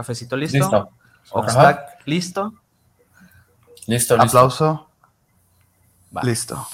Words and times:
Cafecito 0.00 0.34
listo. 0.34 0.56
Listo. 0.56 0.92
Listo. 2.06 2.54
Listo, 3.86 4.16
listo. 4.16 4.16
Aplauso. 4.16 4.88
Va. 6.08 6.22
Listo. 6.22 6.66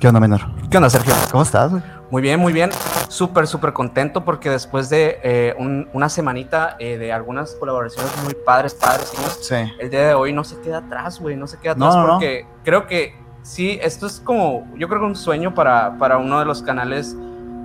¿Qué 0.00 0.06
onda, 0.06 0.20
menor? 0.20 0.40
¿Qué 0.70 0.76
onda, 0.76 0.88
Sergio? 0.90 1.12
¿Cómo 1.30 1.42
estás, 1.42 1.70
güey? 1.72 1.82
Muy 2.10 2.22
bien, 2.22 2.38
muy 2.38 2.52
bien. 2.52 2.70
Súper, 3.08 3.46
súper 3.46 3.72
contento 3.72 4.24
porque 4.24 4.48
después 4.48 4.88
de 4.90 5.18
eh, 5.22 5.54
un- 5.58 5.88
una 5.92 6.08
semanita 6.08 6.76
eh, 6.78 6.98
de 6.98 7.12
algunas 7.12 7.54
colaboraciones 7.56 8.12
muy 8.22 8.34
padres, 8.34 8.74
padres. 8.74 9.12
Sí. 9.40 9.56
el 9.78 9.90
día 9.90 10.08
de 10.08 10.14
hoy 10.14 10.32
no 10.32 10.44
se 10.44 10.60
queda 10.60 10.78
atrás, 10.78 11.18
güey, 11.20 11.36
no 11.36 11.46
se 11.46 11.58
queda 11.58 11.72
atrás 11.72 11.94
no, 11.96 12.02
no. 12.06 12.12
porque 12.14 12.46
creo 12.64 12.86
que 12.86 13.14
sí, 13.42 13.78
esto 13.82 14.06
es 14.06 14.20
como, 14.20 14.68
yo 14.76 14.88
creo 14.88 15.00
que 15.00 15.06
un 15.06 15.16
sueño 15.16 15.54
para, 15.54 15.98
para 15.98 16.18
uno 16.18 16.38
de 16.38 16.44
los 16.44 16.62
canales, 16.62 17.16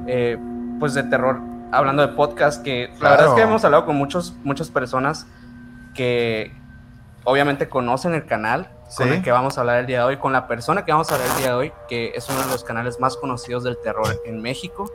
eh, 0.08 0.38
pues 0.80 0.94
de 0.96 1.04
terror, 1.04 1.40
hablando 1.72 2.02
de 2.02 2.14
podcast, 2.14 2.64
que 2.64 2.90
la 3.00 3.12
verdad 3.12 3.28
es 3.28 3.34
que 3.34 3.42
hemos 3.42 3.64
hablado 3.64 3.86
con 3.86 3.96
muchos, 3.96 4.36
muchas 4.44 4.70
personas 4.70 5.28
que 5.94 6.52
obviamente 7.26 7.70
conocen 7.70 8.14
el 8.16 8.26
canal 8.26 8.70
con 8.96 9.08
Sí. 9.08 9.14
el 9.14 9.24
que 9.24 9.32
vamos 9.32 9.58
a 9.58 9.62
hablar 9.62 9.78
el 9.80 9.86
día 9.86 10.00
de 10.00 10.04
hoy, 10.06 10.18
con 10.18 10.34
la 10.34 10.48
persona 10.48 10.86
que 10.86 10.92
vamos 10.92 11.10
a 11.12 11.16
hablar 11.16 11.30
el 11.32 11.38
día 11.38 11.48
de 11.48 11.54
hoy, 11.54 11.74
que 11.88 12.12
es 12.16 12.28
uno 12.30 12.40
de 12.42 12.48
los 12.48 12.64
canales 12.64 13.00
más 13.00 13.18
conocidos 13.18 13.64
del 13.64 13.78
terror 13.78 14.22
en 14.26 14.42
México 14.42 14.92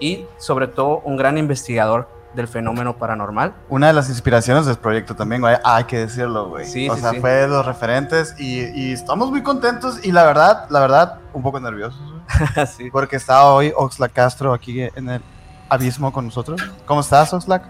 y 0.00 0.26
sobre 0.38 0.66
todo 0.66 1.00
un 1.04 1.16
gran 1.16 1.38
investigador 1.38 2.08
del 2.34 2.48
fenómeno 2.48 2.96
paranormal. 2.96 3.52
Una 3.68 3.88
de 3.88 3.92
las 3.92 4.08
inspiraciones 4.08 4.64
del 4.66 4.76
proyecto 4.76 5.14
también, 5.14 5.42
güey. 5.42 5.54
Hay 5.64 5.84
que 5.84 5.98
decirlo, 5.98 6.48
güey. 6.48 6.64
Sí, 6.64 6.88
o 6.88 6.94
sí, 6.94 7.00
sea, 7.02 7.10
sí. 7.10 7.20
fue 7.20 7.30
de 7.30 7.48
los 7.48 7.64
referentes 7.66 8.34
y, 8.38 8.60
y 8.74 8.92
estamos 8.94 9.30
muy 9.30 9.42
contentos 9.42 10.02
y 10.02 10.12
la 10.12 10.24
verdad, 10.24 10.66
la 10.70 10.80
verdad, 10.80 11.18
un 11.34 11.42
poco 11.42 11.60
nerviosos, 11.60 12.00
güey. 12.00 12.66
Sí. 12.66 12.90
Porque 12.90 13.16
está 13.16 13.44
hoy 13.46 13.72
Oxlack 13.76 14.12
Castro 14.14 14.54
aquí 14.54 14.80
en 14.80 15.08
el 15.10 15.22
abismo 15.68 16.10
con 16.12 16.24
nosotros. 16.24 16.60
¿Cómo 16.86 17.02
estás, 17.02 17.32
Oxlack? 17.34 17.64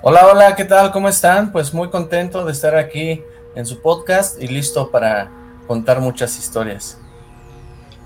Hola, 0.00 0.26
hola, 0.26 0.54
¿qué 0.54 0.64
tal? 0.64 0.92
¿Cómo 0.92 1.08
están? 1.08 1.50
Pues 1.50 1.74
muy 1.74 1.90
contento 1.90 2.44
de 2.44 2.52
estar 2.52 2.76
aquí 2.76 3.22
en 3.54 3.66
su 3.66 3.80
podcast 3.80 4.40
y 4.42 4.48
listo 4.48 4.90
para 4.90 5.28
contar 5.66 6.00
muchas 6.00 6.38
historias. 6.38 6.98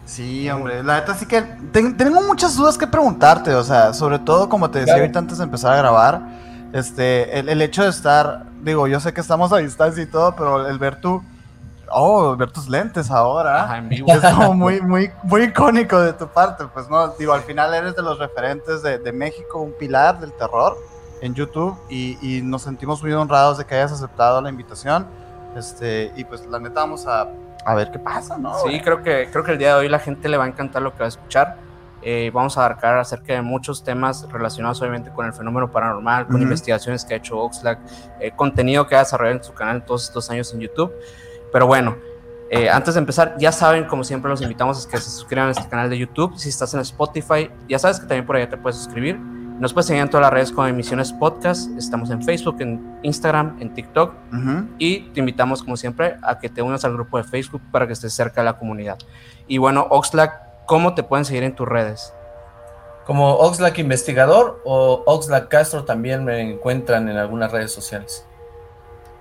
Sí, 0.05 0.51
hombre, 0.51 0.83
la 0.83 0.97
neta 1.01 1.15
sí 1.15 1.27
que 1.27 1.43
ten- 1.73 1.97
tengo 1.97 2.21
muchas 2.23 2.57
dudas 2.57 2.77
que 2.77 2.87
preguntarte, 2.87 3.55
o 3.55 3.63
sea, 3.63 3.95
sobre 3.95 4.19
todo 4.19 4.49
como 4.49 4.71
te 4.71 4.81
decía 4.81 4.95
Claro. 4.95 5.05
ahorita 5.05 5.19
antes 5.21 5.39
de 5.39 5.45
empezar 5.45 5.73
a 5.73 5.77
grabar, 5.77 6.21
este, 6.73 7.39
el, 7.39 7.49
el 7.49 7.63
hecho 7.63 7.83
de 7.85 7.89
estar, 7.91 8.47
digo, 8.63 8.87
yo 8.89 8.99
sé 9.01 9.13
que 9.15 9.21
estamos 9.21 9.53
a 9.53 9.59
distancia 9.59 10.03
y 10.03 10.07
todo, 10.07 10.35
pero 10.35 10.67
el 10.67 10.79
ver 10.79 11.01
tu, 11.01 11.23
oh, 11.89 12.37
ver 12.37 12.51
tus 12.51 12.69
lentes 12.69 13.11
ahora, 13.11 13.65
Ajá, 13.65 13.79
en 13.79 13.89
vivo. 13.89 14.09
es 14.13 14.21
como 14.21 14.55
muy, 14.55 14.81
muy, 14.81 15.11
muy 15.23 15.43
icónico 15.45 15.99
de 16.01 16.13
tu 16.15 16.27
parte, 16.27 16.65
pues 16.75 16.89
no, 16.91 17.09
digo, 17.19 17.33
al 17.33 17.43
final 17.43 17.73
eres 17.73 17.95
de 17.95 18.03
los 18.03 18.19
referentes 18.19 18.83
de, 18.83 18.99
de 18.99 19.13
México, 19.13 19.61
un 19.61 19.73
pilar 19.79 20.19
del 20.19 20.33
terror 20.33 20.77
en 21.21 21.35
YouTube 21.35 21.77
y, 21.89 22.19
y 22.21 22.43
nos 22.43 22.63
sentimos 22.63 23.01
muy 23.03 23.13
honrados 23.13 23.57
de 23.59 23.65
que 23.65 23.77
hayas 23.77 23.93
aceptado 23.93 24.41
la 24.43 24.49
invitación, 24.51 25.07
este, 25.57 26.13
y 26.17 26.25
pues 26.25 26.47
la 26.47 26.59
neta 26.59 26.81
vamos 26.81 27.07
a, 27.07 27.29
a 27.65 27.75
ver 27.75 27.91
qué 27.91 27.99
pasa, 27.99 28.39
¿no? 28.39 28.55
Sí, 28.59 28.81
creo 28.81 29.03
que, 29.03 29.29
creo 29.31 29.45
que 29.45 29.53
el 29.53 29.59
día 29.59 29.75
de 29.75 29.81
hoy 29.81 29.89
la 29.89 29.99
gente 29.99 30.29
le 30.29 30.37
va 30.37 30.45
a 30.45 30.49
encantar 30.49 30.83
lo 30.83 30.93
que 30.93 31.01
va 31.01 31.05
a 31.07 31.09
escuchar. 31.09 31.57
Eh, 32.05 32.33
vamos 32.35 32.59
a 32.59 32.65
abarcar 32.65 32.99
acerca 32.99 33.33
de 33.33 33.43
muchos 33.43 33.85
temas 33.85 34.27
relacionados 34.29 34.81
obviamente 34.81 35.11
con 35.11 35.25
el 35.25 35.33
fenómeno 35.33 35.71
paranormal, 35.71 36.27
con 36.27 36.43
investigaciones 36.43 37.05
que 37.05 37.15
ha 37.15 37.17
hecho 37.19 37.39
Oxlack, 37.39 37.79
eh, 38.19 38.33
contenido 38.35 38.89
que 38.89 38.97
ha 38.97 39.01
desarrollado 39.01 39.37
en 39.39 39.45
su 39.45 39.55
canal 39.55 39.77
en 39.77 39.87
todos 39.87 40.05
estos 40.05 40.29
años 40.29 40.53
en 40.53 40.61
YouTube. 40.61 40.93
Pero 41.53 41.69
bueno, 41.69 41.97
eh, 42.51 42.69
antes 42.69 42.95
de 42.95 43.01
empezar, 43.01 43.37
ya 43.39 43.53
saben, 43.53 43.85
como 43.85 44.03
siempre, 44.03 44.29
los 44.29 44.43
invitamos 44.43 44.85
a 44.85 44.91
que 44.91 44.97
se 44.97 45.11
suscriban 45.11 45.49
a 45.49 45.51
este 45.53 45.69
canal 45.69 45.89
de 45.89 45.97
YouTube. 45.97 46.37
Si 46.37 46.49
estás 46.49 46.75
en 46.75 46.81
Spotify, 46.81 47.51
ya 47.69 47.79
sabes 47.79 48.01
que 48.01 48.07
también 48.07 48.27
por 48.27 48.37
allá 48.37 48.49
te 48.49 48.57
puedes 48.57 48.79
suscribir. 48.79 49.19
Nos 49.63 49.73
puedes 49.73 49.87
seguir 49.87 50.03
en 50.03 50.11
todas 50.11 50.23
las 50.23 50.33
redes 50.33 50.51
como 50.51 50.67
Emisiones 50.67 51.13
Podcast. 51.13 51.71
Estamos 51.79 52.11
en 52.11 52.21
Facebook, 52.21 52.57
en 52.59 52.99
Instagram, 53.05 53.59
en 53.61 53.73
TikTok. 53.73 54.13
Ujú. 54.33 54.67
Y 54.77 55.03
te 55.11 55.21
invitamos, 55.21 55.63
como 55.63 55.77
siempre, 55.77 56.17
a 56.21 56.41
que 56.41 56.49
te 56.49 56.63
unas 56.63 56.85
al 56.85 56.95
grupo 56.95 57.17
de 57.17 57.23
Facebook 57.23 57.63
para 57.71 57.87
que 57.87 57.93
estés 57.93 58.13
cerca 58.13 58.41
de 58.41 58.47
la 58.47 58.59
comunidad. 58.59 58.99
Y 59.47 59.59
bueno, 59.59 59.87
Oxlack, 59.89 60.67
¿cómo 60.67 60.97
te 60.97 61.05
pueden 61.05 61.25
seguir 61.25 61.45
en 61.45 61.55
tus 61.55 61.69
redes? 61.69 62.13
Como 63.07 63.35
Oxlack 63.35 63.79
Investigador 63.79 64.61
o 64.65 65.05
Oxlack 65.07 65.47
Castro 65.47 65.85
también 65.85 66.25
me 66.25 66.41
encuentran 66.41 67.09
en 67.09 67.17
algunas 67.17 67.53
redes 67.53 67.71
sociales. 67.73 68.27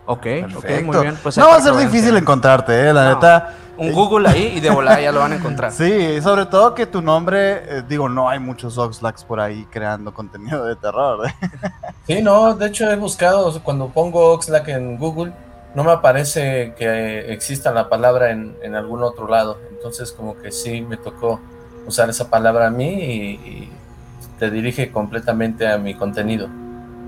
Ok, 0.08 0.26
ok, 0.26 0.54
Perfecto. 0.54 0.86
muy 0.92 0.98
bien. 1.02 1.18
Pues 1.22 1.38
no 1.38 1.50
va 1.50 1.58
a 1.58 1.62
ser 1.62 1.76
difícil 1.76 2.18
encontrarte, 2.18 2.90
eh, 2.90 2.92
la 2.92 3.10
No. 3.10 3.14
neta. 3.14 3.54
Un 3.82 3.94
Google 3.94 4.30
ahí 4.30 4.54
y 4.58 4.60
de 4.60 4.70
volada 4.70 5.02
ya 5.02 5.12
lo 5.12 5.22
van 5.22 5.34
a 5.34 5.36
encontrar. 5.38 5.72
Sí, 5.72 6.22
sobre 6.22 6.46
todo 6.46 6.76
que 6.76 6.86
tu 6.86 7.02
nombre, 7.02 7.78
eh, 7.78 7.84
digo, 7.88 8.08
no 8.08 8.30
hay 8.30 8.38
muchos 8.40 8.78
Oxlacks 8.78 9.24
por 9.24 9.40
ahí 9.40 9.66
creando 9.72 10.14
contenido 10.14 10.66
de 10.66 10.76
terror. 10.76 11.28
¿eh? 11.28 11.34
Sí, 12.08 12.22
no, 12.22 12.54
de 12.56 12.68
hecho 12.68 12.90
he 12.92 12.96
buscado, 12.96 13.62
cuando 13.64 13.88
pongo 13.90 14.34
Oxlack 14.34 14.68
en 14.70 14.98
Google, 14.98 15.32
no 15.74 15.84
me 15.84 15.92
aparece 15.92 16.74
que 16.78 17.32
exista 17.32 17.72
la 17.72 17.90
palabra 17.90 18.32
en, 18.32 18.56
en 18.62 18.76
algún 18.76 19.02
otro 19.04 19.28
lado. 19.28 19.58
Entonces 19.72 20.12
como 20.12 20.38
que 20.38 20.52
sí 20.52 20.82
me 20.82 20.98
tocó 20.98 21.40
usar 21.88 22.10
esa 22.10 22.30
palabra 22.30 22.68
a 22.68 22.70
mí 22.70 22.90
y, 22.90 23.30
y 23.50 23.72
te 24.38 24.52
dirige 24.52 24.92
completamente 24.92 25.68
a 25.68 25.78
mi 25.78 25.96
contenido. 25.96 26.50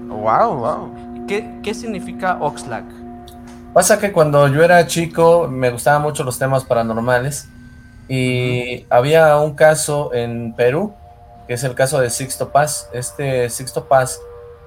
Wow, 0.07 0.56
wow. 0.56 1.25
¿Qué, 1.28 1.59
qué 1.62 1.73
significa 1.73 2.38
Oxlack? 2.39 2.85
Pasa 3.73 3.97
que 3.97 4.11
cuando 4.11 4.47
yo 4.50 4.63
era 4.63 4.85
chico 4.85 5.47
me 5.47 5.72
gustaban 5.72 6.03
mucho 6.03 6.23
los 6.23 6.38
temas 6.38 6.63
paranormales 6.63 7.47
y 8.07 8.85
había 8.88 9.35
un 9.39 9.56
caso 9.56 10.13
en 10.13 10.53
Perú, 10.53 10.94
que 11.47 11.56
es 11.56 11.63
el 11.63 11.73
caso 11.73 12.00
de 12.00 12.12
Sixto 12.12 12.51
Paz. 12.51 12.88
Este 12.94 13.50
Sixto 13.50 13.85
Paz 13.85 14.22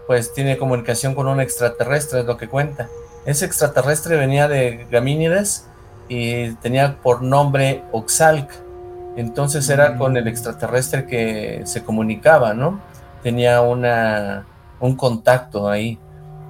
pues 0.08 0.34
tiene 0.34 0.56
comunicación 0.58 1.14
con 1.14 1.28
un 1.28 1.40
extraterrestre, 1.40 2.20
es 2.20 2.26
lo 2.26 2.36
que 2.36 2.48
cuenta. 2.48 2.88
Ese 3.26 3.44
extraterrestre 3.44 4.16
venía 4.16 4.48
de 4.48 4.88
Gamínides 4.90 5.68
y 6.08 6.54
tenía 6.54 6.98
por 7.00 7.22
nombre 7.22 7.84
Oxalc. 7.92 8.50
Entonces 9.16 9.68
era 9.70 9.96
con 9.96 10.16
el 10.16 10.26
extraterrestre 10.26 11.06
que 11.06 11.62
se 11.64 11.84
comunicaba, 11.84 12.54
¿no? 12.54 12.80
Tenía 13.22 13.60
una, 13.60 14.46
un 14.80 14.96
contacto 14.96 15.68
ahí. 15.68 15.98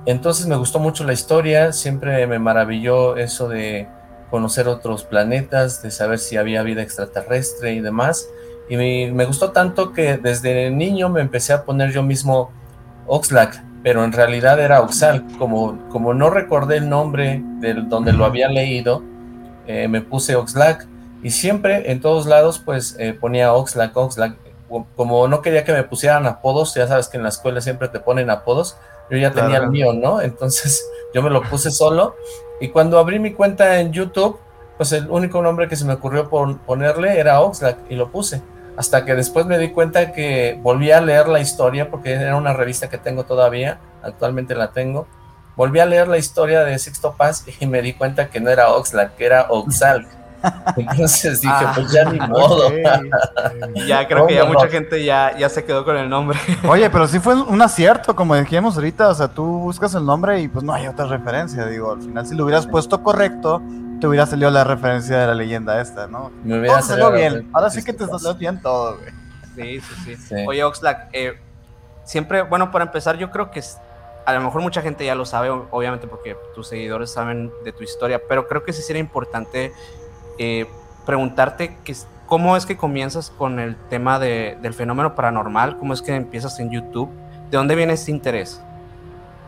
Entonces 0.07 0.47
me 0.47 0.57
gustó 0.57 0.79
mucho 0.79 1.05
la 1.05 1.13
historia, 1.13 1.73
siempre 1.73 2.27
me 2.27 2.39
maravilló 2.39 3.17
eso 3.17 3.49
de 3.49 3.89
conocer 4.31 4.69
otros 4.69 5.05
planetas, 5.05 5.83
de 5.83 5.91
saber 5.91 6.19
si 6.19 6.37
había 6.37 6.63
vida 6.63 6.83
extraterrestre 6.83 7.75
y 7.75 7.81
demás. 7.81 8.29
Y 8.69 8.77
me, 8.77 9.13
me 9.13 9.25
gustó 9.25 9.51
tanto 9.51 9.93
que 9.93 10.17
desde 10.17 10.71
niño 10.71 11.09
me 11.09 11.21
empecé 11.21 11.53
a 11.53 11.65
poner 11.65 11.93
yo 11.93 12.03
mismo 12.03 12.51
Oxlack, 13.07 13.63
pero 13.83 14.05
en 14.05 14.13
realidad 14.13 14.61
era 14.61 14.81
Oxal. 14.81 15.25
Como, 15.39 15.89
como 15.89 16.15
no 16.15 16.31
recordé 16.31 16.79
el 16.79 16.89
nombre 16.89 17.43
del 17.61 17.89
donde 17.89 18.13
lo 18.13 18.25
había 18.25 18.49
leído, 18.49 19.03
eh, 19.67 19.89
me 19.89 20.01
puse 20.01 20.37
Oxlack 20.37 20.87
y 21.23 21.31
siempre 21.31 21.91
en 21.91 22.01
todos 22.01 22.27
lados 22.27 22.61
pues 22.65 22.97
eh, 22.99 23.13
ponía 23.13 23.53
Oxlack, 23.53 23.97
Oxlack. 23.97 24.37
Como 24.97 25.29
no 25.29 25.43
quería 25.43 25.65
que 25.65 25.73
me 25.73 25.85
pusieran 25.85 26.27
apodos, 26.27 26.75
ya 26.75 26.89
sabes 26.89 27.09
que 27.09 27.17
en 27.17 27.23
la 27.23 27.29
escuela 27.29 27.61
siempre 27.61 27.89
te 27.89 28.01
ponen 28.01 28.31
apodos, 28.31 28.77
yo 29.11 29.19
ya 29.19 29.31
tenía 29.33 29.51
Claro. 29.51 29.65
el 29.65 29.71
mío, 29.71 29.93
¿no? 29.93 30.21
Entonces 30.21 30.89
yo 31.15 31.23
me 31.23 31.31
lo 31.31 31.43
puse 31.43 31.71
solo 31.71 32.17
y 32.61 32.69
cuando 32.69 32.99
abrí 32.99 33.19
mi 33.19 33.33
cuenta 33.33 33.81
en 33.81 33.93
YouTube, 33.93 34.39
pues 34.77 34.93
el 34.93 35.09
único 35.11 35.41
nombre 35.43 35.69
que 35.69 35.77
se 35.77 35.85
me 35.85 35.95
ocurrió 35.95 36.29
pon- 36.29 36.59
ponerle 36.59 37.19
era 37.19 37.41
Oxlack 37.41 37.79
y 37.91 37.95
lo 37.97 38.11
puse. 38.11 38.43
Hasta 38.77 39.05
que 39.07 39.15
después 39.15 39.47
me 39.47 39.57
di 39.59 39.71
cuenta 39.71 40.13
que 40.13 40.59
volví 40.63 40.91
a 40.91 41.01
leer 41.01 41.29
la 41.29 41.41
historia, 41.41 41.91
porque 41.91 42.13
era 42.13 42.37
una 42.37 42.53
revista 42.53 42.91
que 42.91 42.99
tengo 42.99 43.25
todavía, 43.25 43.79
actualmente 44.03 44.55
la 44.55 44.73
tengo. 44.73 45.07
Volví 45.57 45.81
a 45.81 45.87
leer 45.87 46.09
la 46.09 46.19
historia 46.19 46.63
de 46.65 46.79
Sixto 46.79 47.15
Paz 47.17 47.45
y 47.59 47.67
me 47.67 47.81
di 47.81 47.95
cuenta 47.95 48.29
que 48.29 48.39
no 48.41 48.51
era 48.51 48.69
Oxlack, 48.75 49.15
que 49.17 49.25
era 49.25 49.47
Oxalc. 49.49 50.07
Entonces 50.77 51.41
dije, 51.41 51.55
Ah, 51.57 51.73
pues 51.75 51.91
ya 51.93 52.05
ni 52.05 52.21
modo. 52.21 52.71
Ya 53.87 54.07
creo 54.07 54.27
que 54.27 54.35
ya 54.35 54.45
mucha 54.45 54.69
gente 54.69 55.05
ya, 55.05 55.37
ya 55.37 55.49
se 55.49 55.65
quedó 55.65 55.85
con 55.85 55.97
el 55.97 56.09
nombre. 56.09 56.39
Oye, 56.69 56.89
pero 56.91 57.07
sí 57.07 57.19
fue 57.19 57.35
un 57.41 57.61
acierto, 57.63 58.15
como 58.17 58.35
dijimos 58.35 58.75
ahorita, 58.77 59.09
o 59.09 59.15
sea, 59.15 59.29
tú 59.29 59.45
buscas 59.45 59.95
el 59.95 60.05
nombre 60.05 60.41
y 60.41 60.49
pues 60.49 60.65
no 60.65 60.73
hay 60.73 60.87
otra 60.87 61.07
referencia, 61.07 61.67
digo, 61.67 61.93
al 61.93 62.03
final 62.03 62.27
si 62.27 62.35
lo 62.35 62.45
hubieras 62.45 62.67
puesto 62.67 63.03
correcto, 63.03 63.63
te 64.01 64.07
hubiera 64.07 64.27
salido 64.27 64.51
la 64.51 64.65
referencia 64.65 65.19
de 65.19 65.27
la 65.27 65.35
leyenda 65.35 65.81
esta, 65.81 66.07
¿no? 66.07 66.31
Me 66.43 66.59
hubiera 66.61 66.83
salido 66.83 67.13
bien, 67.13 67.49
ahora 67.53 67.71
sí 67.71 67.83
que 67.83 67.93
te 67.93 68.07
salió 68.07 68.35
bien 68.35 68.61
todo, 68.61 68.99
güey. 68.99 69.11
Sí, 69.55 69.81
sí, 69.81 69.95
sí. 70.05 70.17
Sí. 70.17 70.35
Oye, 70.47 70.63
Oxlack, 70.65 71.09
eh, 71.13 71.39
siempre, 72.05 72.43
bueno, 72.43 72.71
para 72.71 72.85
empezar, 72.85 73.17
yo 73.17 73.31
creo 73.31 73.51
que 73.51 73.61
es- 73.61 73.79
a 74.27 74.33
lo 74.35 74.41
mejor 74.41 74.61
mucha 74.61 74.83
gente 74.83 75.05
ya 75.07 75.15
lo 75.15 75.25
sabe, 75.25 75.49
obviamente 75.51 76.07
porque 76.09 76.37
tus 76.55 76.69
seguidores 76.69 77.11
saben 77.13 77.51
de 77.65 77.73
tu 77.73 77.85
historia, 77.85 78.21
pero 78.29 78.49
creo 78.49 78.65
que 78.65 78.73
sí 78.73 78.83
sería 78.83 79.01
importante 79.01 79.73
eh, 80.39 80.67
preguntarte 81.05 81.77
que, 81.85 81.95
cómo 82.27 82.57
es 82.57 82.67
que 82.67 82.77
comienzas 82.77 83.31
con 83.31 83.59
el 83.59 83.77
tema 83.89 84.19
de, 84.19 84.59
del 84.61 84.75
fenómeno 84.75 85.15
paranormal, 85.15 85.79
cómo 85.79 85.95
es 85.95 86.03
que 86.03 86.15
empiezas 86.15 86.59
en 86.61 86.71
YouTube, 86.71 87.11
¿de 87.51 87.57
dónde 87.57 87.75
viene 87.75 87.95
este 87.95 88.11
interés? 88.11 88.61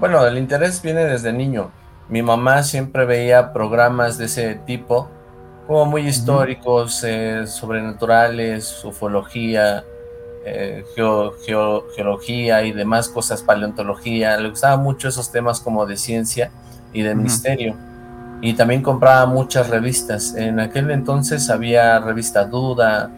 Bueno, 0.01 0.25
el 0.25 0.39
interés 0.39 0.81
viene 0.81 1.05
desde 1.05 1.33
niño. 1.33 1.71
Mi 2.09 2.23
mamá 2.23 2.63
siempre 2.63 3.05
veía 3.05 3.53
programas 3.53 4.17
de 4.17 4.27
ese 4.27 4.55
tipo, 4.55 5.11
como 5.67 5.85
muy 5.85 6.07
históricos, 6.07 7.05
eh, 7.05 7.47
sobrenaturales, 7.47 8.83
ufología, 8.85 9.85
eh, 10.47 10.85
geología 11.95 12.63
y 12.63 12.73
demás 12.73 13.09
cosas, 13.09 13.43
paleontología. 13.43 14.39
Le 14.39 14.51
gustaban 14.51 14.83
mucho 14.83 15.09
esos 15.09 15.31
temas 15.31 15.61
como 15.61 15.85
de 15.85 15.97
ciencia 15.97 16.51
y 16.93 17.03
de 17.03 17.15
misterio. 17.15 17.77
Y 18.41 18.55
también 18.55 18.83
compraba 18.83 19.27
muchas 19.27 19.69
revistas. 19.69 20.35
En 20.35 20.61
aquel 20.61 20.91
entonces 20.91 21.51
había 21.51 21.99
revista 21.99 22.45
Duda, 22.45 23.11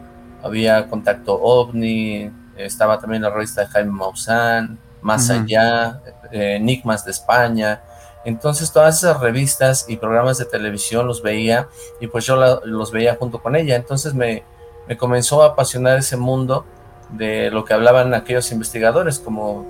había 0.43 0.87
Contacto 0.87 1.39
OVNI, 1.39 2.31
estaba 2.57 2.99
también 2.99 3.21
la 3.21 3.29
revista 3.29 3.61
de 3.61 3.67
Jaime 3.67 3.91
Maussan, 3.91 4.79
Más 5.01 5.29
Allá, 5.29 6.01
eh, 6.31 6.55
Enigmas 6.55 7.05
de 7.05 7.11
España. 7.11 7.81
Entonces 8.25 8.71
todas 8.71 8.97
esas 8.97 9.19
revistas 9.19 9.85
y 9.87 9.97
programas 9.97 10.37
de 10.37 10.45
televisión 10.45 11.07
los 11.07 11.21
veía 11.21 11.67
y 11.99 12.07
pues 12.07 12.25
yo 12.25 12.35
los 12.35 12.91
veía 12.91 13.15
junto 13.15 13.41
con 13.41 13.55
ella. 13.55 13.75
Entonces 13.75 14.13
me, 14.13 14.43
me 14.87 14.97
comenzó 14.97 15.43
a 15.43 15.47
apasionar 15.47 15.99
ese 15.99 16.17
mundo 16.17 16.65
de 17.11 17.51
lo 17.51 17.65
que 17.65 17.73
hablaban 17.73 18.13
aquellos 18.13 18.51
investigadores 18.51 19.19
como 19.19 19.65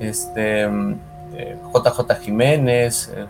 este 0.00 0.68
JJ 1.72 2.00
eh, 2.10 2.16
Jiménez, 2.20 3.10
eh, 3.14 3.26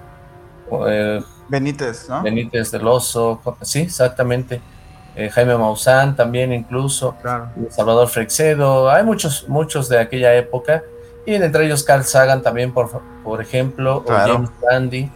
eh, 0.89 1.23
Benítez, 1.49 2.09
¿no? 2.09 2.23
Benítez 2.23 2.71
del 2.71 2.87
Oso, 2.87 3.41
sí, 3.63 3.81
exactamente. 3.81 4.61
Jaime 5.33 5.57
Maussan 5.57 6.17
también 6.17 6.53
incluso, 6.53 7.15
Salvador 7.71 8.09
Freixedo, 8.09 8.91
hay 8.91 9.05
muchos, 9.05 9.49
muchos 9.49 9.89
de 9.89 10.01
aquella 10.01 10.35
época, 10.35 10.83
y 11.25 11.35
entre 11.35 11.67
ellos 11.67 11.85
Carl 11.85 12.03
Sagan 12.03 12.43
también, 12.43 12.73
por, 12.73 12.91
por 13.23 13.41
ejemplo, 13.41 14.05
o 14.07 14.13
James 14.13 14.51
Randi. 14.61 15.11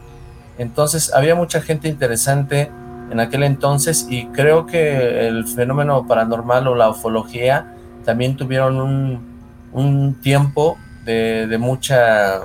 Entonces 0.56 1.12
había 1.12 1.34
mucha 1.34 1.60
gente 1.60 1.88
interesante 1.88 2.70
en 3.10 3.20
aquel 3.20 3.42
entonces 3.42 4.06
y 4.08 4.26
creo 4.26 4.66
que 4.66 5.26
el 5.28 5.46
fenómeno 5.46 6.06
paranormal 6.06 6.68
o 6.68 6.74
la 6.74 6.90
ufología 6.90 7.74
también 8.04 8.36
tuvieron 8.36 9.22
un, 9.72 10.20
tiempo 10.22 10.78
de, 11.04 11.56
mucha, 11.58 12.40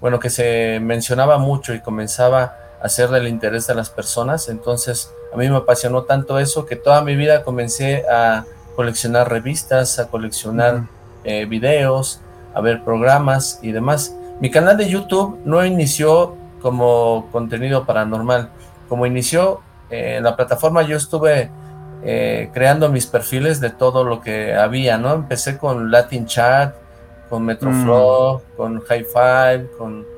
bueno, 0.00 0.18
que 0.18 0.30
se 0.30 0.80
mencionaba 0.80 1.38
mucho 1.38 1.74
y 1.74 1.80
comenzaba 1.80 2.56
a 2.84 2.88
ser 2.90 3.08
del 3.08 3.28
interés 3.28 3.66
de 3.66 3.74
las 3.74 3.88
personas, 3.88 4.50
entonces 4.50 5.10
a 5.32 5.38
mí 5.38 5.48
me 5.48 5.56
apasionó 5.56 6.02
tanto 6.02 6.38
eso 6.38 6.66
que 6.66 6.76
toda 6.76 7.00
mi 7.00 7.16
vida 7.16 7.42
comencé 7.42 8.04
a 8.06 8.44
coleccionar 8.76 9.30
revistas, 9.30 9.98
a 9.98 10.08
coleccionar 10.08 10.82
eh, 11.24 11.46
videos, 11.46 12.20
a 12.52 12.60
ver 12.60 12.84
programas 12.84 13.58
y 13.62 13.72
demás. 13.72 14.14
Mi 14.38 14.50
canal 14.50 14.76
de 14.76 14.90
YouTube 14.90 15.40
no 15.46 15.64
inició 15.64 16.36
como 16.60 17.30
contenido 17.32 17.86
paranormal, 17.86 18.50
como 18.86 19.06
inició 19.06 19.62
eh, 19.88 20.16
en 20.18 20.24
la 20.24 20.36
plataforma 20.36 20.82
yo 20.82 20.98
estuve 20.98 21.50
eh, 22.02 22.50
creando 22.52 22.90
mis 22.90 23.06
perfiles 23.06 23.60
de 23.60 23.70
todo 23.70 24.04
lo 24.04 24.20
que 24.20 24.54
había, 24.54 24.98
¿no? 24.98 25.14
Empecé 25.14 25.56
con 25.56 25.90
Latin 25.90 26.26
Chat, 26.26 26.74
con 27.30 27.46
Metroflow, 27.46 28.40
mm. 28.40 28.56
con 28.58 28.80
High 28.82 29.04
Five, 29.04 29.70
con 29.78 30.13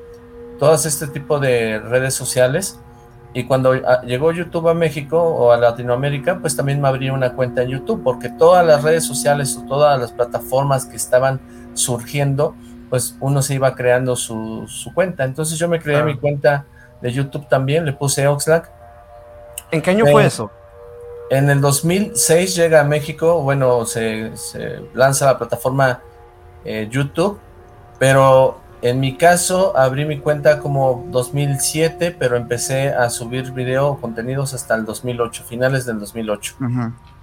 todas 0.59 0.85
este 0.85 1.07
tipo 1.07 1.39
de 1.39 1.79
redes 1.79 2.13
sociales. 2.13 2.79
Y 3.33 3.43
cuando 3.43 3.73
ah, 3.85 4.01
llegó 4.01 4.31
YouTube 4.31 4.67
a 4.69 4.73
México 4.73 5.21
o 5.21 5.51
a 5.51 5.57
Latinoamérica, 5.57 6.39
pues 6.39 6.55
también 6.55 6.81
me 6.81 6.87
abrí 6.87 7.09
una 7.09 7.33
cuenta 7.33 7.61
en 7.61 7.69
YouTube, 7.69 8.01
porque 8.03 8.29
todas 8.29 8.65
las 8.65 8.83
redes 8.83 9.05
sociales 9.05 9.55
o 9.57 9.67
todas 9.67 9.99
las 9.99 10.11
plataformas 10.11 10.85
que 10.85 10.95
estaban 10.95 11.39
surgiendo, 11.73 12.55
pues 12.89 13.15
uno 13.19 13.41
se 13.41 13.55
iba 13.55 13.75
creando 13.75 14.15
su, 14.15 14.67
cuenta. 14.93 15.23
Entonces 15.23 15.59
yo 15.59 15.67
me 15.67 15.79
creé 15.79 16.03
mi 16.03 16.17
cuenta 16.17 16.65
de 17.01 17.11
YouTube 17.11 17.47
también, 17.47 17.85
le 17.85 17.93
puse 17.93 18.27
Oxlack. 18.27 18.71
¿En 19.71 19.81
qué 19.81 19.91
año 19.91 20.05
fue 20.05 20.25
eso? 20.25 20.49
En 21.29 21.49
el 21.49 21.59
2006 21.59 22.55
llega 22.55 22.79
a 22.79 22.83
México, 22.85 23.41
bueno, 23.41 23.85
se, 23.85 24.31
lanza 24.93 25.25
la 25.25 25.37
plataforma 25.37 26.01
eh, 26.63 26.87
YouTube, 26.89 27.37
pero 27.99 28.61
en 28.81 28.99
mi 28.99 29.17
caso 29.17 29.77
abrí 29.77 30.05
mi 30.05 30.19
cuenta 30.19 30.59
como 30.59 31.05
2007, 31.09 32.15
pero 32.17 32.35
empecé 32.35 32.89
a 32.89 33.09
subir 33.09 33.51
video 33.51 33.97
contenidos 33.99 34.53
hasta 34.53 34.75
el 34.75 34.85
2008, 34.85 35.43
finales 35.43 35.85
del 35.85 35.99
2008. 35.99 36.55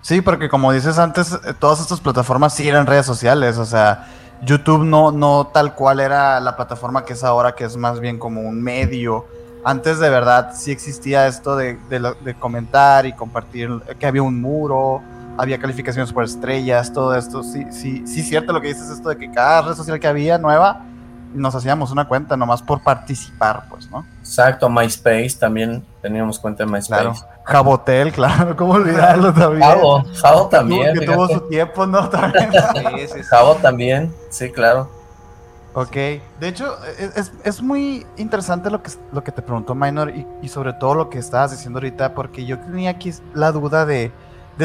Sí, 0.00 0.20
porque 0.20 0.48
como 0.48 0.72
dices 0.72 0.98
antes, 0.98 1.32
eh, 1.32 1.54
todas 1.58 1.80
estas 1.80 2.00
plataformas 2.00 2.54
sí 2.54 2.68
eran 2.68 2.86
redes 2.86 3.06
sociales, 3.06 3.56
o 3.58 3.64
sea, 3.64 4.06
YouTube 4.42 4.84
no, 4.84 5.12
no 5.12 5.50
tal 5.52 5.74
cual 5.74 6.00
era 6.00 6.40
la 6.40 6.56
plataforma 6.56 7.04
que 7.04 7.14
es 7.14 7.24
ahora, 7.24 7.54
que 7.54 7.64
es 7.64 7.76
más 7.76 8.00
bien 8.00 8.18
como 8.18 8.42
un 8.42 8.62
medio 8.62 9.24
antes 9.64 9.98
de 9.98 10.10
verdad 10.10 10.52
sí 10.54 10.70
existía 10.70 11.26
esto 11.26 11.56
de, 11.56 11.78
comentar 12.38 13.06
y 13.06 13.14
compartir, 13.14 13.70
que 13.98 14.06
había 14.06 14.22
un 14.22 14.40
muro, 14.40 15.02
había 15.38 15.58
calificaciones 15.58 16.12
por 16.12 16.24
estrellas, 16.24 16.92
todo 16.92 17.16
esto. 17.16 17.42
Sí, 17.42 17.64
sí, 17.70 18.06
sí, 18.06 18.22
cierto 18.22 18.52
lo 18.52 18.60
que 18.60 18.68
dices, 18.68 18.90
esto 18.90 19.08
de 19.08 19.16
que 19.16 19.30
cada 19.30 19.62
red 19.62 19.74
social 19.74 19.98
que 19.98 20.06
había 20.06 20.36
nueva, 20.36 20.84
nos 21.34 21.54
hacíamos 21.54 21.90
una 21.90 22.06
cuenta 22.06 22.36
nomás 22.36 22.62
por 22.62 22.82
participar, 22.82 23.64
pues, 23.68 23.90
¿no? 23.90 24.06
Exacto, 24.20 24.70
MySpace 24.70 25.36
también 25.38 25.84
teníamos 26.00 26.38
cuenta 26.38 26.62
en 26.62 26.70
MySpace. 26.70 27.02
Claro. 27.02 27.14
Jabotel, 27.44 28.12
claro, 28.14 28.56
¿cómo 28.56 28.74
olvidarlo 28.74 29.34
también? 29.34 29.62
Jabo, 29.62 30.04
Jabo 30.14 30.48
también. 30.48 30.98
Que 30.98 31.06
tuvo 31.06 31.28
su 31.28 31.40
tiempo, 31.48 31.86
¿no? 31.86 32.08
También. 32.10 32.50
sí, 32.52 33.08
sí, 33.14 33.22
Jabo 33.22 33.54
también, 33.56 34.14
sí, 34.30 34.50
claro. 34.50 34.88
Ok, 35.76 35.92
de 35.92 36.22
hecho 36.42 36.76
es, 37.42 37.60
muy 37.60 38.06
interesante 38.16 38.70
lo 38.70 38.80
que, 38.80 38.92
lo 39.12 39.24
que 39.24 39.32
te 39.32 39.42
preguntó 39.42 39.74
Minor 39.74 40.12
y, 40.40 40.48
sobre 40.48 40.72
todo 40.72 40.94
lo 40.94 41.10
que 41.10 41.18
estabas 41.18 41.50
diciendo 41.50 41.78
ahorita 41.78 42.14
porque 42.14 42.44
yo 42.46 42.60
tenía 42.60 42.90
aquí 42.90 43.12
la 43.34 43.50
duda 43.50 43.84
de, 43.84 44.12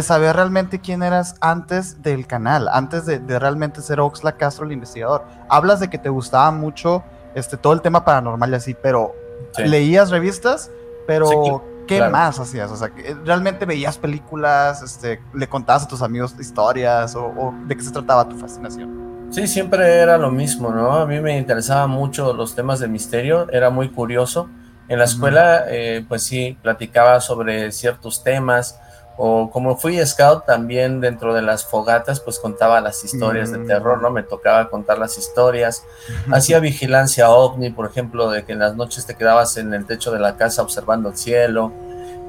saber 0.02 0.36
realmente 0.36 0.80
quién 0.80 1.04
eras 1.04 1.36
antes 1.42 2.02
del 2.02 2.28
canal, 2.28 2.68
antes 2.72 3.06
de, 3.06 3.20
realmente 3.40 3.82
ser 3.82 4.00
Oxla 4.00 4.34
Castro 4.34 4.66
el 4.66 4.72
investigador. 4.72 5.26
Hablas 5.50 5.80
de 5.80 5.90
que 5.90 5.98
te 5.98 6.10
gustaba 6.10 6.52
mucho 6.52 7.04
este, 7.36 7.58
todo 7.58 7.74
el 7.74 7.82
tema 7.82 8.06
paranormal 8.06 8.52
y 8.52 8.56
así, 8.56 8.76
pero 8.82 9.16
leías 9.58 10.10
revistas, 10.10 10.72
pero 11.08 11.64
¿qué 11.88 12.02
más 12.08 12.40
hacías? 12.40 12.72
O 12.72 12.76
sea, 12.78 12.92
¿realmente 13.26 13.66
veías 13.66 13.98
películas, 13.98 14.82
este, 14.82 15.22
le 15.34 15.48
contabas 15.48 15.84
a 15.84 15.88
tus 15.88 16.02
amigos 16.02 16.36
historias 16.40 17.16
o 17.16 17.54
de 17.66 17.76
qué 17.76 17.84
se 17.84 17.92
trataba 17.92 18.28
tu 18.28 18.38
fascinación? 18.38 19.10
Sí, 19.32 19.48
siempre 19.48 19.98
era 19.98 20.18
lo 20.18 20.32
mismo, 20.32 20.72
¿no? 20.72 20.94
A 20.94 21.06
mí 21.06 21.20
me 21.20 21.38
interesaban 21.38 21.92
mucho 21.92 22.34
los 22.34 22.56
temas 22.56 22.80
de 22.80 22.88
misterio, 22.88 23.48
era 23.52 23.70
muy 23.70 23.90
curioso. 23.90 24.50
En 24.88 24.98
la 24.98 25.06
escuela, 25.06 25.66
eh, 25.68 26.04
pues 26.08 26.24
sí, 26.24 26.58
platicaba 26.64 27.22
sobre 27.22 27.72
ciertos 27.72 28.24
temas, 28.24 28.80
o 29.22 29.52
como 29.52 29.76
fui 29.76 30.00
scout 30.06 30.46
también 30.46 31.02
dentro 31.02 31.34
de 31.34 31.42
las 31.42 31.66
fogatas, 31.66 32.22
pues 32.22 32.40
contaba 32.40 32.80
las 32.80 33.04
historias 33.04 33.52
de 33.52 33.58
terror, 33.66 34.02
¿no? 34.02 34.12
Me 34.12 34.24
tocaba 34.24 34.70
contar 34.70 34.98
las 34.98 35.18
historias. 35.18 35.84
Hacía 36.32 36.62
vigilancia 36.62 37.30
ovni, 37.30 37.70
por 37.70 37.86
ejemplo, 37.86 38.32
de 38.32 38.46
que 38.46 38.54
en 38.54 38.60
las 38.60 38.78
noches 38.78 39.06
te 39.06 39.16
quedabas 39.16 39.58
en 39.58 39.74
el 39.74 39.86
techo 39.86 40.12
de 40.12 40.20
la 40.20 40.38
casa 40.38 40.62
observando 40.62 41.10
el 41.10 41.18
cielo. 41.18 41.74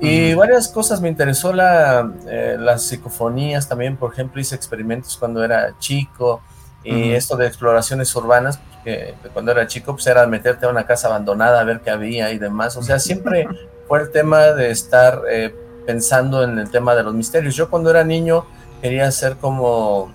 Y 0.00 0.34
varias 0.34 0.66
cosas, 0.66 1.00
me 1.00 1.08
interesó 1.08 1.52
la, 1.52 2.12
eh, 2.26 2.56
las 2.58 2.82
psicofonías 2.82 3.68
también, 3.68 3.96
por 3.96 4.12
ejemplo, 4.12 4.40
hice 4.40 4.56
experimentos 4.56 5.16
cuando 5.16 5.44
era 5.44 5.78
chico, 5.78 6.42
y 6.82 7.12
esto 7.12 7.36
de 7.36 7.46
exploraciones 7.46 8.12
urbanas, 8.16 8.58
que 8.82 9.14
cuando 9.32 9.52
era 9.52 9.68
chico, 9.68 9.92
pues 9.92 10.08
era 10.08 10.26
meterte 10.26 10.66
a 10.66 10.68
una 10.68 10.86
casa 10.86 11.06
abandonada 11.06 11.60
a 11.60 11.64
ver 11.64 11.82
qué 11.82 11.90
había 11.90 12.32
y 12.32 12.38
demás. 12.38 12.76
O 12.76 12.82
sea, 12.82 12.98
siempre 12.98 13.46
fue 13.86 14.00
el 14.00 14.10
tema 14.10 14.46
de 14.46 14.72
estar 14.72 15.22
eh, 15.30 15.54
pensando 15.90 16.44
en 16.44 16.56
el 16.56 16.70
tema 16.70 16.94
de 16.94 17.02
los 17.02 17.12
misterios. 17.14 17.56
Yo 17.56 17.68
cuando 17.68 17.90
era 17.90 18.04
niño 18.04 18.44
quería 18.80 19.10
ser 19.10 19.36
como, 19.38 20.12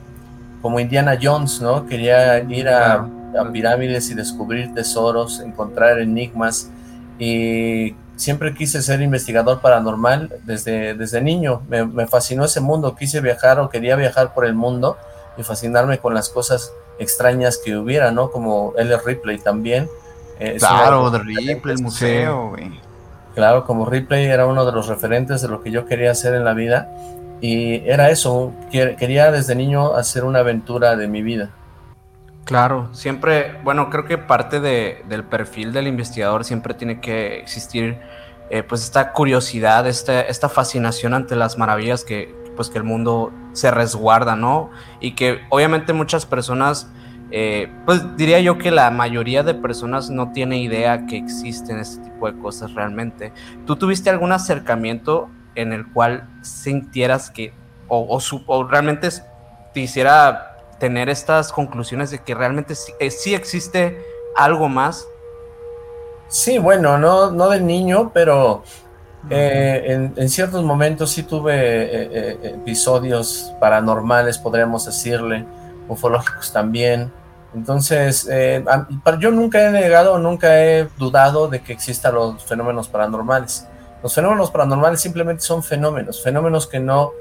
como 0.62 0.80
Indiana 0.80 1.20
Jones, 1.22 1.60
¿no? 1.60 1.86
Quería 1.86 2.40
ir 2.40 2.70
a, 2.70 3.06
pirámides 3.52 4.10
y 4.10 4.14
descubrir 4.14 4.74
tesoros, 4.74 5.42
encontrar 5.42 6.00
enigmas. 6.00 6.70
Y 7.20 7.94
siempre 8.16 8.54
quise 8.54 8.82
ser 8.82 9.02
investigador 9.02 9.60
paranormal 9.60 10.32
desde, 10.46 10.94
desde 10.94 11.22
niño. 11.22 11.62
Me, 11.68 11.86
me 11.86 12.08
fascinó 12.08 12.46
ese 12.46 12.62
mundo, 12.62 12.96
quise 12.96 13.20
viajar 13.20 13.60
o 13.60 13.70
quería 13.70 13.98
viajar 13.98 14.34
por 14.34 14.46
el 14.46 14.56
mundo 14.56 14.96
y 15.38 15.44
fascinarme 15.44 15.98
con 15.98 16.14
las 16.14 16.30
cosas 16.30 16.72
extrañas 17.00 17.60
que 17.64 17.76
hubiera, 17.76 18.12
¿no? 18.12 18.32
Como 18.32 18.74
L. 18.78 18.98
Ripley 19.06 19.40
también. 19.40 19.90
Eh, 20.40 20.56
claro, 20.58 21.10
Ripley, 21.20 21.62
el 21.66 21.82
museo, 21.82 22.52
güey. 22.52 22.86
Claro, 23.36 23.66
como 23.66 23.86
Ripley 23.86 24.26
era 24.26 24.48
uno 24.48 24.66
de 24.66 24.72
los 24.72 24.88
referentes 24.88 25.42
de 25.42 25.50
lo 25.50 25.62
que 25.62 25.70
yo 25.70 25.86
quería 25.86 26.12
hacer 26.12 26.34
en 26.34 26.46
la 26.46 26.54
vida 26.54 26.90
y 27.42 27.88
era 27.88 28.10
eso, 28.10 28.54
quería 28.72 29.30
desde 29.32 29.56
niño 29.56 29.94
hacer 29.96 30.24
una 30.24 30.40
aventura 30.40 30.96
de 30.96 31.08
mi 31.08 31.22
vida. 31.22 31.52
Claro, 32.46 32.90
siempre, 32.94 33.60
bueno, 33.64 33.90
creo 33.90 34.06
que 34.06 34.18
parte 34.18 34.60
de, 34.60 35.04
del 35.10 35.24
perfil 35.24 35.74
del 35.74 35.88
investigador 35.88 36.46
siempre 36.46 36.74
tiene 36.74 37.02
que 37.02 37.40
existir 37.40 38.00
eh, 38.50 38.62
pues 38.64 38.84
esta 38.84 39.12
curiosidad, 39.12 39.88
esta, 39.88 40.22
esta 40.22 40.48
fascinación 40.48 41.14
ante 41.14 41.36
las 41.36 41.58
maravillas 41.58 42.04
que, 42.04 42.34
pues, 42.56 42.70
que 42.70 42.78
el 42.78 42.84
mundo 42.84 43.34
se 43.54 43.72
resguarda, 43.72 44.36
¿no? 44.36 44.70
Y 45.00 45.16
que 45.16 45.42
obviamente 45.50 45.94
muchas 45.94 46.26
personas, 46.26 46.88
eh, 47.32 47.72
pues 47.86 48.16
diría 48.18 48.40
yo 48.40 48.58
que 48.58 48.72
la 48.72 48.92
mayoría 48.92 49.44
de 49.44 49.54
personas 49.54 50.10
no 50.10 50.32
tiene 50.32 50.60
idea 50.60 51.06
que 51.08 51.18
existen 51.18 51.80
este 51.80 52.04
tipo 52.04 52.32
de 52.32 52.38
cosas 52.40 52.74
realmente. 52.74 53.34
¿Tú 53.66 53.76
tuviste 53.76 54.10
algún 54.10 54.32
acercamiento 54.32 55.30
en 55.56 55.74
el 55.74 55.92
cual 55.92 56.30
sintieras 56.42 57.30
que, 57.32 57.54
o, 57.88 58.20
o 58.48 58.64
realmente 58.66 59.10
te 59.74 59.80
hiciera 59.80 60.58
tener 60.80 61.10
estas 61.10 61.52
conclusiones 61.52 62.12
de 62.12 62.20
que 62.20 62.36
realmente 62.36 62.76
sí, 62.76 62.94
eh, 63.00 63.36
existe 63.36 63.98
algo 64.36 64.70
más. 64.70 65.08
Sí, 66.28 66.58
bueno, 66.58 66.98
no, 66.98 67.32
no 67.32 67.50
de 67.50 67.62
niño, 67.62 68.12
pero 68.14 68.64
eh, 69.30 70.12
en, 70.16 70.30
ciertos 70.30 70.64
momentos 70.64 71.12
sí 71.12 71.24
tuve 71.24 72.48
episodios 72.50 73.54
paranormales, 73.60 74.38
podríamos 74.38 74.86
decirle, 74.86 75.46
ufológicos 75.88 76.52
también. 76.52 77.12
Entonces, 77.54 78.30
yo 79.20 79.32
nunca 79.32 79.66
he 79.66 79.72
negado, 79.72 80.18
nunca 80.20 80.62
he 80.62 80.90
dudado 80.98 81.48
de 81.48 81.62
que 81.62 81.72
existan 81.72 82.14
los 82.14 82.44
fenómenos 82.44 82.90
paranormales. 82.90 83.68
Los 84.04 84.14
fenómenos 84.14 84.52
paranormales 84.52 85.02
simplemente 85.02 85.42
son 85.42 85.64
fenómenos, 85.64 86.22
fenómenos 86.22 86.68
que 86.68 86.80
no 86.80 87.12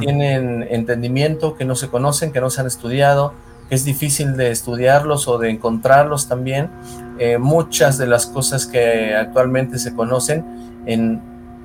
tienen 0.00 0.66
entendimiento, 0.68 1.56
que 1.56 1.64
no 1.64 1.74
se 1.74 1.88
conocen, 1.88 2.32
que 2.32 2.40
no 2.40 2.50
se 2.50 2.60
han 2.60 2.66
estudiado, 2.66 3.32
que 3.68 3.74
es 3.74 3.84
difícil 3.84 4.36
de 4.36 4.50
estudiarlos 4.50 5.26
o 5.26 5.38
de 5.38 5.48
encontrarlos 5.48 6.28
también. 6.28 6.70
Eh, 7.18 7.38
muchas 7.38 7.96
de 7.96 8.06
las 8.06 8.26
cosas 8.26 8.66
que 8.66 9.14
actualmente 9.14 9.78
se 9.78 9.94
conocen 9.94 10.82
en 10.86 11.22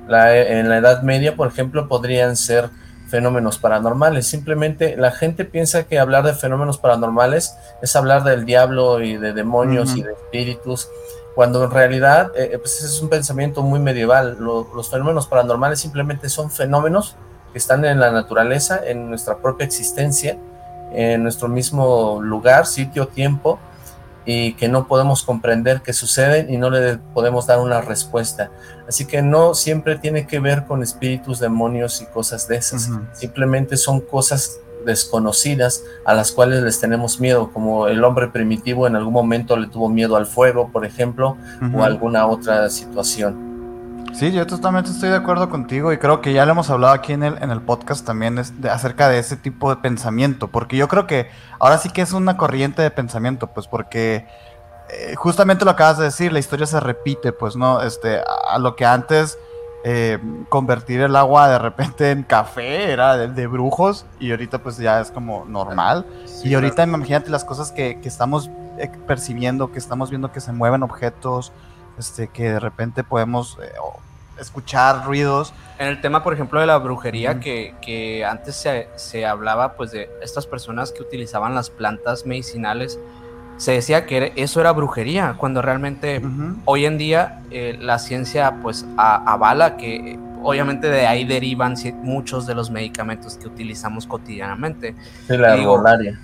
la, 0.08 0.34
en 0.36 0.68
la 0.68 0.78
Edad 0.78 1.02
Media, 1.02 1.36
por 1.36 1.48
ejemplo, 1.48 1.86
podrían 1.88 2.36
ser 2.36 2.70
fenómenos 3.10 3.58
paranormales. 3.58 4.26
Simplemente 4.26 4.96
la 4.96 5.10
gente 5.10 5.44
piensa 5.44 5.84
que 5.84 5.98
hablar 5.98 6.24
de 6.24 6.32
fenómenos 6.32 6.78
paranormales 6.78 7.56
es 7.82 7.96
hablar 7.96 8.24
del 8.24 8.44
diablo 8.44 9.02
y 9.02 9.16
de 9.16 9.32
demonios 9.32 9.96
y 9.96 10.02
de 10.02 10.12
espíritus, 10.12 10.88
cuando 11.34 11.64
en 11.64 11.70
realidad 11.70 12.32
eh, 12.36 12.56
pues 12.58 12.82
es 12.82 13.00
un 13.02 13.08
pensamiento 13.08 13.62
muy 13.62 13.80
medieval. 13.80 14.38
los 14.40 14.88
fenómenos 14.88 15.26
paranormales 15.26 15.80
simplemente 15.80 16.28
son 16.28 16.50
fenómenos 16.50 17.16
que 17.52 17.58
están 17.58 17.84
en 17.84 17.98
la 17.98 18.10
naturaleza, 18.10 18.80
en 18.84 19.08
nuestra 19.08 19.38
propia 19.38 19.66
existencia, 19.66 20.38
en 20.92 21.22
nuestro 21.22 21.48
mismo 21.48 22.20
lugar, 22.22 22.66
sitio, 22.66 23.08
tiempo, 23.08 23.58
y 24.24 24.54
que 24.54 24.68
no 24.68 24.86
podemos 24.86 25.22
comprender 25.22 25.82
qué 25.82 25.92
suceden 25.92 26.52
y 26.52 26.56
no 26.56 26.70
le 26.70 26.98
podemos 27.14 27.46
dar 27.46 27.58
una 27.60 27.80
respuesta. 27.80 28.50
Así 28.88 29.06
que 29.06 29.22
no 29.22 29.54
siempre 29.54 29.96
tiene 29.96 30.26
que 30.26 30.40
ver 30.40 30.66
con 30.66 30.82
espíritus, 30.82 31.38
demonios 31.38 32.00
y 32.02 32.06
cosas 32.06 32.48
de 32.48 32.56
esas. 32.56 32.90
Simplemente 33.12 33.76
son 33.76 34.00
cosas 34.00 34.60
desconocidas 34.84 35.84
a 36.04 36.14
las 36.14 36.32
cuales 36.32 36.62
les 36.62 36.80
tenemos 36.80 37.20
miedo, 37.20 37.50
como 37.52 37.86
el 37.86 38.02
hombre 38.04 38.28
primitivo 38.28 38.86
en 38.86 38.96
algún 38.96 39.12
momento 39.12 39.56
le 39.56 39.66
tuvo 39.66 39.88
miedo 39.88 40.16
al 40.16 40.26
fuego, 40.26 40.70
por 40.72 40.84
ejemplo, 40.84 41.36
o 41.74 41.82
alguna 41.82 42.26
otra 42.26 42.68
situación. 42.70 43.49
Sí, 44.12 44.32
yo 44.32 44.46
totalmente 44.46 44.90
estoy 44.90 45.08
de 45.08 45.16
acuerdo 45.16 45.48
contigo 45.48 45.92
y 45.92 45.98
creo 45.98 46.20
que 46.20 46.32
ya 46.32 46.44
lo 46.44 46.52
hemos 46.52 46.68
hablado 46.68 46.92
aquí 46.92 47.12
en 47.12 47.22
el, 47.22 47.42
en 47.42 47.50
el 47.50 47.62
podcast 47.62 48.04
también 48.04 48.38
es 48.38 48.60
de, 48.60 48.68
acerca 48.68 49.08
de 49.08 49.18
ese 49.18 49.36
tipo 49.36 49.70
de 49.70 49.80
pensamiento, 49.80 50.48
porque 50.48 50.76
yo 50.76 50.88
creo 50.88 51.06
que 51.06 51.30
ahora 51.58 51.78
sí 51.78 51.90
que 51.90 52.02
es 52.02 52.12
una 52.12 52.36
corriente 52.36 52.82
de 52.82 52.90
pensamiento, 52.90 53.46
pues 53.46 53.66
porque 53.66 54.26
eh, 54.90 55.14
justamente 55.14 55.64
lo 55.64 55.70
acabas 55.70 55.98
de 55.98 56.04
decir, 56.04 56.32
la 56.32 56.38
historia 56.38 56.66
se 56.66 56.80
repite, 56.80 57.32
pues 57.32 57.56
no, 57.56 57.80
este, 57.82 58.20
a, 58.48 58.58
lo 58.58 58.76
que 58.76 58.84
antes 58.84 59.38
eh, 59.84 60.18
convertir 60.48 61.00
el 61.00 61.16
agua 61.16 61.48
de 61.48 61.58
repente 61.58 62.10
en 62.10 62.22
café 62.22 62.92
era 62.92 63.16
de, 63.16 63.46
brujos 63.46 64.04
y 64.18 64.32
ahorita 64.32 64.58
pues 64.58 64.76
ya 64.76 65.00
es 65.00 65.10
como 65.10 65.44
normal. 65.46 66.04
y 66.44 66.52
ahorita 66.52 66.82
imagínate 66.82 67.30
las 67.30 67.44
cosas 67.44 67.72
que, 67.72 68.00
que 68.00 68.08
estamos 68.08 68.50
eh, 68.78 68.90
percibiendo, 69.06 69.72
que 69.72 69.78
estamos 69.78 70.10
viendo 70.10 70.32
que 70.32 70.40
se 70.40 70.52
mueven 70.52 70.82
objetos, 70.82 71.52
este, 71.98 72.28
que 72.28 72.44
de 72.44 72.60
repente 72.60 73.04
podemos 73.04 73.58
eh, 73.62 73.70
escuchar 74.40 75.04
ruidos. 75.04 75.52
En 75.78 75.88
el 75.88 76.00
tema, 76.00 76.22
por 76.22 76.34
ejemplo, 76.34 76.60
de 76.60 76.66
la 76.66 76.78
brujería, 76.78 77.40
que, 77.40 78.24
antes 78.28 78.66
se, 78.96 79.26
hablaba 79.26 79.74
pues 79.74 79.92
de 79.92 80.10
estas 80.22 80.46
personas 80.46 80.92
que 80.92 81.02
utilizaban 81.02 81.54
las 81.54 81.70
plantas 81.70 82.26
medicinales, 82.26 82.98
se 83.56 83.72
decía 83.72 84.06
que 84.06 84.32
eso 84.36 84.60
era 84.60 84.72
brujería, 84.72 85.34
cuando 85.36 85.60
realmente 85.60 86.22
hoy 86.64 86.86
en 86.86 86.96
día 86.96 87.42
eh, 87.50 87.76
la 87.78 87.98
ciencia 87.98 88.54
pues 88.62 88.86
avala 88.96 89.76
que 89.76 90.18
obviamente 90.42 90.88
de 90.88 91.06
ahí 91.06 91.24
derivan 91.24 91.74
muchos 92.02 92.46
de 92.46 92.54
los 92.54 92.70
medicamentos 92.70 93.36
que 93.36 93.46
utilizamos 93.46 94.06
cotidianamente. 94.06 94.94
De 95.28 95.38
la 95.38 95.56
herbolaria. 95.56 96.18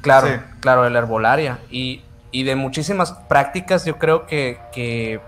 Claro, 0.00 0.42
claro, 0.60 0.82
de 0.82 0.90
la 0.90 0.98
herbolaria. 0.98 1.58
Y 1.70 2.02
y 2.32 2.44
de 2.44 2.56
muchísimas 2.56 3.12
prácticas, 3.28 3.84
yo 3.84 3.98
creo 3.98 4.26
que, 4.26 5.20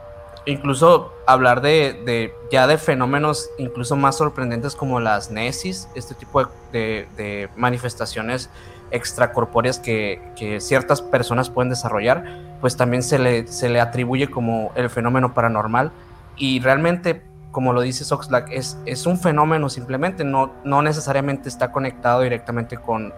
incluso 0.47 1.13
hablar 1.27 1.61
de, 1.61 2.35
ya 2.51 2.67
de 2.67 2.79
fenómenos 2.79 3.49
incluso 3.59 3.95
más 3.95 4.17
sorprendentes 4.17 4.75
como 4.75 5.01
las 5.01 5.31
nesis, 5.31 5.89
este 5.95 6.15
tipo 6.15 6.49
de, 6.73 7.49
manifestaciones 7.57 8.51
extracorpóreas 8.91 9.79
que, 9.79 10.59
ciertas 10.61 11.03
personas 11.03 11.51
pueden 11.51 11.69
desarrollar, 11.69 12.25
pues 12.61 12.77
también 12.77 13.03
se 13.03 13.19
le, 13.19 13.47
se 13.47 13.69
le 13.69 13.81
atribuye 13.81 14.29
como 14.29 14.73
el 14.75 14.89
fenómeno 14.89 15.35
paranormal. 15.35 15.93
Y 16.37 16.59
realmente, 16.61 17.23
como 17.51 17.75
lo 17.75 17.83
dice 17.83 18.05
Soxlack, 18.05 18.51
es, 18.51 18.79
es 18.87 19.07
un 19.07 19.19
fenómeno 19.19 19.69
simplemente, 19.69 20.25
no, 20.25 20.53
no 20.65 20.81
necesariamente 20.81 21.51
está 21.51 21.71
conectado 21.71 22.23
directamente 22.23 22.77
con 22.79 23.13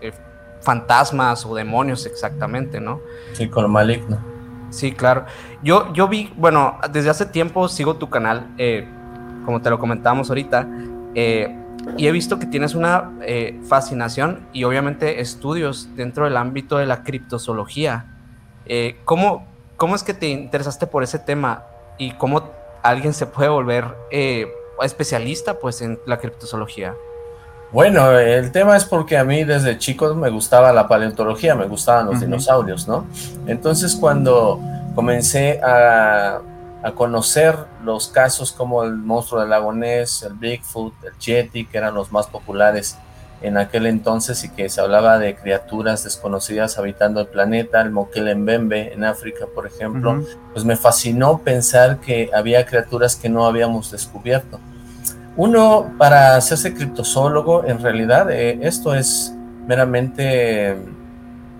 eh, 0.00 0.12
fantasmas 0.62 1.44
o 1.44 1.54
demonios 1.54 2.06
exactamente, 2.06 2.80
¿no? 2.80 3.00
Sí, 3.32 3.48
con 3.48 3.64
lo 3.64 3.68
maligno. 3.68 4.18
Sí, 4.70 4.92
claro. 4.92 5.26
Yo, 5.62 5.92
yo 5.92 6.08
vi, 6.08 6.32
bueno, 6.36 6.78
desde 6.90 7.10
hace 7.10 7.26
tiempo 7.26 7.68
sigo 7.68 7.96
tu 7.96 8.08
canal, 8.08 8.46
eh, 8.58 8.88
como 9.44 9.60
te 9.60 9.68
lo 9.70 9.78
comentábamos 9.78 10.30
ahorita, 10.30 10.66
eh, 11.14 11.58
y 11.96 12.06
he 12.06 12.12
visto 12.12 12.38
que 12.38 12.46
tienes 12.46 12.74
una 12.74 13.10
eh, 13.20 13.60
fascinación 13.68 14.46
y 14.52 14.64
obviamente 14.64 15.20
estudios 15.20 15.88
dentro 15.94 16.24
del 16.24 16.36
ámbito 16.36 16.78
de 16.78 16.86
la 16.86 17.02
criptozoología. 17.02 18.06
¿cómo, 19.04 19.46
¿Cómo 19.76 19.96
es 19.96 20.02
que 20.02 20.14
te 20.14 20.28
interesaste 20.28 20.86
por 20.86 21.02
ese 21.02 21.18
tema 21.18 21.64
y 21.98 22.12
cómo 22.12 22.50
alguien 22.82 23.12
se 23.12 23.26
puede 23.26 23.50
volver 23.50 23.84
especialista 24.80 25.58
pues 25.58 25.82
en 25.82 25.98
la 26.06 26.18
criptozoología? 26.18 26.94
Bueno, 27.72 28.18
el 28.18 28.52
tema 28.52 28.76
es 28.76 28.84
porque 28.84 29.16
a 29.16 29.24
mí 29.24 29.44
desde 29.44 29.78
chico 29.78 30.14
me 30.14 30.28
gustaba 30.28 30.74
la 30.74 30.86
paleontología, 30.86 31.54
me 31.54 31.66
gustaban 31.66 32.04
los 32.04 32.20
dinosaurios, 32.20 32.86
¿no? 32.86 33.06
Entonces 33.46 33.96
cuando 33.96 34.60
comencé 34.94 35.58
a, 35.62 36.42
conocer 36.96 37.56
los 37.84 38.08
casos 38.08 38.50
como 38.52 38.82
el 38.82 38.96
monstruo 38.96 39.40
del 39.40 39.50
lago 39.50 39.72
Ness, 39.72 40.24
el 40.24 40.34
Bigfoot, 40.34 40.92
el 41.04 41.16
Yeti, 41.18 41.64
que 41.64 41.78
eran 41.78 41.94
los 41.94 42.10
más 42.10 42.26
populares 42.26 42.98
en 43.40 43.56
aquel 43.56 43.86
entonces 43.86 44.42
y 44.44 44.50
que 44.50 44.68
se 44.68 44.80
hablaba 44.80 45.18
de 45.18 45.36
criaturas 45.36 46.04
desconocidas 46.04 46.78
habitando 46.78 47.20
el 47.20 47.28
planeta, 47.28 47.80
el 47.80 47.90
Mbembe 47.90 48.92
en 48.92 49.04
África, 49.04 49.46
por 49.54 49.66
ejemplo, 49.66 50.22
pues 50.52 50.64
me 50.64 50.76
fascinó 50.76 51.38
pensar 51.38 52.00
que 52.00 52.30
había 52.34 52.66
criaturas 52.66 53.16
que 53.16 53.28
no 53.28 53.46
habíamos 53.46 53.90
descubierto. 53.90 54.60
Uno, 55.36 55.92
para 55.98 56.36
hacerse 56.36 56.74
criptozoólogo, 56.74 57.64
en 57.64 57.80
realidad 57.80 58.30
eh, 58.30 58.58
esto 58.62 58.94
es 58.94 59.34
meramente 59.66 60.76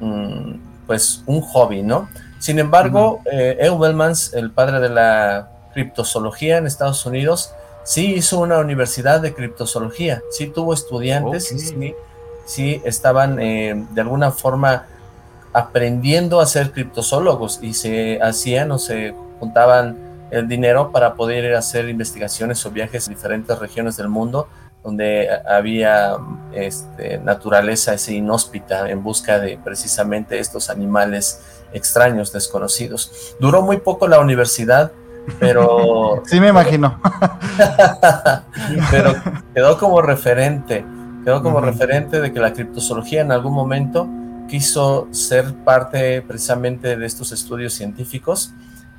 mm, 0.00 0.54
pues 0.86 1.22
un 1.26 1.40
hobby, 1.40 1.82
¿no? 1.82 2.08
Sin 2.38 2.58
embargo, 2.58 3.20
eh, 3.30 3.56
el 3.60 4.50
padre 4.50 4.80
de 4.80 4.88
la 4.88 5.48
criptozoología 5.72 6.58
en 6.58 6.66
Estados 6.66 7.06
Unidos, 7.06 7.54
sí 7.84 8.14
hizo 8.14 8.40
una 8.40 8.58
universidad 8.58 9.20
de 9.20 9.32
criptozoología, 9.32 10.22
sí 10.30 10.48
tuvo 10.48 10.74
estudiantes, 10.74 11.48
sí, 11.48 11.94
sí, 12.44 12.82
estaban 12.84 13.40
eh, 13.40 13.86
de 13.90 14.00
alguna 14.00 14.32
forma 14.32 14.86
aprendiendo 15.52 16.40
a 16.40 16.46
ser 16.46 16.72
criptozoólogos 16.72 17.60
y 17.62 17.74
se 17.74 18.20
hacían 18.20 18.70
o 18.72 18.78
se 18.78 19.14
juntaban 19.38 19.96
el 20.32 20.48
dinero 20.48 20.90
para 20.90 21.14
poder 21.14 21.44
ir 21.44 21.54
a 21.54 21.58
hacer 21.58 21.88
investigaciones 21.88 22.64
o 22.64 22.70
viajes 22.70 23.06
en 23.06 23.14
diferentes 23.14 23.58
regiones 23.58 23.96
del 23.96 24.08
mundo 24.08 24.48
donde 24.82 25.28
había 25.46 26.16
este, 26.52 27.18
naturaleza 27.18 27.94
ese 27.94 28.14
inhóspita 28.14 28.90
en 28.90 29.02
busca 29.02 29.38
de 29.38 29.58
precisamente 29.62 30.38
estos 30.38 30.70
animales 30.70 31.40
extraños, 31.72 32.32
desconocidos. 32.32 33.36
Duró 33.38 33.62
muy 33.62 33.76
poco 33.76 34.08
la 34.08 34.18
universidad, 34.18 34.90
pero... 35.38 36.22
Sí, 36.26 36.40
me 36.40 36.48
imagino. 36.48 37.00
pero 38.90 39.14
quedó 39.54 39.78
como 39.78 40.02
referente, 40.02 40.84
quedó 41.24 41.42
como 41.42 41.60
referente 41.60 42.20
de 42.20 42.32
que 42.32 42.40
la 42.40 42.52
criptozoología 42.52 43.20
en 43.20 43.30
algún 43.30 43.52
momento 43.52 44.08
quiso 44.48 45.06
ser 45.12 45.54
parte 45.64 46.22
precisamente 46.22 46.96
de 46.96 47.06
estos 47.06 47.30
estudios 47.30 47.72
científicos 47.72 48.52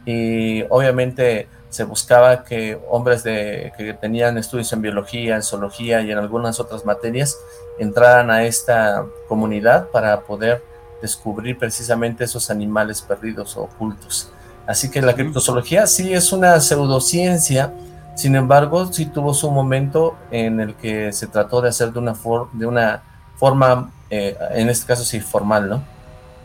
y 0.05 0.63
obviamente 0.69 1.48
se 1.69 1.83
buscaba 1.86 2.43
que 2.43 2.79
hombres 2.89 3.24
de, 3.24 3.74
que 3.77 3.93
tenían 3.93 4.38
estudios 4.38 4.72
en 4.74 4.81
biología, 4.81 5.36
en 5.36 5.41
zoología 5.41 6.01
y 6.01 6.12
en 6.12 6.19
algunas 6.19 6.60
otras 6.60 6.86
materias 6.86 7.38
entraran 7.79 8.29
a 8.29 8.43
esta 8.43 9.05
comunidad 9.27 9.89
para 9.89 10.22
poder 10.22 10.63
descubrir 11.01 11.57
precisamente 11.57 12.25
esos 12.25 12.51
animales 12.51 13.01
perdidos 13.01 13.57
o 13.57 13.63
ocultos. 13.63 14.29
Así 14.67 14.91
que 14.91 15.01
la 15.01 15.15
criptozoología 15.15 15.88
sí 15.88 16.13
es 16.13 16.31
una 16.31 16.60
pseudociencia, 16.60 17.74
sin 18.15 18.36
embargo, 18.36 18.93
sí 18.93 19.07
tuvo 19.07 19.33
su 19.33 19.50
momento 19.50 20.15
en 20.29 20.60
el 20.60 20.75
que 20.75 21.12
se 21.12 21.25
trató 21.27 21.62
de 21.62 21.69
hacer 21.69 21.91
de 21.91 22.00
una, 22.00 22.15
de 22.53 22.65
una 22.67 23.03
forma, 23.36 23.91
eh, 24.10 24.38
en 24.51 24.69
este 24.69 24.86
caso 24.86 25.03
sí, 25.03 25.19
formal, 25.19 25.69
¿no? 25.69 25.93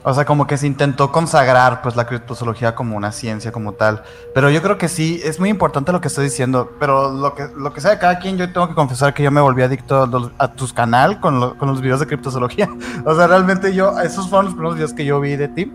O 0.08 0.14
sea, 0.14 0.24
como 0.24 0.46
que 0.46 0.56
se 0.56 0.66
intentó 0.66 1.12
consagrar 1.12 1.82
pues 1.82 1.94
la 1.94 2.06
criptozoología 2.06 2.74
como 2.74 2.96
una 2.96 3.12
ciencia 3.12 3.52
como 3.52 3.74
tal. 3.74 4.02
Pero 4.32 4.48
yo 4.48 4.62
creo 4.62 4.78
que 4.78 4.88
sí, 4.88 5.20
es 5.22 5.38
muy 5.38 5.50
importante 5.50 5.92
lo 5.92 6.00
que 6.00 6.08
estoy 6.08 6.24
diciendo. 6.24 6.72
Pero 6.80 7.12
lo 7.12 7.34
que, 7.34 7.46
lo 7.54 7.74
que 7.74 7.82
sea 7.82 7.90
de 7.90 7.98
cada 7.98 8.18
quien, 8.18 8.38
yo 8.38 8.50
tengo 8.50 8.70
que 8.70 8.74
confesar 8.74 9.12
que 9.12 9.22
yo 9.22 9.30
me 9.30 9.42
volví 9.42 9.60
adicto 9.60 10.32
a, 10.38 10.52
tus 10.54 10.72
canal 10.72 11.20
con, 11.20 11.58
con 11.58 11.68
los 11.68 11.82
videos 11.82 12.00
de 12.00 12.06
criptozoología. 12.06 12.70
O 13.04 13.14
sea, 13.14 13.26
realmente 13.26 13.74
yo, 13.74 14.00
esos 14.00 14.30
fueron 14.30 14.46
los 14.46 14.54
primeros 14.54 14.76
videos 14.76 14.94
que 14.94 15.04
yo 15.04 15.20
vi 15.20 15.36
de 15.36 15.48
ti. 15.48 15.70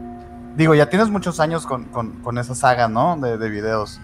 Digo, 0.56 0.74
ya 0.74 0.90
tienes 0.90 1.10
muchos 1.10 1.40
años 1.40 1.68
con, 1.68 1.84
con, 1.86 2.24
con 2.24 2.40
esa 2.40 2.56
saga, 2.56 2.88
¿no? 2.88 3.16
De, 3.18 3.38
de 3.38 3.50
videos. 3.50 4.00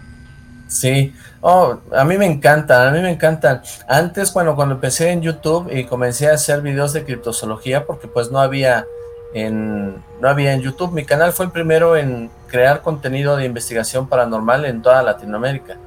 Sí, 0.67 1.11
oh, 1.41 1.79
a 1.91 2.05
mí 2.05 2.19
me 2.19 2.27
encantan, 2.27 2.87
a 2.87 2.91
mí 2.91 3.01
me 3.01 3.09
encantan. 3.09 3.63
Antes, 3.87 4.31
bueno, 4.31 4.55
cuando 4.55 4.75
empecé 4.75 5.09
en 5.09 5.23
YouTube 5.23 5.75
y 5.75 5.85
comencé 5.85 6.29
a 6.29 6.35
hacer 6.35 6.61
videos 6.61 6.93
de 6.93 7.03
criptozoología, 7.03 7.87
porque 7.87 8.07
pues 8.07 8.29
no 8.31 8.39
había 8.39 8.85
en, 9.33 10.03
no 10.21 10.27
había 10.27 10.53
en 10.53 10.61
YouTube. 10.61 10.91
Mi 10.91 11.05
canal 11.05 11.33
fue 11.33 11.45
el 11.45 11.51
primero 11.51 11.95
en 11.95 12.29
crear 12.47 12.81
contenido 12.81 13.37
de 13.37 13.45
investigación 13.45 14.07
paranormal 14.07 14.65
en 14.65 14.81
toda 14.81 15.03
Latinoamérica. 15.03 15.77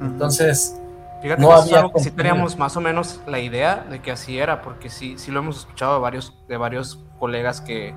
Entonces, 0.00 0.76
Fíjate 1.22 1.42
no 1.42 1.52
había 1.52 1.78
algo 1.78 1.92
que 1.92 2.00
sí 2.00 2.10
teníamos 2.10 2.56
más 2.56 2.76
o 2.76 2.80
menos 2.80 3.20
la 3.26 3.40
idea 3.40 3.84
de 3.90 4.00
que 4.00 4.12
así 4.12 4.38
era, 4.38 4.62
porque 4.62 4.88
sí, 4.88 5.18
sí 5.18 5.30
lo 5.30 5.40
hemos 5.40 5.58
escuchado 5.58 5.94
de 5.94 6.00
varios, 6.00 6.34
de 6.46 6.56
varios 6.56 7.00
colegas 7.18 7.60
que, 7.60 7.94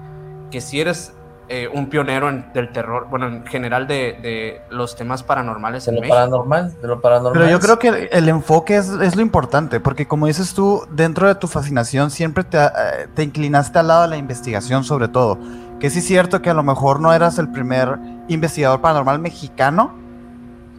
que 0.49 0.61
si 0.61 0.81
eres 0.81 1.13
eh, 1.53 1.67
un 1.67 1.87
pionero 1.87 2.29
en, 2.29 2.45
del 2.53 2.71
terror, 2.71 3.07
bueno, 3.09 3.27
en 3.27 3.45
general 3.45 3.85
de, 3.85 4.17
de 4.21 4.61
los 4.69 4.95
temas 4.95 5.21
paranormales. 5.21 5.85
De 5.85 5.91
lo 5.91 6.07
paranormal, 6.07 6.79
de 6.81 6.87
lo 6.87 7.01
paranormal. 7.01 7.33
Pero 7.33 7.51
yo 7.51 7.59
creo 7.59 7.77
que 7.77 8.09
el 8.09 8.29
enfoque 8.29 8.77
es, 8.77 8.87
es, 8.87 9.17
lo 9.17 9.21
importante, 9.21 9.81
porque 9.81 10.07
como 10.07 10.27
dices 10.27 10.53
tú, 10.53 10.87
dentro 10.91 11.27
de 11.27 11.35
tu 11.35 11.47
fascinación 11.47 12.09
siempre 12.09 12.45
te, 12.45 12.57
eh, 12.57 12.69
te 13.13 13.23
inclinaste 13.23 13.79
al 13.79 13.89
lado 13.89 14.03
de 14.03 14.07
la 14.07 14.15
investigación 14.15 14.85
sobre 14.85 15.09
todo. 15.09 15.37
Que 15.77 15.89
sí 15.89 15.99
es 15.99 16.05
cierto 16.05 16.41
que 16.41 16.49
a 16.49 16.53
lo 16.53 16.63
mejor 16.63 17.01
no 17.01 17.11
eras 17.11 17.37
el 17.37 17.51
primer 17.51 17.99
investigador 18.29 18.79
paranormal 18.79 19.19
mexicano, 19.19 19.93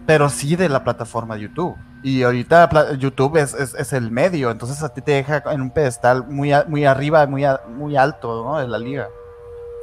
pero 0.06 0.30
sí 0.30 0.56
de 0.56 0.70
la 0.70 0.84
plataforma 0.84 1.36
YouTube. 1.36 1.76
Y 2.02 2.22
ahorita 2.22 2.94
YouTube 2.94 3.36
es, 3.36 3.52
es, 3.52 3.74
es, 3.74 3.92
el 3.92 4.10
medio, 4.10 4.50
entonces 4.50 4.82
a 4.82 4.88
ti 4.88 5.02
te 5.02 5.12
deja 5.12 5.42
en 5.52 5.60
un 5.60 5.70
pedestal 5.70 6.26
muy, 6.26 6.50
muy 6.66 6.86
arriba, 6.86 7.26
muy, 7.26 7.44
muy 7.76 7.94
alto 7.94 8.42
¿no? 8.42 8.58
de 8.58 8.68
la 8.68 8.78
liga 8.78 9.08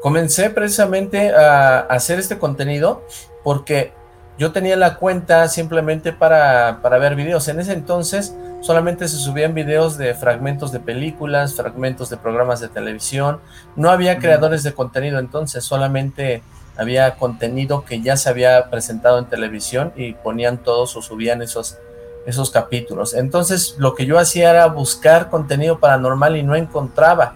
comencé 0.02 0.50
precisamente 0.50 1.32
a 1.34 1.80
hacer 1.80 2.20
este 2.20 2.38
contenido 2.38 3.04
porque 3.44 3.94
yo 4.38 4.54
tenía 4.54 4.78
la 4.78 4.96
cuenta 4.96 5.50
simplemente 5.50 6.14
para, 6.14 6.80
para, 6.82 6.98
ver 6.98 7.16
videos. 7.16 7.48
En 7.50 7.60
ese 7.60 7.74
entonces 7.74 8.34
solamente 8.62 9.08
se 9.10 9.18
subían 9.18 9.54
videos 9.54 9.98
de 9.98 10.14
fragmentos 10.14 10.72
de 10.72 10.80
películas, 10.80 11.56
fragmentos 11.56 12.10
de 12.10 12.16
programas 12.16 12.62
de 12.62 12.70
televisión. 12.70 13.42
No 13.76 13.90
había 13.90 14.18
creadores 14.18 14.64
de 14.64 14.74
contenido 14.74 15.20
entonces, 15.20 15.66
solamente 15.66 16.42
había 16.78 17.16
contenido 17.16 17.84
que 17.84 18.00
ya 18.02 18.16
se 18.16 18.30
había 18.30 18.70
presentado 18.70 19.20
en 19.20 19.26
televisión 19.26 19.92
y 19.98 20.14
ponían 20.14 20.60
todos 20.60 20.96
o 20.96 21.02
subían 21.02 21.42
esos, 21.42 21.78
esos 22.26 22.50
capítulos. 22.52 23.14
Entonces 23.14 23.76
lo 23.78 23.94
que 23.94 24.06
yo 24.06 24.18
hacía 24.18 24.52
era 24.52 24.68
buscar 24.68 25.30
contenido 25.30 25.80
paranormal 25.80 26.38
y 26.38 26.44
no 26.44 26.56
encontraba. 26.56 27.36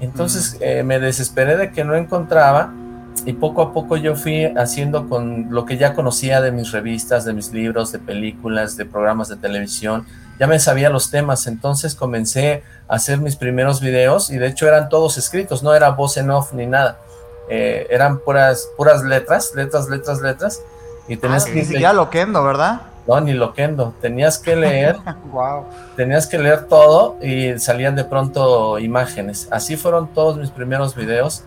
Entonces 0.00 0.56
eh, 0.60 0.82
me 0.82 0.98
desesperé 0.98 1.56
de 1.56 1.70
que 1.70 1.84
no 1.84 1.94
encontraba 1.94 2.72
y 3.24 3.32
poco 3.32 3.62
a 3.62 3.72
poco 3.72 3.96
yo 3.96 4.14
fui 4.14 4.44
haciendo 4.44 5.08
con 5.08 5.46
lo 5.50 5.64
que 5.64 5.78
ya 5.78 5.94
conocía 5.94 6.40
de 6.40 6.52
mis 6.52 6.72
revistas, 6.72 7.24
de 7.24 7.32
mis 7.32 7.52
libros, 7.52 7.92
de 7.92 7.98
películas, 7.98 8.76
de 8.76 8.84
programas 8.84 9.28
de 9.28 9.36
televisión. 9.36 10.06
Ya 10.38 10.46
me 10.46 10.58
sabía 10.58 10.90
los 10.90 11.10
temas, 11.10 11.46
entonces 11.46 11.94
comencé 11.94 12.62
a 12.88 12.96
hacer 12.96 13.18
mis 13.18 13.36
primeros 13.36 13.80
videos 13.80 14.30
y 14.30 14.36
de 14.36 14.48
hecho 14.48 14.68
eran 14.68 14.88
todos 14.90 15.16
escritos, 15.16 15.62
no 15.62 15.74
era 15.74 15.90
voz 15.90 16.18
en 16.18 16.30
off 16.30 16.52
ni 16.52 16.66
nada. 16.66 16.98
Eh, 17.48 17.86
eran 17.90 18.18
puras, 18.18 18.68
puras 18.76 19.02
letras, 19.02 19.52
letras, 19.54 19.88
letras, 19.88 20.20
letras. 20.20 20.60
Y 21.08 21.16
tenías 21.16 21.46
ah, 21.46 21.52
que... 21.52 21.64
Ni 21.64 21.94
loquendo, 21.94 22.44
¿verdad? 22.44 22.82
No, 23.06 23.20
ni 23.20 23.32
loquendo. 23.32 23.94
Tenías 24.00 24.38
que 24.38 24.56
leer. 24.56 24.96
Tenías 25.96 26.26
que 26.26 26.38
leer 26.38 26.64
todo 26.64 27.16
y 27.22 27.58
salían 27.58 27.94
de 27.94 28.04
pronto 28.04 28.78
imágenes. 28.78 29.48
Así 29.50 29.76
fueron 29.76 30.08
todos 30.08 30.36
mis 30.36 30.50
primeros 30.50 30.94
videos. 30.94 31.44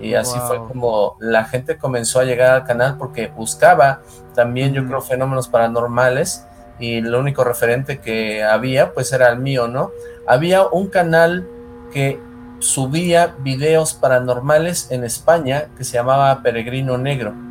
Y 0.00 0.14
así 0.14 0.38
fue 0.46 0.56
como 0.66 1.16
la 1.18 1.44
gente 1.44 1.76
comenzó 1.76 2.20
a 2.20 2.24
llegar 2.24 2.54
al 2.54 2.64
canal 2.64 2.96
porque 2.96 3.26
buscaba 3.28 4.00
también, 4.34 4.72
yo 4.72 4.86
creo, 4.86 5.02
fenómenos 5.02 5.48
paranormales. 5.48 6.46
Y 6.78 7.02
lo 7.02 7.20
único 7.20 7.44
referente 7.44 7.98
que 7.98 8.42
había, 8.42 8.94
pues 8.94 9.12
era 9.12 9.28
el 9.28 9.38
mío, 9.38 9.68
¿no? 9.68 9.90
Había 10.26 10.66
un 10.66 10.88
canal 10.88 11.46
que 11.92 12.18
subía 12.60 13.34
videos 13.40 13.92
paranormales 13.92 14.90
en 14.90 15.04
España 15.04 15.66
que 15.76 15.84
se 15.84 15.94
llamaba 15.94 16.42
Peregrino 16.42 16.96
Negro 16.96 17.49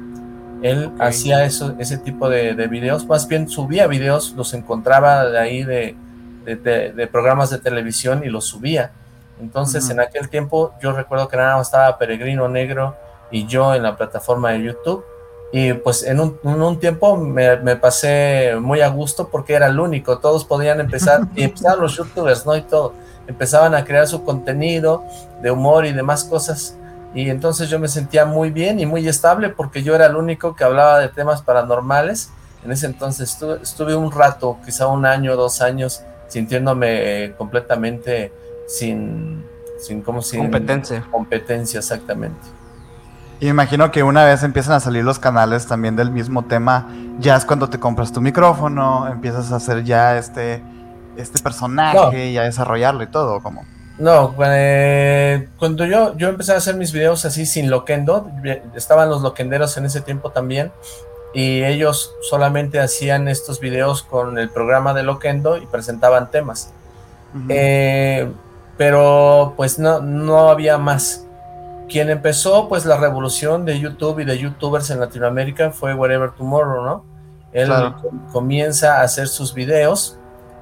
él 0.62 0.92
hacía 1.00 1.46
eso, 1.46 1.76
ese 1.80 1.98
tipo 1.98 2.30
de, 2.30 2.54
videos, 2.68 3.06
más 3.06 3.28
bien 3.28 3.50
subía 3.50 3.88
videos, 3.88 4.34
los 4.36 4.54
encontraba 4.54 5.26
de 5.26 5.40
ahí 5.40 5.64
de, 5.64 5.96
de, 6.46 7.08
programas 7.08 7.50
de 7.50 7.60
televisión 7.60 8.24
y 8.26 8.30
los 8.30 8.46
subía. 8.46 8.92
Entonces 9.42 9.90
en 9.90 10.00
aquel 10.02 10.28
tiempo 10.30 10.74
yo 10.82 10.92
recuerdo 10.92 11.28
que 11.30 11.38
nada 11.38 11.58
más 11.58 11.68
estaba 11.68 11.98
Peregrino 11.98 12.50
Negro 12.50 12.96
y 13.32 13.46
yo 13.46 13.74
en 13.74 13.84
la 13.84 13.96
plataforma 13.96 14.52
de 14.52 14.64
YouTube. 14.64 15.06
Y 15.52 15.74
pues 15.74 16.04
en 16.04 16.20
un, 16.20 16.38
un 16.44 16.80
tiempo 16.80 17.18
me, 17.18 17.58
me, 17.58 17.76
pasé 17.76 18.56
muy 18.62 18.82
a 18.82 18.88
gusto 18.90 19.30
porque 19.30 19.54
era 19.54 19.66
el 19.66 19.80
único, 19.80 20.20
todos 20.20 20.46
podían 20.46 20.80
empezar, 20.80 21.22
y 21.36 21.44
empezaban 21.44 21.82
los 21.82 21.98
youtubers, 21.98 22.46
¿no? 22.46 22.56
Y 22.56 22.62
todo, 22.62 22.94
empezaban 23.26 23.74
a 23.74 23.84
crear 23.84 24.08
su 24.08 24.24
contenido 24.24 25.04
de 25.42 25.50
humor 25.50 25.88
y 25.88 25.94
demás 25.94 26.24
cosas 26.24 26.76
y 27.14 27.30
entonces 27.30 27.70
yo 27.70 27.80
me 27.80 27.88
sentía 27.88 28.26
muy 28.26 28.52
bien 28.52 28.80
y 28.80 28.86
muy 28.86 29.08
estable 29.08 29.50
porque 29.50 29.82
yo 29.82 29.96
era 29.96 30.06
el 30.06 30.16
único 30.16 30.56
que 30.56 30.64
hablaba 30.64 31.00
de 31.00 31.10
temas 31.10 31.42
paranormales. 31.42 32.32
En 32.64 32.72
ese 32.72 32.86
entonces 32.86 33.38
estuve, 33.62 33.96
un 33.96 34.12
rato, 34.12 34.58
quizá 34.66 34.88
un 34.88 35.06
año, 35.06 35.36
dos 35.36 35.62
años, 35.62 36.04
sintiéndome 36.28 37.24
eh, 37.24 37.36
completamente 37.36 38.32
sin, 38.68 39.44
sin, 39.80 40.02
¿cómo 40.02 40.22
sin 40.22 40.42
competencia. 40.42 41.04
Competencia, 41.10 41.80
exactamente. 41.80 42.60
Y 43.40 43.48
imagino 43.48 43.90
que 43.90 44.04
una 44.04 44.26
vez 44.26 44.44
empiezan 44.44 44.74
a 44.74 44.80
salir 44.82 45.04
los 45.04 45.18
canales 45.18 45.66
también 45.66 45.96
del 45.96 46.12
mismo 46.12 46.44
tema, 46.44 46.88
ya 47.20 47.38
es 47.38 47.46
cuando 47.46 47.70
te 47.70 47.80
compras 47.80 48.12
tu 48.12 48.20
micrófono, 48.20 49.08
empiezas 49.08 49.52
a 49.54 49.56
hacer 49.56 49.86
ya 49.86 50.18
este, 50.18 50.62
este 51.16 51.40
personaje 51.40 52.32
y 52.32 52.38
a 52.38 52.44
desarrollarlo 52.44 53.02
y 53.02 53.08
todo, 53.08 53.42
como. 53.42 53.64
No, 54.00 54.34
eh, 54.46 55.50
cuando 55.60 55.86
yo, 55.86 56.16
yo 56.16 56.30
empecé 56.30 56.54
a 56.54 56.58
hacer 56.58 56.76
mis 56.76 56.94
videos 56.94 57.26
así 57.26 57.46
sin 57.46 57.70
loquendo, 57.70 58.32
estaban 58.74 59.10
los 59.10 59.22
loquenderos 59.22 59.76
en 59.78 59.86
ese 59.86 60.00
tiempo 60.00 60.32
también, 60.32 60.72
y 61.34 61.64
ellos 61.64 62.16
solamente 62.22 62.80
hacían 62.80 63.28
estos 63.28 63.60
videos 63.60 64.04
con 64.04 64.38
el 64.38 64.50
programa 64.50 64.94
de 64.94 65.04
loquendo 65.04 65.58
y 65.58 65.66
presentaban 65.66 66.32
temas. 66.32 66.72
Eh, 67.50 68.32
pero 68.78 69.54
pues 69.58 69.78
no, 69.78 70.00
no 70.00 70.50
había 70.50 70.78
más. 70.78 71.26
Quien 71.90 72.10
empezó 72.10 72.70
pues 72.70 72.86
la 72.86 72.98
revolución 72.98 73.66
de 73.66 73.80
YouTube 73.80 74.20
y 74.20 74.26
de 74.26 74.38
youtubers 74.38 74.90
en 74.92 75.00
Latinoamérica 75.00 75.72
fue 75.72 75.94
Whatever 75.94 76.32
Tomorrow, 76.32 76.86
¿no? 76.86 77.06
Él 77.52 77.72
comienza 78.32 79.00
a 79.00 79.02
hacer 79.02 79.28
sus 79.28 79.54
videos 79.54 80.19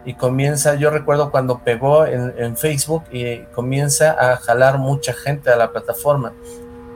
y 0.07 0.13
comienza, 0.13 0.75
yo 0.75 0.89
recuerdo 0.89 1.31
cuando 1.31 1.59
pegó 1.59 2.05
en, 2.05 2.55
Facebook 2.55 3.03
y 3.11 3.39
comienza 3.53 4.15
a 4.17 4.37
jalar 4.37 4.77
mucha 4.77 5.11
gente 5.11 5.49
a 5.49 5.57
la 5.57 5.73
plataforma. 5.73 6.31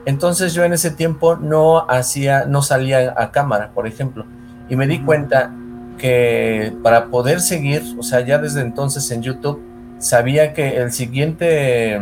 Entonces 0.06 0.54
yo 0.54 0.64
en 0.64 0.72
ese 0.72 0.90
tiempo 0.90 1.36
no 1.36 1.86
hacía, 1.90 2.46
no 2.46 2.62
salía 2.62 3.14
a 3.14 3.30
cámara, 3.30 3.72
por 3.74 3.86
ejemplo, 3.86 4.24
y 4.70 4.76
me 4.76 4.86
di 4.86 5.02
cuenta 5.02 5.52
que 5.98 6.74
para 6.82 7.08
poder 7.10 7.42
seguir, 7.42 7.82
o 7.98 8.02
sea, 8.02 8.20
ya 8.20 8.38
desde 8.38 8.62
entonces 8.62 9.10
en 9.10 9.20
YouTube, 9.20 9.62
sabía 9.98 10.54
que 10.54 10.78
el 10.78 10.90
siguiente 10.90 12.00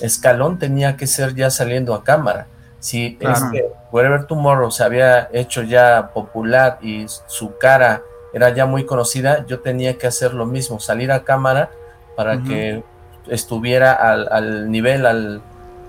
escalón 0.00 0.58
tenía 0.58 0.96
que 0.96 1.06
ser 1.06 1.34
ya 1.34 1.50
saliendo 1.50 1.92
a 1.92 2.02
cámara. 2.02 2.46
Si 2.78 3.18
este 3.20 3.66
Wherever 3.92 4.24
Tomorrow 4.24 4.70
se 4.70 4.84
había 4.84 5.28
hecho 5.34 5.62
ya 5.62 6.12
popular 6.14 6.78
y 6.80 7.04
su 7.26 7.58
cara 7.58 8.02
era 8.36 8.50
ya 8.50 8.66
muy 8.66 8.84
conocida, 8.84 9.46
yo 9.46 9.60
tenía 9.60 9.96
que 9.96 10.06
hacer 10.06 10.34
lo 10.34 10.44
mismo, 10.44 10.78
salir 10.78 11.10
a 11.10 11.24
cámara 11.24 11.70
para 12.16 12.42
que 12.42 12.82
estuviera 13.28 13.94
al, 13.94 14.70
nivel, 14.70 15.06
al, 15.06 15.40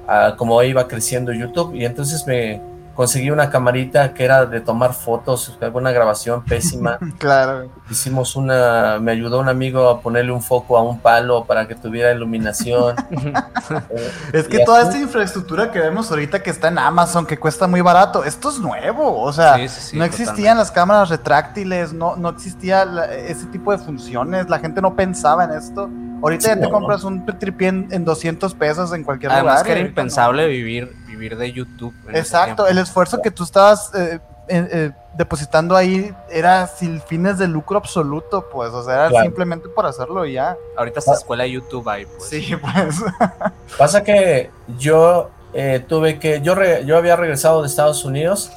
a 0.07 0.35
cómo 0.37 0.63
iba 0.63 0.87
creciendo 0.87 1.33
YouTube. 1.33 1.75
Y 1.75 1.83
entonces 1.83 2.25
me 2.25 2.61
conseguí 2.97 3.29
una 3.29 3.51
camarita 3.51 4.11
que 4.15 4.25
era 4.25 4.47
de 4.47 4.59
tomar 4.59 4.91
fotos, 4.91 5.55
alguna 5.61 5.91
grabación 5.91 6.43
pésima. 6.43 6.97
claro. 7.19 7.69
Hicimos 7.91 8.35
una, 8.35 8.97
me 8.99 9.11
ayudó 9.11 9.39
un 9.39 9.49
amigo 9.49 9.87
a 9.87 10.01
ponerle 10.01 10.31
un 10.31 10.41
foco 10.41 10.75
a 10.79 10.81
un 10.81 10.99
palo 10.99 11.45
para 11.45 11.67
que 11.67 11.75
tuviera 11.75 12.11
iluminación. 12.11 12.95
es 14.33 14.47
que 14.47 14.65
toda 14.65 14.81
esta 14.81 14.97
infraestructura 14.97 15.71
que 15.71 15.79
vemos 15.79 16.09
ahorita 16.09 16.41
que 16.41 16.49
está 16.49 16.69
en 16.69 16.79
Amazon, 16.79 17.27
que 17.27 17.37
cuesta 17.37 17.67
muy 17.67 17.81
barato, 17.81 18.23
esto 18.23 18.49
es 18.49 18.57
nuevo. 18.57 19.21
O 19.21 19.31
sea, 19.31 19.57
no 19.93 20.03
existían 20.03 20.57
las 20.57 20.71
cámaras 20.71 21.09
retráctiles, 21.09 21.93
no, 21.93 22.15
no 22.15 22.29
existía 22.29 22.81
ese 23.11 23.45
tipo 23.45 23.71
de 23.71 23.77
funciones, 23.77 24.49
la 24.49 24.57
gente 24.57 24.81
no 24.81 24.95
pensaba 24.95 25.43
en 25.43 25.51
esto. 25.51 25.87
Ahorita 26.23 26.55
ya 26.55 26.59
te 26.59 26.67
compras 26.67 27.03
un 27.03 27.23
tripié 27.25 27.67
en, 27.67 28.03
200 28.03 28.55
pesos 28.55 28.91
en 28.91 29.03
cualquier 29.03 29.33
lugar. 29.33 29.45
Además 29.45 29.63
que 29.63 29.71
era 29.73 29.81
impensable 29.81 30.47
vivir, 30.47 30.95
vivir 31.17 31.37
de 31.37 31.51
YouTube. 31.51 31.93
Exacto, 32.13 32.67
el 32.67 32.77
esfuerzo 32.77 33.21
que 33.21 33.31
tú 33.31 33.43
estabas 33.43 33.91
eh, 33.95 34.19
eh, 34.47 34.91
depositando 35.15 35.75
ahí 35.75 36.13
era 36.29 36.67
sin 36.67 37.01
fines 37.01 37.37
de 37.37 37.47
lucro 37.47 37.77
absoluto, 37.77 38.47
pues, 38.51 38.71
o 38.71 38.83
sea, 38.83 39.07
era 39.07 39.21
simplemente 39.21 39.67
por 39.69 39.85
hacerlo 39.85 40.25
y 40.25 40.33
ya. 40.33 40.55
Ahorita 40.77 40.99
está 40.99 41.13
escuela 41.13 41.43
de 41.43 41.51
YouTube 41.51 41.87
ahí, 41.89 42.05
pues. 42.05 42.29
Sí, 42.29 42.55
pues. 42.55 43.03
Pasa 43.77 44.03
que 44.03 44.51
yo 44.77 45.29
eh, 45.53 45.83
tuve 45.87 46.19
que, 46.19 46.41
yo, 46.41 46.55
yo 46.85 46.97
había 46.97 47.15
regresado 47.15 47.61
de 47.61 47.67
Estados 47.67 48.05
Unidos 48.05 48.51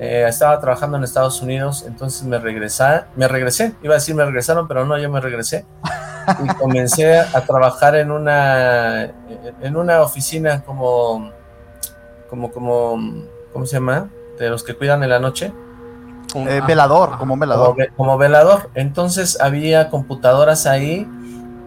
estaba 0.00 0.60
trabajando 0.60 0.96
en 0.96 1.02
Estados 1.02 1.42
Unidos, 1.42 1.84
entonces 1.84 2.22
me 2.22 2.38
regresé, 2.38 3.02
me 3.16 3.26
regresé, 3.26 3.74
iba 3.82 3.94
a 3.94 3.98
decir 3.98 4.14
me 4.14 4.24
regresaron, 4.24 4.68
pero 4.68 4.86
no, 4.86 4.96
yo 4.96 5.10
me 5.10 5.20
regresé 5.20 5.66
y 6.44 6.46
comencé 6.58 7.18
a 7.18 7.40
trabajar 7.44 7.96
en 7.96 8.10
una, 8.10 9.04
en 9.60 9.76
una 9.76 10.02
oficina 10.02 10.62
como, 10.62 11.32
como, 12.28 12.50
como, 12.50 13.24
¿cómo 13.52 13.66
se 13.66 13.76
llama? 13.76 14.10
De 14.38 14.48
los 14.50 14.62
que 14.62 14.74
cuidan 14.74 15.02
en 15.02 15.10
la 15.10 15.18
noche. 15.18 15.52
Eh, 16.34 16.60
velador, 16.66 17.18
como 17.18 17.34
un 17.34 17.40
velador. 17.40 17.76
Como, 17.96 18.18
velador. 18.18 18.70
Entonces 18.74 19.40
había 19.40 19.88
computadoras 19.88 20.66
ahí 20.66 21.08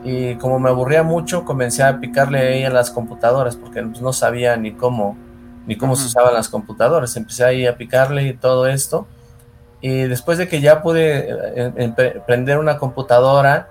y 0.04 0.36
como 0.36 0.60
me 0.60 0.70
aburría 0.70 1.04
mucho, 1.04 1.46
comencé 1.46 1.84
a 1.84 2.00
picarle 2.00 2.40
ahí 2.40 2.64
a 2.64 2.70
las 2.70 2.92
computadoras 2.92 3.56
porque 3.56 3.82
pues, 3.82 4.02
no 4.02 4.14
sabía 4.14 4.56
ni 4.58 4.74
cómo, 4.74 5.18
ni 5.66 5.76
cómo 5.78 5.96
se 5.96 6.06
usaban 6.06 6.34
las 6.34 6.50
computadoras. 6.50 7.16
Empecé 7.18 7.44
ahí 7.44 7.66
a 7.66 7.76
picarle 7.76 8.28
y 8.28 8.34
todo 8.34 8.68
esto. 8.68 9.08
Y 9.82 10.04
después 10.04 10.38
de 10.38 10.48
que 10.48 10.62
ya 10.62 10.84
pude 10.84 11.28
eh, 11.56 12.22
prender 12.28 12.60
una 12.60 12.78
computadora, 12.78 13.68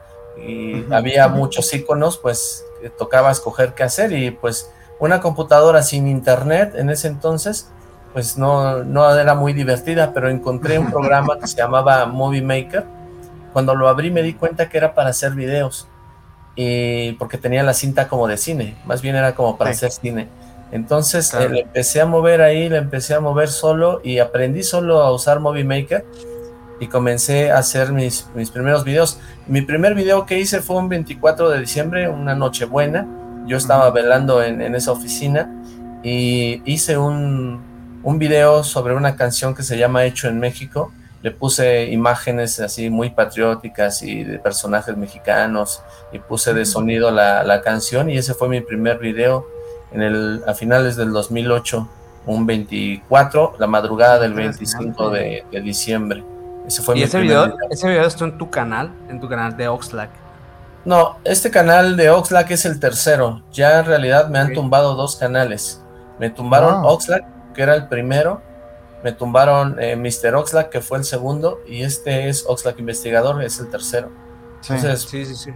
y 0.47 0.85
había 0.93 1.29
muchos 1.29 1.73
iconos, 1.75 2.19
pues 2.19 2.65
tocaba 2.99 3.31
escoger 3.31 3.75
qué 3.75 3.83
hacer 3.83 4.13
y 4.13 4.31
pues 4.31 4.71
una 5.01 5.21
computadora 5.21 5.83
sin 5.83 6.07
internet 6.07 6.75
en 6.77 6.91
ese 6.91 7.09
entonces, 7.09 7.71
pues 8.13 8.37
no, 8.37 8.85
no 8.85 9.13
era 9.19 9.35
muy 9.35 9.53
divertida, 9.53 10.13
pero 10.13 10.29
encontré 10.29 10.79
un 10.79 10.91
programa 10.91 11.39
que 11.39 11.47
se 11.47 11.57
llamaba 11.57 12.07
Movie 12.07 12.43
Maker. 12.43 12.85
Cuando 13.53 13.75
lo 13.75 13.89
abrí 13.89 14.11
me 14.11 14.23
di 14.23 14.35
cuenta 14.35 14.69
que 14.69 14.79
era 14.79 14.95
para 14.95 15.11
hacer 15.11 15.33
videos 15.33 15.89
y 16.55 17.13
porque 17.13 17.39
tenía 17.39 17.63
la 17.63 17.75
cinta 17.75 18.09
como 18.09 18.29
de 18.29 18.37
cine, 18.37 18.77
más 18.85 19.01
bien 19.03 19.17
era 19.17 19.35
como 19.35 19.57
para 19.57 19.71
hacer 19.71 19.91
cine. 19.91 20.29
Entonces 20.73 21.33
eh, 21.35 21.49
le 21.49 21.61
empecé 21.61 22.01
a 22.01 22.07
mover 22.07 22.43
ahí, 22.43 22.69
le 22.69 22.79
empecé 22.79 23.15
a 23.15 23.21
mover 23.21 23.49
solo 23.49 24.01
y 24.05 24.19
aprendí 24.19 24.63
solo 24.63 25.03
a 25.03 25.13
usar 25.13 25.41
Movie 25.41 25.65
Maker 25.65 26.05
y 26.79 26.87
comencé 26.87 27.51
a 27.51 27.59
hacer 27.59 27.93
mis, 27.93 28.29
mis 28.35 28.51
primeros 28.51 28.85
videos. 28.85 29.19
Mi 29.47 29.63
primer 29.63 29.95
video 29.95 30.27
que 30.27 30.39
hice 30.39 30.61
fue 30.61 30.77
un 30.77 30.89
24 30.89 31.51
de 31.51 31.61
diciembre, 31.61 32.09
una 32.09 32.35
noche 32.35 32.67
buena. 32.67 33.07
Yo 33.47 33.57
estaba 33.57 33.91
velando 33.91 34.43
en, 34.43 34.61
en 34.61 34.75
esa 34.75 34.93
oficina 34.93 35.51
y 36.03 36.63
hice 36.65 36.97
un, 36.97 37.61
un 38.03 38.19
video 38.19 38.65
sobre 38.65 38.95
una 38.95 39.17
canción 39.17 39.55
que 39.55 39.63
se 39.63 39.77
llama 39.77 40.05
Hecho 40.05 40.29
en 40.29 40.39
México. 40.39 40.93
Le 41.23 41.31
puse 41.31 41.87
imágenes 41.87 42.61
así 42.61 42.89
muy 42.89 43.11
patrióticas 43.11 44.03
y 44.03 44.25
de 44.25 44.39
personajes 44.39 44.97
mexicanos 44.97 45.83
y 46.13 46.19
puse 46.19 46.55
de 46.55 46.65
sonido 46.65 47.11
la, 47.11 47.45
la 47.45 47.61
canción 47.61 48.09
y 48.09 48.17
ese 48.17 48.33
fue 48.33 48.49
mi 48.49 48.61
primer 48.63 48.99
video 48.99 49.47
en 49.93 50.03
el, 50.03 50.43
a 50.47 50.55
finales 50.55 50.97
del 50.97 51.13
2008, 51.13 51.89
un 52.27 52.47
24, 52.47 53.57
la 53.59 53.67
madrugada 53.67 54.19
del 54.21 54.33
25 54.33 55.11
de, 55.11 55.45
de 55.51 55.61
diciembre. 55.61 56.25
Ese 56.67 56.83
fue 56.83 56.97
¿Y 56.99 57.03
ese 57.03 57.21
video, 57.21 57.55
ese 57.71 57.89
video 57.89 58.07
está 58.07 58.25
en 58.25 58.39
tu 58.39 58.49
canal, 58.49 58.91
en 59.09 59.21
tu 59.21 59.29
canal 59.29 59.57
de 59.57 59.69
Oxlack? 59.69 60.11
No, 60.85 61.19
este 61.25 61.51
canal 61.51 61.97
de 61.97 62.11
Oxlack 62.11 62.51
es 62.53 62.65
el 62.65 62.81
tercero. 62.81 63.43
Ya 63.53 63.81
en 63.81 63.87
realidad 63.87 64.29
me 64.29 64.39
han 64.39 64.55
tumbado 64.55 64.95
dos 64.95 65.17
canales. 65.17 65.83
Me 66.19 66.31
tumbaron 66.31 66.85
Oxlack, 66.85 67.53
que 67.53 67.63
era 67.63 67.75
el 67.75 67.89
primero. 67.89 68.41
Me 69.05 69.13
tumbaron 69.13 69.77
eh, 69.81 69.97
Mr. 69.97 70.35
Oxlack, 70.35 70.71
que 70.71 70.81
fue 70.81 70.99
el 70.99 71.05
segundo. 71.05 71.61
Y 71.67 71.83
este 71.83 72.29
es 72.29 72.45
Oxlack 72.47 72.79
Investigador, 72.79 73.43
es 73.43 73.59
el 73.61 73.69
tercero. 73.69 74.11
Entonces, 74.63 75.03
sí, 75.03 75.25
sí, 75.25 75.35
sí. 75.35 75.51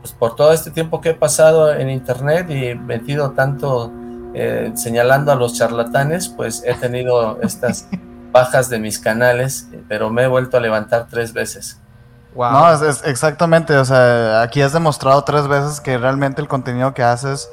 Pues 0.00 0.12
por 0.12 0.34
todo 0.34 0.52
este 0.52 0.70
tiempo 0.70 1.00
que 1.00 1.10
he 1.10 1.14
pasado 1.14 1.74
en 1.74 1.90
internet 1.90 2.50
y 2.50 2.74
metido 2.74 3.32
tanto 3.32 3.92
eh, 4.34 4.72
señalando 4.74 5.32
a 5.32 5.34
los 5.34 5.54
charlatanes, 5.54 6.28
pues 6.28 6.62
he 6.64 6.74
tenido 6.74 7.40
estas 7.42 7.88
bajas 8.32 8.70
de 8.70 8.78
mis 8.78 8.98
canales, 8.98 9.68
pero 9.88 10.08
me 10.08 10.24
he 10.24 10.26
vuelto 10.26 10.56
a 10.56 10.60
levantar 10.60 11.06
tres 11.10 11.32
veces. 11.32 11.79
No, 12.34 12.72
es, 12.72 13.02
exactamente, 13.04 13.76
o 13.76 13.84
sea, 13.84 14.42
aquí 14.42 14.62
has 14.62 14.72
demostrado 14.72 15.22
tres 15.24 15.48
veces 15.48 15.80
que 15.80 15.98
realmente 15.98 16.40
el 16.40 16.48
contenido 16.48 16.94
que 16.94 17.02
haces 17.02 17.50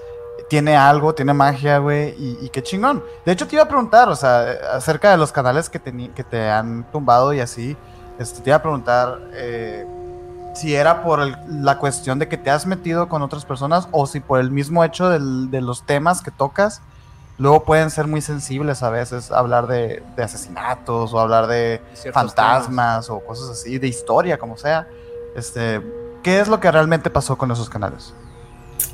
tiene 0.50 0.78
algo, 0.78 1.14
tiene 1.14 1.34
magia, 1.34 1.80
güey, 1.80 2.16
y, 2.18 2.50
qué 2.50 2.64
chingón. 2.64 3.04
De 3.26 3.32
hecho, 3.32 3.48
te 3.48 3.56
iba 3.56 3.64
a 3.64 3.68
preguntar, 3.68 4.08
o 4.08 4.16
sea, 4.16 4.46
acerca 4.74 5.12
de 5.12 5.18
los 5.18 5.32
canales 5.32 5.70
que, 5.70 5.80
que 5.82 6.24
te 6.24 6.50
han 6.50 6.90
tumbado 6.92 7.34
y 7.34 7.40
así, 7.40 7.76
este, 8.20 8.42
te 8.42 8.50
iba 8.52 8.58
a 8.58 8.62
preguntar 8.62 9.20
eh, 9.34 9.86
si 10.54 10.76
era 10.76 11.04
por 11.04 11.20
la 11.48 11.78
cuestión 11.78 12.20
de 12.20 12.28
que 12.28 12.38
te 12.38 12.50
has 12.50 12.66
metido 12.66 13.10
con 13.10 13.22
otras 13.22 13.46
personas 13.46 13.88
o 13.92 14.08
si 14.08 14.20
por 14.20 14.40
el 14.40 14.52
mismo 14.52 14.84
hecho 14.84 15.10
de 15.10 15.62
los 15.62 15.86
temas 15.86 16.22
que 16.22 16.32
tocas 16.32 16.82
luego 17.38 17.64
pueden 17.64 17.90
ser 17.90 18.08
muy 18.08 18.22
sensibles 18.22 18.84
a 18.84 18.90
veces 18.90 19.32
hablar 19.32 19.68
de, 19.68 20.04
asesinatos 20.18 21.14
o 21.14 21.20
hablar 21.20 21.48
de 21.48 21.82
fantasmas 22.14 23.10
o 23.10 23.20
cosas 23.20 23.50
así, 23.50 23.78
de 23.78 23.88
historia, 23.88 24.38
como 24.38 24.58
sea. 24.58 24.88
Este, 25.36 25.82
¿Qué 26.24 26.40
es 26.40 26.48
lo 26.48 26.60
que 26.60 26.72
realmente 26.72 27.10
pasó 27.10 27.38
con 27.38 27.52
esos 27.52 27.70
canales? 27.70 28.14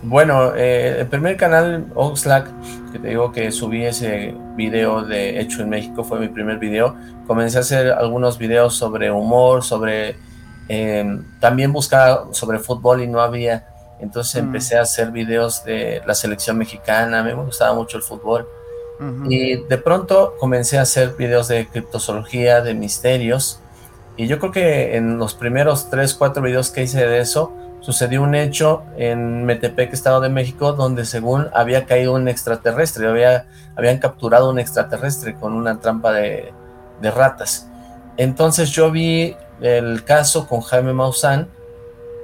Bueno, 0.01 0.53
eh, 0.56 0.97
el 0.99 1.08
primer 1.08 1.38
canal, 1.38 1.86
Oxlack, 1.95 2.49
que 2.91 2.99
te 2.99 3.08
digo 3.08 3.32
que 3.32 3.51
subí 3.51 3.86
ese 3.86 4.36
video 4.56 5.01
de 5.01 5.39
Hecho 5.39 5.62
en 5.62 5.69
México, 5.69 6.03
fue 6.03 6.19
mi 6.19 6.27
primer 6.27 6.58
video. 6.58 6.95
Comencé 7.25 7.58
a 7.58 7.62
hacer 7.62 7.91
algunos 7.91 8.38
videos 8.38 8.75
sobre 8.75 9.12
humor, 9.12 9.63
sobre... 9.63 10.15
Em, 10.69 11.23
también 11.39 11.73
buscaba 11.73 12.27
sobre 12.32 12.60
fútbol 12.60 13.01
y 13.01 13.08
no 13.08 13.19
había 13.19 13.72
entonces 13.99 14.41
mm. 14.41 14.45
empecé 14.45 14.77
a 14.77 14.82
hacer 14.82 15.12
videos 15.12 15.63
de 15.63 16.01
la 16.06 16.15
selección 16.15 16.58
mexicana, 16.58 17.19
a 17.19 17.23
mí 17.23 17.34
me 17.34 17.43
gustaba 17.43 17.73
mucho 17.73 17.97
el 17.97 18.03
fútbol. 18.03 18.47
Y 19.27 19.58
de 19.58 19.77
pronto 19.79 20.36
comencé 20.39 20.77
a 20.77 20.84
hacer 20.84 21.15
videos 21.17 21.49
de 21.49 21.67
criptozoología, 21.67 22.62
de 22.62 22.73
misterios. 22.73 23.60
Y 24.15 24.27
yo 24.27 24.39
creo 24.39 24.53
que 24.53 24.95
en 24.95 25.17
los 25.17 25.34
primeros 25.34 25.89
3, 25.89 26.13
4 26.13 26.41
videos 26.41 26.71
que 26.71 26.84
hice 26.84 27.06
de 27.06 27.19
eso, 27.19 27.51
sucedió 27.82 28.21
un 28.21 28.34
hecho 28.34 28.84
en 28.95 29.43
Metepec, 29.43 29.91
Estado 29.91 30.21
de 30.21 30.29
México, 30.29 30.71
donde 30.71 31.03
según 31.03 31.49
había 31.53 31.86
caído 31.86 32.13
un 32.13 32.29
extraterrestre, 32.29 33.10
había, 33.10 33.45
habían 33.75 33.97
capturado 33.97 34.49
un 34.49 34.58
extraterrestre 34.58 35.36
con 35.36 35.53
una 35.53 35.82
trampa 35.82 36.13
de, 36.13 36.53
de 37.01 37.12
ratas. 37.12 37.67
Entonces 38.15 38.69
yo 38.71 38.89
vi 38.89 39.36
el 39.60 40.06
caso 40.06 40.47
con 40.47 40.62
Jaime 40.62 40.93
Maussan, 40.93 41.49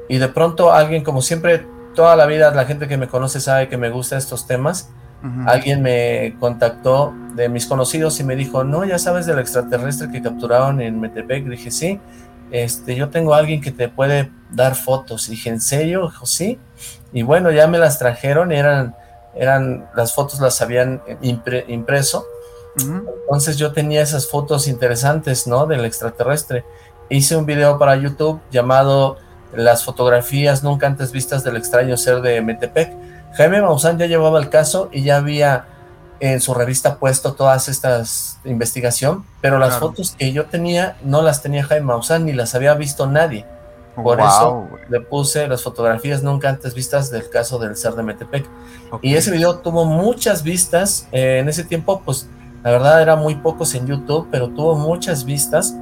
y 0.09 0.17
de 0.17 0.27
pronto 0.27 0.73
alguien, 0.73 1.03
como 1.03 1.21
siempre, 1.21 1.65
toda 1.95 2.15
la 2.15 2.25
vida 2.25 2.51
la 2.51 2.65
gente 2.65 2.87
que 2.87 2.97
me 2.97 3.07
conoce 3.07 3.39
sabe 3.39 3.69
que 3.69 3.77
me 3.77 3.89
gustan 3.89 4.17
estos 4.17 4.45
temas, 4.47 4.89
alguien 5.45 5.81
me 5.81 6.35
contactó 6.39 7.13
de 7.35 7.49
mis 7.49 7.65
conocidos 7.65 8.19
y 8.19 8.23
me 8.23 8.35
dijo, 8.35 8.63
no, 8.63 8.85
ya 8.85 8.97
sabes 8.97 9.25
del 9.25 9.39
extraterrestre 9.39 10.09
que 10.09 10.21
capturaron 10.21 10.81
en 10.81 10.99
Metepec, 10.99 11.45
dije, 11.45 11.71
sí, 11.71 11.99
este, 12.51 12.95
yo 12.95 13.09
tengo 13.09 13.33
a 13.33 13.37
alguien 13.37 13.61
que 13.61 13.71
te 13.71 13.89
puede 13.89 14.31
dar 14.49 14.75
fotos, 14.75 15.27
y 15.27 15.31
dije, 15.31 15.49
¿en 15.49 15.61
serio? 15.61 16.07
Dijo, 16.09 16.25
sí, 16.25 16.57
y 17.13 17.21
bueno, 17.21 17.51
ya 17.51 17.67
me 17.67 17.77
las 17.77 17.99
trajeron, 17.99 18.51
eran, 18.51 18.95
eran, 19.35 19.89
las 19.93 20.15
fotos 20.15 20.39
las 20.39 20.61
habían 20.61 21.01
impreso, 21.21 22.25
entonces 22.77 23.57
yo 23.57 23.73
tenía 23.73 24.01
esas 24.01 24.27
fotos 24.27 24.67
interesantes, 24.67 25.47
¿no? 25.47 25.65
Del 25.65 25.83
extraterrestre, 25.83 26.63
hice 27.09 27.35
un 27.35 27.45
video 27.45 27.77
para 27.77 27.97
YouTube 27.97 28.39
llamado 28.51 29.17
las 29.53 29.83
fotografías 29.83 30.63
nunca 30.63 30.87
antes 30.87 31.11
vistas 31.11 31.43
del 31.43 31.57
extraño 31.57 31.97
ser 31.97 32.21
de 32.21 32.41
Metepec. 32.41 32.93
Jaime 33.33 33.61
Maussan 33.61 33.97
ya 33.97 34.05
llevaba 34.05 34.39
el 34.39 34.49
caso 34.49 34.89
y 34.91 35.03
ya 35.03 35.17
había 35.17 35.65
en 36.19 36.41
su 36.41 36.53
revista 36.53 36.97
puesto 36.97 37.33
todas 37.33 37.69
estas 37.69 38.39
investigación, 38.43 39.23
pero 39.41 39.57
las 39.57 39.77
fotos 39.77 40.15
que 40.17 40.33
yo 40.33 40.45
tenía 40.45 40.97
no 41.03 41.21
las 41.21 41.41
tenía 41.41 41.63
Jaime 41.63 41.85
Maussan 41.85 42.25
ni 42.25 42.33
las 42.33 42.55
había 42.55 42.73
visto 42.73 43.07
nadie. 43.07 43.45
Por 44.03 44.19
eso 44.19 44.69
le 44.89 45.01
puse 45.01 45.47
las 45.47 45.63
fotografías 45.63 46.23
nunca 46.23 46.49
antes 46.49 46.73
vistas 46.73 47.09
del 47.11 47.29
caso 47.29 47.59
del 47.59 47.75
ser 47.75 47.93
de 47.93 48.03
Metepec. 48.03 48.45
Y 49.01 49.15
ese 49.15 49.31
video 49.31 49.57
tuvo 49.57 49.85
muchas 49.85 50.43
vistas. 50.43 51.07
Eh, 51.11 51.39
en 51.39 51.49
ese 51.49 51.63
tiempo, 51.63 52.01
pues, 52.05 52.27
la 52.63 52.71
verdad 52.71 53.01
era 53.01 53.15
muy 53.15 53.35
pocos 53.35 53.75
en 53.75 53.87
YouTube, 53.87 54.27
pero 54.31 54.49
tuvo 54.49 54.75
muchas 54.75 55.25
vistas. 55.25 55.75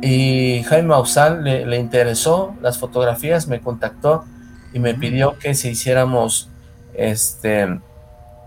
Y 0.00 0.62
Jaime 0.64 0.88
Maussan 0.88 1.42
le, 1.44 1.66
le 1.66 1.76
interesó 1.78 2.54
las 2.60 2.78
fotografías, 2.78 3.48
me 3.48 3.60
contactó 3.60 4.24
y 4.72 4.78
me 4.78 4.94
pidió 4.94 5.38
que 5.38 5.54
si 5.54 5.70
hiciéramos 5.70 6.50
este 6.94 7.80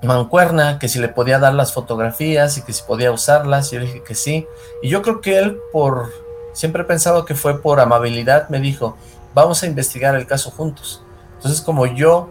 mancuerna, 0.04 0.80
que 0.80 0.88
si 0.88 1.00
le 1.00 1.10
podía 1.10 1.40
dar 1.40 1.54
las 1.54 1.74
fotografías 1.74 2.58
y 2.58 2.64
que 2.64 2.74
si 2.74 2.84
podía 2.84 3.12
usarlas, 3.12 3.72
y 3.72 3.76
yo 3.76 3.82
dije 3.82 4.04
que 4.04 4.16
sí, 4.16 4.48
y 4.82 4.90
yo 4.90 5.02
creo 5.02 5.22
que 5.22 5.38
él 5.38 5.60
por, 5.72 6.12
siempre 6.54 6.82
he 6.82 6.86
pensado 6.86 7.26
que 7.26 7.36
fue 7.36 7.62
por 7.62 7.80
amabilidad, 7.80 8.50
me 8.50 8.60
dijo, 8.60 8.98
vamos 9.34 9.62
a 9.64 9.68
investigar 9.68 10.16
el 10.16 10.26
caso 10.26 10.50
juntos, 10.52 11.04
entonces 11.36 11.62
como 11.62 11.86
yo 11.86 12.30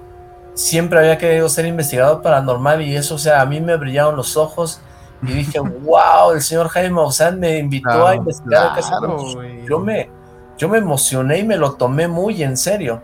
siempre 0.54 0.98
había 0.98 1.18
querido 1.18 1.48
ser 1.48 1.66
investigador 1.66 2.22
paranormal 2.22 2.82
y 2.82 2.96
eso, 2.96 3.14
o 3.14 3.18
sea, 3.18 3.40
a 3.40 3.46
mí 3.46 3.60
me 3.60 3.76
brillaron 3.76 4.16
los 4.16 4.36
ojos 4.36 4.80
y 5.22 5.32
dije, 5.32 5.58
wow, 5.58 6.32
el 6.32 6.40
señor 6.40 6.68
Jaime 6.68 6.90
Maussan 6.90 7.38
me 7.38 7.58
invitó 7.58 8.06
a 8.06 8.14
investigar 8.14 8.68
el 8.68 8.74
caso 8.74 8.96
juntos, 9.00 9.38
yo 9.68 9.78
me, 9.78 10.10
yo 10.56 10.68
me 10.68 10.78
emocioné 10.78 11.38
y 11.38 11.44
me 11.44 11.56
lo 11.56 11.72
tomé 11.72 12.08
muy 12.08 12.42
en 12.42 12.56
serio, 12.56 13.02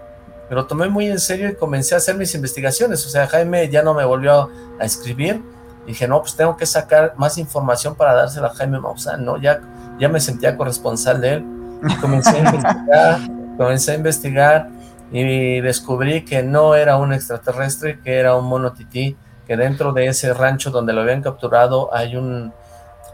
me 0.49 0.57
lo 0.57 0.67
tomé 0.67 0.89
muy 0.89 1.07
en 1.09 1.19
serio 1.19 1.51
y 1.51 1.55
comencé 1.57 1.95
a 1.95 1.99
hacer 1.99 2.17
mis 2.17 2.35
investigaciones. 2.35 3.05
O 3.05 3.09
sea, 3.09 3.27
Jaime 3.27 3.69
ya 3.69 3.83
no 3.83 3.95
me 3.95 4.05
volvió 4.05 4.51
a 4.79 4.85
escribir. 4.85 5.43
dije, 5.87 6.07
no, 6.07 6.21
pues 6.21 6.37
tengo 6.37 6.57
que 6.57 6.67
sacar 6.67 7.15
más 7.17 7.37
información 7.39 7.95
para 7.95 8.15
dársela 8.15 8.49
a 8.49 8.55
Jaime 8.55 8.79
Maussan, 8.79 9.25
¿no? 9.25 9.37
Ya, 9.39 9.61
ya 9.99 10.09
me 10.09 10.21
sentía 10.21 10.57
corresponsal 10.57 11.21
de 11.21 11.35
él. 11.35 11.45
Y 11.89 11.95
comencé 11.97 12.31
a 12.31 12.39
investigar, 12.39 13.21
comencé 13.59 13.93
a 13.93 13.95
investigar 13.97 14.69
y 15.13 15.61
descubrí 15.61 16.25
que 16.25 16.43
no 16.43 16.75
era 16.75 16.97
un 16.97 17.13
extraterrestre, 17.13 18.01
que 18.01 18.19
era 18.19 18.37
un 18.37 18.47
mono 18.47 18.73
tití, 18.73 19.17
que 19.47 19.57
dentro 19.57 19.93
de 19.93 20.09
ese 20.09 20.35
rancho 20.35 20.71
donde 20.71 20.93
lo 20.93 21.03
habían 21.03 21.23
capturado 21.23 21.95
hay 21.95 22.17
un, 22.17 22.53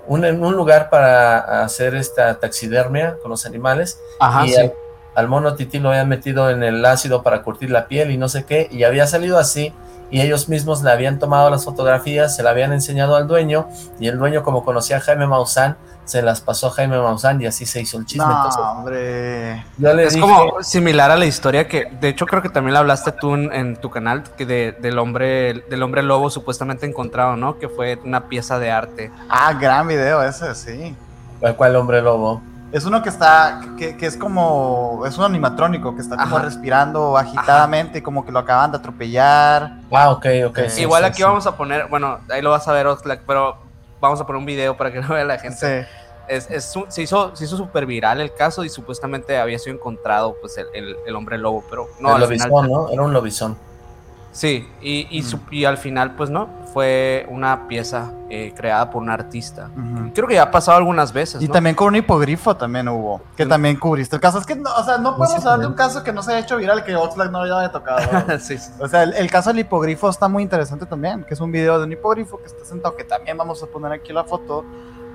un, 0.07 0.25
un 0.25 0.55
lugar 0.55 0.91
para 0.91 1.63
hacer 1.63 1.95
esta 1.95 2.39
taxidermia 2.39 3.17
con 3.21 3.31
los 3.31 3.47
animales. 3.47 3.99
Ajá, 4.19 4.47
y 4.47 4.53
sí 4.53 4.73
al 5.15 5.29
mono 5.29 5.55
Titi 5.55 5.79
lo 5.79 5.91
habían 5.91 6.09
metido 6.09 6.51
en 6.51 6.63
el 6.63 6.85
ácido 6.85 7.23
para 7.23 7.43
curtir 7.43 7.71
la 7.71 7.87
piel 7.87 8.11
y 8.11 8.17
no 8.17 8.29
sé 8.29 8.45
qué, 8.45 8.69
y 8.71 8.85
había 8.85 9.07
salido 9.07 9.39
así, 9.39 9.75
y 10.13 10.21
ellos 10.21 10.49
mismos 10.49 10.83
le 10.83 10.91
habían 10.91 11.19
tomado 11.19 11.49
las 11.51 11.65
fotografías, 11.65 12.37
se 12.37 12.43
la 12.43 12.51
habían 12.51 12.73
enseñado 12.73 13.17
al 13.17 13.27
dueño, 13.27 13.67
y 13.99 14.09
el 14.09 14.19
dueño 14.19 14.43
como 14.45 14.63
conocía 14.63 14.99
a 14.99 15.01
Jaime 15.01 15.27
Maussan, 15.27 15.77
se 16.05 16.21
las 16.21 16.43
pasó 16.43 16.67
a 16.67 16.71
Jaime 16.71 17.01
Maussan 17.01 17.41
y 17.41 17.47
así 17.47 17.65
se 17.65 17.81
hizo 17.81 17.97
el 17.97 18.05
chisme. 18.05 18.27
No, 18.27 18.73
hombre. 18.73 19.65
es 20.05 20.17
como 20.19 20.63
similar 20.63 21.11
a 21.11 21.17
la 21.17 21.25
historia 21.25 21.67
que, 21.67 21.87
de 21.99 22.09
hecho, 22.09 22.27
creo 22.27 22.43
que 22.43 22.51
también 22.51 22.75
la 22.75 22.81
hablaste 22.81 23.13
tú 23.13 23.35
en, 23.35 23.77
tu 23.77 23.89
canal, 23.89 24.23
que 24.37 24.45
del 24.45 24.99
hombre, 24.99 25.65
del 25.71 25.83
hombre 25.83 26.03
lobo 26.03 26.29
supuestamente 26.29 26.85
encontrado, 26.85 27.37
¿no? 27.37 27.59
Que 27.59 27.71
fue 27.71 27.99
una 28.05 28.29
pieza 28.29 28.59
de 28.59 28.71
arte. 28.71 29.11
Ah, 29.31 29.55
gran 29.55 29.89
video 29.89 30.23
ese, 30.23 30.55
sí. 30.55 30.95
¿Cuál 31.57 31.75
hombre 31.77 32.03
lobo? 32.03 32.43
Es 32.73 32.87
uno 32.87 33.03
que 33.03 33.11
está, 33.11 33.61
que, 33.77 33.95
es 34.01 34.17
como, 34.17 35.03
es 35.07 35.19
un 35.19 35.25
animatrónico 35.25 35.95
que 35.95 36.01
está 36.01 36.17
como 36.17 36.39
respirando 36.39 37.19
agitadamente, 37.19 38.03
como 38.03 38.25
que 38.25 38.33
lo 38.33 38.39
acaban 38.39 38.71
de 38.73 38.79
atropellar. 38.79 39.77
Ah, 39.91 40.11
ok, 40.11 40.27
ok. 40.47 40.59
Igual 40.79 41.05
aquí 41.05 41.23
vamos 41.23 41.47
a 41.47 41.55
poner, 41.55 41.89
bueno, 41.89 42.21
ahí 42.31 42.41
lo 42.41 42.51
vas 42.51 42.67
a 42.67 42.73
ver, 42.73 42.87
Oxlack, 42.87 43.25
pero 43.27 43.59
vamos 44.01 44.19
a 44.23 44.27
poner 44.27 44.41
un 44.41 44.47
video 44.47 44.75
para 44.75 44.91
que 44.91 45.03
lo 45.03 45.09
vea 45.09 45.25
la 45.25 45.39
gente. 45.39 45.87
Es, 46.29 46.51
es, 46.51 46.73
se 46.89 47.03
hizo 47.03 47.37
se 47.37 47.45
hizo 47.45 47.57
súper 47.57 47.85
viral 47.85 48.21
el 48.21 48.33
caso 48.33 48.65
y 48.65 48.71
supuestamente 48.71 49.39
había 49.39 49.59
sido 49.59 49.75
encontrado 49.75 50.37
pues 50.41 50.57
el, 50.57 50.97
el, 51.05 51.17
hombre 51.17 51.37
lobo, 51.37 51.65
pero 51.69 51.89
no. 52.01 52.15
El 52.15 52.23
lobizón, 52.23 52.71
¿no? 52.71 52.89
Era 52.89 53.03
un 53.03 53.13
lobizón. 53.13 53.59
Sí, 54.33 54.67
y, 54.81 55.07
y, 55.11 55.23
y, 55.51 55.65
al 55.67 55.77
final, 55.77 56.15
pues 56.15 56.31
no, 56.31 56.49
fue 56.73 57.27
una 57.29 57.69
pieza 57.69 58.13
eh, 58.31 58.55
creada 58.57 58.91
por 58.91 59.03
un 59.03 59.11
artista. 59.11 59.69
Creo 60.15 60.27
que 60.27 60.35
ya 60.35 60.45
ha 60.45 60.51
pasado 60.51 60.79
algunas 60.79 61.13
veces. 61.13 61.43
Y 61.43 61.49
también 61.49 61.77
con 61.77 61.89
un 61.89 61.97
hipogrifo 61.97 62.57
también 62.57 62.89
hubo, 62.89 63.21
que 63.37 63.45
también 63.45 63.77
cubriste 63.77 64.17
el 64.17 64.23
caso. 64.23 64.39
Es 64.39 64.47
que, 64.47 64.57
no, 64.57 64.75
o 64.75 64.83
sea, 64.83 64.97
no 64.97 65.19
podemos 65.19 65.45
hablar 65.45 65.61
de 65.61 65.67
un 65.67 65.75
caso 65.75 66.03
que 66.03 66.15
no 66.15 66.23
se 66.23 66.33
haya 66.33 66.41
hecho 66.41 66.57
viral, 66.57 66.83
que 66.83 66.97
Oxlack 66.97 67.31
no 67.31 67.43
haya 67.43 67.71
tocado. 67.71 68.01
sí, 68.41 68.57
O 68.81 68.89
sea, 68.89 69.03
el, 69.03 69.31
caso 69.31 69.51
del 69.51 69.59
hipogrifo 69.59 70.09
está 70.09 70.29
muy 70.29 70.43
interesante 70.43 70.87
también, 70.87 71.25
que 71.25 71.35
es 71.35 71.41
un 71.41 71.53
video 71.53 71.79
de 71.79 71.85
un 71.85 71.93
hipogrifo 71.93 72.39
que 72.39 72.47
está 72.47 72.65
sentado, 72.65 72.97
que 72.97 73.05
también 73.05 73.37
vamos 73.37 73.63
a 73.63 73.67
poner 73.67 73.93
aquí 73.93 74.15
la 74.15 74.25
foto. 74.25 74.65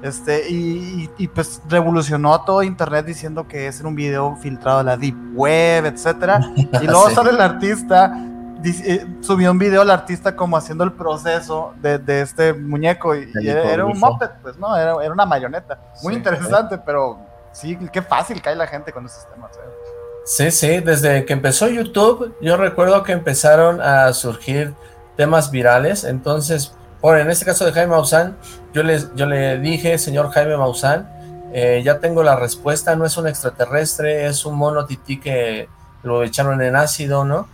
Este, 0.04 0.48
y, 0.48 1.10
y, 1.18 1.28
pues 1.28 1.60
revolucionó 1.68 2.40
todo 2.46 2.62
internet 2.62 3.04
diciendo 3.04 3.48
que 3.48 3.66
es 3.66 3.82
un 3.82 3.96
video 3.96 4.36
filtrado 4.36 4.78
de 4.78 4.84
la 4.84 4.96
Deep 4.96 5.16
Web, 5.34 5.88
etcétera. 5.88 6.40
Y 6.56 6.86
luego 6.86 7.10
sale 7.10 7.32
el 7.32 7.42
artista 7.42 8.14
eh, 8.64 9.06
subió 9.22 9.52
un 9.52 9.60
video 9.60 9.82
al 9.82 9.92
artista 9.92 10.36
como 10.36 10.58
haciendo 10.58 10.84
el 10.84 10.94
proceso 10.94 11.74
de, 11.82 11.98
de 12.00 12.22
este 12.22 12.54
muñeco 12.54 13.16
y, 13.16 13.30
era, 13.42 13.86
un 13.86 14.00
moped, 14.00 14.30
pues, 14.42 14.58
¿no? 14.58 14.76
Era, 14.76 14.96
era 15.04 15.14
una 15.14 15.26
marioneta. 15.26 15.80
Muy 16.04 16.16
interesante, 16.16 16.78
pero 16.78 17.20
sí, 17.52 17.78
qué 17.92 18.02
fácil 18.02 18.42
cae 18.42 18.56
la 18.56 18.68
gente 18.68 18.92
con 18.92 19.06
esos 19.06 19.28
temas. 19.30 19.52
¿eh? 19.58 19.88
Sí, 20.26 20.52
sí, 20.52 20.80
desde 20.80 21.26
que 21.26 21.34
empezó 21.34 21.68
YouTube, 21.68 22.36
yo 22.42 22.58
recuerdo 22.58 23.04
que 23.04 23.14
empezaron 23.14 23.82
a 23.82 24.12
surgir 24.14 24.74
temas 25.16 25.52
virales, 25.52 26.04
entonces, 26.04 26.74
por 27.02 27.18
en 27.18 27.30
este 27.30 27.46
caso 27.46 27.66
de 27.66 27.72
Jaime 27.72 27.92
Maussan, 27.92 28.38
yo, 28.74 28.84
les, 28.84 29.14
yo 29.16 29.26
le 29.26 29.58
dije, 29.60 29.98
señor 29.98 30.30
Jaime 30.32 30.58
Maussan, 30.58 31.10
eh, 31.54 31.82
ya 31.84 32.00
tengo 32.00 32.24
la 32.24 32.36
respuesta, 32.36 32.96
no 32.96 33.06
es 33.06 33.18
un 33.18 33.28
extraterrestre, 33.28 34.28
es 34.28 34.46
un 34.46 34.56
mono 34.56 34.86
tití 34.86 35.20
que 35.20 35.70
lo 36.04 36.24
echaron 36.24 36.62
en 36.62 36.76
ácido, 36.76 37.24
¿no? 37.24 37.48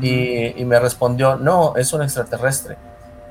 Y, 0.00 0.64
me 0.64 0.78
respondió, 0.78 1.36
no, 1.36 1.74
es 1.76 1.92
un 1.92 2.02
extraterrestre. 2.02 2.76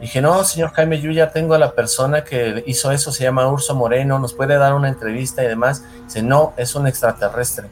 dije, 0.01 0.21
no, 0.21 0.43
señor 0.43 0.71
Jaime, 0.71 0.99
yo 0.99 1.11
ya 1.11 1.31
tengo 1.31 1.53
a 1.53 1.59
la 1.59 1.71
persona 1.71 2.23
que 2.23 2.63
hizo 2.67 2.91
eso, 2.91 3.11
se 3.11 3.23
llama 3.23 3.47
Urso 3.47 3.75
Moreno, 3.75 4.19
nos 4.19 4.33
puede 4.33 4.57
dar 4.57 4.73
una 4.73 4.89
entrevista 4.89 5.43
y 5.43 5.47
demás. 5.47 5.83
Dice, 6.05 6.21
no, 6.21 6.53
es 6.57 6.75
un 6.75 6.87
extraterrestre. 6.87 7.67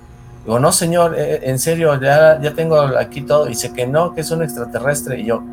Digo, 0.46 0.60
no, 0.60 0.72
señor, 0.72 1.16
eh, 1.18 1.42
en 1.44 1.60
serio, 1.60 2.00
ya, 2.00 2.40
ya 2.40 2.54
tengo 2.54 2.80
aquí 2.80 3.22
todo. 3.22 3.46
Dice 3.46 3.74
que 3.74 3.86
no, 3.86 4.14
que 4.14 4.22
es 4.22 4.32
un 4.32 4.42
extraterrestre. 4.42 5.20
Y 5.20 5.26
yo, 5.26 5.44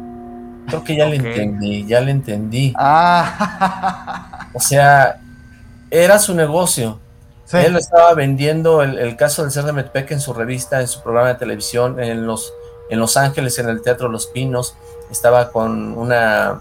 creo 0.69 0.85
que 0.85 0.97
ya 0.97 1.07
le 1.07 1.17
entendí, 1.17 1.85
ya 1.85 2.01
le 2.01 2.13
entendí. 2.13 2.73
Ah. 2.77 4.49
O 4.53 4.61
sea, 4.61 5.21
era 5.91 6.21
su 6.21 6.33
negocio. 6.33 7.01
Él 7.53 7.77
estaba 7.77 8.15
vendiendo 8.15 8.83
el, 8.83 8.99
el, 8.99 9.17
caso 9.17 9.43
del 9.43 9.51
ser 9.51 9.65
de 9.65 9.73
Metpec 9.73 10.13
en 10.13 10.21
su 10.21 10.33
revista, 10.33 10.81
en 10.81 10.89
su 10.89 11.03
programa 11.03 11.29
de 11.29 11.35
televisión, 11.35 12.01
en 12.01 12.27
los 12.27 12.53
en 12.91 12.99
Los 12.99 13.17
Ángeles, 13.17 13.59
en 13.59 13.69
el 13.69 13.83
Teatro 13.83 14.09
Los 14.09 14.27
Pinos, 14.27 14.77
estaba 15.11 15.51
con 15.51 15.97
una 15.97 16.61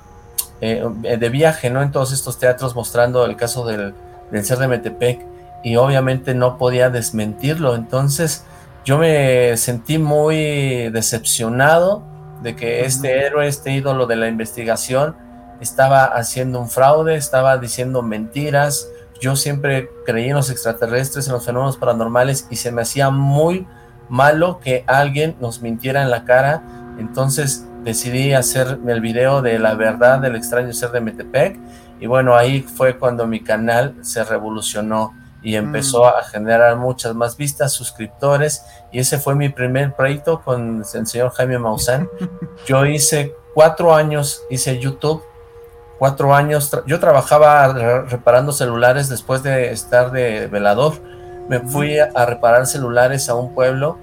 eh, 0.62 0.88
de 1.02 1.30
viaje, 1.30 1.70
¿no? 1.70 1.82
En 1.82 1.92
todos 1.92 2.12
estos 2.12 2.40
teatros 2.40 2.76
mostrando 2.76 3.26
el 3.26 3.36
caso 3.36 3.66
del, 3.66 3.94
del 4.32 4.46
ser 4.46 4.58
de 4.60 4.68
Metepec 4.68 5.26
y 5.64 5.76
obviamente 5.76 6.34
no 6.36 6.58
podía 6.58 6.90
desmentirlo, 6.90 7.76
entonces 7.76 8.44
yo 8.86 8.98
me 8.98 9.56
sentí 9.56 9.98
muy 9.98 10.90
decepcionado 10.90 12.04
de 12.42 12.56
que 12.56 12.86
este 12.86 13.26
héroe, 13.26 13.48
este 13.48 13.72
ídolo 13.72 14.06
de 14.06 14.18
la 14.18 14.28
investigación 14.28 15.16
estaba 15.62 16.04
haciendo 16.04 16.60
un 16.60 16.70
fraude, 16.70 17.16
estaba 17.16 17.58
diciendo 17.58 18.02
mentiras, 18.02 18.90
yo 19.22 19.38
siempre 19.38 19.90
creí 20.06 20.30
en 20.30 20.36
los 20.36 20.50
extraterrestres, 20.50 21.28
en 21.28 21.34
los 21.34 21.46
fenómenos 21.46 21.78
paranormales 21.78 22.48
y 22.50 22.58
se 22.58 22.74
me 22.74 22.82
hacía 22.82 23.10
muy 23.10 23.66
malo 24.10 24.60
que 24.60 24.84
alguien 24.88 25.36
nos 25.40 25.62
mintiera 25.62 26.02
en 26.02 26.12
la 26.12 26.26
cara, 26.26 26.62
entonces 27.00 27.66
decidí 27.84 28.34
hacer 28.34 28.80
el 28.88 29.02
video 29.02 29.42
de 29.42 29.60
la 29.60 29.76
verdad 29.76 30.20
del 30.20 30.36
extraño 30.36 30.74
ser 30.74 30.92
de 30.92 31.02
Metepec. 31.02 31.60
Y 32.00 32.08
bueno, 32.08 32.36
ahí 32.36 32.62
fue 32.62 32.98
cuando 32.98 33.26
mi 33.28 33.42
canal 33.42 33.96
se 34.02 34.24
revolucionó 34.24 35.14
y 35.42 35.56
empezó 35.56 36.04
mm. 36.04 36.08
a 36.08 36.24
generar 36.24 36.78
muchas 36.78 37.14
más 37.16 37.38
vistas, 37.38 37.74
suscriptores. 37.74 38.66
Y 38.92 39.00
ese 39.00 39.20
fue 39.20 39.36
mi 39.36 39.50
primer 39.50 39.94
proyecto 39.94 40.42
con 40.42 40.80
el 40.80 41.08
señor 41.08 41.32
Jaime 41.32 41.60
Maussan. 41.60 42.08
Yo 42.66 42.86
hice 42.86 43.36
cuatro 43.54 43.94
años, 43.94 44.42
hice 44.50 44.80
YouTube, 44.80 45.24
cuatro 46.04 46.34
años, 46.36 46.70
yo 46.86 47.00
trabajaba 47.00 48.04
reparando 48.10 48.52
celulares 48.52 49.08
después 49.08 49.42
de 49.42 49.72
estar 49.72 50.12
de 50.12 50.48
velador, 50.48 50.96
me 51.50 51.60
fui 51.60 51.98
a 52.00 52.26
reparar 52.26 52.66
celulares 52.66 53.30
a 53.30 53.36
un 53.36 53.54
pueblo 53.54 53.98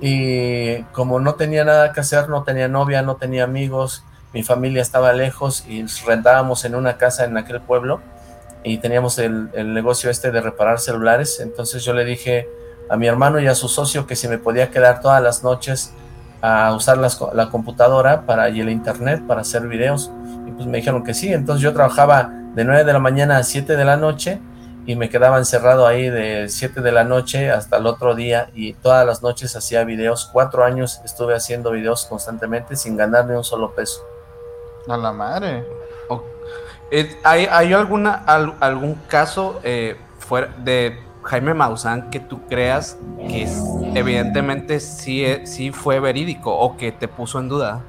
y 0.00 0.82
como 0.92 1.20
no 1.20 1.34
tenía 1.34 1.64
nada 1.64 1.92
que 1.92 2.00
hacer, 2.00 2.28
no 2.28 2.44
tenía 2.44 2.68
novia, 2.68 3.02
no 3.02 3.16
tenía 3.16 3.44
amigos, 3.44 4.04
mi 4.32 4.42
familia 4.42 4.82
estaba 4.82 5.12
lejos 5.12 5.64
y 5.66 5.84
rentábamos 6.06 6.64
en 6.64 6.74
una 6.74 6.96
casa 6.96 7.24
en 7.24 7.36
aquel 7.36 7.60
pueblo 7.60 8.00
y 8.62 8.78
teníamos 8.78 9.18
el, 9.18 9.50
negocio 9.72 10.10
este 10.10 10.30
de 10.30 10.40
reparar 10.40 10.78
celulares, 10.78 11.40
entonces 11.40 11.84
yo 11.84 11.92
le 11.94 12.04
dije 12.04 12.48
a 12.90 12.96
mi 12.96 13.06
hermano 13.06 13.40
y 13.40 13.46
a 13.46 13.54
su 13.54 13.68
socio 13.68 14.06
que 14.06 14.16
si 14.16 14.28
me 14.28 14.38
podía 14.38 14.70
quedar 14.70 15.00
todas 15.00 15.22
las 15.22 15.42
noches 15.42 15.92
a 16.40 16.72
usar 16.74 16.98
la 16.98 17.50
computadora 17.50 18.22
para, 18.22 18.48
y 18.48 18.60
el 18.60 18.70
internet 18.70 19.22
para 19.26 19.40
hacer 19.40 19.66
videos. 19.66 20.10
Y 20.46 20.52
pues 20.52 20.66
me 20.66 20.78
dijeron 20.78 21.02
que 21.02 21.12
sí, 21.12 21.32
entonces 21.32 21.62
yo 21.62 21.72
trabajaba 21.72 22.30
de 22.54 22.64
9 22.64 22.84
de 22.84 22.92
la 22.92 22.98
mañana 23.00 23.38
a 23.38 23.42
7 23.42 23.76
de 23.76 23.84
la 23.84 23.96
noche 23.96 24.40
y 24.88 24.96
me 24.96 25.10
quedaba 25.10 25.36
encerrado 25.36 25.86
ahí 25.86 26.08
de 26.08 26.48
7 26.48 26.80
de 26.80 26.92
la 26.92 27.04
noche 27.04 27.50
hasta 27.50 27.76
el 27.76 27.86
otro 27.86 28.14
día 28.14 28.48
y 28.54 28.72
todas 28.72 29.04
las 29.04 29.22
noches 29.22 29.54
hacía 29.54 29.84
videos. 29.84 30.30
Cuatro 30.32 30.64
años 30.64 31.02
estuve 31.04 31.34
haciendo 31.34 31.72
videos 31.72 32.06
constantemente 32.06 32.74
sin 32.74 32.96
ganar 32.96 33.26
ni 33.26 33.36
un 33.36 33.44
solo 33.44 33.74
peso. 33.74 34.00
A 34.88 34.96
la 34.96 35.12
madre. 35.12 35.66
Eh, 36.90 37.18
¿Hay, 37.22 37.46
¿Hay, 37.50 37.74
alguna, 37.74 38.14
algún 38.14 38.94
caso 39.08 39.60
eh, 39.62 39.98
fuera 40.20 40.54
de 40.56 40.98
Jaime 41.22 41.52
Maussan 41.52 42.08
que 42.08 42.18
tú 42.18 42.46
creas 42.48 42.96
que 43.28 43.46
evidentemente 43.94 44.80
sí, 44.80 45.22
eh, 45.22 45.46
sí 45.46 45.70
fue 45.70 46.00
verídico 46.00 46.56
o 46.56 46.78
que 46.78 46.92
te 46.92 47.08
puso 47.08 47.40
en 47.40 47.50
duda? 47.50 47.82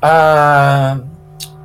Ah, 0.00 1.00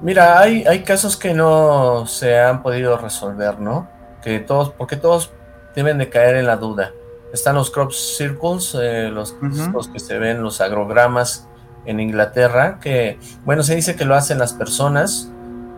mira, 0.06 0.40
hay, 0.40 0.64
hay 0.66 0.84
casos 0.84 1.18
que 1.18 1.34
no 1.34 2.06
se 2.06 2.40
han 2.40 2.62
podido 2.62 2.96
resolver, 2.96 3.60
¿no? 3.60 3.90
Que 4.22 4.40
todos, 4.40 4.70
porque 4.70 4.98
todos 4.98 5.32
deben 5.76 5.98
de 5.98 6.10
caer 6.10 6.36
en 6.36 6.46
la 6.46 6.58
duda. 6.58 6.94
Están 7.34 7.56
los 7.56 7.72
crop 7.72 7.92
circles, 7.92 8.76
los, 9.12 9.36
los 9.74 9.88
que 9.88 10.00
se 10.00 10.20
ven, 10.20 10.44
los 10.44 10.62
agrogramas 10.62 11.48
en 11.88 12.00
Inglaterra, 12.00 12.80
que, 12.80 13.20
bueno, 13.46 13.64
se 13.64 13.76
dice 13.76 13.96
que 13.96 14.06
lo 14.06 14.14
hacen 14.14 14.38
las 14.38 14.54
personas, 14.54 15.32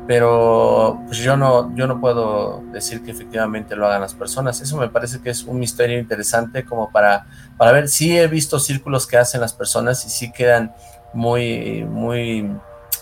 pero 0.07 1.01
pues 1.05 1.19
yo 1.19 1.37
no, 1.37 1.73
yo 1.75 1.87
no 1.87 2.01
puedo 2.01 2.63
decir 2.73 3.03
que 3.03 3.11
efectivamente 3.11 3.77
lo 3.77 3.87
hagan 3.87 4.01
las 4.01 4.13
personas. 4.13 4.59
Eso 4.59 4.75
me 4.75 4.89
parece 4.89 5.21
que 5.21 5.29
es 5.29 5.43
un 5.43 5.57
misterio 5.57 5.99
interesante 5.99 6.65
como 6.65 6.91
para, 6.91 7.27
para 7.57 7.71
ver. 7.71 7.87
Sí 7.87 8.17
he 8.17 8.27
visto 8.27 8.59
círculos 8.59 9.07
que 9.07 9.17
hacen 9.17 9.39
las 9.39 9.53
personas 9.53 10.05
y 10.05 10.09
sí 10.09 10.33
quedan 10.33 10.73
muy, 11.13 11.85
muy 11.85 12.49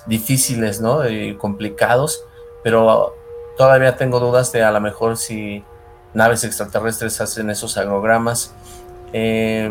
difíciles, 0.06 0.82
¿no? 0.82 1.08
Y 1.08 1.36
complicados, 1.36 2.26
pero 2.63 3.15
todavía 3.58 3.96
tengo 3.96 4.20
dudas 4.20 4.52
de 4.52 4.63
a 4.63 4.72
lo 4.72 4.82
mejor 4.82 5.18
si 5.18 5.63
naves 6.13 6.44
extraterrestres 6.44 7.22
hacen 7.22 7.50
esos 7.50 7.78
agrogramas. 7.78 8.54
Eh, 9.13 9.70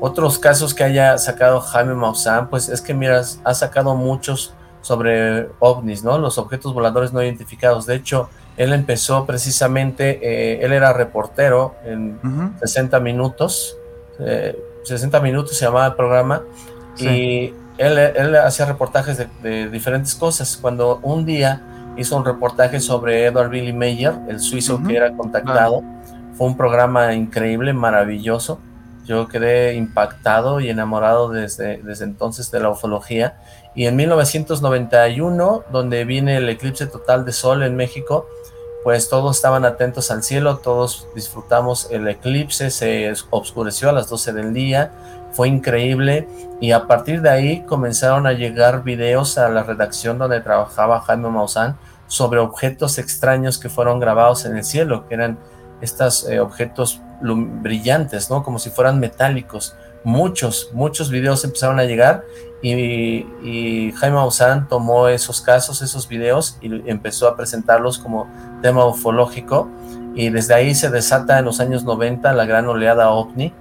otros 0.00 0.38
casos 0.38 0.74
que 0.74 0.82
haya 0.82 1.16
sacado 1.18 1.60
Jaime 1.60 1.94
Maussan, 1.94 2.50
pues 2.50 2.68
es 2.68 2.80
que 2.80 2.94
miras, 2.94 3.40
ha 3.44 3.54
sacado 3.54 3.94
muchos 3.94 4.54
sobre 4.80 5.48
ovnis, 5.60 6.02
¿no? 6.02 6.18
Los 6.18 6.38
objetos 6.38 6.74
voladores 6.74 7.12
no 7.12 7.22
identificados. 7.22 7.86
De 7.86 7.94
hecho, 7.94 8.28
él 8.56 8.72
empezó 8.72 9.24
precisamente, 9.26 10.18
eh, 10.22 10.64
él 10.64 10.72
era 10.72 10.92
reportero 10.92 11.76
en 11.84 12.18
60 12.60 12.98
minutos, 13.00 13.76
60 14.84 15.16
eh, 15.16 15.20
minutos 15.20 15.56
se 15.56 15.64
llamaba 15.64 15.86
el 15.86 15.94
programa, 15.94 16.42
y 16.98 17.54
él, 17.82 18.36
hacía 18.36 18.66
reportajes 18.66 19.26
de, 19.42 19.68
diferentes 19.68 20.14
cosas. 20.14 20.58
Cuando 20.60 21.00
un 21.02 21.24
día 21.24 21.62
hizo 21.96 22.16
un 22.16 22.24
reportaje 22.24 22.80
sobre 22.80 23.26
Edward 23.26 23.50
Billy 23.50 23.72
Mayer, 23.72 24.14
el 24.28 24.40
suizo 24.40 24.82
que 24.82 24.96
era 24.96 25.12
contactado, 25.12 25.82
fue 26.34 26.46
un 26.46 26.56
programa 26.56 27.14
increíble, 27.14 27.72
maravilloso. 27.72 28.58
Yo 29.04 29.26
quedé 29.26 29.74
impactado 29.74 30.60
y 30.60 30.70
enamorado 30.70 31.28
desde, 31.28 31.82
desde 31.82 32.04
entonces 32.04 32.50
de 32.50 32.60
la 32.60 32.70
ufología 32.70 33.36
y 33.74 33.86
en 33.86 33.96
1991, 33.96 35.64
donde 35.72 36.04
viene 36.04 36.36
el 36.36 36.48
eclipse 36.48 36.86
total 36.86 37.24
de 37.24 37.32
sol 37.32 37.62
en 37.62 37.74
México, 37.74 38.26
pues 38.84 39.08
todos 39.08 39.36
estaban 39.36 39.64
atentos 39.64 40.10
al 40.10 40.22
cielo, 40.22 40.58
todos 40.58 41.06
disfrutamos 41.14 41.88
el 41.90 42.06
eclipse, 42.08 42.70
se 42.70 43.12
oscureció 43.30 43.88
a 43.88 43.92
las 43.92 44.08
12 44.08 44.32
del 44.32 44.52
día, 44.52 44.90
fue 45.32 45.48
increíble 45.48 46.28
y 46.60 46.72
a 46.72 46.86
partir 46.86 47.22
de 47.22 47.30
ahí 47.30 47.62
comenzaron 47.62 48.26
a 48.26 48.32
llegar 48.32 48.84
videos 48.84 49.38
a 49.38 49.48
la 49.48 49.62
redacción 49.62 50.18
donde 50.18 50.40
trabajaba 50.40 51.00
Jaime 51.00 51.28
Maussan 51.28 51.76
sobre 52.06 52.40
objetos 52.40 52.98
extraños 52.98 53.58
que 53.58 53.68
fueron 53.68 53.98
grabados 53.98 54.44
en 54.44 54.56
el 54.56 54.64
cielo, 54.64 55.08
que 55.08 55.14
eran 55.14 55.38
estos 55.80 56.28
eh, 56.28 56.40
objetos 56.40 57.00
brillantes, 57.22 58.30
¿no? 58.30 58.42
Como 58.42 58.58
si 58.58 58.70
fueran 58.70 59.00
metálicos. 59.00 59.74
Muchos, 60.04 60.70
muchos 60.72 61.10
videos 61.10 61.44
empezaron 61.44 61.78
a 61.78 61.84
llegar 61.84 62.24
y, 62.62 63.92
Jaime 63.96 64.16
Maussan 64.16 64.68
tomó 64.68 65.08
esos 65.08 65.40
casos, 65.40 65.82
esos 65.82 66.08
videos 66.08 66.58
y 66.60 66.88
empezó 66.88 67.28
a 67.28 67.36
presentarlos 67.36 67.98
como 67.98 68.28
tema 68.62 68.84
ufológico 68.84 69.68
y 70.14 70.28
desde 70.30 70.54
ahí 70.54 70.74
se 70.74 70.90
desata 70.90 71.38
en 71.38 71.44
los 71.44 71.60
años 71.60 71.84
90 71.84 72.32
la 72.32 72.44
gran 72.44 72.66
oleada 72.66 73.10
ovni, 73.10 73.52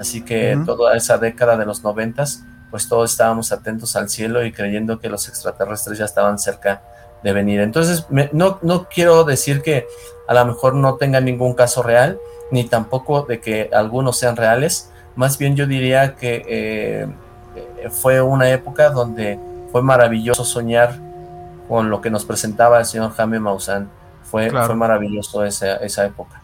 así 0.00 0.22
que 0.22 0.58
toda 0.66 0.96
esa 0.96 1.18
década 1.18 1.56
de 1.56 1.66
los 1.66 1.84
90 1.84 2.24
pues 2.70 2.88
todos 2.88 3.10
estábamos 3.10 3.52
atentos 3.52 3.96
al 3.96 4.08
cielo 4.08 4.44
y 4.44 4.52
creyendo 4.52 4.98
que 4.98 5.08
los 5.08 5.28
extraterrestres 5.28 5.98
ya 5.98 6.04
estaban 6.04 6.38
cerca 6.38 6.82
de 7.22 7.32
venir. 7.32 7.60
Entonces, 7.60 8.06
no, 8.32 8.58
no 8.62 8.88
quiero 8.88 9.24
decir 9.24 9.60
que 9.60 9.86
a 10.28 10.34
lo 10.34 10.46
mejor 10.46 10.74
no 10.74 10.94
tenga 10.94 11.20
ningún 11.20 11.54
caso 11.54 11.82
real, 11.82 12.18
ni 12.50 12.64
tampoco 12.64 13.22
de 13.22 13.40
que 13.40 13.70
algunos 13.72 14.16
sean 14.18 14.36
reales, 14.36 14.90
más 15.16 15.36
bien 15.36 15.56
yo 15.56 15.66
diría 15.66 16.14
que... 16.14 16.44
Eh, 16.48 17.06
eh, 17.56 17.90
fue 17.90 18.20
una 18.20 18.50
época 18.50 18.90
donde 18.90 19.38
fue 19.72 19.82
maravilloso 19.82 20.44
soñar 20.44 20.94
con 21.68 21.90
lo 21.90 22.00
que 22.00 22.10
nos 22.10 22.24
presentaba 22.24 22.78
el 22.78 22.84
señor 22.84 23.12
Jaime 23.12 23.40
Maussan. 23.40 23.90
Fue, 24.22 24.48
fue 24.50 24.74
maravilloso 24.76 25.44
esa, 25.44 25.76
esa 25.76 26.04
época. 26.04 26.39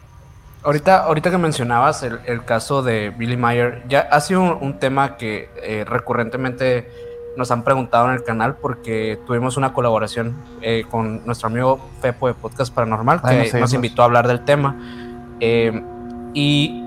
Ahorita, 0.63 1.03
ahorita 1.03 1.31
que 1.31 1.37
mencionabas 1.37 2.03
el, 2.03 2.43
caso 2.45 2.81
de 2.81 3.11
Billy 3.11 3.37
Mayer, 3.37 3.83
ya 3.87 4.01
ha 4.11 4.19
sido 4.19 4.57
un, 4.57 4.79
tema 4.79 5.15
que 5.15 5.49
eh, 5.63 5.85
recurrentemente 5.87 6.89
nos 7.37 7.51
han 7.51 7.63
preguntado 7.63 8.07
en 8.07 8.13
el 8.13 8.23
canal 8.23 8.55
porque 8.55 9.19
tuvimos 9.25 9.55
una 9.57 9.71
colaboración 9.71 10.35
eh, 10.61 10.83
con 10.89 11.25
nuestro 11.25 11.47
amigo 11.47 11.79
Fepo 12.01 12.27
de 12.27 12.33
Podcast 12.33 12.73
Paranormal 12.73 13.21
que 13.21 13.59
nos 13.59 13.73
invitó 13.73 14.01
a 14.01 14.05
hablar 14.05 14.27
del 14.27 14.43
tema. 14.43 14.75
y 16.33 16.83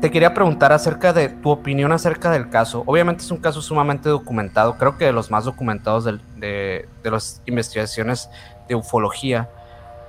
te 0.00 0.10
quería 0.10 0.32
preguntar 0.32 0.72
acerca 0.72 1.12
de 1.12 1.28
tu 1.28 1.50
opinión 1.50 1.92
acerca 1.92 2.30
del 2.30 2.48
caso. 2.48 2.82
Obviamente 2.86 3.22
es 3.22 3.30
un 3.30 3.36
caso 3.36 3.60
sumamente 3.60 4.08
documentado, 4.08 4.76
creo 4.76 4.96
que 4.96 5.04
de 5.04 5.12
los 5.12 5.30
más 5.30 5.44
documentados 5.44 6.04
de, 6.04 6.88
las 7.04 7.42
investigaciones 7.44 8.30
de 8.66 8.74
ufología, 8.74 9.50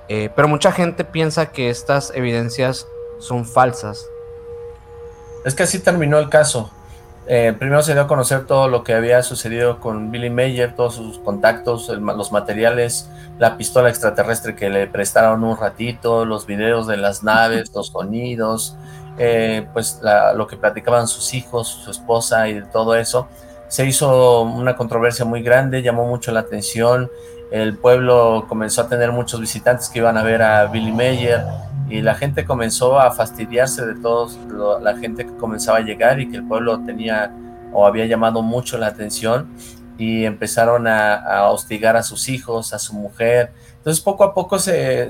eh, 0.08 0.30
pero 0.34 0.48
mucha 0.48 0.72
gente 0.72 1.04
piensa 1.04 1.52
que 1.52 1.70
estas 1.70 2.12
evidencias 2.14 2.86
son 3.18 3.44
falsas. 3.44 4.06
Es 5.44 5.54
que 5.54 5.62
así 5.64 5.78
terminó 5.78 6.18
el 6.18 6.28
caso. 6.28 6.70
Eh, 7.26 7.54
primero 7.56 7.82
se 7.82 7.92
dio 7.92 8.02
a 8.02 8.08
conocer 8.08 8.46
todo 8.46 8.66
lo 8.66 8.82
que 8.82 8.94
había 8.94 9.22
sucedido 9.22 9.78
con 9.78 10.10
Billy 10.10 10.28
Mayer, 10.28 10.74
todos 10.74 10.96
sus 10.96 11.18
contactos, 11.20 11.88
los 11.88 12.32
materiales, 12.32 13.08
la 13.38 13.56
pistola 13.56 13.88
extraterrestre 13.88 14.56
que 14.56 14.70
le 14.70 14.88
prestaron 14.88 15.44
un 15.44 15.56
ratito, 15.56 16.24
los 16.24 16.46
videos 16.46 16.86
de 16.88 16.96
las 16.96 17.22
naves, 17.22 17.70
los 17.74 17.88
sonidos, 17.88 18.76
eh, 19.18 19.66
pues 19.72 20.00
lo 20.34 20.46
que 20.46 20.56
platicaban 20.56 21.06
sus 21.06 21.32
hijos, 21.34 21.68
su 21.68 21.90
esposa 21.90 22.48
y 22.48 22.62
todo 22.72 22.96
eso. 22.96 23.28
Se 23.68 23.86
hizo 23.86 24.42
una 24.42 24.76
controversia 24.76 25.24
muy 25.24 25.42
grande, 25.42 25.80
llamó 25.80 26.06
mucho 26.06 26.32
la 26.32 26.40
atención. 26.40 27.10
El 27.52 27.76
pueblo 27.76 28.46
comenzó 28.48 28.82
a 28.82 28.88
tener 28.88 29.12
muchos 29.12 29.40
visitantes 29.40 29.88
que 29.88 30.00
iban 30.00 30.16
a 30.16 30.22
ver 30.22 30.42
a 30.42 30.66
Billy 30.66 30.90
Mayer 30.90 31.44
y 31.88 32.00
la 32.00 32.14
gente 32.14 32.44
comenzó 32.44 32.98
a 32.98 33.10
fastidiarse 33.12 33.84
de 33.86 33.94
todos, 33.94 34.38
la 34.80 34.96
gente 34.96 35.26
que 35.26 35.36
comenzaba 35.36 35.78
a 35.78 35.82
llegar 35.82 36.18
y 36.18 36.30
que 36.30 36.38
el 36.38 36.48
pueblo 36.48 36.80
tenía 36.84 37.30
o 37.72 37.86
había 37.86 38.06
llamado 38.06 38.42
mucho 38.42 38.78
la 38.78 38.88
atención 38.88 39.48
y 39.98 40.24
empezaron 40.24 40.86
a 40.88 41.48
hostigar 41.50 41.96
a 41.96 42.02
sus 42.02 42.28
hijos, 42.28 42.72
a 42.72 42.78
su 42.78 42.94
mujer, 42.94 43.52
entonces 43.82 44.00
poco 44.00 44.22
a 44.22 44.32
poco 44.32 44.60
se, 44.60 45.08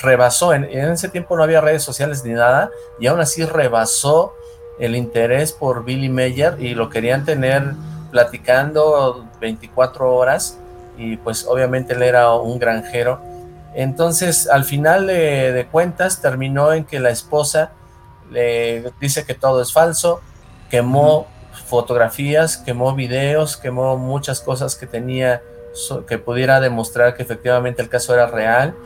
rebasó, 0.00 0.54
en, 0.54 0.62
ese 0.62 1.08
tiempo 1.08 1.36
no 1.36 1.42
había 1.42 1.60
redes 1.60 1.82
sociales 1.82 2.24
ni 2.24 2.32
nada, 2.32 2.70
y 3.00 3.08
aún 3.08 3.18
así 3.18 3.44
rebasó 3.44 4.32
el 4.78 4.94
interés 4.94 5.50
por 5.50 5.84
Billy 5.84 6.08
Mayer 6.08 6.54
y 6.60 6.76
lo 6.76 6.88
querían 6.88 7.24
tener 7.24 7.74
platicando 8.12 9.26
24 9.40 10.14
horas 10.14 10.56
y 10.96 11.16
pues 11.16 11.46
obviamente 11.46 11.94
él 11.94 12.02
era 12.02 12.34
un 12.34 12.58
granjero. 12.58 13.20
Entonces 13.74 14.48
al 14.48 14.64
final 14.64 15.06
de, 15.06 15.66
cuentas 15.70 16.20
terminó 16.20 16.72
en 16.72 16.84
que 16.84 17.00
la 17.00 17.10
esposa 17.10 17.72
le 18.30 18.92
dice 19.00 19.24
que 19.24 19.34
todo 19.34 19.60
es 19.62 19.72
falso, 19.72 20.20
quemó 20.70 21.26
fotografías, 21.66 22.56
quemó 22.56 22.94
videos, 22.94 23.56
quemó 23.56 23.96
muchas 23.96 24.40
cosas 24.40 24.76
que 24.76 24.86
tenía 24.86 25.42
que 26.06 26.18
pudiera 26.18 26.60
demostrar 26.60 27.16
que 27.16 27.24
efectivamente 27.24 27.82
el 27.82 27.88
caso 27.88 28.14
era 28.14 28.28
real 28.28 28.76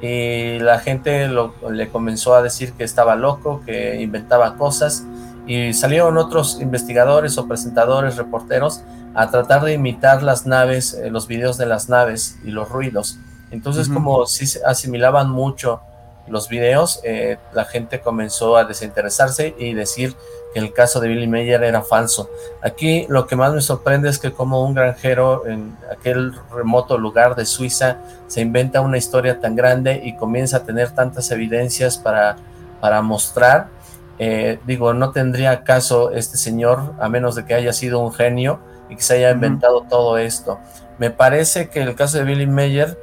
y 0.00 0.58
la 0.60 0.78
gente 0.78 1.28
le 1.28 1.88
comenzó 1.90 2.34
a 2.34 2.42
decir 2.42 2.72
que 2.72 2.84
estaba 2.84 3.16
loco, 3.16 3.62
que 3.66 4.00
inventaba 4.00 4.56
cosas 4.56 5.04
y 5.48 5.72
salieron 5.72 6.18
otros 6.18 6.60
investigadores 6.60 7.38
o 7.38 7.48
presentadores, 7.48 8.16
reporteros 8.16 8.82
a 9.14 9.30
tratar 9.30 9.64
de 9.64 9.72
imitar 9.72 10.22
las 10.22 10.46
naves, 10.46 10.94
eh, 10.94 11.10
los 11.10 11.26
videos 11.26 11.56
de 11.56 11.66
las 11.66 11.88
naves 11.88 12.38
y 12.44 12.50
los 12.50 12.68
ruidos. 12.68 13.18
Entonces 13.50 13.88
como 13.88 14.26
si 14.26 14.58
asimilaban 14.64 15.30
mucho 15.30 15.80
los 16.28 16.50
videos, 16.50 17.00
eh, 17.02 17.38
la 17.54 17.64
gente 17.64 18.00
comenzó 18.00 18.58
a 18.58 18.64
desinteresarse 18.64 19.54
y 19.58 19.72
decir 19.72 20.14
que 20.52 20.60
el 20.60 20.74
caso 20.74 21.00
de 21.00 21.08
Billy 21.08 21.26
Mayer 21.26 21.62
era 21.62 21.80
falso. 21.80 22.28
Aquí 22.62 23.06
lo 23.08 23.26
que 23.26 23.34
más 23.34 23.54
me 23.54 23.62
sorprende 23.62 24.10
es 24.10 24.18
que 24.18 24.32
como 24.32 24.62
un 24.62 24.74
granjero 24.74 25.46
en 25.46 25.76
aquel 25.90 26.34
remoto 26.54 26.98
lugar 26.98 27.34
de 27.36 27.46
Suiza 27.46 27.96
se 28.26 28.42
inventa 28.42 28.82
una 28.82 28.98
historia 28.98 29.40
tan 29.40 29.56
grande 29.56 30.02
y 30.04 30.14
comienza 30.16 30.58
a 30.58 30.64
tener 30.64 30.90
tantas 30.90 31.30
evidencias 31.30 31.96
para, 31.96 32.36
para 32.80 33.00
mostrar. 33.00 33.77
Eh, 34.18 34.58
digo, 34.66 34.94
no 34.94 35.12
tendría 35.12 35.62
caso 35.62 36.10
este 36.10 36.36
señor 36.36 36.94
a 36.98 37.08
menos 37.08 37.34
de 37.34 37.44
que 37.44 37.54
haya 37.54 37.72
sido 37.72 38.00
un 38.00 38.12
genio 38.12 38.60
y 38.88 38.96
que 38.96 39.02
se 39.02 39.14
haya 39.14 39.30
inventado 39.30 39.82
todo 39.88 40.18
esto. 40.18 40.58
Me 40.98 41.10
parece 41.10 41.68
que 41.68 41.82
el 41.82 41.94
caso 41.94 42.18
de 42.18 42.24
Billy 42.24 42.46
Mayer 42.46 42.98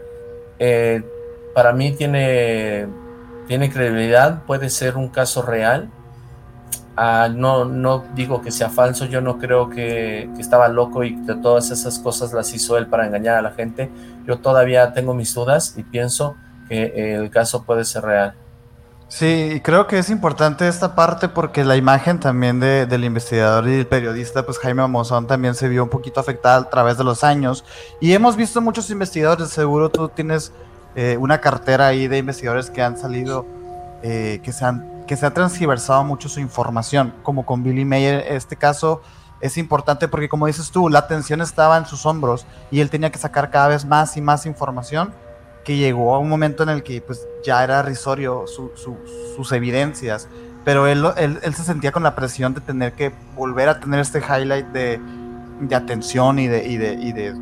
eh, 0.60 1.04
para 1.54 1.72
mí 1.74 1.94
tiene, 1.94 2.88
tiene 3.48 3.72
credibilidad, 3.72 4.44
puede 4.44 4.70
ser 4.70 4.98
un 4.98 5.08
caso 5.08 5.42
real 5.42 5.90
Ah, 6.98 7.28
no, 7.30 7.66
no 7.66 8.06
digo 8.16 8.42
que 8.42 8.52
sea 8.52 8.70
falso, 8.70 9.06
yo 9.06 9.20
no 9.20 9.38
creo 9.38 9.70
que, 9.70 10.30
estaba 10.40 10.70
loco 10.70 11.04
y 11.04 11.14
que 11.26 11.36
todas 11.36 11.70
esas 11.70 12.00
cosas 12.00 12.32
las 12.32 12.54
hizo 12.54 12.78
él 12.78 12.88
para 12.88 13.06
engañar 13.06 13.36
a 13.36 13.42
la 13.42 13.52
gente. 13.52 13.90
Yo 14.26 14.40
todavía 14.40 14.94
tengo 14.94 15.14
mis 15.14 15.34
dudas 15.34 15.76
y 15.78 15.84
pienso 15.84 16.38
que 16.70 17.16
el 17.16 17.30
caso 17.30 17.64
puede 17.64 17.84
ser 17.84 18.04
real. 18.04 18.34
Sí, 19.18 19.62
creo 19.64 19.88
que 19.88 19.98
es 19.98 20.10
importante 20.10 20.68
esta 20.68 20.94
parte 20.94 21.30
porque 21.30 21.64
la 21.64 21.78
imagen 21.78 22.20
también 22.20 22.60
del 22.60 23.06
investigador 23.06 23.66
y 23.66 23.78
del 23.78 23.88
periodista, 23.88 24.46
pues 24.46 24.60
Jaime 24.60 24.82
Amozón 24.82 25.26
también 25.26 25.56
se 25.56 25.70
vio 25.70 25.84
un 25.84 25.90
poquito 25.90 26.20
afectada 26.20 26.58
a 26.58 26.70
través 26.70 26.98
de 26.98 27.06
los 27.06 27.24
años. 27.24 27.64
Y 28.02 28.12
hemos 28.12 28.36
visto 28.36 28.60
muchos 28.60 28.90
investigadores, 28.90 29.48
seguro 29.48 29.88
tú 29.88 30.10
tienes 30.10 30.52
eh, 30.98 31.16
una 31.18 31.40
cartera 31.40 31.88
ahí 31.88 32.10
de 32.10 32.18
investigadores 32.18 32.70
que 32.70 32.82
han 32.82 32.98
salido, 32.98 33.46
eh, 34.04 34.42
que 34.44 34.52
se 34.52 34.66
han 34.66 35.06
que 35.08 35.16
se 35.16 35.26
ha 35.26 35.34
transgiversado 35.34 36.04
mucho 36.04 36.28
su 36.28 36.42
información, 36.42 37.14
como 37.24 37.46
con 37.46 37.64
Billy 37.64 37.86
Mayer. 37.86 38.26
Este 38.28 38.58
caso 38.58 39.02
es 39.40 39.58
importante 39.58 40.10
porque, 40.10 40.28
como 40.28 40.48
dices 40.48 40.72
tú, 40.72 40.90
la 40.90 41.00
atención 41.00 41.40
estaba 41.40 41.78
en 41.78 41.86
sus 41.86 42.06
hombros 42.06 42.46
y 42.70 42.82
él 42.82 42.90
tenía 42.90 43.12
que 43.12 43.18
sacar 43.18 43.50
cada 43.50 43.70
vez 43.70 43.86
más 43.86 44.18
y 44.18 44.22
más 44.22 44.46
información 44.46 45.14
que 45.66 45.76
llegó 45.76 46.16
a 46.16 46.20
un 46.20 46.30
momento 46.30 46.64
en 46.64 46.70
el 46.70 46.84
que 46.84 47.02
pues, 47.02 47.28
ya 47.44 47.64
era 47.64 47.82
risorio 47.82 48.46
sus 48.48 49.52
evidencias, 49.52 50.30
pero 50.64 50.88
él, 50.88 51.06
él, 51.18 51.54
se 51.54 51.64
sentía 51.64 51.92
con 51.92 52.04
la 52.04 52.16
presión 52.16 52.54
de 52.54 52.62
tener 52.62 52.94
que 52.94 53.12
volver 53.36 53.68
a 53.68 53.80
tener 53.80 54.00
este 54.00 54.20
highlight 54.20 54.68
de, 54.68 55.00
de 55.60 55.76
atención 55.76 56.40
y, 56.40 56.48
de, 56.48 57.36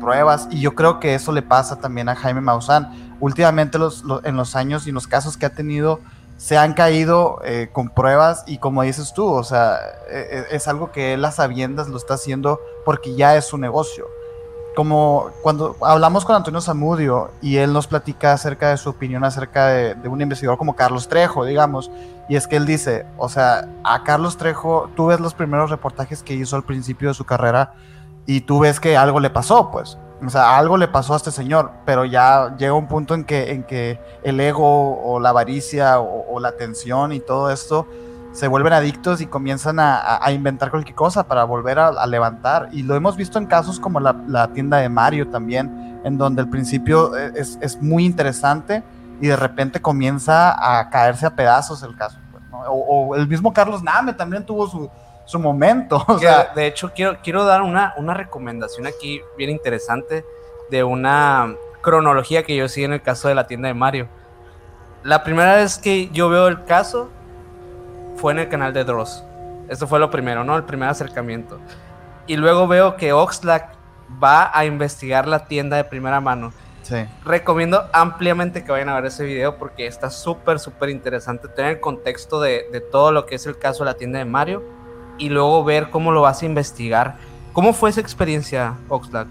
pruebas, 0.00 0.48
y 0.50 0.60
yo 0.60 0.74
creo 0.74 1.00
que 1.00 1.14
eso 1.14 1.32
le 1.32 1.40
pasa 1.40 1.76
también 1.76 2.10
a 2.10 2.14
Jaime 2.14 2.42
Maussan. 2.42 3.16
Últimamente 3.20 3.78
en 4.24 4.36
los 4.36 4.54
años 4.54 4.86
y 4.86 4.90
en 4.90 4.94
los 4.94 5.06
casos 5.06 5.36
que 5.38 5.46
ha 5.46 5.50
tenido, 5.50 6.00
se 6.36 6.56
han 6.56 6.72
caído 6.72 7.40
eh, 7.44 7.68
con 7.72 7.88
pruebas 7.88 8.44
y 8.46 8.58
como 8.58 8.82
dices 8.82 9.12
tú, 9.12 9.26
o 9.26 9.42
sea, 9.42 9.78
e, 10.08 10.46
e, 10.50 10.56
es, 10.56 10.68
algo 10.68 10.92
que 10.92 11.14
él 11.14 11.24
a 11.24 11.32
sabiendas 11.32 11.88
lo 11.88 11.96
está 11.96 12.14
haciendo 12.14 12.60
porque 12.84 13.14
ya 13.16 13.36
es 13.36 13.46
su 13.46 13.58
negocio. 13.58 14.06
Como 14.78 15.30
cuando 15.42 15.74
hablamos 15.80 16.24
con 16.24 16.36
Antonio 16.36 16.60
Zamudio 16.60 17.32
y 17.42 17.56
él 17.56 17.72
nos 17.72 17.88
platica 17.88 18.32
acerca 18.32 18.70
de 18.70 18.76
su 18.76 18.90
opinión 18.90 19.24
acerca 19.24 19.66
de, 19.66 20.08
un 20.08 20.20
investigador 20.20 20.56
como 20.56 20.76
Carlos 20.76 21.08
Trejo, 21.08 21.44
digamos, 21.44 21.90
y 22.28 22.36
es 22.36 22.46
que 22.46 22.54
él 22.54 22.64
dice, 22.64 23.04
o 23.16 23.28
sea, 23.28 23.68
a 23.82 24.04
Carlos 24.04 24.36
Trejo, 24.36 24.88
tú 24.94 25.06
ves 25.06 25.18
los 25.18 25.34
primeros 25.34 25.70
reportajes 25.70 26.22
que 26.22 26.34
hizo 26.34 26.54
al 26.54 26.62
principio 26.62 27.08
de 27.08 27.14
su 27.14 27.24
carrera 27.24 27.72
y 28.24 28.42
tú 28.42 28.60
ves 28.60 28.78
que 28.78 28.96
algo 28.96 29.18
le 29.18 29.30
pasó, 29.30 29.72
pues. 29.72 29.98
O 30.24 30.30
sea, 30.30 30.56
algo 30.56 30.76
le 30.76 30.86
pasó 30.86 31.14
a 31.14 31.16
este 31.16 31.32
señor, 31.32 31.72
pero 31.84 32.04
ya 32.04 32.54
llega 32.56 32.72
un 32.72 32.86
punto 32.86 33.16
en 33.16 33.24
que, 33.24 33.50
en 33.50 33.64
que 33.64 33.98
el 34.22 34.38
ego 34.38 35.02
o 35.02 35.18
la 35.18 35.30
avaricia 35.30 35.98
o, 35.98 36.38
la 36.38 36.52
tensión 36.52 37.12
y 37.12 37.18
todo 37.18 37.50
esto 37.50 37.84
se 38.32 38.46
vuelven 38.46 38.72
adictos 38.72 39.20
y 39.20 39.26
comienzan 39.26 39.78
a, 39.80 40.20
inventar 40.30 40.70
cualquier 40.70 40.94
cosa 40.94 41.26
para 41.26 41.44
volver 41.44 41.78
a, 41.78 42.06
levantar. 42.06 42.68
Y 42.72 42.82
lo 42.82 42.94
hemos 42.94 43.16
visto 43.16 43.38
en 43.38 43.46
casos 43.46 43.80
como 43.80 44.00
la, 44.00 44.50
tienda 44.52 44.78
de 44.78 44.88
Mario 44.88 45.28
también, 45.28 46.00
en 46.04 46.18
donde 46.18 46.42
al 46.42 46.48
principio 46.48 47.16
e, 47.16 47.32
es, 47.36 47.80
muy 47.80 48.04
interesante 48.04 48.82
y 49.20 49.26
de 49.28 49.36
repente 49.36 49.80
comienza 49.80 50.78
a 50.78 50.88
caerse 50.90 51.26
a 51.26 51.30
pedazos 51.34 51.82
el 51.82 51.96
caso. 51.96 52.18
Pues, 52.30 52.42
o, 52.68 53.16
el 53.16 53.26
mismo 53.26 53.52
Carlos 53.52 53.82
Name 53.82 54.12
también 54.12 54.44
tuvo 54.44 54.68
su, 54.68 54.90
su 55.24 55.38
momento. 55.38 56.04
O 56.08 56.18
sea, 56.18 56.52
de 56.54 56.66
hecho, 56.66 56.92
quiero, 56.94 57.18
quiero 57.22 57.44
dar 57.44 57.62
una, 57.62 57.94
una 57.96 58.14
recomendación 58.14 58.86
aquí 58.86 59.20
bien 59.36 59.50
interesante 59.50 60.24
de 60.70 60.84
una 60.84 61.54
cronología 61.80 62.42
que 62.42 62.54
yo 62.54 62.68
sigo 62.68 62.86
en 62.86 62.92
el 62.94 63.02
caso 63.02 63.28
de 63.28 63.34
la 63.34 63.46
tienda 63.46 63.68
de 63.68 63.74
Mario. 63.74 64.08
La 65.02 65.24
primera 65.24 65.54
vez 65.54 65.78
que 65.78 66.08
yo 66.10 66.28
veo 66.28 66.48
el 66.48 66.64
caso 66.64 67.10
fue 68.18 68.32
en 68.32 68.40
el 68.40 68.48
canal 68.48 68.72
de 68.72 68.84
Dross. 68.84 69.24
Eso 69.68 69.86
fue 69.86 69.98
lo 69.98 70.10
primero, 70.10 70.44
¿no? 70.44 70.56
El 70.56 70.64
primer 70.64 70.88
acercamiento. 70.88 71.58
Y 72.26 72.36
luego 72.36 72.68
veo 72.68 72.96
que 72.96 73.12
Oxlack 73.12 73.70
va 74.22 74.50
a 74.52 74.64
investigar 74.64 75.26
la 75.26 75.46
tienda 75.46 75.76
de 75.76 75.84
primera 75.84 76.20
mano. 76.20 76.52
Sí. 76.82 77.06
Recomiendo 77.24 77.88
ampliamente 77.92 78.64
que 78.64 78.72
vayan 78.72 78.88
a 78.88 78.94
ver 78.94 79.06
ese 79.06 79.24
video 79.24 79.58
porque 79.58 79.86
está 79.86 80.10
súper, 80.10 80.58
súper 80.58 80.88
interesante 80.88 81.48
tener 81.48 81.72
el 81.72 81.80
contexto 81.80 82.40
de, 82.40 82.66
de 82.72 82.80
todo 82.80 83.12
lo 83.12 83.26
que 83.26 83.34
es 83.34 83.46
el 83.46 83.58
caso 83.58 83.84
de 83.84 83.90
la 83.90 83.96
tienda 83.96 84.18
de 84.18 84.24
Mario 84.24 84.62
y 85.18 85.28
luego 85.28 85.64
ver 85.64 85.90
cómo 85.90 86.12
lo 86.12 86.22
vas 86.22 86.42
a 86.42 86.46
investigar. 86.46 87.16
¿Cómo 87.52 87.72
fue 87.72 87.90
esa 87.90 88.00
experiencia, 88.00 88.74
Oxlack? 88.88 89.26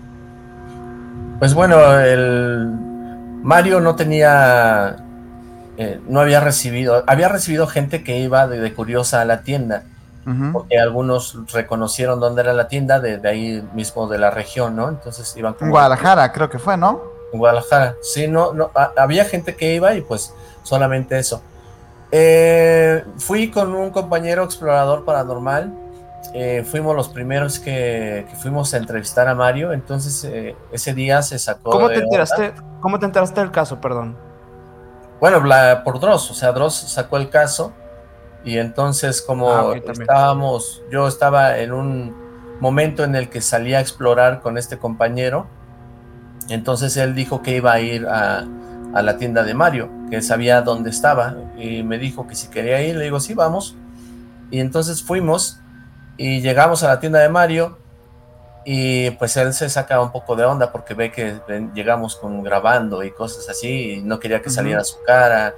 Pues 1.39 1.53
bueno, 1.53 1.99
el 1.99 2.67
Mario 3.41 3.79
no 3.79 3.95
tenía, 3.95 4.97
eh, 5.77 5.99
no 6.07 6.19
había 6.19 6.39
recibido, 6.39 7.03
había 7.05 7.29
recibido 7.29 7.67
gente 7.67 8.03
que 8.03 8.19
iba 8.19 8.47
de, 8.47 8.73
curiosa 8.73 9.21
a 9.21 9.25
la 9.25 9.41
tienda, 9.41 9.83
porque 10.51 10.77
algunos 10.77 11.37
reconocieron 11.53 12.19
dónde 12.19 12.41
era 12.41 12.51
la 12.51 12.67
tienda, 12.67 12.99
de, 12.99 13.25
ahí 13.29 13.63
mismo 13.73 14.07
de 14.07 14.17
la 14.17 14.29
región, 14.29 14.75
¿no? 14.75 14.89
Entonces 14.89 15.33
iban 15.37 15.55
En 15.61 15.69
Guadalajara, 15.69 16.33
creo 16.33 16.49
que 16.49 16.59
fue, 16.59 16.75
¿no? 16.75 17.01
En 17.31 17.39
Guadalajara, 17.39 17.95
sí, 18.01 18.27
no, 18.27 18.51
no, 18.51 18.71
había 18.97 19.23
gente 19.23 19.55
que 19.55 19.75
iba 19.75 19.93
y 19.93 20.01
pues 20.01 20.33
solamente 20.63 21.17
eso. 21.17 21.41
Eh, 22.11 23.03
fui 23.17 23.49
con 23.51 23.73
un 23.75 23.91
compañero 23.91 24.43
explorador 24.43 25.05
paranormal. 25.05 25.73
Eh, 26.33 26.65
fuimos 26.69 26.95
los 26.95 27.09
primeros 27.09 27.59
que, 27.59 28.25
fuimos 28.41 28.73
a 28.73 28.77
entrevistar 28.77 29.27
a 29.27 29.35
Mario. 29.35 29.71
Entonces, 29.71 30.23
eh, 30.25 30.55
ese 30.71 30.93
día 30.93 31.21
se 31.21 31.39
sacó. 31.39 31.71
¿Cómo 31.71 31.87
te, 31.87 31.99
enteraste, 31.99 32.53
¿Cómo 32.81 32.99
te 32.99 33.05
enteraste 33.05 33.39
del 33.39 33.51
caso, 33.51 33.79
perdón? 33.79 34.26
Bueno, 35.19 35.43
por 35.83 35.99
Dross. 35.99 36.31
O 36.31 36.33
sea, 36.33 36.51
Dross 36.51 36.75
sacó 36.75 37.17
el 37.17 37.29
caso. 37.29 37.73
Y 38.43 38.57
entonces, 38.59 39.21
como 39.21 39.49
ah, 39.49 39.75
estábamos, 39.75 40.81
yo 40.91 41.07
estaba 41.07 41.57
en 41.57 41.73
un 41.73 42.15
momento 42.59 43.03
en 43.03 43.15
el 43.15 43.29
que 43.29 43.41
salía 43.41 43.79
a 43.79 43.81
explorar 43.81 44.41
con 44.41 44.57
este 44.57 44.77
compañero. 44.77 45.47
Entonces 46.49 46.95
él 46.95 47.13
dijo 47.13 47.41
que 47.41 47.57
iba 47.57 47.73
a 47.73 47.79
ir 47.81 48.07
a, 48.07 48.45
a 48.93 49.01
la 49.01 49.17
tienda 49.17 49.43
de 49.43 49.53
Mario, 49.53 49.89
que 50.09 50.21
sabía 50.21 50.61
dónde 50.61 50.89
estaba, 50.89 51.35
y 51.57 51.83
me 51.83 51.97
dijo 51.97 52.25
que 52.25 52.35
si 52.35 52.47
quería 52.47 52.81
ir, 52.81 52.95
le 52.95 53.05
digo, 53.05 53.19
sí, 53.19 53.33
vamos. 53.33 53.75
Y 54.49 54.59
entonces 54.61 55.03
fuimos 55.03 55.59
y 56.15 56.41
llegamos 56.41 56.83
a 56.83 56.87
la 56.87 56.99
tienda 56.99 57.19
de 57.19 57.29
Mario 57.29 57.77
y 58.69 59.11
pues 59.11 59.37
él 59.37 59.53
se 59.53 59.69
saca 59.69 60.01
un 60.01 60.11
poco 60.11 60.35
de 60.35 60.43
onda 60.43 60.73
porque 60.73 60.93
ve 60.93 61.09
que 61.09 61.39
llegamos 61.73 62.17
con 62.17 62.43
grabando 62.43 63.01
y 63.01 63.11
cosas 63.11 63.47
así, 63.47 63.93
y 63.93 64.01
no 64.01 64.19
quería 64.19 64.41
que 64.41 64.49
saliera 64.49 64.83
su 64.83 65.01
cara, 65.03 65.55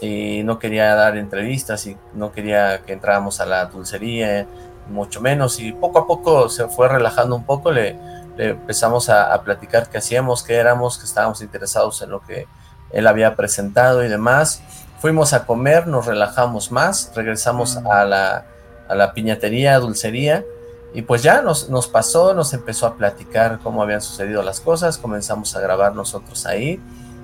y 0.00 0.42
no 0.44 0.58
quería 0.58 0.94
dar 0.94 1.18
entrevistas, 1.18 1.86
y 1.86 1.94
no 2.14 2.32
quería 2.32 2.80
que 2.86 2.94
entráramos 2.94 3.40
a 3.40 3.44
la 3.44 3.66
dulcería, 3.66 4.46
mucho 4.88 5.20
menos, 5.20 5.60
y 5.60 5.72
poco 5.72 5.98
a 5.98 6.06
poco 6.06 6.48
se 6.48 6.68
fue 6.68 6.88
relajando 6.88 7.36
un 7.36 7.44
poco, 7.44 7.70
le, 7.70 7.98
empezamos 8.38 9.10
a, 9.10 9.34
a, 9.34 9.42
platicar 9.42 9.90
qué 9.90 9.98
hacíamos, 9.98 10.42
qué 10.42 10.54
éramos, 10.54 10.96
que 10.96 11.04
estábamos 11.04 11.42
interesados 11.42 12.00
en 12.00 12.08
lo 12.08 12.22
que 12.22 12.46
él 12.92 13.06
había 13.06 13.36
presentado 13.36 14.02
y 14.02 14.08
demás. 14.08 14.62
Fuimos 15.00 15.34
a 15.34 15.44
comer, 15.44 15.86
nos 15.86 16.06
relajamos 16.06 16.72
más, 16.72 17.12
regresamos 17.14 17.76
mm. 17.76 17.86
a, 17.88 18.04
la, 18.06 18.46
a 18.88 18.94
la 18.94 19.12
piñatería, 19.12 19.78
dulcería, 19.78 20.46
y 20.94 21.02
pues 21.02 21.22
ya 21.22 21.42
nos, 21.42 21.68
nos 21.68 21.86
pasó, 21.86 22.34
nos 22.34 22.54
empezó 22.54 22.86
a 22.86 22.96
platicar 22.96 23.58
cómo 23.62 23.82
habían 23.82 24.00
sucedido 24.00 24.42
las 24.42 24.60
cosas, 24.60 24.98
comenzamos 24.98 25.54
a 25.54 25.60
grabar 25.60 25.94
nosotros 25.94 26.46
ahí. 26.46 26.80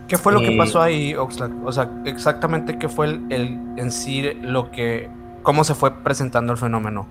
¿Qué 0.08 0.18
fue 0.18 0.32
lo 0.32 0.40
que 0.40 0.54
pasó 0.56 0.82
ahí, 0.82 1.14
Oxlack? 1.14 1.50
O 1.64 1.72
sea, 1.72 1.90
exactamente 2.04 2.78
qué 2.78 2.90
fue 2.90 3.06
el, 3.06 3.32
el, 3.32 3.58
en 3.76 3.90
sí 3.90 4.34
lo 4.34 4.70
que, 4.70 5.08
cómo 5.42 5.64
se 5.64 5.74
fue 5.74 6.02
presentando 6.02 6.52
el 6.52 6.58
fenómeno. 6.58 7.08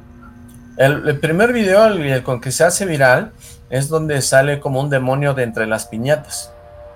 El, 0.78 1.20
primer 1.20 1.54
video, 1.54 1.86
el, 1.86 2.24
con 2.24 2.42
que 2.42 2.52
se 2.52 2.64
hace 2.64 2.86
viral, 2.86 3.32
es 3.70 3.90
donde 3.90 4.22
sale 4.22 4.60
como 4.60 4.80
un 4.80 4.90
demonio 4.90 5.34
de 5.34 5.44
entre 5.44 5.68
las 5.68 5.86
piñatas. 5.86 6.52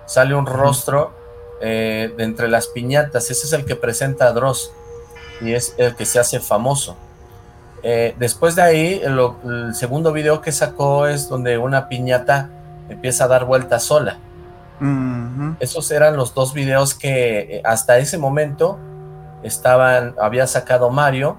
Sale 0.05 0.33
un 0.33 0.45
rostro 0.45 1.13
eh, 1.61 2.13
de 2.17 2.23
entre 2.23 2.47
las 2.47 2.67
piñatas. 2.67 3.29
Ese 3.29 3.45
es 3.45 3.53
el 3.53 3.65
que 3.65 3.75
presenta 3.75 4.27
a 4.27 4.31
Dross 4.33 4.71
y 5.41 5.53
es 5.53 5.75
el 5.77 5.95
que 5.95 6.05
se 6.05 6.19
hace 6.19 6.39
famoso. 6.39 6.97
Eh, 7.83 8.15
después 8.17 8.55
de 8.55 8.61
ahí, 8.61 9.01
el, 9.03 9.73
segundo 9.73 10.11
video 10.11 10.41
que 10.41 10.51
sacó 10.51 11.07
es 11.07 11.29
donde 11.29 11.57
una 11.57 11.87
piñata 11.87 12.49
empieza 12.89 13.25
a 13.25 13.27
dar 13.27 13.45
vuelta 13.45 13.79
sola. 13.79 14.17
Esos 15.59 15.89
eran 15.89 16.17
los 16.17 16.35
dos 16.35 16.53
videos 16.53 16.93
que 16.93 17.39
eh, 17.39 17.61
hasta 17.65 17.97
ese 17.97 18.19
momento 18.19 18.77
estaban, 19.41 20.13
había 20.21 20.45
sacado 20.45 20.91
Mario 20.91 21.37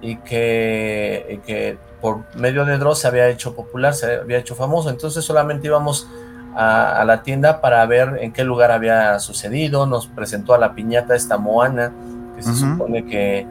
y 0.00 0.16
que, 0.16 1.40
que 1.44 1.76
por 2.00 2.22
medio 2.36 2.64
de 2.64 2.78
Dross 2.78 3.00
se 3.00 3.08
había 3.08 3.28
hecho 3.28 3.56
popular, 3.56 3.94
se 3.94 4.16
había 4.16 4.38
hecho 4.38 4.54
famoso. 4.54 4.90
Entonces 4.90 5.24
solamente 5.24 5.66
íbamos 5.66 6.08
a, 6.54 7.04
la 7.04 7.22
tienda 7.22 7.60
para 7.60 7.84
ver 7.86 8.18
en 8.20 8.32
qué 8.32 8.44
lugar 8.44 8.70
había 8.70 9.18
sucedido. 9.18 9.86
Nos 9.86 10.06
presentó 10.06 10.54
a 10.54 10.58
la 10.58 10.74
piñata 10.74 11.14
esta 11.16 11.36
Moana, 11.38 11.92
que 12.36 12.42
se 12.42 12.54
supone 12.54 13.04
que, 13.06 13.46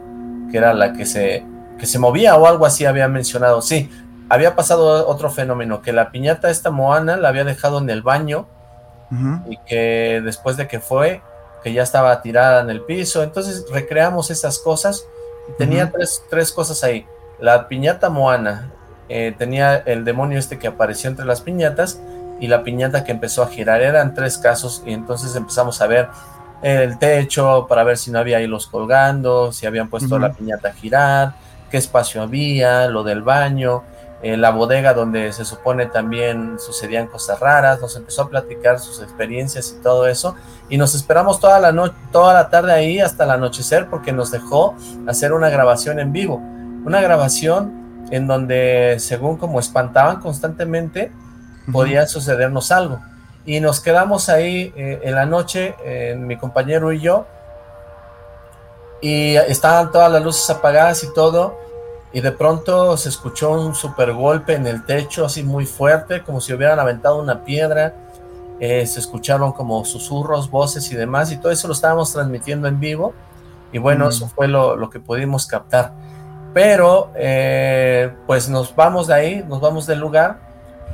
que, 0.51 0.57
era 0.57 0.73
la 0.73 0.93
que 0.93 1.05
se, 1.05 1.43
que 1.77 1.85
se 1.85 1.99
movía 1.99 2.35
o 2.35 2.47
algo 2.47 2.65
así 2.65 2.85
había 2.85 3.07
mencionado. 3.07 3.61
Sí, 3.61 3.89
había 4.29 4.55
pasado 4.55 5.07
otro 5.07 5.29
fenómeno, 5.29 5.81
que 5.81 5.93
la 5.93 6.11
piñata 6.11 6.49
esta 6.49 6.71
Moana 6.71 7.17
la 7.17 7.29
había 7.29 7.43
dejado 7.43 7.79
en 7.79 7.89
el 7.89 8.01
baño 8.01 8.47
y 9.49 9.57
que 9.65 10.21
después 10.23 10.57
de 10.57 10.67
que 10.67 10.79
fue, 10.79 11.21
que 11.63 11.71
ya 11.71 11.83
estaba 11.83 12.21
tirada 12.21 12.61
en 12.61 12.69
el 12.69 12.81
piso. 12.81 13.23
Entonces 13.23 13.65
recreamos 13.71 14.31
esas 14.31 14.59
cosas 14.59 15.05
y 15.49 15.53
tenía 15.57 15.91
tres, 15.91 16.23
tres 16.29 16.51
cosas 16.51 16.83
ahí 16.83 17.05
la 17.39 17.67
piñata 17.67 18.09
Moana 18.09 18.71
eh, 19.09 19.33
tenía 19.37 19.77
el 19.77 20.03
demonio 20.03 20.37
este 20.39 20.59
que 20.59 20.67
apareció 20.67 21.09
entre 21.09 21.25
las 21.25 21.41
piñatas 21.41 21.99
y 22.39 22.47
la 22.47 22.63
piñata 22.63 23.03
que 23.03 23.11
empezó 23.11 23.43
a 23.43 23.47
girar. 23.47 23.81
Eran 23.81 24.13
tres 24.13 24.37
casos 24.37 24.83
y 24.85 24.93
entonces 24.93 25.35
empezamos 25.35 25.81
a 25.81 25.87
ver 25.87 26.09
el 26.61 26.97
techo 26.97 27.67
para 27.69 27.83
ver 27.83 27.97
si 27.97 28.11
no 28.11 28.19
había 28.19 28.41
hilos 28.41 28.67
colgando, 28.67 29.51
si 29.51 29.65
habían 29.65 29.89
puesto 29.89 30.17
la 30.17 30.33
piñata 30.33 30.69
a 30.69 30.73
girar, 30.73 31.33
qué 31.69 31.77
espacio 31.77 32.21
había, 32.21 32.87
lo 32.87 33.03
del 33.03 33.21
baño, 33.21 33.83
eh, 34.21 34.35
la 34.35 34.49
bodega 34.49 34.93
donde 34.93 35.31
se 35.31 35.45
supone 35.45 35.85
también 35.85 36.57
sucedían 36.59 37.07
cosas 37.07 37.39
raras. 37.39 37.81
Nos 37.81 37.95
empezó 37.95 38.23
a 38.23 38.29
platicar 38.29 38.79
sus 38.79 39.01
experiencias 39.01 39.75
y 39.77 39.81
todo 39.81 40.07
eso 40.07 40.35
y 40.69 40.77
nos 40.77 40.95
esperamos 40.95 41.39
toda 41.39 41.59
la 41.59 41.71
noche, 41.71 41.95
toda 42.11 42.33
la 42.33 42.49
tarde 42.49 42.73
ahí 42.73 42.99
hasta 42.99 43.23
el 43.23 43.31
anochecer 43.31 43.87
porque 43.89 44.11
nos 44.11 44.31
dejó 44.31 44.75
hacer 45.07 45.33
una 45.33 45.49
grabación 45.49 45.99
en 45.99 46.11
vivo 46.11 46.41
una 46.87 47.01
grabación 47.01 48.07
en 48.11 48.27
donde, 48.27 48.95
según 48.99 49.35
como 49.35 49.59
espantaban 49.59 50.21
constantemente, 50.21 51.11
podía 51.73 52.07
sucedernos 52.07 52.71
algo. 52.71 53.01
Y 53.45 53.59
nos 53.59 53.81
quedamos 53.81 54.29
ahí 54.29 54.73
eh, 54.77 55.01
en 55.03 55.15
la 55.15 55.25
noche, 55.25 55.75
mi 56.17 56.37
compañero 56.37 56.93
y 56.93 57.01
yo, 57.01 57.27
y 59.01 59.35
estaban 59.35 59.91
todas 59.91 60.11
las 60.11 60.23
luces 60.23 60.49
apagadas 60.49 61.03
y 61.03 61.13
todo, 61.13 61.57
y 62.13 62.21
de 62.21 62.31
pronto 62.31 62.97
se 62.97 63.09
escuchó 63.09 63.51
un 63.51 63.75
super 63.75 64.13
golpe 64.13 64.53
en 64.53 64.65
el 64.65 64.85
techo, 64.85 65.25
así 65.25 65.43
muy 65.43 65.65
fuerte, 65.65 66.23
como 66.23 66.41
si 66.41 66.53
hubieran 66.53 66.79
aventado 66.79 67.21
una 67.21 67.43
piedra. 67.43 67.93
Eh, 68.59 68.87
se 68.87 68.99
escucharon 68.99 69.51
como 69.51 69.85
susurros, 69.85 70.49
voces 70.49 70.91
y 70.91 70.95
demás, 70.95 71.31
y 71.31 71.37
todo 71.37 71.51
eso 71.51 71.67
lo 71.67 71.73
estábamos 71.73 72.11
transmitiendo 72.11 72.67
en 72.67 72.79
vivo. 72.79 73.13
Y 73.71 73.77
bueno, 73.77 74.07
eso 74.09 74.27
fue 74.29 74.47
lo, 74.47 74.75
lo 74.75 74.89
que 74.89 74.99
pudimos 74.99 75.45
captar. 75.45 75.93
Pero 76.53 77.11
eh, 77.15 78.11
pues 78.25 78.49
nos 78.49 78.75
vamos 78.75 79.07
de 79.07 79.13
ahí, 79.13 79.45
nos 79.47 79.59
vamos 79.59 79.85
del 79.85 79.99
lugar 79.99 80.46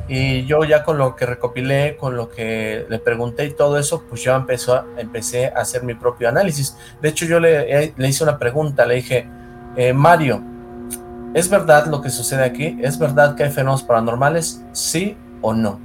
y 0.07 0.45
yo 0.45 0.63
ya 0.65 0.83
con 0.83 0.97
lo 0.97 1.15
que 1.15 1.25
recopilé, 1.25 1.95
con 1.95 2.17
lo 2.17 2.29
que 2.29 2.85
le 2.89 2.99
pregunté 2.99 3.45
y 3.45 3.51
todo 3.51 3.77
eso, 3.77 4.03
pues 4.09 4.21
yo 4.21 4.35
empezó, 4.35 4.83
empecé 4.97 5.47
a 5.47 5.61
hacer 5.61 5.83
mi 5.83 5.93
propio 5.93 6.27
análisis. 6.27 6.77
De 7.01 7.09
hecho 7.09 7.25
yo 7.25 7.39
le, 7.39 7.83
eh, 7.83 7.93
le 7.95 8.07
hice 8.07 8.23
una 8.23 8.37
pregunta, 8.37 8.85
le 8.85 8.95
dije, 8.95 9.27
eh, 9.77 9.93
Mario, 9.93 10.43
¿es 11.33 11.49
verdad 11.49 11.87
lo 11.87 12.01
que 12.01 12.09
sucede 12.09 12.43
aquí? 12.43 12.77
¿Es 12.81 12.99
verdad 12.99 13.35
que 13.35 13.43
hay 13.43 13.51
fenómenos 13.51 13.83
paranormales? 13.83 14.61
¿Sí 14.73 15.17
o 15.41 15.53
no? 15.53 15.79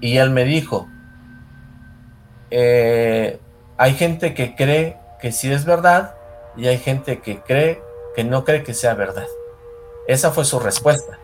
Y 0.00 0.16
él 0.16 0.30
me 0.30 0.44
dijo, 0.44 0.88
hay 2.50 3.94
gente 3.94 4.34
que 4.34 4.54
cree 4.56 4.96
que 5.20 5.30
sí 5.30 5.52
es 5.52 5.64
verdad 5.64 6.14
y 6.56 6.66
hay 6.66 6.78
gente 6.78 7.20
que 7.20 7.40
cree 7.40 7.82
que 8.16 8.24
no 8.24 8.44
cree 8.44 8.64
que 8.64 8.74
sea 8.74 8.94
verdad. 8.94 9.26
Esa 10.08 10.30
fue 10.30 10.44
su 10.44 10.58
respuesta. 10.58 11.18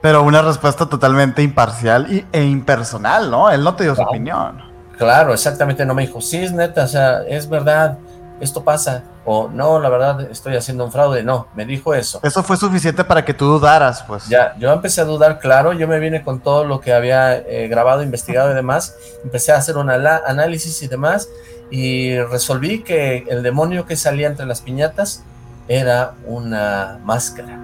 Pero 0.00 0.22
una 0.22 0.40
respuesta 0.42 0.86
totalmente 0.86 1.42
imparcial 1.42 2.24
e 2.32 2.42
impersonal, 2.42 3.30
¿no? 3.30 3.50
Él 3.50 3.62
no 3.62 3.74
te 3.74 3.84
dio 3.84 3.94
su 3.94 4.02
opinión. 4.02 4.62
Claro, 4.96 5.32
exactamente, 5.32 5.84
no 5.86 5.94
me 5.94 6.02
dijo, 6.02 6.20
sí, 6.20 6.36
es 6.38 6.52
neta, 6.52 6.84
o 6.84 6.86
sea, 6.86 7.22
es 7.22 7.48
verdad, 7.48 7.96
esto 8.38 8.62
pasa, 8.62 9.02
o 9.24 9.48
no, 9.48 9.78
la 9.80 9.88
verdad, 9.88 10.20
estoy 10.30 10.56
haciendo 10.56 10.84
un 10.84 10.92
fraude, 10.92 11.22
no, 11.22 11.48
me 11.54 11.64
dijo 11.64 11.94
eso. 11.94 12.20
Eso 12.22 12.42
fue 12.42 12.58
suficiente 12.58 13.02
para 13.02 13.24
que 13.24 13.32
tú 13.32 13.46
dudaras, 13.46 14.02
pues. 14.02 14.28
Ya, 14.28 14.54
yo 14.58 14.70
empecé 14.70 15.00
a 15.00 15.04
dudar, 15.04 15.38
claro, 15.38 15.72
yo 15.72 15.88
me 15.88 15.98
vine 16.00 16.22
con 16.22 16.40
todo 16.40 16.64
lo 16.64 16.80
que 16.82 16.92
había 16.92 17.38
eh, 17.38 17.66
grabado, 17.68 18.02
investigado 18.02 18.50
y 18.50 18.54
demás, 18.54 18.94
empecé 19.24 19.52
a 19.52 19.56
hacer 19.56 19.78
un 19.78 19.88
análisis 19.88 20.82
y 20.82 20.88
demás, 20.88 21.30
y 21.70 22.18
resolví 22.18 22.82
que 22.82 23.24
el 23.28 23.42
demonio 23.42 23.86
que 23.86 23.96
salía 23.96 24.26
entre 24.26 24.44
las 24.44 24.60
piñatas 24.60 25.22
era 25.66 26.12
una 26.26 26.98
máscara. 27.04 27.58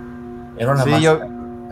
Era 0.57 0.72
una 0.72 0.84
sí, 0.84 1.03
Yo, 1.03 1.20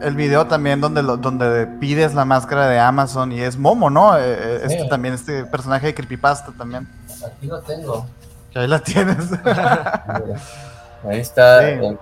el 0.03 0.17
video 0.17 0.47
también 0.47 0.81
donde, 0.81 1.03
donde 1.03 1.67
pides 1.67 2.15
la 2.15 2.25
máscara 2.25 2.69
de 2.69 2.79
Amazon 2.79 3.33
y 3.33 3.41
es 3.41 3.57
Momo, 3.57 3.91
¿no? 3.91 4.17
Este 4.17 4.87
también, 4.89 5.15
este 5.15 5.45
personaje 5.45 5.89
de 5.89 5.95
Creepypasta 5.95 6.53
también. 6.57 6.89
Aquí 7.25 7.47
lo 7.47 7.61
tengo. 7.61 8.07
ahí 8.55 8.67
la 8.67 8.79
tienes. 8.81 9.31
ahí 11.09 11.21
está 11.21 11.69
el, 11.69 11.99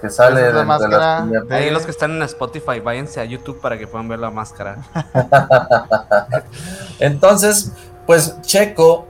que, 0.00 0.10
sale 0.10 0.42
de, 0.42 0.52
la 0.52 0.64
máscara. 0.64 1.26
ahí 1.50 1.70
los 1.70 1.84
que 1.84 1.90
están 1.90 2.12
en 2.12 2.22
Spotify, 2.22 2.80
váyanse 2.80 3.20
a 3.20 3.24
YouTube 3.24 3.60
para 3.60 3.78
que 3.78 3.86
puedan 3.86 4.08
ver 4.08 4.18
la 4.18 4.30
máscara. 4.30 4.76
Entonces, 6.98 7.72
pues 8.06 8.40
Checo 8.42 9.06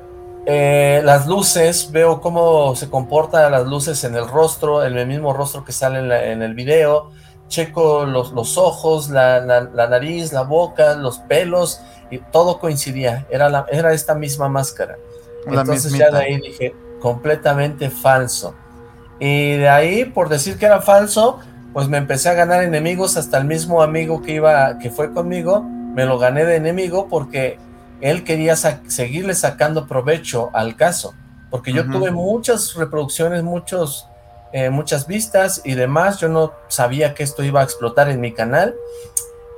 eh, 0.46 1.02
las 1.04 1.26
luces, 1.26 1.92
veo 1.92 2.20
cómo 2.20 2.74
se 2.74 2.88
comportan 2.88 3.52
las 3.52 3.66
luces 3.66 4.02
en 4.04 4.14
el 4.14 4.26
rostro, 4.26 4.84
en 4.84 4.96
el 4.96 5.06
mismo 5.06 5.32
rostro 5.32 5.64
que 5.64 5.72
sale 5.72 6.32
en, 6.32 6.42
el 6.42 6.54
video. 6.54 7.10
Checo 7.50 8.06
los, 8.06 8.32
los 8.32 8.56
ojos, 8.56 9.10
la, 9.10 9.42
nariz, 9.42 10.32
la 10.32 10.42
boca, 10.42 10.94
los 10.94 11.18
pelos, 11.18 11.82
y 12.10 12.16
todo 12.16 12.58
coincidía. 12.58 13.26
Era, 13.28 13.50
la, 13.50 13.66
era 13.70 13.92
esta 13.92 14.14
misma 14.14 14.48
máscara. 14.48 14.96
Entonces 15.46 15.92
ya 15.92 16.10
de 16.10 16.18
ahí 16.18 16.40
dije, 16.40 16.74
completamente 17.00 17.90
falso. 17.90 18.54
Y 19.18 19.56
de 19.56 19.68
ahí, 19.68 20.06
por 20.06 20.30
decir 20.30 20.56
que 20.56 20.64
era 20.64 20.80
falso, 20.80 21.40
pues 21.72 21.88
me 21.88 21.98
empecé 21.98 22.30
a 22.30 22.34
ganar 22.34 22.62
enemigos, 22.62 23.16
hasta 23.16 23.38
el 23.38 23.44
mismo 23.44 23.82
amigo 23.82 24.22
que 24.22 24.32
iba, 24.32 24.78
que 24.78 24.90
fue 24.90 25.12
conmigo, 25.12 25.60
me 25.60 26.06
lo 26.06 26.18
gané 26.18 26.44
de 26.44 26.56
enemigo 26.56 27.08
porque 27.08 27.58
él 28.00 28.24
quería 28.24 28.56
seguirle 28.56 29.34
sacando 29.34 29.86
provecho 29.86 30.50
al 30.54 30.76
caso, 30.76 31.14
porque 31.50 31.72
yo 31.72 31.86
tuve 31.86 32.10
muchas 32.10 32.74
reproducciones, 32.74 33.42
muchos, 33.42 34.06
eh, 34.52 34.70
muchas 34.70 35.06
vistas 35.06 35.60
y 35.64 35.74
demás, 35.74 36.18
yo 36.18 36.28
no 36.28 36.52
sabía 36.68 37.14
que 37.14 37.22
esto 37.22 37.42
iba 37.42 37.60
a 37.60 37.64
explotar 37.64 38.08
en 38.08 38.20
mi 38.20 38.32
canal, 38.32 38.74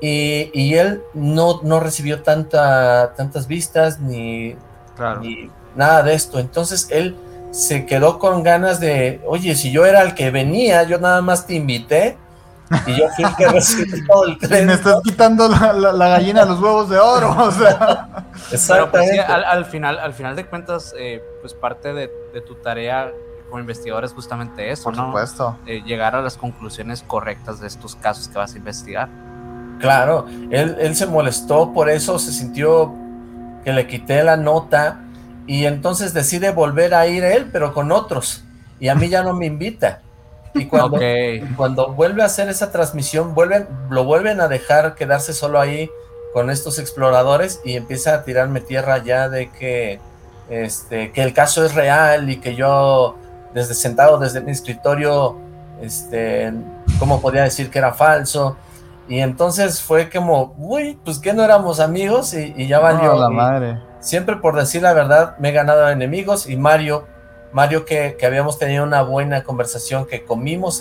y, 0.00 0.74
él 0.74 1.00
no, 1.14 1.60
no 1.62 1.78
recibió 1.78 2.22
tanta, 2.22 3.14
tantas 3.14 3.46
vistas 3.46 4.00
ni, 4.00 4.56
ni 5.20 5.50
nada 5.76 6.02
de 6.02 6.14
esto, 6.14 6.40
entonces 6.40 6.88
él 6.90 7.16
se 7.52 7.86
quedó 7.86 8.18
con 8.18 8.42
ganas 8.42 8.80
de, 8.80 9.20
oye, 9.26 9.54
si 9.54 9.70
yo 9.70 9.86
era 9.86 10.02
el 10.02 10.14
que 10.14 10.30
venía, 10.30 10.82
yo 10.82 10.98
nada 10.98 11.20
más 11.20 11.46
te 11.46 11.54
invité, 11.54 12.16
y 12.86 12.96
yo 12.98 13.08
fui 13.10 13.24
el 13.24 13.36
que 13.36 13.48
recibí 13.52 14.06
todo 14.06 14.26
el 14.26 14.38
crédito. 14.38 14.66
me 14.66 14.72
estás 14.74 15.00
quitando 15.02 15.48
la, 15.48 15.72
la, 15.72 16.08
gallina 16.08 16.44
los 16.44 16.60
huevos 16.60 16.88
de 16.88 16.98
oro, 16.98 17.36
o 17.38 17.50
sea. 17.50 18.08
Pues, 18.32 18.54
Exactamente. 18.54 19.20
al, 19.20 19.64
final, 19.66 19.98
al 19.98 20.14
final 20.14 20.34
de 20.34 20.46
cuentas, 20.46 20.94
eh, 20.98 21.22
pues 21.40 21.54
parte 21.54 21.92
de, 21.92 22.08
tu 22.46 22.54
tarea 22.56 23.12
como 23.52 23.60
investigador 23.60 24.04
es 24.04 24.12
justamente 24.12 24.72
eso, 24.72 24.84
Por 24.84 24.96
supuesto. 24.96 25.58
Eh, 25.66 25.82
llegar 25.84 26.16
a 26.16 26.22
las 26.22 26.38
conclusiones 26.38 27.04
correctas 27.06 27.60
de 27.60 27.66
estos 27.66 27.94
casos 27.96 28.28
que 28.28 28.38
vas 28.38 28.54
a 28.54 28.56
investigar. 28.56 29.08
Claro, 29.78 30.26
él, 30.50 30.76
él 30.80 30.96
se 30.96 31.06
molestó 31.06 31.72
por 31.72 31.90
eso, 31.90 32.18
se 32.18 32.32
sintió 32.32 32.94
que 33.62 33.72
le 33.72 33.86
quité 33.86 34.22
la 34.22 34.36
nota 34.36 35.00
y 35.46 35.66
entonces 35.66 36.14
decide 36.14 36.50
volver 36.50 36.94
a 36.94 37.06
ir 37.06 37.24
él, 37.24 37.50
pero 37.52 37.74
con 37.74 37.92
otros. 37.92 38.42
Y 38.80 38.88
a 38.88 38.94
mí 38.94 39.08
ya 39.08 39.22
no 39.22 39.34
me 39.34 39.46
invita. 39.46 40.00
Y 40.54 40.66
cuando, 40.66 40.98
cuando 41.56 41.92
vuelve 41.92 42.22
a 42.22 42.26
hacer 42.26 42.48
esa 42.48 42.70
transmisión, 42.70 43.34
vuelven, 43.34 43.68
lo 43.90 44.04
vuelven 44.04 44.40
a 44.40 44.48
dejar 44.48 44.94
quedarse 44.94 45.32
solo 45.32 45.60
ahí 45.60 45.90
con 46.32 46.50
estos 46.50 46.78
exploradores 46.78 47.60
y 47.64 47.76
empieza 47.76 48.14
a 48.14 48.24
tirarme 48.24 48.60
tierra 48.60 48.98
ya 48.98 49.28
de 49.28 49.50
que, 49.50 50.00
este, 50.50 51.12
que 51.12 51.22
el 51.22 51.32
caso 51.32 51.64
es 51.64 51.74
real 51.74 52.30
y 52.30 52.36
que 52.36 52.54
yo 52.54 53.16
desde 53.54 53.74
sentado 53.74 54.18
desde 54.18 54.40
mi 54.40 54.50
escritorio, 54.50 55.36
este, 55.80 56.52
¿cómo 56.98 57.20
podía 57.20 57.42
decir 57.42 57.70
que 57.70 57.78
era 57.78 57.92
falso? 57.92 58.56
Y 59.08 59.18
entonces 59.18 59.80
fue 59.82 60.08
como, 60.08 60.54
uy, 60.58 60.98
pues 61.04 61.18
que 61.18 61.32
no 61.32 61.44
éramos 61.44 61.80
amigos 61.80 62.34
y, 62.34 62.66
ya 62.66 62.78
valió. 62.78 63.14
la 63.14 63.28
madre. 63.28 63.78
Siempre 64.00 64.36
por 64.36 64.56
decir 64.56 64.82
la 64.82 64.92
verdad 64.94 65.36
me 65.38 65.50
he 65.50 65.52
ganado 65.52 65.88
enemigos 65.88 66.48
y 66.48 66.56
Mario 66.56 67.06
Mario, 67.52 67.84
que, 67.84 68.16
habíamos 68.24 68.58
tenido 68.58 68.82
una 68.82 69.02
buena 69.02 69.44
conversación, 69.44 70.06
que 70.06 70.24
comimos 70.24 70.80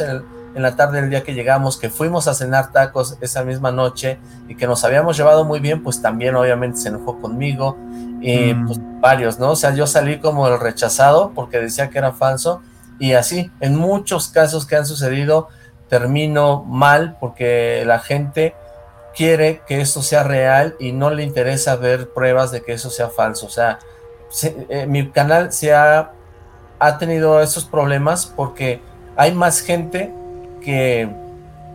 en, 0.55 0.61
la 0.61 0.75
tarde 0.75 1.01
del 1.01 1.09
día 1.09 1.23
que 1.23 1.33
llegamos, 1.33 1.77
que 1.77 1.89
fuimos 1.89 2.27
a 2.27 2.33
cenar 2.33 2.71
tacos 2.71 3.17
esa 3.21 3.43
misma 3.43 3.71
noche 3.71 4.19
y 4.47 4.55
que 4.55 4.67
nos 4.67 4.83
habíamos 4.83 5.17
llevado 5.17 5.45
muy 5.45 5.59
bien, 5.59 5.83
pues 5.83 6.01
también 6.01 6.35
obviamente 6.35 6.77
se 6.79 6.89
enojó 6.89 7.19
conmigo 7.19 7.77
y 8.21 8.53
mm. 8.53 8.67
pues 8.67 8.79
varios, 8.99 9.39
¿no? 9.39 9.51
O 9.51 9.55
sea, 9.55 9.73
yo 9.73 9.87
salí 9.87 10.19
como 10.19 10.47
el 10.47 10.59
rechazado 10.59 11.31
porque 11.33 11.59
decía 11.59 11.89
que 11.89 11.97
era 11.97 12.11
falso 12.11 12.61
y 12.99 13.13
así, 13.13 13.51
en 13.59 13.75
muchos 13.75 14.27
casos 14.27 14.65
que 14.67 14.75
han 14.75 14.85
sucedido, 14.85 15.47
termino 15.89 16.63
mal 16.63 17.17
porque 17.19 17.83
la 17.85 17.99
gente 17.99 18.55
quiere 19.15 19.61
que 19.67 19.81
esto 19.81 20.01
sea 20.01 20.23
real 20.23 20.75
y 20.79 20.91
no 20.91 21.09
le 21.09 21.23
interesa 21.23 21.75
ver 21.75 22.09
pruebas 22.09 22.51
de 22.51 22.61
que 22.61 22.73
eso 22.73 22.89
sea 22.89 23.09
falso. 23.09 23.45
O 23.45 23.49
sea, 23.49 23.79
eh, 24.69 24.85
mi 24.87 25.09
canal 25.09 25.51
se 25.51 25.73
ha, 25.73 26.11
ha 26.79 26.97
tenido 26.97 27.41
esos 27.41 27.65
problemas 27.65 28.25
porque 28.25 28.81
hay 29.15 29.33
más 29.33 29.61
gente 29.61 30.13
que 30.61 31.09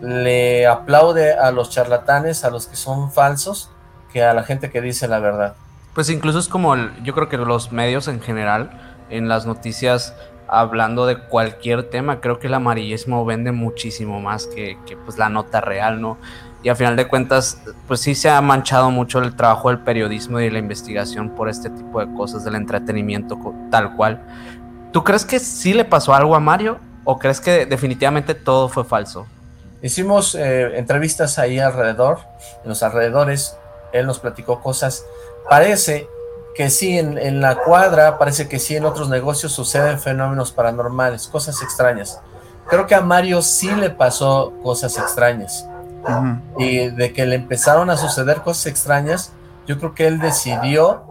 le 0.00 0.66
aplaude 0.66 1.34
a 1.34 1.50
los 1.50 1.70
charlatanes, 1.70 2.44
a 2.44 2.50
los 2.50 2.66
que 2.66 2.76
son 2.76 3.10
falsos, 3.10 3.70
que 4.12 4.22
a 4.22 4.34
la 4.34 4.42
gente 4.42 4.70
que 4.70 4.80
dice 4.80 5.08
la 5.08 5.18
verdad. 5.18 5.54
Pues 5.94 6.10
incluso 6.10 6.38
es 6.38 6.48
como 6.48 6.76
yo 7.02 7.14
creo 7.14 7.28
que 7.28 7.38
los 7.38 7.72
medios 7.72 8.08
en 8.08 8.20
general, 8.20 8.70
en 9.10 9.28
las 9.28 9.46
noticias, 9.46 10.14
hablando 10.48 11.06
de 11.06 11.18
cualquier 11.18 11.90
tema, 11.90 12.20
creo 12.20 12.38
que 12.38 12.46
el 12.46 12.54
amarillismo 12.54 13.24
vende 13.24 13.52
muchísimo 13.52 14.20
más 14.20 14.46
que, 14.46 14.78
que 14.86 14.96
pues 14.96 15.18
la 15.18 15.28
nota 15.28 15.60
real, 15.60 16.00
¿no? 16.00 16.18
y 16.66 16.68
a 16.68 16.74
final 16.74 16.96
de 16.96 17.06
cuentas, 17.06 17.62
pues 17.86 18.00
sí 18.00 18.16
se 18.16 18.28
ha 18.28 18.40
manchado 18.40 18.90
mucho 18.90 19.20
el 19.20 19.36
trabajo 19.36 19.68
del 19.68 19.78
periodismo 19.78 20.40
y 20.40 20.50
la 20.50 20.58
investigación 20.58 21.30
por 21.30 21.48
este 21.48 21.70
tipo 21.70 22.04
de 22.04 22.12
cosas, 22.14 22.44
del 22.44 22.56
entretenimiento 22.56 23.38
tal 23.70 23.94
cual. 23.94 24.20
¿Tú 24.92 25.04
crees 25.04 25.24
que 25.24 25.38
sí 25.38 25.74
le 25.74 25.84
pasó 25.84 26.12
algo 26.12 26.34
a 26.34 26.40
Mario 26.40 26.80
o 27.06 27.18
crees 27.18 27.40
que 27.40 27.64
definitivamente 27.64 28.34
todo 28.34 28.68
fue 28.68 28.84
falso? 28.84 29.26
Hicimos 29.80 30.34
eh, 30.34 30.78
entrevistas 30.78 31.38
ahí 31.38 31.58
alrededor, 31.58 32.18
en 32.62 32.68
los 32.68 32.82
alrededores, 32.82 33.56
él 33.94 34.04
nos 34.04 34.18
platicó 34.18 34.60
cosas. 34.60 35.06
Parece 35.48 36.06
que 36.54 36.68
sí, 36.68 36.98
en, 36.98 37.16
en 37.16 37.40
la 37.40 37.62
cuadra, 37.62 38.18
parece 38.18 38.48
que 38.48 38.58
sí, 38.58 38.76
en 38.76 38.84
otros 38.84 39.08
negocios 39.08 39.52
suceden 39.52 39.98
fenómenos 39.98 40.52
paranormales, 40.52 41.28
cosas 41.28 41.62
extrañas. 41.62 42.20
Creo 42.68 42.86
que 42.86 42.94
a 42.94 43.00
Mario 43.00 43.40
sí 43.40 43.70
le 43.70 43.88
pasó 43.88 44.52
cosas 44.62 44.98
extrañas 44.98 45.66
y 46.58 46.88
de 46.88 47.12
que 47.12 47.26
le 47.26 47.36
empezaron 47.36 47.90
a 47.90 47.96
suceder 47.96 48.42
cosas 48.42 48.66
extrañas, 48.66 49.32
yo 49.66 49.78
creo 49.78 49.94
que 49.94 50.06
él 50.06 50.20
decidió 50.20 51.04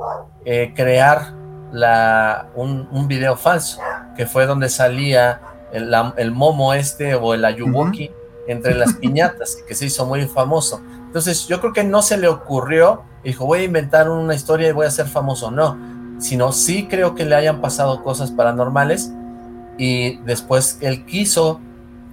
eh, 0.45 0.73
crear 0.75 1.33
la, 1.71 2.47
un, 2.55 2.87
un, 2.91 3.07
video 3.07 3.35
falso, 3.35 3.81
que 4.15 4.25
fue 4.25 4.45
donde 4.45 4.69
salía 4.69 5.41
el, 5.71 5.93
el 6.17 6.31
momo 6.31 6.73
este 6.73 7.15
o 7.15 7.33
el 7.33 7.45
ayuwoki 7.45 8.11
entre 8.47 8.75
las 8.75 8.93
piñatas, 9.01 9.57
que 9.67 9.75
se 9.75 9.85
hizo 9.85 10.05
muy 10.05 10.25
famoso. 10.27 10.81
Entonces 11.05 11.47
yo 11.47 11.59
creo 11.61 11.73
que 11.73 11.83
no 11.83 12.01
se 12.01 12.17
le 12.17 12.27
ocurrió, 12.27 13.03
dijo 13.23 13.45
voy 13.45 13.59
a 13.59 13.63
inventar 13.63 14.09
una 14.09 14.35
historia 14.35 14.69
y 14.69 14.71
voy 14.71 14.85
a 14.85 14.91
ser 14.91 15.07
famoso, 15.07 15.51
no, 15.51 15.77
sino 16.19 16.51
sí 16.51 16.87
creo 16.87 17.15
que 17.15 17.25
le 17.25 17.35
hayan 17.35 17.61
pasado 17.61 18.03
cosas 18.03 18.31
paranormales 18.31 19.11
y 19.77 20.17
después 20.17 20.77
él 20.81 21.05
quiso 21.05 21.59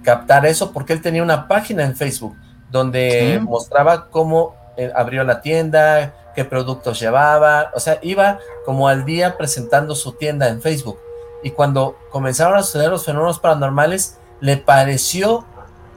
captar 0.03 0.45
eso 0.45 0.71
porque 0.71 0.93
él 0.93 1.01
tenía 1.01 1.23
una 1.23 1.47
página 1.47 1.83
en 1.83 1.95
Facebook 1.95 2.35
donde 2.71 3.39
mostraba 3.43 4.09
cómo 4.09 4.55
eh, 4.75 4.91
abrió 4.95 5.23
la 5.23 5.41
tienda, 5.41 6.13
qué 6.35 6.43
productos 6.43 6.99
llevaba, 6.99 7.71
o 7.75 7.79
sea, 7.79 7.99
iba 8.01 8.39
como 8.65 8.87
al 8.87 9.05
día 9.05 9.37
presentando 9.37 9.95
su 9.95 10.13
tienda 10.13 10.49
en 10.49 10.61
Facebook. 10.61 10.97
Y 11.43 11.51
cuando 11.51 11.97
comenzaron 12.09 12.57
a 12.57 12.63
suceder 12.63 12.89
los 12.89 13.05
fenómenos 13.05 13.39
paranormales, 13.39 14.17
le 14.39 14.57
pareció 14.57 15.45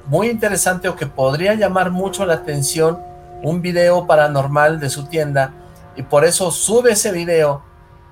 muy 0.07 0.28
interesante 0.28 0.88
o 0.88 0.97
que 0.97 1.07
podría 1.07 1.55
llamar 1.55 1.90
mucho 1.90 2.26
la 2.26 2.34
atención 2.34 2.99
un 3.42 3.62
video 3.62 4.07
paranormal 4.07 4.80
de 4.80 4.90
su 4.90 5.07
tienda 5.07 5.53
y 5.94 6.03
por 6.03 6.24
eso 6.24 6.51
sube 6.51 6.92
ese 6.92 7.12
video 7.12 7.62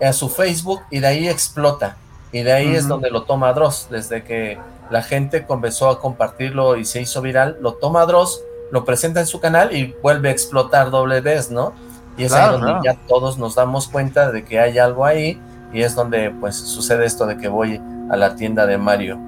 a 0.00 0.12
su 0.12 0.28
Facebook 0.28 0.82
y 0.90 1.00
de 1.00 1.06
ahí 1.06 1.28
explota. 1.28 1.96
Y 2.32 2.42
de 2.42 2.52
ahí 2.52 2.74
es 2.74 2.88
donde 2.88 3.10
lo 3.10 3.22
toma 3.22 3.52
Dross, 3.52 3.88
desde 3.90 4.24
que 4.24 4.58
la 4.90 5.02
gente 5.02 5.46
comenzó 5.46 5.88
a 5.88 6.00
compartirlo 6.00 6.76
y 6.76 6.84
se 6.84 7.00
hizo 7.00 7.22
viral, 7.22 7.58
lo 7.60 7.74
toma 7.74 8.04
Dross 8.06 8.42
lo 8.70 8.84
presenta 8.84 9.20
en 9.20 9.26
su 9.26 9.38
canal 9.38 9.74
y 9.74 9.94
vuelve 10.02 10.30
a 10.30 10.32
explotar 10.32 10.90
doble 10.90 11.20
vez, 11.20 11.50
¿no? 11.50 11.72
Y 12.16 12.24
es 12.24 12.32
ahí 12.32 12.50
donde 12.50 12.74
ya 12.84 12.96
todos 13.06 13.38
nos 13.38 13.54
damos 13.54 13.86
cuenta 13.86 14.32
de 14.32 14.44
que 14.44 14.58
hay 14.58 14.78
algo 14.78 15.04
ahí 15.04 15.40
y 15.74 15.82
es 15.82 15.94
donde 15.94 16.30
pues 16.30 16.56
sucede 16.56 17.04
esto 17.04 17.26
de 17.26 17.36
que 17.36 17.48
voy 17.48 17.82
a 18.08 18.16
la 18.16 18.36
tienda 18.36 18.64
de 18.64 18.78
Mario. 18.78 19.18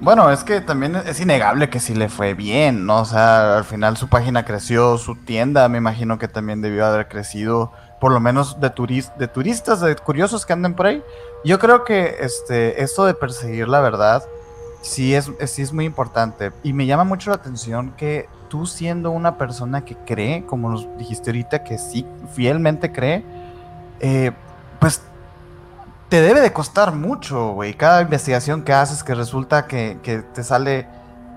Bueno, 0.00 0.30
es 0.30 0.44
que 0.44 0.60
también 0.60 0.94
es 0.94 1.20
innegable 1.20 1.68
que 1.70 1.80
sí 1.80 1.92
le 1.92 2.08
fue 2.08 2.34
bien, 2.34 2.86
¿no? 2.86 3.00
O 3.00 3.04
sea, 3.04 3.58
al 3.58 3.64
final 3.64 3.96
su 3.96 4.08
página 4.08 4.44
creció, 4.44 4.96
su 4.96 5.16
tienda 5.16 5.68
me 5.68 5.78
imagino 5.78 6.18
que 6.18 6.28
también 6.28 6.62
debió 6.62 6.86
haber 6.86 7.08
crecido, 7.08 7.72
por 8.00 8.12
lo 8.12 8.20
menos 8.20 8.60
de, 8.60 8.70
de 9.18 9.28
turistas, 9.28 9.80
de 9.80 9.96
curiosos 9.96 10.46
que 10.46 10.52
anden 10.52 10.74
por 10.74 10.86
ahí. 10.86 11.02
Yo 11.44 11.58
creo 11.58 11.82
que 11.82 12.18
este, 12.20 12.80
esto 12.80 13.06
de 13.06 13.14
perseguir 13.14 13.66
la 13.66 13.80
verdad 13.80 14.22
sí 14.82 15.16
es, 15.16 15.32
sí 15.46 15.62
es 15.62 15.72
muy 15.72 15.84
importante 15.84 16.52
y 16.62 16.72
me 16.72 16.86
llama 16.86 17.02
mucho 17.02 17.30
la 17.30 17.36
atención 17.36 17.92
que 17.96 18.28
tú 18.48 18.66
siendo 18.66 19.10
una 19.10 19.36
persona 19.36 19.84
que 19.84 19.96
cree, 19.96 20.46
como 20.46 20.70
nos 20.70 20.96
dijiste 20.96 21.30
ahorita, 21.30 21.64
que 21.64 21.76
sí, 21.76 22.06
fielmente 22.34 22.92
cree, 22.92 23.24
eh, 23.98 24.30
pues 24.78 25.02
te 26.08 26.22
debe 26.22 26.40
de 26.40 26.52
costar 26.52 26.94
mucho, 26.94 27.52
güey. 27.52 27.74
Cada 27.74 28.02
investigación 28.02 28.62
que 28.62 28.72
haces 28.72 29.04
que 29.04 29.14
resulta 29.14 29.66
que, 29.66 29.98
que, 30.02 30.18
te 30.18 30.42
sale, 30.42 30.86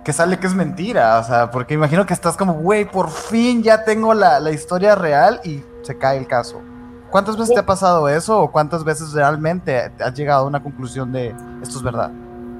que 0.03 0.13
sale 0.13 0.39
que 0.39 0.47
es 0.47 0.53
mentira, 0.53 1.19
o 1.19 1.23
sea, 1.23 1.51
porque 1.51 1.73
imagino 1.73 2.05
que 2.05 2.13
estás 2.13 2.37
como, 2.37 2.53
güey, 2.53 2.85
por 2.85 3.09
fin 3.09 3.63
ya 3.63 3.83
tengo 3.83 4.13
la, 4.13 4.39
la 4.39 4.51
historia 4.51 4.95
real 4.95 5.41
y 5.43 5.63
se 5.83 5.97
cae 5.97 6.17
el 6.17 6.27
caso. 6.27 6.61
¿Cuántas 7.09 7.35
veces 7.35 7.53
te 7.53 7.59
ha 7.59 7.65
pasado 7.65 8.07
eso 8.07 8.39
o 8.39 8.51
cuántas 8.51 8.85
veces 8.85 9.11
realmente 9.11 9.91
has 9.99 10.13
llegado 10.13 10.45
a 10.45 10.47
una 10.47 10.63
conclusión 10.63 11.11
de 11.11 11.35
esto 11.61 11.77
es 11.77 11.83
verdad? 11.83 12.09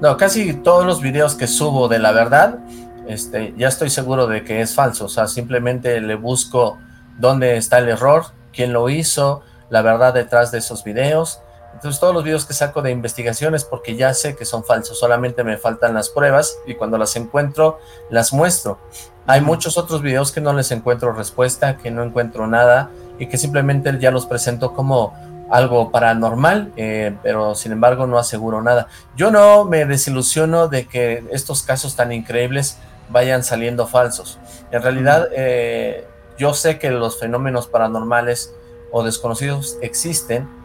No, 0.02 0.16
casi 0.18 0.52
todos 0.52 0.84
los 0.84 1.00
videos 1.00 1.34
que 1.34 1.46
subo 1.46 1.88
de 1.88 1.98
la 1.98 2.12
verdad 2.12 2.58
este, 3.06 3.54
ya 3.56 3.68
estoy 3.68 3.90
seguro 3.90 4.26
de 4.26 4.44
que 4.44 4.60
es 4.60 4.74
falso, 4.74 5.06
o 5.06 5.08
sea, 5.08 5.26
simplemente 5.26 6.00
le 6.00 6.14
busco 6.14 6.78
dónde 7.18 7.56
está 7.56 7.78
el 7.78 7.88
error, 7.88 8.26
quién 8.52 8.72
lo 8.72 8.88
hizo, 8.88 9.42
la 9.70 9.82
verdad 9.82 10.14
detrás 10.14 10.52
de 10.52 10.58
esos 10.58 10.84
videos. 10.84 11.40
Entonces 11.82 11.98
todos 11.98 12.14
los 12.14 12.22
videos 12.22 12.46
que 12.46 12.54
saco 12.54 12.80
de 12.80 12.92
investigaciones 12.92 13.64
porque 13.64 13.96
ya 13.96 14.14
sé 14.14 14.36
que 14.36 14.44
son 14.44 14.62
falsos, 14.62 15.00
solamente 15.00 15.42
me 15.42 15.58
faltan 15.58 15.94
las 15.94 16.10
pruebas 16.10 16.60
y 16.64 16.76
cuando 16.76 16.96
las 16.96 17.16
encuentro 17.16 17.80
las 18.08 18.32
muestro. 18.32 18.78
Hay 19.26 19.40
muchos 19.40 19.76
otros 19.76 20.00
videos 20.00 20.30
que 20.30 20.40
no 20.40 20.52
les 20.52 20.70
encuentro 20.70 21.12
respuesta, 21.12 21.78
que 21.78 21.90
no 21.90 22.04
encuentro 22.04 22.46
nada 22.46 22.90
y 23.18 23.26
que 23.26 23.36
simplemente 23.36 23.98
ya 23.98 24.12
los 24.12 24.26
presento 24.26 24.74
como 24.74 25.12
algo 25.50 25.90
paranormal, 25.90 26.72
eh, 26.76 27.16
pero 27.20 27.56
sin 27.56 27.72
embargo 27.72 28.06
no 28.06 28.16
aseguro 28.16 28.62
nada. 28.62 28.86
Yo 29.16 29.32
no 29.32 29.64
me 29.64 29.84
desilusiono 29.84 30.68
de 30.68 30.86
que 30.86 31.24
estos 31.32 31.64
casos 31.64 31.96
tan 31.96 32.12
increíbles 32.12 32.78
vayan 33.08 33.42
saliendo 33.42 33.88
falsos. 33.88 34.38
En 34.70 34.82
realidad, 34.82 35.30
eh, 35.32 36.06
yo 36.38 36.54
sé 36.54 36.78
que 36.78 36.92
los 36.92 37.18
fenómenos 37.18 37.66
paranormales 37.66 38.54
o 38.92 39.02
desconocidos 39.02 39.78
existen 39.82 40.61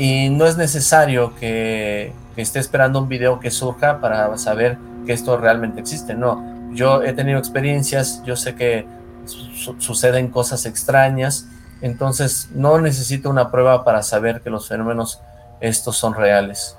y 0.00 0.30
no 0.30 0.46
es 0.46 0.56
necesario 0.56 1.34
que, 1.34 2.14
esté 2.36 2.58
esperando 2.58 3.00
un 3.00 3.08
video 3.08 3.38
que 3.38 3.50
surja 3.50 4.00
para 4.00 4.38
saber 4.38 4.78
que 5.04 5.12
esto 5.12 5.36
realmente 5.36 5.78
existe. 5.78 6.14
No, 6.14 6.72
yo 6.72 7.02
he 7.02 7.12
tenido 7.12 7.38
experiencias, 7.38 8.22
yo 8.24 8.34
sé 8.34 8.54
que 8.54 8.86
suceden 9.26 10.28
cosas 10.28 10.64
extrañas, 10.64 11.48
entonces 11.82 12.48
no 12.54 12.78
necesito 12.78 13.28
una 13.28 13.50
prueba 13.50 13.84
para 13.84 14.02
saber 14.02 14.40
que 14.40 14.48
los 14.48 14.66
fenómenos 14.68 15.20
estos 15.60 15.98
son 15.98 16.14
reales. 16.14 16.78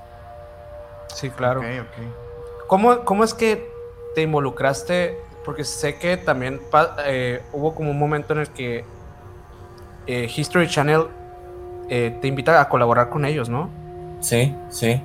Sí, 1.14 1.30
claro. 1.30 1.62
¿Cómo, 2.66 3.06
¿Cómo 3.06 3.24
es 3.24 3.36
que 3.36 3.72
te 4.16 4.24
involucraste? 4.24 5.16
Porque 5.46 5.64
sé 5.64 6.00
que 6.00 6.18
también 6.18 6.60
eh, 7.06 7.44
hubo 7.54 7.76
como 7.76 7.92
un 7.92 8.00
momento 8.00 8.34
en 8.34 8.40
el 8.40 8.50
que 8.50 8.84
eh, 10.08 10.28
History 10.36 10.68
Channel 10.68 11.21
eh, 11.94 12.18
te 12.22 12.30
invita 12.30 12.62
a 12.62 12.70
colaborar 12.70 13.10
con 13.10 13.26
ellos, 13.26 13.50
¿no? 13.50 13.70
Sí, 14.22 14.56
sí. 14.70 15.02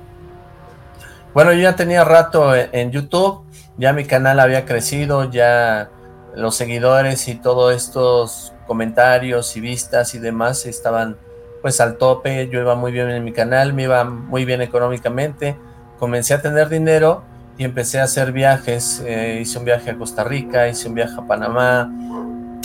Bueno, 1.34 1.52
yo 1.52 1.58
ya 1.58 1.74
tenía 1.74 2.04
rato 2.04 2.54
en, 2.54 2.92
YouTube, 2.92 3.42
ya 3.76 3.92
mi 3.92 4.04
canal 4.04 4.38
había 4.38 4.64
crecido, 4.64 5.28
ya 5.28 5.90
los 6.36 6.54
seguidores 6.54 7.26
y 7.26 7.34
todos 7.34 7.74
estos 7.74 8.52
comentarios 8.68 9.56
y 9.56 9.60
vistas 9.60 10.14
y 10.14 10.20
demás 10.20 10.64
estaban 10.64 11.16
pues 11.60 11.80
al 11.80 11.96
tope, 11.96 12.48
yo 12.50 12.60
iba 12.60 12.76
muy 12.76 12.92
bien 12.92 13.10
en 13.10 13.24
mi 13.24 13.32
canal, 13.32 13.72
me 13.72 13.82
iba 13.82 14.04
muy 14.04 14.44
bien 14.44 14.62
económicamente, 14.62 15.56
comencé 15.98 16.34
a 16.34 16.40
tener 16.40 16.68
dinero 16.68 17.24
y 17.58 17.64
empecé 17.64 17.98
a 17.98 18.04
hacer 18.04 18.30
viajes. 18.30 19.02
Eh, 19.04 19.40
hice 19.42 19.58
un 19.58 19.64
viaje 19.64 19.90
a 19.90 19.98
Costa 19.98 20.22
Rica, 20.22 20.68
hice 20.68 20.88
un 20.88 20.94
viaje 20.94 21.14
a 21.18 21.26
Panamá. 21.26 21.90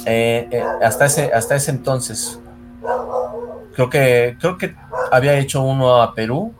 Eh, 0.05 0.63
hasta, 0.83 1.05
ese, 1.05 1.33
hasta 1.33 1.55
ese 1.55 1.71
entonces, 1.71 2.39
creo 3.73 3.89
que, 3.89 4.37
creo 4.39 4.57
que 4.57 4.75
había 5.11 5.33
hecho 5.35 5.61
uno 5.61 6.01
a 6.01 6.13
Perú. 6.13 6.53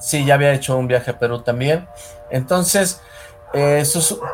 Sí, 0.00 0.24
ya 0.24 0.34
había 0.34 0.52
hecho 0.52 0.76
un 0.76 0.86
viaje 0.86 1.10
a 1.10 1.18
Perú 1.18 1.40
también. 1.40 1.86
Entonces, 2.30 3.00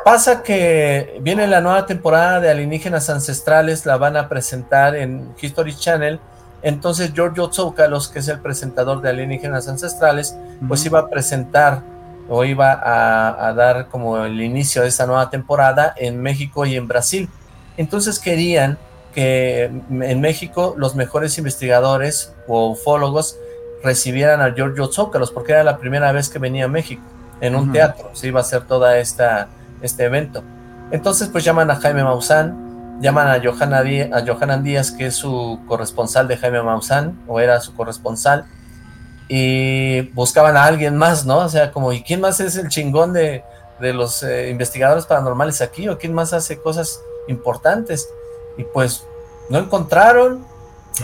pasa 0.04 0.42
que 0.42 1.18
viene 1.20 1.46
la 1.46 1.60
nueva 1.60 1.86
temporada 1.86 2.40
de 2.40 2.50
Alienígenas 2.50 3.10
Ancestrales, 3.10 3.84
la 3.84 3.96
van 3.96 4.16
a 4.16 4.28
presentar 4.28 4.96
en 4.96 5.34
History 5.40 5.74
Channel. 5.76 6.18
Entonces, 6.62 7.12
Giorgio 7.12 7.48
Tsoukalos, 7.48 8.08
que 8.08 8.18
es 8.20 8.28
el 8.28 8.40
presentador 8.40 9.00
de 9.00 9.10
Alienígenas 9.10 9.68
Ancestrales, 9.68 10.36
pues 10.66 10.84
iba 10.86 11.00
a 11.00 11.08
presentar 11.08 11.82
o 12.28 12.44
iba 12.44 12.80
a, 12.82 13.52
dar 13.54 13.88
como 13.88 14.24
el 14.24 14.40
inicio 14.40 14.82
de 14.82 14.88
esta 14.88 15.04
nueva 15.04 15.28
temporada 15.30 15.92
en 15.96 16.20
México 16.22 16.64
y 16.64 16.76
en 16.76 16.86
Brasil. 16.86 17.28
Entonces 17.76 18.18
querían 18.18 18.78
que 19.14 19.64
en 19.64 20.20
México 20.20 20.74
los 20.76 20.94
mejores 20.94 21.36
investigadores 21.38 22.32
o 22.46 22.70
ufólogos 22.70 23.36
recibieran 23.82 24.40
a 24.40 24.54
Giorgio 24.54 24.86
Zócalos, 24.86 25.30
porque 25.30 25.52
era 25.52 25.64
la 25.64 25.78
primera 25.78 26.12
vez 26.12 26.28
que 26.28 26.38
venía 26.38 26.66
a 26.66 26.68
México 26.68 27.02
en 27.40 27.56
un 27.56 27.72
teatro, 27.72 28.10
se 28.12 28.28
iba 28.28 28.40
a 28.40 28.42
hacer 28.42 28.64
toda 28.64 28.98
esta 28.98 29.48
este 29.80 30.04
evento. 30.04 30.42
Entonces 30.90 31.28
pues 31.28 31.44
llaman 31.44 31.70
a 31.70 31.76
Jaime 31.76 32.04
Maussan, 32.04 32.98
llaman 33.00 33.28
a 33.28 33.40
Johanna 33.42 33.82
Díaz, 33.82 34.10
a 34.12 34.26
Johanan 34.26 34.62
Díaz, 34.62 34.90
que 34.90 35.06
es 35.06 35.14
su 35.14 35.60
corresponsal 35.66 36.28
de 36.28 36.36
Jaime 36.36 36.62
Maussan, 36.62 37.18
o 37.26 37.40
era 37.40 37.60
su 37.60 37.74
corresponsal, 37.74 38.44
y 39.28 40.02
buscaban 40.12 40.56
a 40.56 40.64
alguien 40.64 40.96
más, 40.96 41.24
¿no? 41.24 41.38
O 41.38 41.48
sea, 41.48 41.70
como, 41.72 41.92
¿y 41.92 42.02
quién 42.02 42.20
más 42.20 42.40
es 42.40 42.56
el 42.56 42.68
chingón 42.68 43.12
de, 43.12 43.42
de 43.80 43.94
los 43.94 44.22
eh, 44.22 44.50
investigadores 44.50 45.06
paranormales 45.06 45.62
aquí? 45.62 45.88
¿O 45.88 45.98
quién 45.98 46.12
más 46.12 46.32
hace 46.32 46.58
cosas 46.58 47.00
importantes? 47.28 48.08
Y 48.56 48.64
pues 48.64 49.06
no 49.48 49.58
encontraron, 49.58 50.44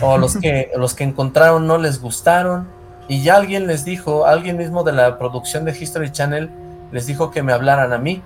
o 0.01 0.17
los 0.17 0.37
que, 0.41 0.71
los 0.75 0.93
que 0.93 1.03
encontraron 1.03 1.67
no 1.67 1.77
les 1.77 2.01
gustaron, 2.01 2.67
y 3.07 3.23
ya 3.23 3.35
alguien 3.37 3.67
les 3.67 3.85
dijo, 3.85 4.25
alguien 4.25 4.57
mismo 4.57 4.83
de 4.83 4.91
la 4.91 5.17
producción 5.17 5.63
de 5.65 5.71
History 5.71 6.11
Channel 6.11 6.49
les 6.91 7.05
dijo 7.05 7.31
que 7.31 7.43
me 7.43 7.53
hablaran 7.53 7.93
a 7.93 7.97
mí. 7.97 8.21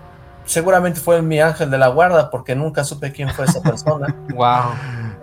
Seguramente 0.46 1.00
fue 1.00 1.22
mi 1.22 1.40
ángel 1.40 1.70
de 1.70 1.78
la 1.78 1.88
guarda, 1.88 2.32
porque 2.32 2.56
nunca 2.56 2.84
supe 2.84 3.12
quién 3.12 3.30
fue 3.30 3.46
esa 3.46 3.62
persona. 3.62 4.16
wow. 4.34 4.74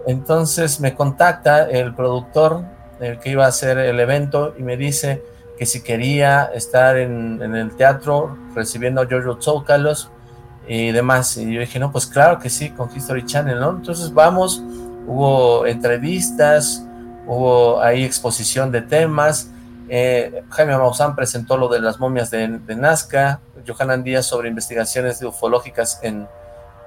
Entonces 0.07 0.80
me 0.80 0.94
contacta 0.94 1.68
el 1.68 1.94
productor 1.94 2.64
el 3.01 3.18
que 3.18 3.30
iba 3.30 3.44
a 3.44 3.49
hacer 3.49 3.78
el 3.78 4.01
evento 4.01 4.55
y 4.59 4.62
me 4.62 4.76
dice 4.76 5.22
que 5.59 5.66
si 5.66 5.82
quería 5.82 6.51
estar 6.55 6.96
en, 6.96 7.42
el 7.42 7.76
teatro 7.76 8.36
recibiendo 8.55 9.01
a 9.01 9.07
Giorgio 9.07 9.38
Tsoukalos 9.38 10.11
y 10.69 10.93
demás. 10.93 11.37
Y 11.37 11.53
yo 11.53 11.61
dije, 11.61 11.79
no, 11.79 11.91
pues 11.91 12.07
claro 12.07 12.39
que 12.39 12.51
sí, 12.51 12.71
con 12.71 12.95
History 12.95 13.25
Channel, 13.25 13.59
¿no? 13.59 13.71
Entonces 13.71 14.12
vamos, 14.12 14.62
hubo 15.07 15.66
entrevistas, 15.66 16.87
hubo 17.27 17.81
ahí 17.81 18.05
exposición 18.05 18.71
de 18.71 18.83
temas. 18.83 19.51
Eh, 19.89 20.45
Jaime 20.51 20.77
Maussan 20.77 21.16
presentó 21.16 21.57
lo 21.57 21.69
de 21.69 21.81
las 21.81 21.99
momias 21.99 22.31
de, 22.31 22.49
Nazca, 22.77 23.41
Johanan 23.66 24.05
Díaz 24.05 24.27
sobre 24.27 24.49
investigaciones 24.49 25.23
ufológicas 25.23 25.99
en, 26.03 26.29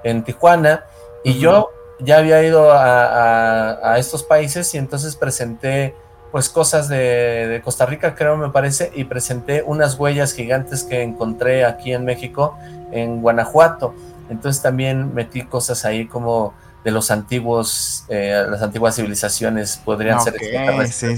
en 0.04 0.24
Tijuana, 0.24 0.86
y 1.24 1.40
yo 1.40 1.70
ya 2.00 2.18
había 2.18 2.44
ido 2.44 2.72
a, 2.72 3.96
estos 3.98 4.24
países 4.24 4.74
y 4.74 4.78
entonces 4.78 5.16
presenté 5.16 5.96
pues 6.32 6.48
cosas 6.50 6.88
de, 6.88 7.62
Costa 7.64 7.86
Rica, 7.86 8.16
creo 8.16 8.38
me 8.38 8.50
parece, 8.50 8.92
y 8.96 9.04
presenté 9.04 9.64
unas 9.64 10.00
huellas 10.00 10.34
gigantes 10.34 10.84
que 10.84 11.02
encontré 11.02 11.66
aquí 11.66 11.94
en 11.94 12.06
México, 12.06 12.58
en 12.92 13.22
Guanajuato. 13.22 13.94
Entonces 14.30 14.62
también 14.62 15.14
metí 15.14 15.44
cosas 15.44 15.84
ahí 15.86 16.08
como 16.08 16.54
de 16.84 16.92
los 16.92 17.12
antiguos, 17.12 18.06
eh, 18.10 18.46
las 18.50 18.62
antiguas 18.62 18.96
civilizaciones 18.96 19.82
podrían 19.84 20.22
ser 20.22 20.36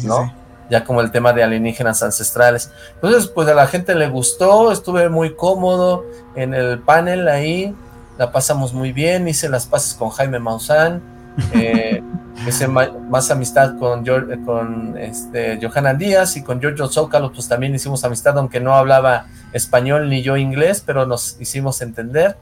¿no? 0.03 0.33
Ya 0.69 0.83
como 0.83 1.01
el 1.01 1.11
tema 1.11 1.33
de 1.33 1.43
alienígenas 1.43 2.03
ancestrales. 2.03 2.71
Entonces, 2.95 3.27
pues 3.27 3.47
a 3.47 3.53
la 3.53 3.67
gente 3.67 3.95
le 3.95 4.09
gustó, 4.09 4.71
estuve 4.71 5.09
muy 5.09 5.35
cómodo 5.35 6.05
en 6.35 6.53
el 6.53 6.79
panel 6.79 7.27
ahí, 7.27 7.75
la 8.17 8.31
pasamos 8.31 8.73
muy 8.73 8.91
bien, 8.91 9.27
hice 9.27 9.49
las 9.49 9.65
pases 9.65 9.93
con 9.93 10.09
Jaime 10.09 10.39
Maussan, 10.39 11.01
eh, 11.53 12.01
hice 12.47 12.67
más 12.67 13.31
amistad 13.31 13.77
con, 13.77 14.05
con 14.45 14.97
este, 14.97 15.59
Johanna 15.61 15.93
Díaz 15.93 16.37
y 16.37 16.43
con 16.43 16.59
Giorgio 16.59 16.87
Zócalo, 16.87 17.31
pues 17.31 17.47
también 17.47 17.73
hicimos 17.73 18.03
amistad, 18.03 18.37
aunque 18.37 18.59
no 18.59 18.75
hablaba 18.75 19.25
español 19.53 20.09
ni 20.09 20.21
yo 20.21 20.37
inglés, 20.37 20.83
pero 20.85 21.05
nos 21.05 21.39
hicimos 21.39 21.81
entender. 21.81 22.37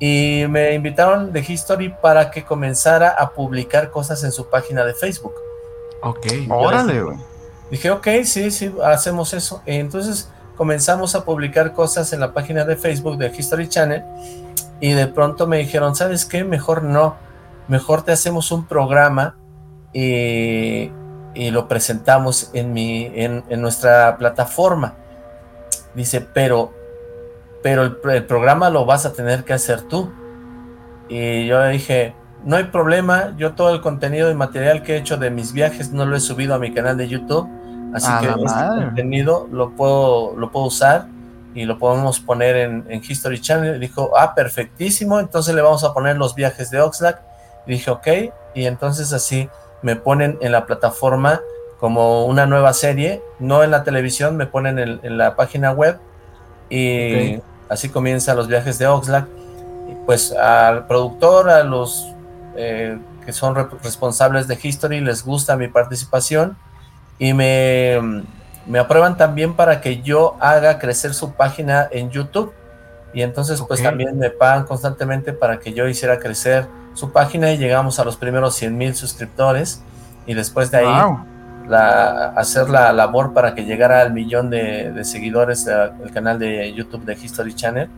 Y 0.00 0.44
me 0.48 0.74
invitaron 0.74 1.32
de 1.32 1.40
History 1.40 1.88
para 2.00 2.30
que 2.30 2.44
comenzara 2.44 3.10
a 3.10 3.30
publicar 3.30 3.90
cosas 3.90 4.22
en 4.22 4.30
su 4.30 4.48
página 4.48 4.84
de 4.84 4.94
Facebook. 4.94 5.34
Ok, 6.02 6.26
órale, 6.48 7.02
güey. 7.02 7.16
Dije, 7.70 7.90
ok, 7.90 8.06
sí, 8.24 8.50
sí, 8.50 8.72
hacemos 8.84 9.34
eso. 9.34 9.62
Entonces 9.66 10.30
comenzamos 10.56 11.14
a 11.14 11.24
publicar 11.24 11.72
cosas 11.72 12.12
en 12.12 12.20
la 12.20 12.32
página 12.32 12.64
de 12.64 12.76
Facebook 12.76 13.18
de 13.18 13.32
History 13.36 13.68
Channel 13.68 14.02
y 14.80 14.92
de 14.92 15.06
pronto 15.06 15.46
me 15.46 15.58
dijeron, 15.58 15.94
¿sabes 15.94 16.24
qué? 16.24 16.44
Mejor 16.44 16.82
no, 16.82 17.16
mejor 17.68 18.02
te 18.02 18.12
hacemos 18.12 18.50
un 18.50 18.66
programa 18.66 19.36
y, 19.92 20.90
lo 21.50 21.68
presentamos 21.68 22.50
en, 22.52 22.72
mi, 22.72 23.10
en, 23.14 23.44
nuestra 23.60 24.16
plataforma. 24.16 24.94
Dice, 25.94 26.20
pero, 26.20 26.72
pero 27.62 27.84
el, 27.84 28.24
programa 28.24 28.70
lo 28.70 28.84
vas 28.84 29.06
a 29.06 29.12
tener 29.12 29.44
que 29.44 29.52
hacer 29.52 29.82
tú. 29.82 30.10
Y 31.08 31.46
yo 31.46 31.60
le 31.60 31.70
dije, 31.70 32.14
no 32.44 32.56
hay 32.56 32.64
problema, 32.64 33.34
yo 33.36 33.52
todo 33.52 33.72
el 33.72 33.80
contenido 33.80 34.30
y 34.30 34.34
material 34.34 34.82
que 34.82 34.94
he 34.94 34.98
hecho 34.98 35.16
de 35.16 35.30
mis 35.30 35.52
viajes 35.52 35.92
no 35.92 36.04
lo 36.06 36.16
he 36.16 36.20
subido 36.20 36.54
a 36.54 36.58
mi 36.58 36.72
canal 36.74 36.96
de 36.96 37.08
YouTube, 37.08 37.48
así 37.94 38.10
que 38.20 38.26
este 38.28 38.84
contenido 38.84 39.48
lo 39.50 39.70
puedo, 39.74 40.36
lo 40.36 40.50
puedo 40.50 40.66
usar 40.66 41.06
y 41.54 41.64
lo 41.64 41.78
podemos 41.78 42.20
poner 42.20 42.56
en, 42.56 43.02
History 43.02 43.40
Channel. 43.40 43.76
Y 43.76 43.78
dijo, 43.78 44.12
ah, 44.16 44.34
perfectísimo, 44.34 45.18
entonces 45.18 45.54
le 45.54 45.62
vamos 45.62 45.82
a 45.84 45.92
poner 45.92 46.16
los 46.16 46.34
viajes 46.34 46.70
de 46.70 46.80
Oxlack. 46.80 47.27
Dije, 47.68 47.90
ok, 47.90 48.08
y 48.54 48.66
entonces 48.66 49.12
así 49.12 49.48
me 49.82 49.94
ponen 49.94 50.38
en 50.40 50.50
la 50.50 50.66
plataforma 50.66 51.40
como 51.78 52.24
una 52.24 52.46
nueva 52.46 52.72
serie, 52.72 53.22
no 53.38 53.62
en 53.62 53.70
la 53.70 53.84
televisión, 53.84 54.36
me 54.36 54.46
ponen 54.46 54.80
en, 54.80 55.18
la 55.18 55.36
página 55.36 55.70
web 55.70 55.98
y 56.68 57.40
así 57.68 57.88
comienzan 57.88 58.36
los 58.36 58.48
viajes 58.48 58.78
de 58.80 58.88
Oxlack. 58.88 59.28
Pues 60.04 60.32
al 60.32 60.88
productor, 60.88 61.48
a 61.48 61.62
los 61.62 62.12
eh, 62.56 62.98
que 63.24 63.32
son 63.32 63.54
responsables 63.54 64.48
de 64.48 64.58
History, 64.60 65.00
les 65.00 65.24
gusta 65.24 65.56
mi 65.56 65.68
participación 65.68 66.56
y 67.20 67.32
me 67.32 68.24
me 68.68 68.78
aprueban 68.78 69.16
también 69.16 69.54
para 69.54 69.80
que 69.80 70.02
yo 70.02 70.36
haga 70.40 70.78
crecer 70.78 71.14
su 71.14 71.32
página 71.32 71.88
en 71.90 72.10
YouTube. 72.10 72.52
Y 73.14 73.22
entonces 73.22 73.62
pues 73.66 73.82
también 73.82 74.18
me 74.18 74.28
pagan 74.28 74.64
constantemente 74.64 75.32
para 75.32 75.58
que 75.58 75.72
yo 75.72 75.88
hiciera 75.88 76.18
crecer 76.18 76.66
su 76.98 77.12
página 77.12 77.52
y 77.52 77.58
llegamos 77.58 78.00
a 78.00 78.04
los 78.04 78.16
primeros 78.16 78.54
100 78.56 78.76
mil 78.76 78.94
suscriptores. 78.94 79.82
Y 80.26 80.34
después 80.34 80.70
de 80.70 80.78
ahí 80.78 81.16
la, 81.66 82.30
hacer 82.30 82.68
la 82.68 82.92
labor 82.92 83.32
para 83.32 83.54
que 83.54 83.64
llegara 83.64 84.02
al 84.02 84.12
millón 84.12 84.50
de, 84.50 85.04
seguidores 85.04 85.64
del 85.64 86.10
canal 86.12 86.38
de 86.38 86.72
YouTube 86.74 87.04
de 87.04 87.14
History 87.14 87.54
Channel. 87.54 87.88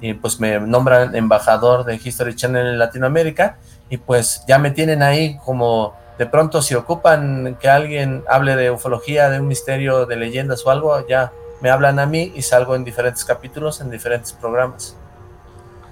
Y 0.00 0.14
pues 0.14 0.40
me 0.40 0.60
nombran 0.60 1.14
embajador 1.14 1.84
de 1.84 2.00
History 2.02 2.34
Channel 2.34 2.66
en 2.66 2.78
Latinoamérica. 2.78 3.56
Y 3.88 3.96
pues 3.96 4.42
ya 4.48 4.58
me 4.58 4.70
tienen 4.72 5.02
ahí 5.02 5.38
como 5.44 5.94
de 6.18 6.26
pronto 6.26 6.60
si 6.60 6.74
ocupan 6.74 7.56
que 7.60 7.68
alguien 7.68 8.24
hable 8.28 8.56
de 8.56 8.72
ufología, 8.72 9.30
de 9.30 9.38
un 9.40 9.46
misterio, 9.46 10.04
de 10.04 10.16
leyendas 10.16 10.66
o 10.66 10.70
algo, 10.70 11.06
ya 11.06 11.32
me 11.60 11.70
hablan 11.70 12.00
a 12.00 12.06
mí 12.06 12.32
y 12.34 12.42
salgo 12.42 12.74
en 12.74 12.82
diferentes 12.82 13.24
capítulos, 13.24 13.80
en 13.80 13.88
diferentes 13.88 14.32
programas. 14.32 14.96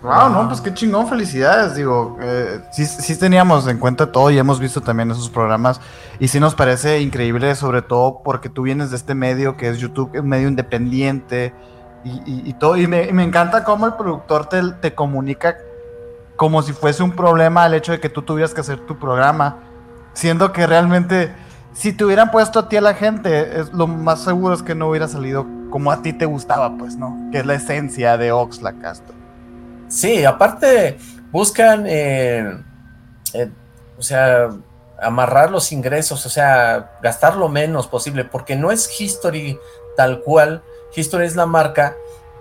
Wow, 0.07 0.31
no, 0.31 0.49
pues 0.49 0.61
qué 0.61 0.73
chingón, 0.73 1.09
felicidades, 1.09 1.75
digo, 1.75 2.17
eh, 2.21 2.61
sí, 2.71 3.17
teníamos 3.17 3.67
en 3.67 3.79
cuenta 3.79 4.13
todo 4.13 4.31
y 4.31 4.39
hemos 4.39 4.61
visto 4.61 4.81
también 4.81 5.11
esos 5.11 5.29
programas 5.29 5.81
y 6.21 6.29
sí 6.29 6.39
nos 6.39 6.55
parece 6.55 7.01
increíble, 7.01 7.55
sobre 7.57 7.83
todo 7.83 8.23
porque 8.23 8.49
tú 8.49 8.63
vienes 8.63 8.91
de 8.91 8.97
este 8.97 9.15
medio 9.17 9.57
que 9.57 9.69
es 9.69 9.79
YouTube, 9.79 10.19
un 10.19 10.29
medio 10.29 10.47
independiente 10.47 11.53
y, 12.05 12.53
todo, 12.53 12.77
y 12.77 12.87
me, 12.87 13.09
encanta 13.25 13.65
cómo 13.65 13.85
el 13.85 13.95
productor 13.95 14.49
te, 14.49 14.63
te 14.81 14.95
comunica 14.95 15.57
como 16.37 16.63
si 16.63 16.73
fuese 16.73 17.03
un 17.03 17.11
problema 17.11 17.67
el 17.67 17.75
hecho 17.75 17.91
de 17.91 17.99
que 17.99 18.09
tú 18.09 18.23
tuvieras 18.23 18.55
que 18.55 18.61
hacer 18.61 18.79
tu 18.87 18.97
programa 18.97 19.57
Siendo 20.17 20.51
que 20.51 20.67
realmente, 20.67 21.31
si 21.75 21.93
te 21.93 22.03
hubieran 22.03 22.31
puesto 22.31 22.59
a 22.59 22.71
ti 22.71 22.77
a 22.79 22.81
la 22.81 22.95
gente, 22.95 23.61
es, 23.61 23.71
lo 23.75 23.87
más 23.87 24.25
seguro 24.25 24.55
es 24.55 24.63
que 24.63 24.75
no 24.75 24.89
hubiera 24.89 25.09
salido 25.09 25.47
como 25.69 25.93
a 25.93 26.01
ti 26.01 26.15
te 26.15 26.25
gustaba, 26.25 26.75
pues, 26.79 26.97
¿no? 26.97 27.29
Que 27.31 27.41
es 27.41 27.45
la 27.45 27.53
esencia 27.53 28.17
de 28.17 28.33
Oxlack 28.33 28.81
Castro. 28.81 29.16
Sí, 29.89 30.25
aparte 30.25 30.99
buscan, 31.31 31.85
eh, 31.87 32.63
eh, 33.35 33.51
o 33.99 34.03
sea, 34.03 34.51
amarrar 35.01 35.51
los 35.51 35.73
ingresos, 35.73 36.25
o 36.25 36.29
sea, 36.29 36.99
gastar 37.03 37.37
lo 37.37 37.49
menos 37.49 37.87
posible, 37.87 38.25
porque 38.25 38.57
no 38.57 38.71
es 38.71 39.01
History 39.01 39.59
tal 39.97 40.23
cual, 40.23 40.63
History 40.95 41.27
es 41.27 41.37
la 41.37 41.47
marca, 41.47 41.97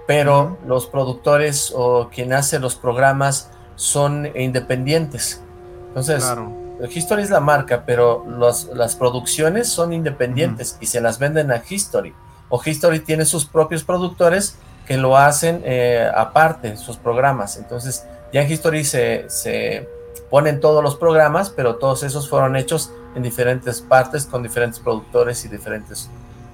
pero 0.08 0.58
los 0.66 0.88
productores 0.88 1.74
o 1.76 2.10
quien 2.10 2.34
hace 2.34 2.60
los 2.60 2.76
programas 2.76 3.50
son 3.76 4.30
independientes. 4.36 5.42
Entonces, 5.90 6.24
claro. 6.24 6.52
History 6.94 7.24
es 7.24 7.30
la 7.30 7.40
marca, 7.40 7.84
pero 7.86 8.26
las 8.28 8.96
producciones 8.96 9.70
son 9.70 9.94
independientes 9.94 10.78
y 10.80 10.86
se 10.86 11.02
las 11.02 11.20
venden 11.20 11.52
a 11.52 11.64
History. 11.68 12.14
O 12.50 12.62
History 12.64 13.00
tiene 13.00 13.26
sus 13.26 13.46
propios 13.46 13.84
productores 13.84 14.58
que 14.86 14.98
lo 14.98 15.18
hacen 15.18 15.62
eh, 15.66 16.10
aparte, 16.14 16.78
sus 16.78 16.98
programas. 16.98 17.58
Entonces, 17.58 18.06
ya 18.32 18.42
en 18.42 18.52
History 18.52 18.84
se, 18.84 19.26
se, 19.30 19.90
ponen 20.30 20.60
todos 20.60 20.84
los 20.84 20.96
programas, 20.96 21.50
pero 21.50 21.76
todos 21.76 22.04
esos 22.04 22.28
fueron 22.30 22.56
hechos 22.56 22.92
en 23.16 23.24
diferentes 23.24 23.82
partes, 23.82 24.26
con 24.26 24.44
diferentes 24.44 24.80
productores 24.80 25.46
y 25.46 25.48
diferentes 25.48 26.10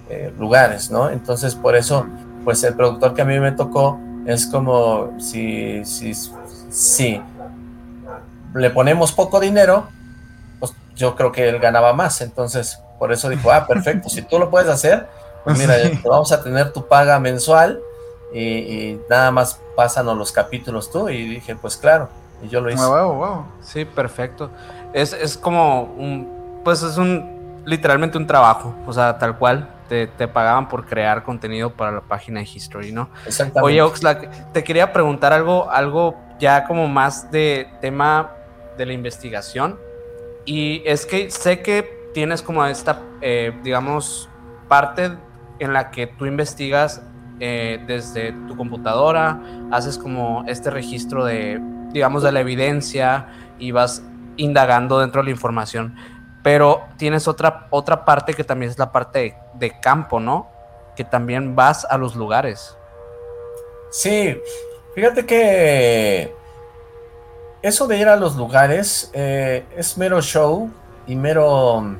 eh, 0.10 0.32
lugares, 0.38 0.92
¿no? 0.92 1.10
Entonces, 1.10 1.56
por 1.56 1.76
eso 1.76 2.06
pues 2.44 2.64
el 2.64 2.74
productor 2.76 3.14
que 3.14 3.22
a 3.22 3.26
mí 3.26 3.40
me 3.40 3.52
tocó 3.52 4.00
es 4.26 4.46
como 4.48 5.20
si, 5.20 5.84
si, 5.86 6.14
si 6.70 7.22
le 8.54 8.70
ponemos 8.70 9.12
poco 9.12 9.40
dinero, 9.40 9.88
pues 10.60 10.74
yo 10.96 11.16
creo 11.16 11.32
que 11.32 11.50
él 11.50 11.60
ganaba 11.60 11.94
más. 11.94 12.22
Entonces, 12.22 12.80
por 13.00 13.12
eso 13.12 13.30
dijo, 13.30 13.52
ah, 13.52 13.68
perfecto, 13.68 14.10
si 14.10 14.22
tú 14.22 14.40
lo 14.40 14.50
puedes 14.50 14.70
hacer, 14.70 15.08
pues 15.44 15.58
mira, 15.60 15.76
vamos 16.04 16.32
a 16.32 16.44
tener 16.44 16.72
tu 16.72 16.88
paga 16.88 17.20
mensual 17.20 17.80
y, 18.34 19.00
nada 19.10 19.32
más 19.32 19.60
pásanos 19.76 20.18
los 20.18 20.32
capítulos 20.32 20.92
tú. 20.92 21.10
Y 21.10 21.28
dije, 21.28 21.56
pues 21.56 21.78
claro, 21.78 22.10
y 22.44 22.50
yo 22.50 22.62
lo 22.62 22.70
hice. 22.70 22.84
Sí, 23.62 23.86
perfecto. 23.86 24.50
Es, 24.94 25.14
es 25.14 25.38
como 25.38 25.84
un, 25.84 26.62
pues 26.64 26.84
es 26.84 26.98
un, 26.98 27.62
literalmente 27.66 28.18
un 28.18 28.28
trabajo, 28.28 28.74
o 28.86 28.94
sea, 28.94 29.18
tal 29.18 29.38
cual. 29.38 29.76
Te, 29.92 30.08
te, 30.08 30.26
pagaban 30.26 30.70
por 30.70 30.86
crear 30.86 31.22
contenido 31.22 31.74
para 31.74 31.92
la 31.92 32.00
página 32.00 32.40
de 32.40 32.46
History, 32.46 32.94
¿no? 32.94 33.10
Exactamente. 33.26 33.60
Oye, 33.62 33.82
Oxlack, 33.82 34.54
te 34.54 34.64
quería 34.64 34.94
preguntar 34.94 35.34
algo, 35.34 35.70
algo 35.70 36.16
ya 36.40 36.64
como 36.64 36.88
más 36.88 37.30
de 37.30 37.68
tema 37.82 38.32
de 38.78 38.86
la 38.86 38.94
investigación. 38.94 39.78
Y 40.46 40.82
es 40.86 41.06
que 41.06 41.30
sé 41.30 41.62
que 41.62 42.10
tienes 42.14 42.42
como 42.42 42.66
esta, 42.66 43.02
eh, 43.22 43.54
digamos, 43.64 44.30
parte 44.68 45.12
en 45.60 45.74
la 45.74 45.92
que 45.92 46.08
tú 46.08 46.26
investigas 46.26 47.02
eh, 47.44 47.84
desde 47.88 48.34
tu 48.48 48.56
computadora, 48.56 49.42
haces 49.72 49.98
como 49.98 50.44
este 50.48 50.70
registro 50.70 51.26
de, 51.26 51.60
digamos, 51.92 52.22
de 52.22 52.32
la 52.32 52.40
evidencia 52.40 53.30
y 53.58 53.72
vas 53.72 54.04
indagando 54.38 55.00
dentro 55.00 55.22
de 55.22 55.26
la 55.26 55.32
información. 55.32 55.96
Pero 56.44 56.84
tienes 56.98 57.28
otra, 57.28 57.66
otra 57.72 58.06
parte 58.06 58.36
que 58.36 58.44
también 58.44 58.70
es 58.70 58.78
la 58.78 58.92
parte 58.92 59.36
de, 59.56 59.80
campo, 59.80 60.20
¿no? 60.20 60.52
Que 60.96 61.04
también 61.04 61.56
vas 61.56 61.84
a 61.86 61.98
los 61.98 62.16
lugares. 62.16 62.78
Sí, 63.90 64.38
fíjate 64.94 65.26
que 65.26 66.36
eso 67.64 67.88
de 67.88 67.98
ir 67.98 68.08
a 68.08 68.18
los 68.18 68.36
lugares 68.36 69.10
eh, 69.16 69.66
es 69.76 69.98
mero 69.98 70.22
show 70.22 70.70
y 71.08 71.16
mero... 71.16 71.98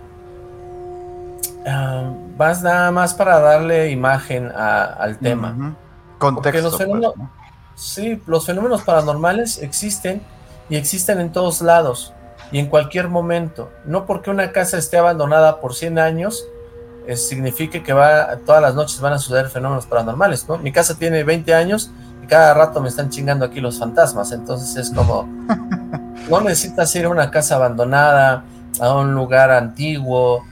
Ah, 1.66 2.12
vas 2.42 2.64
nada 2.64 2.90
más 2.90 3.14
para 3.14 3.40
darle 3.40 3.92
imagen 3.92 4.52
al 4.56 5.20
tema. 5.20 5.76
Contexto. 6.18 6.64
los 6.64 6.78
fenómenos, 6.78 7.14
Sí, 7.76 8.20
los 8.26 8.48
fenómenos 8.48 8.82
paranormales 8.82 9.62
existen 9.62 10.24
y 10.70 10.76
existen 10.76 11.20
en 11.20 11.32
todos 11.32 11.62
lados 11.62 12.14
y 12.52 12.58
en 12.58 12.66
cualquier 12.66 13.10
momento. 13.10 13.70
No 13.86 14.08
porque 14.08 14.32
una 14.32 14.52
casa 14.52 14.80
esté 14.80 14.98
abandonada 14.98 15.60
por 15.60 15.76
100 15.76 16.00
años 16.00 16.44
eh, 17.06 17.16
signifique 17.16 17.84
que 17.84 17.94
va 17.94 18.38
todas 18.44 18.62
las 18.62 18.74
noches 18.74 19.00
van 19.00 19.14
a 19.14 19.20
suceder 19.20 19.48
fenómenos 19.50 19.86
paranormales, 19.86 20.50
¿no? 20.50 20.58
Mi 20.58 20.72
casa 20.72 20.96
tiene 20.98 21.24
20 21.24 21.54
años 21.54 21.92
y 22.24 22.26
cada 22.26 22.56
rato 22.56 22.82
me 22.82 22.90
están 22.90 23.12
chingando 23.12 23.46
aquí 23.46 23.62
los 23.62 23.78
fantasmas, 23.78 24.32
entonces 24.32 24.76
es 24.78 24.96
como 24.96 25.28
no 26.30 26.42
necesitas 26.42 26.96
ir 26.96 27.06
a 27.06 27.10
una 27.10 27.30
casa 27.30 27.56
abandonada, 27.56 28.44
a 28.80 28.96
un 28.96 29.14
lugar 29.14 29.52
antiguo, 29.52 30.44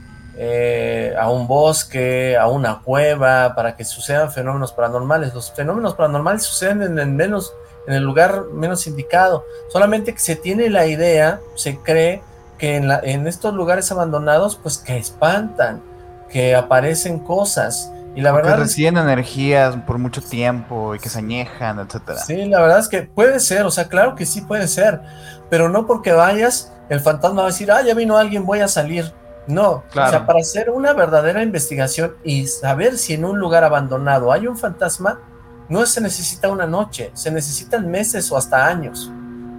eh, 0.42 1.14
a 1.20 1.28
un 1.28 1.46
bosque, 1.46 2.34
a 2.34 2.48
una 2.48 2.80
cueva, 2.80 3.54
para 3.54 3.76
que 3.76 3.84
sucedan 3.84 4.32
fenómenos 4.32 4.72
paranormales. 4.72 5.34
Los 5.34 5.52
fenómenos 5.52 5.92
paranormales 5.92 6.44
suceden 6.44 6.80
en 6.80 6.98
el 6.98 7.08
menos, 7.08 7.52
en 7.86 7.92
el 7.92 8.02
lugar 8.02 8.44
menos 8.50 8.86
indicado. 8.86 9.44
Solamente 9.68 10.14
que 10.14 10.18
se 10.18 10.36
tiene 10.36 10.70
la 10.70 10.86
idea, 10.86 11.40
se 11.56 11.76
cree 11.76 12.22
que 12.56 12.76
en, 12.76 12.88
la, 12.88 13.00
en 13.02 13.26
estos 13.26 13.52
lugares 13.52 13.92
abandonados, 13.92 14.56
pues 14.56 14.78
que 14.78 14.96
espantan, 14.96 15.82
que 16.30 16.56
aparecen 16.56 17.18
cosas. 17.18 17.92
Y 18.14 18.22
la 18.22 18.32
verdad. 18.32 18.54
Que 18.54 18.62
reciben 18.62 18.96
energías 18.96 19.76
por 19.86 19.98
mucho 19.98 20.22
tiempo 20.22 20.94
y 20.94 21.00
que 21.00 21.10
se 21.10 21.18
añejan, 21.18 21.80
etcétera. 21.80 22.18
Sí, 22.18 22.46
la 22.46 22.62
verdad 22.62 22.78
es 22.78 22.88
que 22.88 23.02
puede 23.02 23.40
ser, 23.40 23.66
o 23.66 23.70
sea, 23.70 23.88
claro 23.88 24.14
que 24.14 24.24
sí 24.24 24.40
puede 24.40 24.68
ser, 24.68 25.02
pero 25.50 25.68
no 25.68 25.86
porque 25.86 26.12
vayas, 26.12 26.72
el 26.88 27.00
fantasma 27.00 27.42
va 27.42 27.48
a 27.48 27.50
decir, 27.50 27.70
ah, 27.70 27.82
ya 27.82 27.92
vino 27.92 28.16
alguien, 28.16 28.46
voy 28.46 28.60
a 28.60 28.68
salir. 28.68 29.19
No, 29.50 29.84
o 29.90 29.92
sea, 29.92 30.26
para 30.26 30.40
hacer 30.40 30.70
una 30.70 30.92
verdadera 30.92 31.42
investigación 31.42 32.14
y 32.24 32.46
saber 32.46 32.96
si 32.96 33.14
en 33.14 33.24
un 33.24 33.38
lugar 33.38 33.64
abandonado 33.64 34.32
hay 34.32 34.46
un 34.46 34.56
fantasma, 34.56 35.20
no 35.68 35.84
se 35.86 36.00
necesita 36.00 36.48
una 36.48 36.66
noche, 36.66 37.10
se 37.14 37.30
necesitan 37.30 37.90
meses 37.90 38.30
o 38.32 38.36
hasta 38.36 38.66
años 38.66 39.10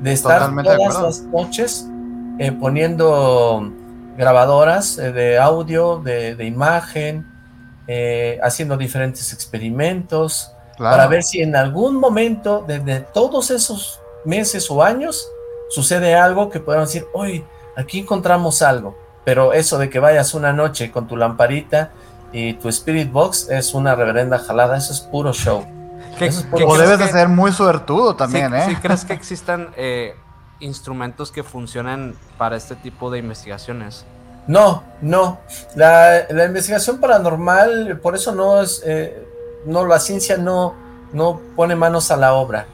de 0.02 0.14
estar 0.14 0.54
todas 0.64 1.02
las 1.02 1.22
noches 1.22 1.88
eh, 2.40 2.52
poniendo 2.52 3.72
grabadoras 4.18 4.98
eh, 4.98 5.12
de 5.12 5.38
audio, 5.38 6.02
de, 6.04 6.44
imagen, 6.46 7.26
eh, 7.88 8.40
haciendo 8.44 8.78
diferentes 8.78 9.32
experimentos, 9.32 10.52
para 10.78 11.06
ver 11.08 11.22
si 11.22 11.42
en 11.42 11.56
algún 11.56 11.96
momento 11.96 12.66
de, 12.68 13.06
todos 13.14 13.52
esos 13.52 14.00
meses 14.26 14.70
o 14.72 14.84
años 14.84 15.30
sucede 15.70 16.16
algo 16.16 16.50
que 16.50 16.60
podamos 16.60 16.92
decir, 16.92 17.08
hoy 17.14 17.46
aquí 17.76 18.00
encontramos 18.00 18.62
algo. 18.62 18.98
Pero 19.24 19.54
eso 19.54 19.78
de 19.78 19.90
que 19.90 20.00
vayas 20.00 20.34
una 20.34 20.54
noche 20.54 20.92
con 20.92 21.08
tu 21.08 21.16
lamparita 21.16 21.92
y 22.32 22.54
tu 22.54 22.70
Spirit 22.70 23.12
Box 23.12 23.50
es 23.50 23.74
una 23.74 23.96
reverenda 23.96 24.40
jalada, 24.40 24.78
eso 24.78 24.94
es 24.94 25.02
puro 25.02 25.34
show. 25.34 25.66
o 26.52 26.78
debes 26.78 27.00
de 27.00 27.08
ser 27.08 27.28
muy 27.28 27.52
suertudo 27.52 28.16
también, 28.16 28.54
¿eh? 28.54 28.66
¿Sí 28.68 28.76
crees 28.76 29.06
que 29.06 29.14
existan 29.14 29.70
eh, 29.76 30.16
instrumentos 30.60 31.32
que 31.32 31.44
funcionen 31.44 32.16
para 32.38 32.56
este 32.56 32.76
tipo 32.76 33.12
de 33.12 33.20
investigaciones? 33.20 34.06
No, 34.48 34.84
no. 35.02 35.40
La, 35.76 36.26
investigación 36.46 37.00
paranormal, 37.00 38.00
por 38.02 38.16
eso 38.16 38.34
no 38.34 38.62
es, 38.62 38.82
eh, 38.86 39.24
no, 39.66 39.86
la 39.86 40.00
ciencia 40.00 40.38
no, 40.38 40.74
no 41.14 41.40
pone 41.56 41.76
manos 41.76 42.12
a 42.12 42.18
la 42.18 42.34
obra. 42.34 42.66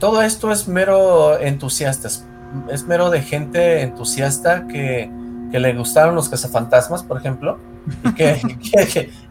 Todo 0.00 0.22
esto 0.22 0.50
es 0.52 0.68
mero 0.68 1.38
entusiastas, 1.38 2.24
es 2.68 2.84
mero 2.84 3.10
de 3.10 3.22
gente 3.22 3.80
entusiasta 3.82 4.66
que 4.68 5.10
que 5.54 5.60
le 5.60 5.72
gustaron 5.72 6.16
los 6.16 6.28
cazafantasmas, 6.28 7.04
por 7.04 7.16
ejemplo, 7.16 7.60
y 8.02 8.12
que, 8.16 8.42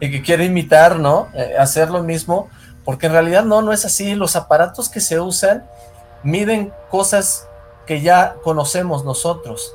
que, 0.00 0.22
quiere 0.22 0.46
imitar, 0.46 0.98
¿no? 0.98 1.28
Eh, 1.34 1.54
hacer 1.58 1.90
lo 1.90 2.02
mismo, 2.02 2.48
porque 2.82 3.08
en 3.08 3.12
realidad 3.12 3.44
no, 3.44 3.60
no 3.60 3.74
es 3.74 3.84
así. 3.84 4.14
Los 4.14 4.34
aparatos 4.34 4.88
que 4.88 5.00
se 5.00 5.20
usan 5.20 5.66
miden 6.22 6.72
cosas 6.90 7.46
que 7.86 8.00
ya 8.00 8.36
conocemos 8.42 9.04
nosotros. 9.04 9.74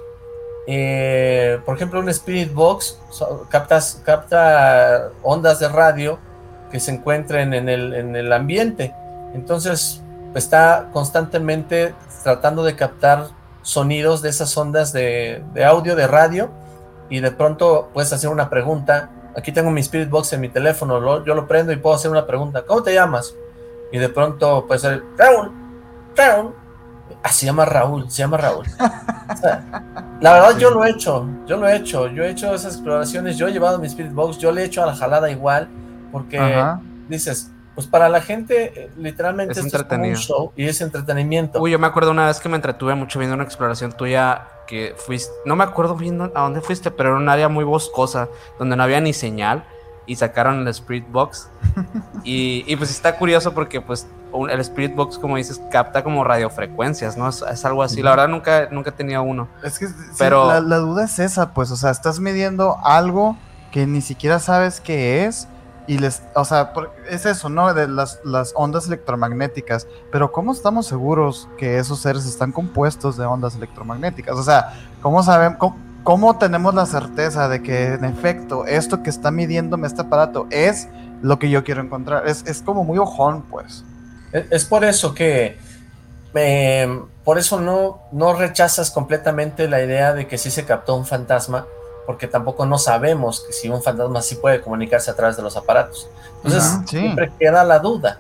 Eh, 0.65 1.59
por 1.67 1.75
ejemplo, 1.75 1.99
un 1.99 2.09
Spirit 2.09 2.51
Box 2.51 2.99
capta 3.49 5.11
ondas 5.21 5.59
de 5.59 5.69
radio 5.69 6.17
que 6.71 6.79
se 6.79 6.89
encuentren 6.89 7.53
en 7.53 7.69
el, 7.69 7.93
en 7.93 8.15
el 8.15 8.33
ambiente. 8.33 8.91
Entonces, 9.35 10.01
está 10.33 10.89
constantemente 10.93 11.93
tratando 12.23 12.63
de 12.63 12.75
captar 12.75 13.37
sonidos 13.61 14.21
de 14.21 14.29
esas 14.29 14.55
ondas 14.57 14.93
de, 14.93 15.43
audio, 15.65 15.95
de 15.95 16.07
radio, 16.07 16.49
y 17.09 17.19
de 17.19 17.31
pronto 17.31 17.89
puedes 17.93 18.11
hacer 18.13 18.29
una 18.29 18.49
pregunta. 18.49 19.09
Aquí 19.35 19.51
tengo 19.51 19.71
mi 19.71 19.81
Spirit 19.81 20.09
Box 20.09 20.33
en 20.33 20.41
mi 20.41 20.49
teléfono, 20.49 21.23
yo 21.25 21.35
lo 21.35 21.47
prendo 21.47 21.71
y 21.71 21.77
puedo 21.77 21.95
hacer 21.95 22.11
una 22.11 22.25
pregunta. 22.25 22.63
¿Cómo 22.65 22.83
te 22.83 22.93
llamas? 22.93 23.33
Y 23.91 23.97
de 23.97 24.09
pronto 24.09 24.65
puede 24.67 24.79
ser 24.79 25.03
Raúl, 25.17 25.51
Raúl. 26.15 26.53
Ah, 27.23 27.31
se 27.31 27.45
llama 27.45 27.65
Raúl, 27.65 28.09
se 28.09 28.19
llama 28.19 28.37
Raúl. 28.37 28.65
la 30.21 30.33
verdad 30.33 30.57
yo 30.57 30.69
lo 30.69 30.85
he 30.85 30.91
hecho, 30.91 31.27
yo 31.45 31.57
lo 31.57 31.67
he 31.67 31.75
hecho, 31.75 32.07
yo 32.07 32.23
he 32.23 32.29
hecho 32.29 32.53
esas 32.53 32.75
exploraciones, 32.75 33.37
yo 33.37 33.47
he 33.47 33.51
llevado 33.51 33.79
mi 33.79 33.87
Spirit 33.87 34.13
Box, 34.13 34.37
yo 34.37 34.51
le 34.51 34.61
he 34.61 34.65
hecho 34.65 34.83
a 34.83 34.85
la 34.85 34.95
jalada 34.95 35.29
igual, 35.29 35.67
porque 36.11 36.39
dices, 37.07 37.51
pues 37.79 37.87
para 37.87 38.09
la 38.09 38.19
gente, 38.19 38.73
eh, 38.75 38.89
literalmente 38.97 39.53
es, 39.53 39.73
un 39.73 40.15
show 40.15 40.51
y 40.57 40.65
es 40.65 40.81
entretenimiento. 40.81 41.61
Uy, 41.61 41.71
yo 41.71 41.79
me 41.79 41.87
acuerdo 41.87 42.11
una 42.11 42.27
vez 42.27 42.41
que 42.41 42.49
me 42.49 42.57
entretuve 42.57 42.93
mucho 42.93 43.19
viendo 43.19 43.35
una 43.35 43.45
exploración 43.45 43.93
tuya 43.93 44.49
que 44.67 44.95
fuiste, 44.97 45.31
no 45.45 45.55
me 45.55 45.63
acuerdo 45.63 45.95
bien 45.95 46.21
a 46.21 46.41
dónde 46.41 46.59
fuiste, 46.59 46.91
pero 46.91 47.11
era 47.11 47.17
un 47.17 47.29
área 47.29 47.47
muy 47.47 47.63
boscosa, 47.63 48.27
donde 48.57 48.75
no 48.75 48.83
había 48.83 48.99
ni 48.99 49.13
señal 49.13 49.63
y 50.05 50.17
sacaron 50.17 50.59
el 50.59 50.67
Spirit 50.67 51.09
Box. 51.09 51.47
y, 52.25 52.75
pues 52.75 52.89
está 52.89 53.15
curioso 53.15 53.53
porque 53.53 53.79
pues 53.79 54.07
el 54.49 54.59
Spirit 54.59 54.93
Box, 54.93 55.17
como 55.17 55.37
dices, 55.37 55.61
capta 55.71 56.03
como 56.03 56.25
radiofrecuencias, 56.25 57.15
¿no? 57.15 57.29
Es, 57.29 57.63
algo 57.63 57.81
así. 57.81 58.01
La 58.01 58.09
verdad 58.09 58.27
nunca, 58.27 58.67
nunca 58.71 58.89
he 58.89 58.93
tenido 58.93 59.23
uno. 59.23 59.47
Es 59.63 59.79
que 59.79 59.87
pero... 60.17 60.49
la, 60.49 60.59
la 60.59 60.79
duda 60.79 61.05
es 61.05 61.17
esa, 61.17 61.53
pues, 61.53 61.71
o 61.71 61.77
sea, 61.77 61.91
estás 61.91 62.19
midiendo 62.19 62.75
algo 62.83 63.37
que 63.71 63.87
ni 63.87 64.01
siquiera 64.01 64.39
sabes 64.39 64.81
qué 64.81 65.23
es 65.23 65.47
y 65.89 65.97
les, 65.97 66.21
o 66.35 66.45
sea, 66.45 66.71
es 67.09 67.25
eso, 67.25 67.49
¿no? 67.49 67.73
De 67.73 67.87
las, 67.87 68.19
las, 68.23 68.53
ondas 68.55 68.85
electromagnéticas. 68.85 69.87
Pero 70.11 70.31
¿cómo 70.31 70.51
estamos 70.51 70.85
seguros 70.85 71.49
que 71.57 71.79
esos 71.79 71.99
seres 71.99 72.27
están 72.27 72.51
compuestos 72.51 73.17
de 73.17 73.25
ondas 73.25 73.55
electromagnéticas? 73.55 74.37
O 74.37 74.43
sea, 74.43 74.71
¿cómo 75.01 75.23
sabemos, 75.23 75.73
cómo, 76.03 76.37
tenemos 76.37 76.75
la 76.75 76.85
certeza 76.85 77.49
de 77.49 77.63
que 77.63 77.93
en 77.93 78.05
efecto 78.05 78.67
esto 78.67 79.01
que 79.01 79.09
está 79.09 79.31
midiéndome 79.31 79.87
este 79.87 80.01
aparato 80.01 80.45
es 80.51 80.87
lo 81.23 81.39
que 81.39 81.49
yo 81.49 81.63
quiero 81.63 81.81
encontrar? 81.81 82.27
Es, 82.27 82.45
es 82.45 82.61
como 82.61 82.83
muy 82.83 82.99
ojón, 82.99 83.41
pues. 83.49 83.83
Es, 84.31 84.65
por 84.65 84.85
eso 84.85 85.15
que, 85.15 85.57
em, 86.35 87.03
por 87.23 87.39
eso 87.39 87.59
no, 87.59 88.03
no 88.11 88.33
rechazas 88.33 88.91
completamente 88.91 89.67
la 89.67 89.81
idea 89.81 90.13
de 90.13 90.27
que 90.27 90.37
sí 90.37 90.51
se 90.51 90.65
captó 90.65 90.95
un 90.95 91.07
fantasma, 91.07 91.65
porque 92.09 92.25
tampoco 92.25 92.65
no 92.65 92.79
sabemos 92.79 93.41
que 93.41 93.53
si 93.53 93.69
un 93.69 93.83
fantasma 93.83 94.23
sí 94.23 94.33
puede 94.33 94.61
comunicarse 94.61 95.11
a 95.11 95.15
través 95.15 95.37
de 95.37 95.43
los 95.43 95.55
aparatos. 95.55 96.09
Entonces, 96.37 96.79
siempre 96.87 97.31
queda 97.37 97.63
la 97.63 97.77
duda. 97.77 98.17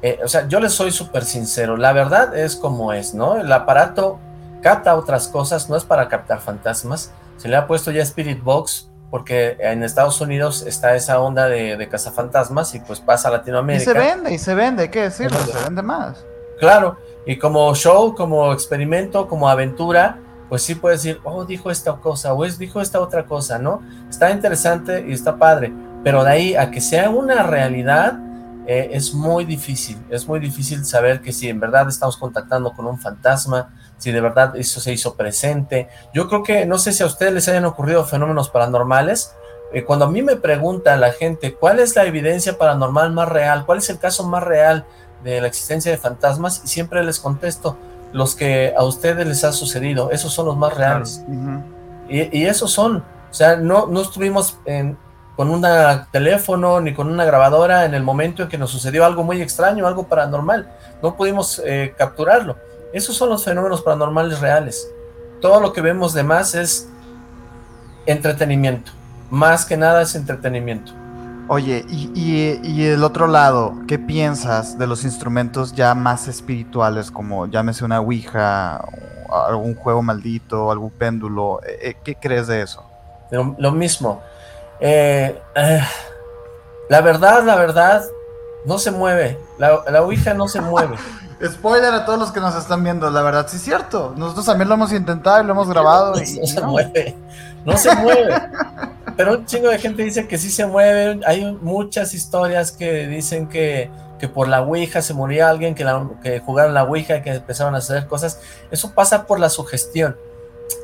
Eh, 0.00 0.18
o 0.24 0.26
sea, 0.26 0.48
yo 0.48 0.58
les 0.58 0.72
soy 0.72 0.90
súper 0.90 1.22
sincero, 1.22 1.76
la 1.76 1.92
verdad 1.92 2.34
es 2.34 2.56
como 2.56 2.94
es, 2.94 3.12
¿no? 3.12 3.36
El 3.36 3.52
aparato 3.52 4.18
capta 4.62 4.96
otras 4.96 5.28
cosas, 5.28 5.68
no 5.68 5.76
es 5.76 5.84
para 5.84 6.08
captar 6.08 6.40
fantasmas. 6.40 7.12
Se 7.36 7.48
le 7.48 7.56
ha 7.56 7.66
puesto 7.66 7.90
ya 7.90 8.00
Spirit 8.04 8.42
Box 8.42 8.88
porque 9.10 9.58
en 9.60 9.82
Estados 9.82 10.18
Unidos 10.22 10.64
está 10.66 10.96
esa 10.96 11.20
onda 11.20 11.46
de, 11.46 11.76
de 11.76 11.88
cazafantasmas 11.90 12.74
y 12.74 12.80
pues 12.80 13.00
pasa 13.00 13.28
a 13.28 13.32
Latinoamérica. 13.32 13.82
Y 13.82 13.84
se 13.84 13.98
vende, 13.98 14.32
y 14.32 14.38
se 14.38 14.54
vende, 14.54 14.90
¿qué 14.90 15.02
decirlo? 15.02 15.38
Se 15.40 15.62
vende 15.62 15.82
más. 15.82 16.24
Claro, 16.58 16.96
y 17.26 17.38
como 17.38 17.74
show, 17.74 18.14
como 18.14 18.50
experimento, 18.54 19.28
como 19.28 19.46
aventura, 19.46 20.20
pues 20.48 20.62
sí 20.62 20.74
puedes 20.74 21.02
decir, 21.02 21.20
oh, 21.24 21.44
dijo 21.44 21.70
esta 21.70 21.96
cosa, 21.96 22.32
o 22.32 22.44
es, 22.44 22.58
dijo 22.58 22.80
esta 22.80 23.00
otra 23.00 23.26
cosa, 23.26 23.58
¿no? 23.58 23.82
Está 24.08 24.30
interesante 24.30 25.04
y 25.08 25.12
está 25.12 25.36
padre, 25.36 25.72
pero 26.04 26.22
de 26.24 26.30
ahí 26.30 26.54
a 26.54 26.70
que 26.70 26.80
sea 26.80 27.10
una 27.10 27.42
realidad, 27.42 28.18
eh, 28.68 28.90
es 28.92 29.14
muy 29.14 29.44
difícil, 29.44 29.96
es 30.10 30.26
muy 30.26 30.40
difícil 30.40 30.84
saber 30.84 31.20
que 31.20 31.32
si 31.32 31.48
en 31.48 31.60
verdad 31.60 31.88
estamos 31.88 32.16
contactando 32.16 32.72
con 32.72 32.86
un 32.86 32.98
fantasma, 32.98 33.72
si 33.96 34.10
de 34.10 34.20
verdad 34.20 34.56
eso 34.56 34.80
se 34.80 34.92
hizo 34.92 35.14
presente. 35.14 35.88
Yo 36.12 36.28
creo 36.28 36.42
que, 36.42 36.66
no 36.66 36.76
sé 36.78 36.92
si 36.92 37.02
a 37.02 37.06
ustedes 37.06 37.32
les 37.32 37.48
hayan 37.48 37.64
ocurrido 37.64 38.04
fenómenos 38.04 38.50
paranormales, 38.50 39.34
eh, 39.72 39.84
cuando 39.84 40.06
a 40.06 40.10
mí 40.10 40.20
me 40.22 40.36
pregunta 40.36 40.96
la 40.96 41.12
gente 41.12 41.54
cuál 41.54 41.78
es 41.78 41.94
la 41.94 42.06
evidencia 42.06 42.58
paranormal 42.58 43.12
más 43.12 43.28
real, 43.28 43.66
cuál 43.66 43.78
es 43.78 43.88
el 43.88 43.98
caso 43.98 44.26
más 44.26 44.42
real 44.42 44.84
de 45.22 45.40
la 45.40 45.46
existencia 45.46 45.90
de 45.90 45.98
fantasmas, 45.98 46.62
y 46.64 46.68
siempre 46.68 47.04
les 47.04 47.20
contesto, 47.20 47.76
los 48.16 48.34
que 48.34 48.72
a 48.74 48.82
ustedes 48.82 49.26
les 49.26 49.44
ha 49.44 49.52
sucedido, 49.52 50.10
esos 50.10 50.32
son 50.32 50.46
los 50.46 50.56
más 50.56 50.74
reales. 50.74 51.22
y, 52.08 52.44
esos 52.44 52.72
son, 52.72 53.04
o 53.30 53.34
sea, 53.34 53.56
no, 53.56 53.86
no 53.88 54.00
estuvimos 54.00 54.58
con 55.36 55.50
un 55.50 55.62
teléfono 56.10 56.80
ni 56.80 56.94
con 56.94 57.10
una 57.10 57.26
grabadora 57.26 57.84
en 57.84 57.92
el 57.92 58.02
momento 58.02 58.42
en 58.42 58.48
que 58.48 58.56
nos 58.56 58.70
sucedió 58.70 59.04
algo 59.04 59.22
muy 59.22 59.42
extraño, 59.42 59.86
algo 59.86 60.04
paranormal. 60.04 60.66
No 61.02 61.14
pudimos 61.14 61.60
eh, 61.62 61.94
capturarlo. 61.98 62.56
Esos 62.94 63.14
son 63.14 63.28
los 63.28 63.44
fenómenos 63.44 63.82
paranormales 63.82 64.40
reales. 64.40 64.90
Todo 65.42 65.60
lo 65.60 65.74
que 65.74 65.82
vemos 65.82 66.14
de 66.14 66.22
más 66.22 66.54
es 66.54 66.88
entretenimiento. 68.06 68.92
Más 69.28 69.66
que 69.66 69.76
nada 69.76 70.00
es 70.00 70.14
entretenimiento. 70.14 70.92
Oye, 71.48 71.84
y, 71.88 72.10
y, 72.62 72.86
el 72.86 73.04
otro 73.04 73.28
lado, 73.28 73.74
¿qué 73.86 74.00
piensas 74.00 74.78
de 74.78 74.86
los 74.88 75.04
instrumentos 75.04 75.74
ya 75.74 75.94
más 75.94 76.26
espirituales, 76.26 77.12
como 77.12 77.46
llámese 77.46 77.84
una 77.84 78.00
Ouija, 78.00 78.84
algún 79.30 79.76
juego 79.76 80.02
maldito, 80.02 80.72
algún 80.72 80.90
péndulo? 80.90 81.60
Eh, 81.62 81.90
eh, 81.90 81.96
¿Qué 82.02 82.16
crees 82.16 82.48
de 82.48 82.62
eso? 82.62 82.84
Lo, 83.30 83.70
mismo. 83.70 84.22
Eh, 84.80 85.40
la 86.88 87.00
verdad, 87.00 87.44
la 87.44 87.54
verdad, 87.54 88.02
no 88.64 88.78
se 88.78 88.90
mueve. 88.90 89.38
La, 89.58 89.82
la 89.88 90.02
Ouija 90.02 90.34
no 90.34 90.48
se 90.48 90.60
mueve. 90.60 90.96
Spoiler 91.44 91.92
a 91.92 92.04
todos 92.04 92.18
los 92.18 92.32
que 92.32 92.40
nos 92.40 92.56
están 92.56 92.82
viendo, 92.82 93.10
la 93.10 93.22
verdad, 93.22 93.46
sí 93.48 93.56
es 93.56 93.62
cierto. 93.62 94.14
Nosotros 94.16 94.46
también 94.46 94.68
lo 94.68 94.74
hemos 94.74 94.92
intentado 94.92 95.42
y 95.42 95.46
lo 95.46 95.52
hemos 95.52 95.68
grabado. 95.68 96.14
No, 96.16 96.22
y, 96.22 96.26
se 96.26 96.60
mueve. 96.60 97.16
No 97.64 97.76
se 97.76 97.94
mueve. 97.96 98.34
Pero 99.16 99.32
un 99.32 99.46
chingo 99.46 99.68
de 99.68 99.78
gente 99.78 100.02
dice 100.02 100.28
que 100.28 100.36
sí 100.36 100.50
se 100.50 100.66
mueve. 100.66 101.20
Hay 101.26 101.56
muchas 101.62 102.12
historias 102.12 102.70
que 102.72 103.06
dicen 103.06 103.48
que, 103.48 103.90
que 104.18 104.28
por 104.28 104.46
la 104.48 104.60
Ouija 104.60 105.00
se 105.00 105.14
moría 105.14 105.48
alguien, 105.48 105.74
que, 105.74 105.84
la, 105.84 106.08
que 106.22 106.40
jugaron 106.40 106.74
la 106.74 106.84
Ouija, 106.84 107.22
que 107.22 107.34
empezaron 107.34 107.74
a 107.74 107.78
hacer 107.78 108.06
cosas. 108.06 108.40
Eso 108.70 108.92
pasa 108.92 109.26
por 109.26 109.40
la 109.40 109.48
sugestión. 109.48 110.16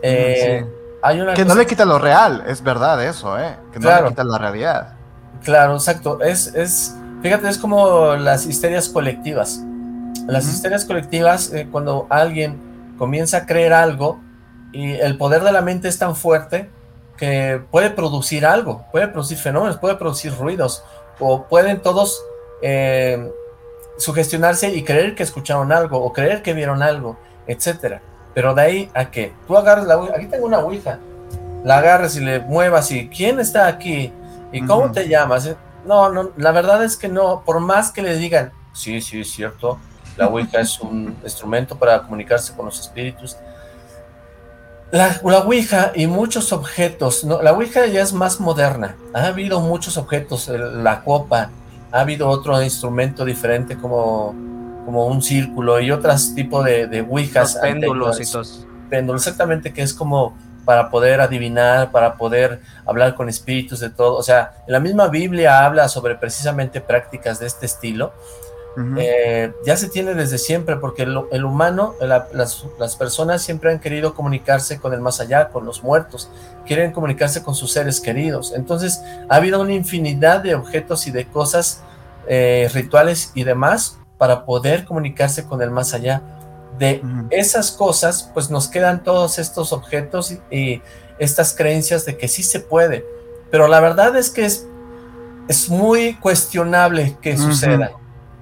Eh, 0.02 0.64
hay 1.02 1.20
una 1.20 1.34
que 1.34 1.44
no 1.44 1.54
le 1.54 1.66
quita 1.66 1.84
lo 1.84 1.98
real, 1.98 2.44
es 2.46 2.62
verdad 2.62 3.04
eso, 3.04 3.38
¿eh? 3.38 3.56
Que 3.72 3.80
no 3.80 3.90
le 3.90 4.08
quita 4.08 4.24
la 4.24 4.38
realidad. 4.38 4.94
Claro, 5.42 5.74
exacto. 5.74 6.20
Es, 6.20 6.54
es, 6.54 6.94
fíjate, 7.20 7.48
es 7.48 7.58
como 7.58 8.14
las 8.14 8.46
histerias 8.46 8.88
colectivas. 8.88 9.60
Las 10.26 10.46
histerias 10.46 10.84
colectivas, 10.84 11.52
eh, 11.52 11.68
cuando 11.70 12.06
alguien 12.08 12.94
comienza 12.96 13.38
a 13.38 13.46
creer 13.46 13.72
algo 13.72 14.20
y 14.72 14.92
el 14.92 15.18
poder 15.18 15.42
de 15.42 15.52
la 15.52 15.60
mente 15.60 15.88
es 15.88 15.98
tan 15.98 16.14
fuerte 16.14 16.70
que 17.22 17.62
puede 17.70 17.90
producir 17.90 18.44
algo, 18.44 18.84
puede 18.90 19.06
producir 19.06 19.38
fenómenos, 19.38 19.78
puede 19.78 19.94
producir 19.94 20.36
ruidos, 20.36 20.82
o 21.20 21.44
pueden 21.44 21.80
todos 21.80 22.20
eh, 22.62 23.30
sugestionarse 23.96 24.74
y 24.74 24.82
creer 24.82 25.14
que 25.14 25.22
escucharon 25.22 25.70
algo, 25.70 26.02
o 26.02 26.12
creer 26.12 26.42
que 26.42 26.52
vieron 26.52 26.82
algo, 26.82 27.16
etcétera. 27.46 28.02
Pero 28.34 28.56
de 28.56 28.62
ahí 28.62 28.90
a 28.92 29.12
que 29.12 29.32
tú 29.46 29.56
agarres 29.56 29.84
la 29.84 29.98
ouija, 29.98 30.16
aquí 30.16 30.26
tengo 30.26 30.46
una 30.46 30.58
ouija, 30.58 30.98
la 31.62 31.78
agarres 31.78 32.16
y 32.16 32.22
le 32.22 32.40
muevas 32.40 32.90
y 32.90 33.08
¿quién 33.08 33.38
está 33.38 33.68
aquí? 33.68 34.12
¿Y 34.50 34.66
cómo 34.66 34.90
te 34.90 35.06
llamas? 35.06 35.48
No, 35.86 36.10
no, 36.10 36.32
la 36.36 36.50
verdad 36.50 36.82
es 36.82 36.96
que 36.96 37.08
no, 37.08 37.44
por 37.44 37.60
más 37.60 37.92
que 37.92 38.02
le 38.02 38.16
digan, 38.16 38.50
sí, 38.72 39.00
sí, 39.00 39.20
es 39.20 39.30
cierto, 39.30 39.78
la 40.16 40.26
Ouija 40.26 40.58
es 40.58 40.80
un 40.80 41.16
instrumento 41.22 41.78
para 41.78 42.02
comunicarse 42.02 42.52
con 42.52 42.66
los 42.66 42.80
espíritus, 42.80 43.36
la, 44.92 45.20
Ouija 45.44 45.92
y 45.94 46.06
muchos 46.06 46.52
objetos, 46.52 47.24
¿no? 47.24 47.40
la 47.42 47.52
Ouija 47.52 47.86
ya 47.86 48.02
es 48.02 48.12
más 48.12 48.38
moderna, 48.40 48.94
ha 49.14 49.26
habido 49.26 49.60
muchos 49.60 49.96
objetos, 49.96 50.48
la 50.48 51.02
copa, 51.02 51.50
ha 51.90 52.00
habido 52.00 52.28
otro 52.28 52.62
instrumento 52.62 53.24
diferente 53.24 53.76
como, 53.76 54.34
como 54.84 55.06
un 55.06 55.22
círculo 55.22 55.80
y 55.80 55.90
otros 55.90 56.34
tipos 56.34 56.64
de, 56.64 56.86
de 56.86 57.00
Ouijas. 57.00 57.56
péndulos 57.56 58.20
y 58.20 58.30
todos. 58.30 58.66
Péndulos, 58.90 59.22
exactamente, 59.22 59.72
que 59.72 59.80
es 59.80 59.94
como 59.94 60.36
para 60.66 60.90
poder 60.90 61.22
adivinar, 61.22 61.90
para 61.90 62.16
poder 62.16 62.60
hablar 62.84 63.14
con 63.14 63.30
espíritus 63.30 63.80
de 63.80 63.88
todo. 63.88 64.16
O 64.16 64.22
sea, 64.22 64.52
la 64.66 64.78
misma 64.78 65.08
Biblia 65.08 65.64
habla 65.64 65.88
sobre 65.88 66.14
precisamente 66.16 66.80
prácticas 66.82 67.40
de 67.40 67.46
este 67.46 67.66
estilo 67.66 68.12
eh, 68.96 69.52
ya 69.66 69.76
se 69.76 69.88
tiene 69.88 70.14
desde 70.14 70.38
siempre, 70.38 70.76
porque 70.76 71.02
el, 71.02 71.44
humano, 71.44 71.94
las, 72.00 72.96
personas 72.96 73.42
siempre 73.42 73.70
han 73.70 73.80
querido 73.80 74.14
comunicarse 74.14 74.78
con 74.78 74.94
el 74.94 75.00
más 75.00 75.20
allá, 75.20 75.50
con 75.50 75.66
los 75.66 75.82
muertos, 75.82 76.30
quieren 76.66 76.92
comunicarse 76.92 77.42
con 77.42 77.54
sus 77.54 77.72
seres 77.72 78.00
queridos. 78.00 78.52
Entonces, 78.54 79.02
ha 79.28 79.36
habido 79.36 79.60
una 79.60 79.74
infinidad 79.74 80.40
de 80.40 80.54
objetos 80.54 81.06
y 81.06 81.10
de 81.10 81.26
cosas, 81.26 81.82
eh, 82.26 82.70
rituales 82.72 83.32
y 83.34 83.44
demás, 83.44 83.98
para 84.16 84.44
poder 84.46 84.84
comunicarse 84.84 85.44
con 85.44 85.60
el 85.60 85.70
más 85.70 85.92
allá. 85.92 86.22
De 86.78 87.02
esas 87.30 87.70
cosas, 87.70 88.30
pues 88.32 88.50
nos 88.50 88.68
quedan 88.68 89.02
todos 89.02 89.38
estos 89.38 89.72
objetos 89.72 90.34
y, 90.50 90.82
estas 91.18 91.54
creencias 91.54 92.04
de 92.04 92.16
que 92.16 92.26
sí 92.26 92.42
se 92.42 92.58
puede. 92.58 93.06
Pero 93.50 93.68
la 93.68 93.78
verdad 93.78 94.16
es 94.16 94.30
que 94.30 94.44
es, 94.44 94.66
es 95.46 95.68
muy 95.68 96.14
cuestionable 96.14 97.16
que 97.20 97.36
suceda 97.36 97.92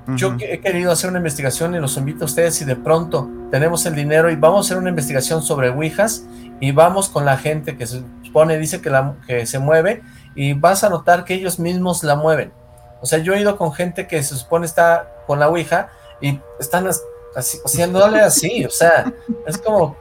yo 0.09 0.37
he 0.41 0.61
querido 0.61 0.91
hacer 0.91 1.11
una 1.11 1.19
investigación 1.19 1.75
y 1.75 1.79
los 1.79 1.97
invito 1.97 2.25
a 2.25 2.27
ustedes 2.27 2.55
si 2.55 2.65
de 2.65 2.77
pronto 2.77 3.29
tenemos 3.51 3.85
el 3.87 3.95
dinero 3.95 4.31
y 4.31 4.37
vamos 4.37 4.59
a 4.59 4.61
hacer 4.67 4.79
una 4.79 4.91
investigación 4.91 5.43
sobre 5.43 5.71
Ouijas 5.71 6.25
y 6.59 6.73
vamos 6.73 7.09
con 7.09 7.25
la 7.25 7.37
gente 7.37 7.77
que 7.77 7.87
se 7.87 8.03
supone, 8.23 8.59
dice 8.59 8.81
que, 8.81 8.91
la, 8.91 9.15
que 9.27 9.47
se 9.47 9.59
mueve 9.59 10.03
y 10.35 10.55
vas 10.55 10.85
a 10.85 10.89
notar 10.89 11.25
que 11.25 11.35
ellos 11.35 11.59
mismos 11.59 12.03
la 12.03 12.17
mueven. 12.17 12.53
O 13.01 13.07
sea, 13.07 13.19
yo 13.19 13.35
he 13.35 13.41
ido 13.41 13.57
con 13.57 13.73
gente 13.73 14.07
que 14.07 14.23
se 14.23 14.37
supone 14.37 14.67
está 14.67 15.09
con 15.27 15.39
la 15.39 15.49
Ouija 15.49 15.91
y 16.21 16.41
están 16.59 16.87
así, 17.35 17.59
haciéndole 17.65 18.21
así, 18.21 18.65
o 18.65 18.71
sea, 18.71 19.13
es 19.47 19.59
como, 19.59 19.97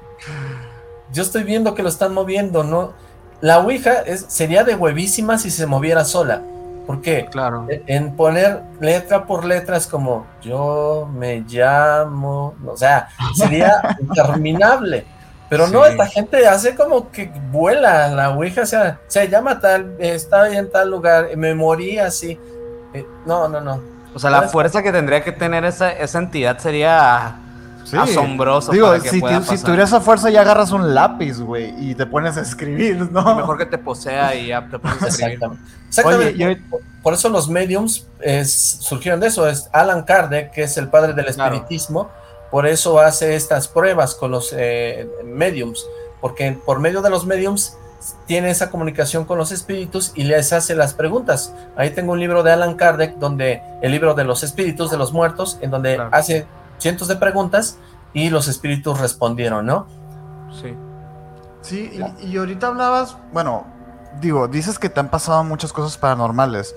yo 1.14 1.24
estoy 1.24 1.44
viendo 1.44 1.76
que 1.76 1.84
lo 1.84 1.90
están 1.90 2.14
moviendo, 2.14 2.64
¿no? 2.64 2.94
La 3.42 3.60
Ouija 3.60 4.02
es, 4.02 4.26
sería 4.28 4.64
de 4.64 4.76
huevísima 4.76 5.38
si 5.38 5.50
se 5.50 5.66
moviera 5.66 6.04
sola 6.04 6.42
porque 6.90 7.28
claro. 7.30 7.68
E, 7.70 7.84
en 7.86 8.16
poner 8.16 8.64
letra 8.80 9.24
por 9.28 9.46
letra 9.46 9.78
es 9.78 9.86
como 9.86 10.26
yo 10.42 11.08
me 11.14 11.42
llamo, 11.42 12.56
o 12.66 12.76
sea, 12.76 13.10
sería 13.36 13.96
interminable. 14.02 15.06
Pero 15.50 15.68
no, 15.68 15.86
esta 15.86 16.08
gente 16.08 16.48
hace 16.48 16.74
como 16.74 17.12
que 17.12 17.32
vuela 17.52 18.08
la 18.08 18.32
Ouija, 18.32 18.64
o 18.64 18.66
sea, 18.66 19.00
se 19.06 19.28
llama 19.28 19.60
tal, 19.60 19.98
está 20.00 20.52
en 20.52 20.72
tal 20.72 20.90
lugar, 20.90 21.28
me 21.38 21.54
morí 21.54 22.00
así. 22.00 22.40
Eh, 22.96 23.06
no, 23.24 23.48
no, 23.48 23.62
no. 23.62 23.80
O 24.16 24.18
sea, 24.18 24.32
la 24.32 24.48
fuerza 24.48 24.82
que 24.82 24.92
tendría 24.92 25.24
que 25.24 25.32
tener 25.32 25.66
esa, 25.66 25.92
esa 25.92 26.18
entidad 26.18 26.58
sería 26.58 27.36
asombroso. 27.98 28.72
Digo, 28.72 28.98
si, 29.00 29.10
si, 29.10 29.64
tuvieras 29.64 29.90
esa 29.90 30.02
fuerza 30.02 30.30
ya 30.30 30.42
agarras 30.42 30.72
un 30.72 30.94
lápiz, 30.94 31.40
güey, 31.40 31.74
y 31.78 31.96
te 31.96 32.06
pones 32.06 32.38
a 32.38 32.42
escribir, 32.42 33.12
¿no? 33.12 33.36
Mejor 33.36 33.58
que 33.58 33.66
te 33.66 33.78
posea 33.78 34.36
y 34.36 34.48
ya 34.48 34.68
te 34.68 34.80
pones 34.80 35.02
a 35.02 35.08
escribir. 35.08 35.40
Exactamente. 35.88 36.62
Por 37.02 37.14
eso 37.14 37.30
los 37.30 37.50
mediums 37.50 38.08
surgieron 38.46 39.20
de 39.20 39.28
eso. 39.28 39.48
Es 39.48 39.70
Alan 39.72 40.04
Kardec, 40.04 40.52
que 40.52 40.64
es 40.64 40.78
el 40.78 40.90
padre 40.90 41.14
del 41.14 41.28
espiritismo, 41.28 42.10
por 42.52 42.66
eso 42.66 43.00
hace 43.00 43.36
estas 43.36 43.68
pruebas 43.68 44.16
con 44.16 44.32
los 44.32 44.54
eh, 44.58 45.08
mediums, 45.24 45.86
porque 46.20 46.58
por 46.66 46.80
medio 46.80 47.02
de 47.02 47.10
los 47.10 47.26
mediums 47.26 47.78
tiene 48.26 48.50
esa 48.50 48.72
comunicación 48.72 49.26
con 49.26 49.38
los 49.38 49.52
espíritus 49.52 50.12
y 50.16 50.24
les 50.24 50.52
hace 50.54 50.74
las 50.74 50.94
preguntas. 50.94 51.54
Ahí 51.76 51.92
tengo 51.92 52.14
un 52.14 52.20
libro 52.20 52.44
de 52.44 52.52
Alan 52.52 52.76
Kardec, 52.76 53.18
donde 53.18 53.62
el 53.82 53.92
libro 53.92 54.14
de 54.14 54.24
los 54.24 54.44
espíritus 54.44 54.90
de 54.90 54.98
los 54.98 55.14
muertos, 55.14 55.60
en 55.62 55.70
donde 55.70 56.02
hace 56.12 56.48
cientos 56.80 57.08
de 57.08 57.16
preguntas 57.16 57.78
y 58.14 58.30
los 58.30 58.48
espíritus 58.48 59.00
respondieron, 59.00 59.66
¿no? 59.66 59.88
Sí. 60.62 60.76
Sí, 61.62 61.92
y, 62.22 62.38
ahorita 62.38 62.68
hablabas, 62.68 63.18
bueno, 63.34 63.66
digo, 64.22 64.48
dices 64.48 64.80
que 64.80 64.90
te 64.90 65.00
han 65.00 65.10
pasado 65.10 65.44
muchas 65.44 65.74
cosas 65.74 65.98
paranormales. 65.98 66.76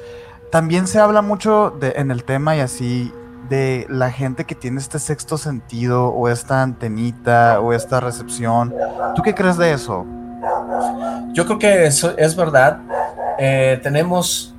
También 0.50 0.86
se 0.86 0.98
habla 0.98 1.22
mucho 1.22 1.70
de, 1.70 1.94
en 1.96 2.11
el 2.11 2.24
tema 2.24 2.57
y 2.57 2.61
así 2.61 3.12
de 3.48 3.86
la 3.88 4.11
gente 4.11 4.44
que 4.44 4.55
tiene 4.55 4.80
este 4.80 4.98
sexto 4.98 5.38
sentido 5.38 6.09
o 6.09 6.28
esta 6.28 6.62
antenita 6.62 7.61
o 7.61 7.72
esta 7.72 8.00
recepción. 8.00 8.74
¿Tú 9.14 9.22
qué 9.22 9.34
crees 9.34 9.57
de 9.57 9.72
eso? 9.72 10.05
Yo 11.32 11.46
creo 11.46 11.59
que 11.59 11.86
eso 11.86 12.16
es 12.18 12.34
verdad. 12.34 12.80
Eh, 13.38 13.80
tenemos 13.82 14.55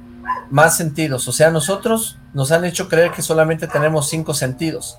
más 0.49 0.77
sentidos. 0.77 1.27
O 1.27 1.31
sea, 1.31 1.49
nosotros 1.49 2.17
nos 2.33 2.51
han 2.51 2.65
hecho 2.65 2.87
creer 2.87 3.11
que 3.11 3.21
solamente 3.21 3.67
tenemos 3.67 4.09
cinco 4.09 4.33
sentidos. 4.33 4.97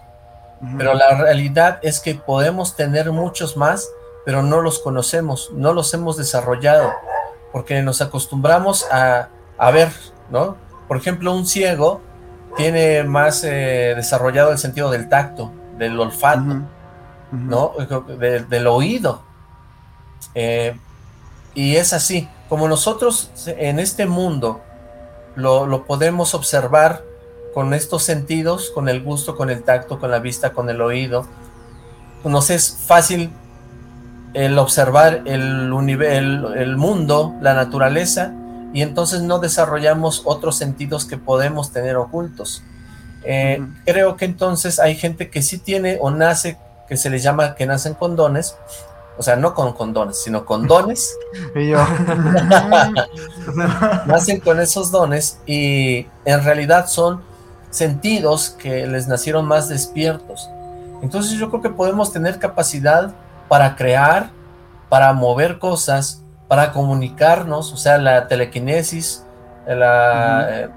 Pero 0.78 0.94
la 0.94 1.16
realidad 1.16 1.78
es 1.82 2.00
que 2.00 2.14
podemos 2.14 2.76
tener 2.76 3.10
muchos 3.12 3.56
más, 3.56 3.90
pero 4.24 4.42
no 4.42 4.60
los 4.60 4.78
conocemos, 4.78 5.50
no 5.52 5.72
los 5.72 5.92
hemos 5.94 6.16
desarrollado, 6.16 6.92
porque 7.52 7.82
nos 7.82 8.00
acostumbramos 8.00 8.86
a, 8.90 9.28
a 9.58 9.70
ver, 9.70 9.90
¿no? 10.30 10.56
Por 10.88 10.96
ejemplo, 10.96 11.32
un 11.32 11.46
ciego 11.46 12.00
tiene 12.56 13.02
más 13.04 13.42
eh, 13.44 13.94
desarrollado 13.96 14.52
el 14.52 14.58
sentido 14.58 14.90
del 14.90 15.08
tacto, 15.08 15.50
del 15.76 15.98
olfato, 15.98 16.62
¿no? 17.32 17.72
del 17.78 18.66
oído. 18.66 19.22
Eh, 20.34 20.76
y 21.54 21.76
es 21.76 21.92
así, 21.92 22.28
como 22.48 22.68
nosotros 22.68 23.30
en 23.46 23.78
este 23.78 24.06
mundo 24.06 24.60
lo, 25.34 25.66
lo, 25.66 25.84
podemos 25.84 26.34
observar 26.34 27.02
con 27.54 27.72
estos 27.72 28.02
sentidos, 28.02 28.70
con 28.74 28.88
el 28.88 29.02
gusto, 29.02 29.36
con 29.36 29.48
el 29.48 29.62
tacto, 29.62 30.00
con 30.00 30.10
la 30.10 30.18
vista, 30.18 30.52
con 30.52 30.68
el 30.68 30.82
oído, 30.82 31.26
nos 32.24 32.50
es 32.50 32.76
fácil 32.86 33.30
el 34.34 34.58
observar 34.58 35.22
el, 35.26 35.72
el, 36.02 36.44
el 36.56 36.76
mundo, 36.76 37.34
la 37.40 37.54
naturaleza, 37.54 38.34
y 38.72 38.82
entonces 38.82 39.22
no 39.22 39.38
desarrollamos 39.38 40.22
otros 40.24 40.56
sentidos 40.56 41.04
que 41.04 41.16
podemos 41.16 41.70
tener 41.70 41.96
ocultos. 41.96 42.64
Eh, 43.22 43.64
creo 43.86 44.16
que 44.16 44.24
entonces 44.24 44.80
hay 44.80 44.96
gente 44.96 45.30
que 45.30 45.42
sí 45.42 45.58
tiene 45.58 45.98
o 46.00 46.10
nace, 46.10 46.58
que 46.88 46.96
se 46.96 47.08
les 47.08 47.22
llama 47.22 47.54
que 47.54 47.66
nacen 47.66 47.94
con 47.94 48.16
dones, 48.16 48.56
o 49.16 49.22
sea, 49.22 49.36
no 49.36 49.54
con 49.54 49.74
condones, 49.74 50.20
sino 50.20 50.44
con 50.44 50.66
dones. 50.66 51.16
y 51.54 51.68
yo. 51.68 51.78
nacen 54.06 54.40
con 54.40 54.58
esos 54.60 54.90
dones 54.90 55.38
y 55.46 56.08
en 56.24 56.42
realidad 56.42 56.88
son 56.88 57.22
sentidos 57.74 58.50
que 58.50 58.86
les 58.86 59.08
nacieron 59.08 59.46
más 59.46 59.68
despiertos. 59.68 60.48
Entonces 61.02 61.32
yo 61.32 61.50
creo 61.50 61.60
que 61.60 61.70
podemos 61.70 62.12
tener 62.12 62.38
capacidad 62.38 63.12
para 63.48 63.74
crear, 63.74 64.30
para 64.88 65.12
mover 65.12 65.58
cosas, 65.58 66.22
para 66.46 66.72
comunicarnos, 66.72 67.72
o 67.72 67.76
sea, 67.76 67.98
la 67.98 68.28
telequinesis, 68.28 69.26
la, 69.66 70.70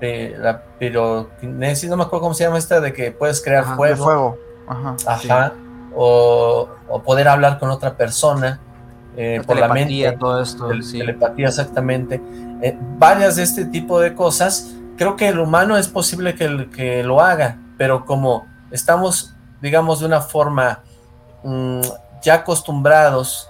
eh, 0.00 0.36
la 0.38 0.62
piroquinesis, 0.78 1.90
no 1.90 1.98
me 1.98 2.04
acuerdo 2.04 2.22
cómo 2.22 2.34
se 2.34 2.44
llama 2.44 2.56
esta, 2.56 2.80
de 2.80 2.94
que 2.94 3.12
puedes 3.12 3.42
crear 3.42 3.76
fuego. 3.76 4.04
fuego. 4.04 4.38
Ajá. 5.06 5.52
O, 5.94 6.68
poder 7.04 7.28
hablar 7.28 7.58
con 7.58 7.70
otra 7.70 7.94
persona. 7.94 8.60
Eh, 9.16 9.42
por 9.44 9.58
la 9.58 9.68
mente. 9.68 10.16
todo 10.18 10.40
esto. 10.40 10.68
Telepatía, 10.68 11.48
exactamente. 11.48 12.22
Eh, 12.62 12.78
varias 12.96 13.36
de 13.36 13.42
este 13.42 13.66
tipo 13.66 14.00
de 14.00 14.14
cosas. 14.14 14.74
Creo 14.98 15.14
que 15.14 15.28
el 15.28 15.38
humano 15.38 15.76
es 15.76 15.86
posible 15.86 16.34
que, 16.34 17.02
lo 17.04 17.20
haga, 17.20 17.56
pero 17.78 18.04
como 18.04 18.46
estamos, 18.72 19.32
digamos, 19.62 20.00
de 20.00 20.06
una 20.06 20.20
forma 20.20 20.80
mm, 21.44 21.82
ya 22.20 22.34
acostumbrados 22.34 23.48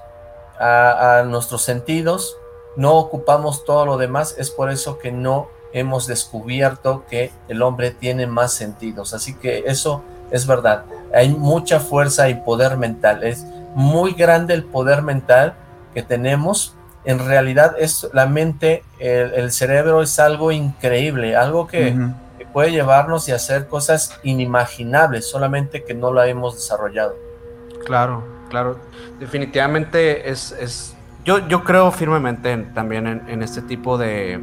a, 0.61 1.23
nuestros 1.27 1.63
sentidos, 1.63 2.37
no 2.77 2.97
ocupamos 2.97 3.65
todo 3.65 3.87
lo 3.87 3.97
demás, 3.97 4.35
es 4.37 4.51
por 4.51 4.71
eso 4.71 4.99
que 4.99 5.11
no 5.11 5.49
hemos 5.73 6.07
descubierto 6.07 7.07
que 7.09 7.33
el 7.49 7.63
hombre 7.63 7.93
tiene 7.93 8.27
más 8.27 8.53
sentidos. 8.53 9.15
Así 9.15 9.35
que 9.35 9.65
eso 9.67 10.03
es 10.31 10.47
verdad. 10.47 10.85
Hay 11.15 11.31
mucha 11.31 11.81
fuerza 11.81 12.29
y 12.29 12.35
poder 12.35 12.77
mental. 12.77 13.25
Es 13.25 13.47
muy 13.75 14.13
grande 14.13 14.53
el 14.53 14.65
poder 14.65 15.01
mental 15.01 15.55
que 15.95 16.03
tenemos. 16.03 16.75
En 17.09 17.21
realidad 17.21 17.75
es 17.79 18.07
la 18.13 18.27
mente, 18.27 18.85
el, 18.99 19.51
cerebro 19.51 20.03
es 20.03 20.21
algo 20.21 20.53
increíble, 20.53 21.35
algo 21.37 21.67
que, 21.67 21.97
que, 22.37 22.45
puede 22.45 22.71
llevarnos 22.71 23.27
y 23.31 23.33
hacer 23.33 23.67
cosas 23.67 24.21
inimaginables, 24.25 25.27
solamente 25.27 25.85
que 25.85 25.95
no 25.95 26.13
la 26.13 26.27
hemos 26.27 26.57
desarrollado. 26.57 27.17
Claro, 27.87 28.23
claro. 28.51 28.79
Definitivamente 29.19 30.29
es, 30.29 30.53
es 30.53 30.95
yo, 31.25 31.49
yo 31.49 31.65
creo 31.65 31.91
firmemente 31.93 32.55
también 32.75 33.07
en, 33.27 33.43
este 33.43 33.63
tipo 33.63 33.97
de, 33.97 34.39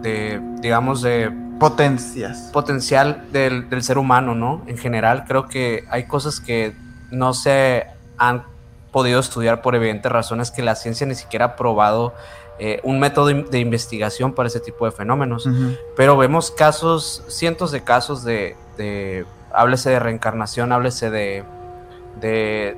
de, 0.00 0.40
digamos, 0.58 1.02
de 1.02 1.30
potencias. 1.60 2.50
Potencial 2.52 3.28
del, 3.30 3.70
del, 3.70 3.84
ser 3.84 3.96
humano, 3.96 4.34
¿no? 4.34 4.64
En 4.66 4.76
general, 4.76 5.22
creo 5.28 5.46
que 5.46 5.84
hay 5.88 6.08
cosas 6.08 6.40
que 6.40 6.74
no 7.12 7.32
se 7.32 7.86
han 8.18 8.42
podido 8.92 9.18
estudiar 9.18 9.62
por 9.62 9.74
evidentes 9.74 10.12
razones 10.12 10.50
que 10.50 10.62
la 10.62 10.76
ciencia 10.76 11.06
ni 11.06 11.14
siquiera 11.14 11.46
ha 11.46 11.56
probado 11.56 12.14
eh, 12.58 12.80
un 12.84 13.00
método 13.00 13.26
de 13.26 13.58
investigación 13.58 14.34
para 14.34 14.46
ese 14.46 14.60
tipo 14.60 14.84
de 14.84 14.92
fenómenos. 14.92 15.48
Pero 15.96 16.16
vemos 16.16 16.50
casos, 16.50 17.24
cientos 17.26 17.72
de 17.72 17.82
casos 17.82 18.22
de, 18.22 18.56
de 18.76 19.26
háblese 19.52 19.90
de 19.90 19.98
reencarnación, 19.98 20.70
háblese 20.70 21.10
de, 21.10 21.42
de 22.20 22.76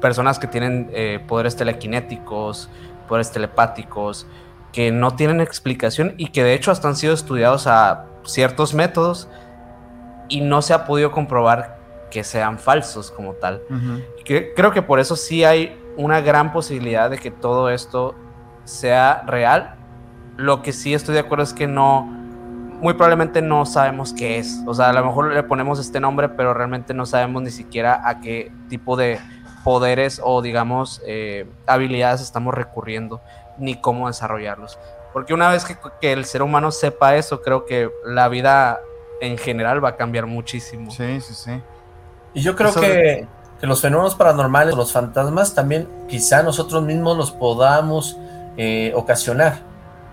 personas 0.00 0.38
que 0.38 0.46
tienen 0.46 0.90
eh, 0.92 1.20
poderes 1.28 1.54
telequinéticos, 1.54 2.68
poderes 3.06 3.30
telepáticos, 3.30 4.26
que 4.72 4.90
no 4.90 5.14
tienen 5.14 5.40
explicación 5.40 6.14
y 6.16 6.28
que 6.28 6.42
de 6.42 6.54
hecho 6.54 6.72
hasta 6.72 6.88
han 6.88 6.96
sido 6.96 7.14
estudiados 7.14 7.66
a 7.66 8.06
ciertos 8.24 8.74
métodos 8.74 9.28
y 10.28 10.40
no 10.40 10.62
se 10.62 10.74
ha 10.74 10.86
podido 10.86 11.12
comprobar 11.12 11.83
que 12.14 12.22
sean 12.22 12.60
falsos 12.60 13.10
como 13.10 13.32
tal. 13.32 13.60
creo 14.24 14.70
que 14.70 14.82
por 14.82 15.00
eso 15.00 15.16
sí 15.16 15.42
hay 15.42 15.76
una 15.96 16.20
gran 16.20 16.52
posibilidad 16.52 17.10
de 17.10 17.18
que 17.18 17.32
todo 17.32 17.70
esto 17.70 18.14
sea 18.62 19.24
real. 19.26 19.74
Lo 20.36 20.62
que 20.62 20.72
sí 20.72 20.94
estoy 20.94 21.14
de 21.14 21.20
acuerdo 21.22 21.42
es 21.42 21.52
que 21.52 21.66
no, 21.66 22.02
muy 22.02 22.94
probablemente 22.94 23.42
no 23.42 23.66
sabemos 23.66 24.12
qué 24.12 24.38
es. 24.38 24.62
O 24.64 24.74
sea, 24.74 24.90
a 24.90 24.92
lo 24.92 25.04
mejor 25.04 25.32
le 25.32 25.42
ponemos 25.42 25.80
este 25.80 25.98
nombre, 25.98 26.28
pero 26.28 26.54
realmente 26.54 26.94
no 26.94 27.04
sabemos 27.04 27.42
ni 27.42 27.50
siquiera 27.50 28.08
a 28.08 28.20
qué 28.20 28.52
tipo 28.68 28.96
de 28.96 29.18
poderes 29.64 30.20
o 30.22 30.40
digamos 30.40 31.02
eh, 31.04 31.46
habilidades 31.66 32.20
estamos 32.20 32.54
recurriendo 32.54 33.20
ni 33.58 33.74
cómo 33.74 34.06
desarrollarlos. 34.06 34.78
Porque 35.12 35.34
una 35.34 35.50
vez 35.50 35.64
que, 35.64 36.12
el 36.12 36.26
ser 36.26 36.42
humano 36.42 36.70
sepa 36.70 37.16
eso, 37.16 37.42
creo 37.42 37.64
que 37.64 37.90
la 38.04 38.28
vida 38.28 38.80
en 39.20 39.36
general 39.36 39.84
va 39.84 39.90
a 39.90 39.96
cambiar 39.96 40.26
muchísimo. 40.26 40.92
Sí, 40.92 41.20
sí, 41.20 41.34
sí. 41.34 41.60
Y 42.34 42.42
yo 42.42 42.54
creo 42.56 42.72
que, 42.74 43.26
los 43.62 43.80
fenómenos 43.80 44.14
paranormales, 44.14 44.74
los 44.74 44.92
fantasmas, 44.92 45.54
también 45.54 45.88
quizá 46.06 46.42
nosotros 46.42 46.82
mismos 46.82 47.16
los 47.16 47.30
podamos 47.30 48.18
eh, 48.58 48.92
ocasionar. 48.94 49.60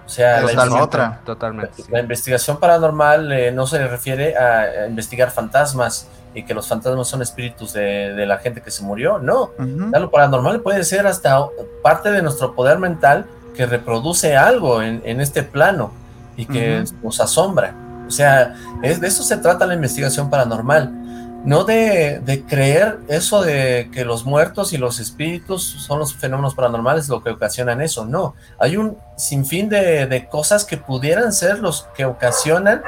O 0.06 0.10
sea, 0.10 0.42
la, 0.42 0.84
otra. 0.84 1.22
Totalmente. 1.26 1.84
La, 1.90 2.00
investigación 2.00 2.58
paranormal 2.58 3.32
eh, 3.32 3.52
no 3.52 3.68
se 3.68 3.86
refiere 3.88 4.38
a 4.38 4.88
investigar 4.88 5.32
fantasmas, 5.32 6.08
y 6.34 6.44
que 6.44 6.54
los 6.54 6.68
fantasmas 6.68 7.08
son 7.08 7.22
espíritus 7.22 7.74
de, 7.74 8.26
la 8.26 8.38
gente 8.38 8.62
que 8.62 8.72
se 8.72 8.84
murió. 8.84 9.20
No, 9.20 9.52
lo 9.58 10.12
paranormal 10.12 10.62
puede 10.62 10.84
ser 10.84 11.06
hasta 11.08 11.46
parte 11.84 12.12
de 12.12 12.22
nuestro 12.22 12.56
poder 12.56 12.80
mental 12.80 13.26
que 13.56 13.66
reproduce 13.66 14.36
algo 14.38 14.82
en, 14.82 15.22
este 15.22 15.44
plano 15.44 15.92
y 16.38 16.46
que 16.46 16.84
nos 17.04 17.20
asombra. 17.20 17.74
O 18.08 18.12
sea, 18.12 18.56
es, 18.82 19.00
de 19.00 19.08
eso 19.08 19.24
se 19.24 19.38
trata 19.38 19.66
la 19.66 19.74
investigación 19.74 20.30
paranormal. 20.30 21.01
No 21.44 21.64
de, 21.64 22.44
creer 22.48 23.00
eso 23.08 23.42
de 23.42 23.90
que 23.92 24.06
los 24.06 24.26
muertos 24.26 24.74
y 24.74 24.78
los 24.78 25.00
espíritus 25.00 25.64
son 25.64 26.00
los 26.00 26.14
fenómenos 26.14 26.54
paranormales 26.54 27.10
lo 27.10 27.24
que 27.24 27.32
ocasionan 27.32 27.82
eso. 27.82 28.06
No, 28.06 28.36
hay 28.60 28.78
un 28.78 28.98
sinfín 29.18 29.68
de, 29.70 30.06
de 30.06 30.28
cosas 30.28 30.66
que 30.66 30.78
pudieran 30.78 31.34
ser 31.34 31.60
los 31.60 31.88
que 31.96 32.06
ocasionan 32.06 32.84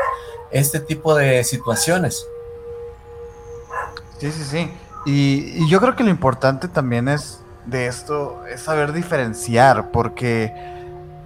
este 0.51 0.79
tipo 0.79 1.15
de 1.15 1.43
situaciones. 1.43 2.25
Sí, 4.19 4.31
sí, 4.31 4.43
sí. 4.43 4.71
Y, 5.05 5.67
yo 5.67 5.81
creo 5.81 5.95
que 5.95 6.03
lo 6.03 6.09
importante 6.09 6.67
también 6.67 7.07
es 7.07 7.41
de 7.65 7.87
esto, 7.87 8.45
es 8.45 8.61
saber 8.61 8.93
diferenciar, 8.93 9.91
porque 9.91 10.53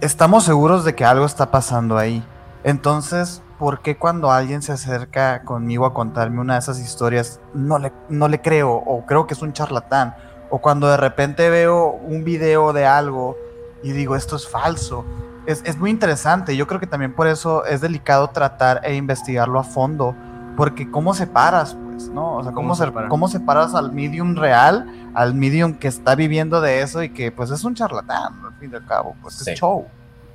estamos 0.00 0.44
seguros 0.44 0.84
de 0.84 0.94
que 0.94 1.04
algo 1.04 1.26
está 1.26 1.50
pasando 1.50 1.96
ahí. 1.96 2.24
Entonces, 2.64 3.42
¿por 3.58 3.80
qué 3.80 3.96
cuando 3.96 4.30
alguien 4.30 4.62
se 4.62 4.72
acerca 4.72 5.42
conmigo 5.42 5.84
a 5.86 5.92
contarme 5.92 6.40
una 6.40 6.54
de 6.54 6.60
esas 6.60 6.78
historias, 6.78 7.40
no 7.54 7.78
le, 7.78 7.92
no 8.08 8.28
le 8.28 8.40
creo 8.40 8.72
o 8.72 9.04
creo 9.04 9.26
que 9.26 9.34
es 9.34 9.42
un 9.42 9.52
charlatán? 9.52 10.14
O 10.50 10.58
cuando 10.58 10.88
de 10.88 10.96
repente 10.96 11.50
veo 11.50 11.90
un 11.90 12.24
video 12.24 12.72
de 12.72 12.86
algo 12.86 13.36
y 13.82 13.92
digo, 13.92 14.16
esto 14.16 14.36
es 14.36 14.48
falso. 14.48 15.04
Es, 15.46 15.62
es 15.64 15.76
muy 15.76 15.90
interesante. 15.90 16.56
Yo 16.56 16.66
creo 16.66 16.80
que 16.80 16.86
también 16.86 17.14
por 17.14 17.26
eso 17.26 17.64
es 17.64 17.80
delicado 17.80 18.28
tratar 18.28 18.80
e 18.84 18.94
investigarlo 18.94 19.58
a 19.58 19.64
fondo, 19.64 20.14
porque 20.56 20.90
¿cómo 20.90 21.14
separas? 21.14 21.76
¿no? 22.06 22.36
O 22.36 22.42
sea, 22.42 22.52
¿cómo, 22.52 22.74
¿cómo, 23.08 23.28
separas 23.28 23.74
al 23.74 23.92
medium 23.92 24.36
real, 24.36 24.86
al 25.14 25.34
medium 25.34 25.74
que 25.74 25.88
está 25.88 26.14
viviendo 26.14 26.60
de 26.60 26.82
eso 26.82 27.02
y 27.02 27.10
que 27.10 27.32
pues 27.32 27.50
es 27.50 27.64
un 27.64 27.74
charlatán, 27.74 28.34
al 28.44 28.54
fin 28.54 28.70
y 28.72 28.76
al 28.76 28.86
cabo, 28.86 29.16
pues 29.20 29.46
es 29.46 29.58
show. 29.58 29.86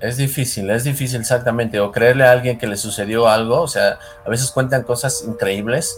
Es 0.04 0.18
difícil, 0.18 0.70
es 0.70 0.84
difícil 0.84 1.22
exactamente, 1.22 1.80
o 1.80 1.90
creerle 1.90 2.26
a 2.26 2.32
alguien 2.32 2.58
que 2.58 2.68
le 2.68 2.76
sucedió 2.76 3.30
algo, 3.30 3.62
o 3.62 3.70
sea, 3.70 4.00
a 4.26 4.30
veces 4.30 4.52
cuentan 4.52 4.84
cosas 4.84 5.24
increíbles 5.26 5.98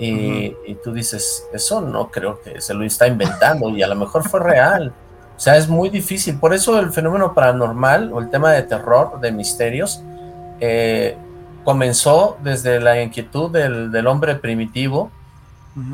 y, 0.00 0.56
y, 0.66 0.74
tú 0.82 0.90
dices, 0.90 1.46
eso 1.52 1.82
no 1.82 2.10
creo 2.10 2.40
que 2.40 2.62
se 2.62 2.72
lo 2.72 2.82
está 2.82 3.06
inventando 3.06 3.68
y 3.68 3.82
a 3.82 3.88
lo 3.88 3.94
mejor 3.94 4.26
fue 4.26 4.40
real. 4.40 4.94
O 5.36 5.38
sea, 5.38 5.58
es 5.58 5.68
muy 5.68 5.90
difícil, 5.90 6.38
por 6.38 6.54
eso 6.54 6.80
el 6.80 6.92
fenómeno 6.92 7.34
paranormal 7.34 8.10
o 8.14 8.20
el 8.20 8.30
tema 8.30 8.52
de 8.52 8.62
terror, 8.62 9.20
de 9.20 9.32
misterios, 9.32 10.02
eh, 10.58 11.14
comenzó 11.62 12.38
desde 12.42 12.80
la 12.80 13.02
inquietud 13.02 13.50
del, 13.50 13.92
del 13.92 14.06
hombre 14.06 14.34
primitivo, 14.36 15.10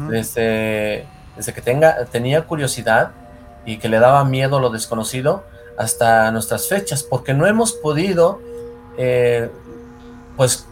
desde, 0.08 1.06
desde 1.36 1.52
que 1.52 1.60
tenga, 1.60 2.04
tenía 2.04 2.42
curiosidad 2.42 3.10
y 3.66 3.78
que 3.78 3.88
le 3.88 3.98
daba 3.98 4.24
miedo 4.24 4.60
lo 4.60 4.70
desconocido, 4.70 5.42
hasta 5.78 6.30
nuestras 6.32 6.68
fechas, 6.68 7.02
porque 7.02 7.32
no 7.34 7.46
hemos 7.46 7.72
podido, 7.72 8.40
eh, 8.98 9.48
pues, 10.36 10.66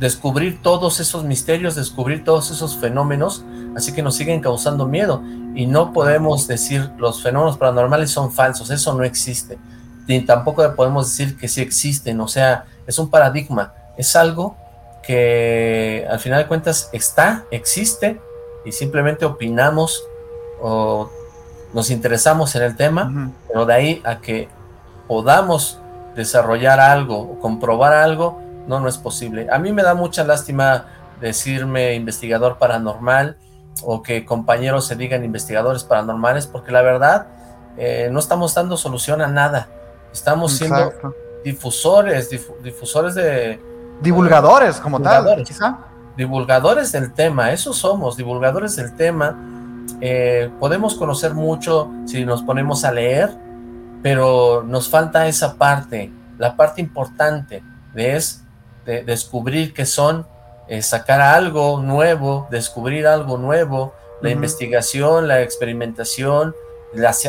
descubrir 0.00 0.62
todos 0.62 0.98
esos 1.00 1.22
misterios, 1.24 1.74
descubrir 1.74 2.24
todos 2.24 2.50
esos 2.50 2.76
fenómenos, 2.78 3.44
así 3.76 3.92
que 3.92 4.02
nos 4.02 4.16
siguen 4.16 4.40
causando 4.40 4.86
miedo. 4.86 5.22
Y 5.54 5.66
no 5.66 5.92
podemos 5.92 6.48
decir 6.48 6.90
los 6.96 7.22
fenómenos 7.22 7.58
paranormales 7.58 8.10
son 8.10 8.32
falsos, 8.32 8.70
eso 8.70 8.94
no 8.94 9.04
existe. 9.04 9.58
Ni 10.08 10.22
tampoco 10.22 10.74
podemos 10.74 11.08
decir 11.08 11.36
que 11.36 11.46
sí 11.46 11.60
existen, 11.60 12.20
o 12.20 12.26
sea, 12.26 12.64
es 12.86 12.98
un 12.98 13.10
paradigma, 13.10 13.74
es 13.96 14.16
algo 14.16 14.56
que 15.02 16.06
al 16.10 16.18
final 16.18 16.42
de 16.42 16.48
cuentas 16.48 16.88
está, 16.92 17.44
existe, 17.50 18.20
y 18.64 18.72
simplemente 18.72 19.24
opinamos 19.24 20.02
o 20.60 21.10
nos 21.72 21.90
interesamos 21.90 22.54
en 22.54 22.62
el 22.62 22.76
tema, 22.76 23.32
pero 23.48 23.64
de 23.66 23.74
ahí 23.74 24.02
a 24.04 24.18
que 24.18 24.48
podamos 25.08 25.78
desarrollar 26.14 26.80
algo 26.80 27.18
o 27.18 27.38
comprobar 27.38 27.94
algo, 27.94 28.40
no, 28.66 28.80
no 28.80 28.88
es 28.88 28.98
posible. 28.98 29.48
A 29.50 29.58
mí 29.58 29.72
me 29.72 29.82
da 29.82 29.94
mucha 29.94 30.24
lástima 30.24 30.86
decirme 31.20 31.94
investigador 31.94 32.58
paranormal 32.58 33.36
o 33.82 34.02
que 34.02 34.24
compañeros 34.24 34.86
se 34.86 34.96
digan 34.96 35.24
investigadores 35.24 35.84
paranormales, 35.84 36.46
porque 36.46 36.72
la 36.72 36.82
verdad 36.82 37.26
eh, 37.78 38.08
no 38.12 38.18
estamos 38.18 38.54
dando 38.54 38.76
solución 38.76 39.22
a 39.22 39.28
nada. 39.28 39.68
Estamos 40.12 40.52
siendo 40.52 40.92
difusores, 41.42 42.28
difusores 42.62 43.14
de... 43.14 43.60
Divulgadores 44.02 44.76
como 44.78 45.00
tal, 45.00 45.42
quizá. 45.44 45.78
Divulgadores 46.16 46.92
del 46.92 47.14
tema, 47.14 47.52
eso 47.52 47.72
somos, 47.72 48.18
divulgadores 48.18 48.76
del 48.76 48.94
tema 48.94 49.61
eh, 50.00 50.50
podemos 50.58 50.94
conocer 50.94 51.34
mucho 51.34 51.90
si 52.06 52.24
nos 52.24 52.42
ponemos 52.42 52.84
a 52.84 52.92
leer, 52.92 53.30
pero 54.02 54.62
nos 54.62 54.88
falta 54.88 55.28
esa 55.28 55.56
parte, 55.56 56.10
la 56.38 56.56
parte 56.56 56.80
importante 56.80 57.62
de 57.94 58.16
es 58.16 58.42
de 58.84 59.04
descubrir 59.04 59.72
que 59.72 59.86
son, 59.86 60.26
eh, 60.68 60.82
sacar 60.82 61.20
algo 61.20 61.80
nuevo, 61.80 62.48
descubrir 62.50 63.06
algo 63.06 63.38
nuevo, 63.38 63.94
la 64.20 64.30
investigación, 64.30 65.28
la 65.28 65.42
experimentación, 65.42 66.54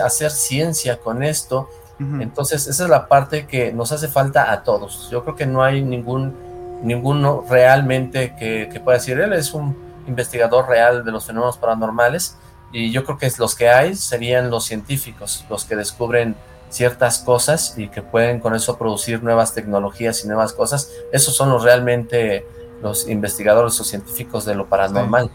hacer 0.03 0.31
ciencia 0.31 0.97
con 0.97 1.23
esto. 1.23 1.69
Entonces, 1.99 2.67
esa 2.67 2.83
es 2.83 2.89
la 2.89 3.07
parte 3.07 3.47
que 3.47 3.71
nos 3.71 3.91
hace 3.93 4.09
falta 4.09 4.51
a 4.51 4.63
todos. 4.63 5.09
Yo 5.09 5.23
creo 5.23 5.35
que 5.35 5.45
no 5.45 5.63
hay 5.63 5.81
ningún 5.81 6.35
ninguno 6.83 7.45
realmente 7.49 8.35
que, 8.37 8.69
que 8.71 8.79
pueda 8.79 8.97
decir, 8.97 9.19
él 9.19 9.33
es 9.33 9.53
un 9.53 9.75
investigador 10.05 10.67
real 10.67 11.03
de 11.05 11.11
los 11.11 11.25
fenómenos 11.25 11.57
paranormales, 11.57 12.37
y 12.73 12.91
yo 12.91 13.05
creo 13.05 13.17
que 13.17 13.31
los 13.37 13.55
que 13.55 13.69
hay 13.69 13.95
serían 13.95 14.49
los 14.49 14.65
científicos, 14.65 15.45
los 15.49 15.63
que 15.63 15.75
descubren 15.75 16.35
ciertas 16.69 17.19
cosas 17.19 17.75
y 17.77 17.87
que 17.87 18.01
pueden 18.01 18.39
con 18.39 18.55
eso 18.55 18.77
producir 18.77 19.23
nuevas 19.23 19.53
tecnologías 19.53 20.25
y 20.25 20.27
nuevas 20.27 20.53
cosas. 20.53 20.89
Esos 21.11 21.35
son 21.35 21.49
los 21.49 21.63
realmente 21.63 22.45
los 22.81 23.07
investigadores 23.07 23.79
o 23.79 23.83
científicos 23.83 24.43
de 24.43 24.55
lo 24.55 24.65
paranormal. 24.65 25.29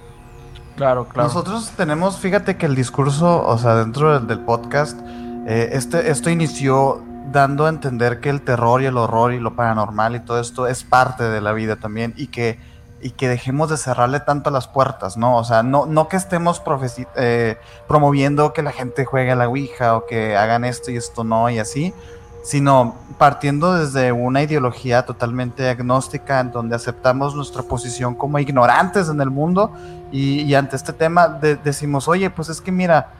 Claro, 0.76 1.08
claro. 1.08 1.28
Nosotros 1.28 1.70
tenemos, 1.76 2.18
fíjate 2.18 2.56
que 2.56 2.66
el 2.66 2.74
discurso, 2.74 3.44
o 3.46 3.56
sea, 3.56 3.76
dentro 3.76 4.18
del, 4.20 4.40
podcast, 4.40 4.98
eh, 5.46 5.70
este, 5.72 6.10
esto 6.10 6.30
inició 6.30 7.02
dando 7.32 7.66
a 7.66 7.68
entender 7.68 8.20
que 8.20 8.30
el 8.30 8.42
terror 8.42 8.82
y 8.82 8.86
el 8.86 8.96
horror 8.96 9.32
y 9.32 9.38
lo 9.38 9.54
paranormal 9.54 10.16
y 10.16 10.20
todo 10.20 10.40
esto 10.40 10.66
es 10.66 10.82
parte 10.84 11.24
de 11.24 11.40
la 11.40 11.52
vida 11.52 11.76
también 11.76 12.14
y 12.16 12.28
que 12.28 12.58
y 13.00 13.10
que 13.10 13.28
dejemos 13.28 13.70
de 13.70 13.76
cerrarle 13.76 14.20
tanto 14.20 14.50
las 14.50 14.66
puertas, 14.66 15.16
¿no? 15.16 15.36
O 15.36 15.44
sea, 15.44 15.62
no, 15.62 15.86
no 15.86 16.08
que 16.08 16.16
estemos 16.16 16.62
eh, 17.16 17.56
promoviendo 17.86 18.52
que 18.52 18.62
la 18.62 18.72
gente 18.72 19.04
juegue 19.04 19.32
a 19.32 19.36
la 19.36 19.48
Ouija 19.48 19.96
o 19.96 20.06
que 20.06 20.36
hagan 20.36 20.64
esto 20.64 20.90
y 20.90 20.96
esto 20.96 21.22
no 21.22 21.48
y 21.48 21.58
así, 21.58 21.94
sino 22.42 22.96
partiendo 23.18 23.74
desde 23.74 24.10
una 24.10 24.42
ideología 24.42 25.04
totalmente 25.04 25.68
agnóstica 25.68 26.40
en 26.40 26.50
donde 26.50 26.76
aceptamos 26.76 27.34
nuestra 27.34 27.62
posición 27.62 28.14
como 28.14 28.38
ignorantes 28.38 29.08
en 29.08 29.20
el 29.20 29.30
mundo 29.30 29.72
y, 30.10 30.54
ante 30.54 30.76
este 30.76 30.92
tema 30.92 31.28
decimos, 31.28 32.08
oye, 32.08 32.30
pues 32.30 32.48
es 32.48 32.60
que 32.60 32.72
mira, 32.72 33.10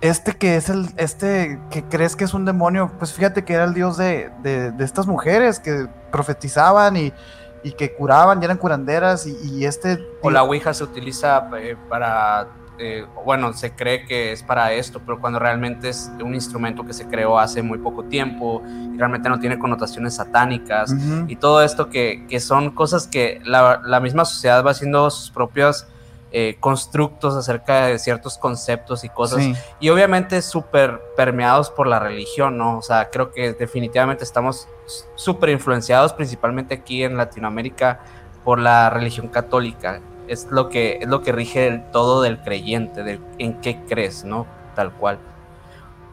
este 0.00 0.36
que 0.36 0.56
es 0.56 0.68
el, 0.68 0.88
este 0.96 1.58
que 1.70 1.82
crees 1.82 2.14
que 2.14 2.24
es 2.24 2.32
un 2.32 2.44
demonio, 2.44 2.92
pues 2.98 3.12
fíjate 3.12 3.44
que 3.44 3.54
era 3.54 3.64
el 3.64 3.74
dios 3.74 3.96
de, 3.96 4.30
de 4.42 4.84
estas 4.84 5.06
mujeres 5.06 5.58
que 5.58 5.88
profetizaban 6.12 6.96
y 6.96 7.12
y 7.62 7.72
que 7.72 7.92
curaban, 7.92 8.40
ya 8.40 8.46
eran 8.46 8.58
curanderas 8.58 9.26
y, 9.26 9.64
este... 9.64 9.98
O 10.22 10.30
la 10.30 10.42
Ouija 10.42 10.72
se 10.74 10.84
utiliza 10.84 11.48
eh, 11.58 11.76
para, 11.88 12.48
eh, 12.78 13.04
bueno, 13.24 13.52
se 13.52 13.72
cree 13.72 14.04
que 14.06 14.32
es 14.32 14.42
para 14.42 14.72
esto, 14.72 15.00
pero 15.04 15.20
cuando 15.20 15.38
realmente 15.38 15.88
es 15.88 16.10
un 16.22 16.34
instrumento 16.34 16.84
que 16.84 16.92
se 16.92 17.06
creó 17.08 17.38
hace 17.38 17.60
muy 17.60 17.78
poco 17.78 18.04
tiempo 18.04 18.62
y 18.64 18.96
realmente 18.96 19.28
no 19.28 19.40
tiene 19.40 19.58
connotaciones 19.58 20.14
satánicas 20.14 20.94
y 21.26 21.36
todo 21.36 21.62
esto 21.62 21.90
que, 21.90 22.24
que 22.28 22.38
son 22.38 22.70
cosas 22.70 23.08
que 23.08 23.40
la, 23.44 23.80
la, 23.84 23.98
misma 23.98 24.24
sociedad 24.24 24.64
va 24.64 24.70
haciendo 24.70 25.10
sus 25.10 25.30
propias 25.30 25.88
eh, 26.30 26.56
constructos 26.60 27.34
acerca 27.34 27.86
de 27.86 27.98
ciertos 27.98 28.36
conceptos 28.36 29.02
y 29.04 29.08
cosas. 29.08 29.44
Y 29.80 29.88
obviamente 29.88 30.42
súper 30.42 31.00
permeados 31.16 31.70
por 31.70 31.86
la 31.86 31.98
religión, 31.98 32.58
¿no? 32.58 32.78
O 32.78 32.82
sea, 32.82 33.08
creo 33.10 33.30
que 33.30 33.54
definitivamente 33.54 34.24
estamos 34.24 34.68
súper 35.14 35.50
influenciados, 35.50 36.12
principalmente 36.12 36.74
aquí 36.74 37.02
en 37.02 37.16
Latinoamérica, 37.16 38.00
por 38.44 38.58
la 38.58 38.90
religión 38.90 39.28
católica. 39.28 40.00
Es 40.26 40.46
lo 40.50 40.68
que, 40.68 40.98
es 41.00 41.08
lo 41.08 41.22
que 41.22 41.32
rige 41.32 41.66
el 41.66 41.90
todo 41.90 42.22
del 42.22 42.40
creyente, 42.42 43.02
de 43.02 43.20
en 43.38 43.60
qué 43.60 43.80
crees, 43.88 44.24
¿no? 44.24 44.46
Tal 44.74 44.92
cual. 44.92 45.18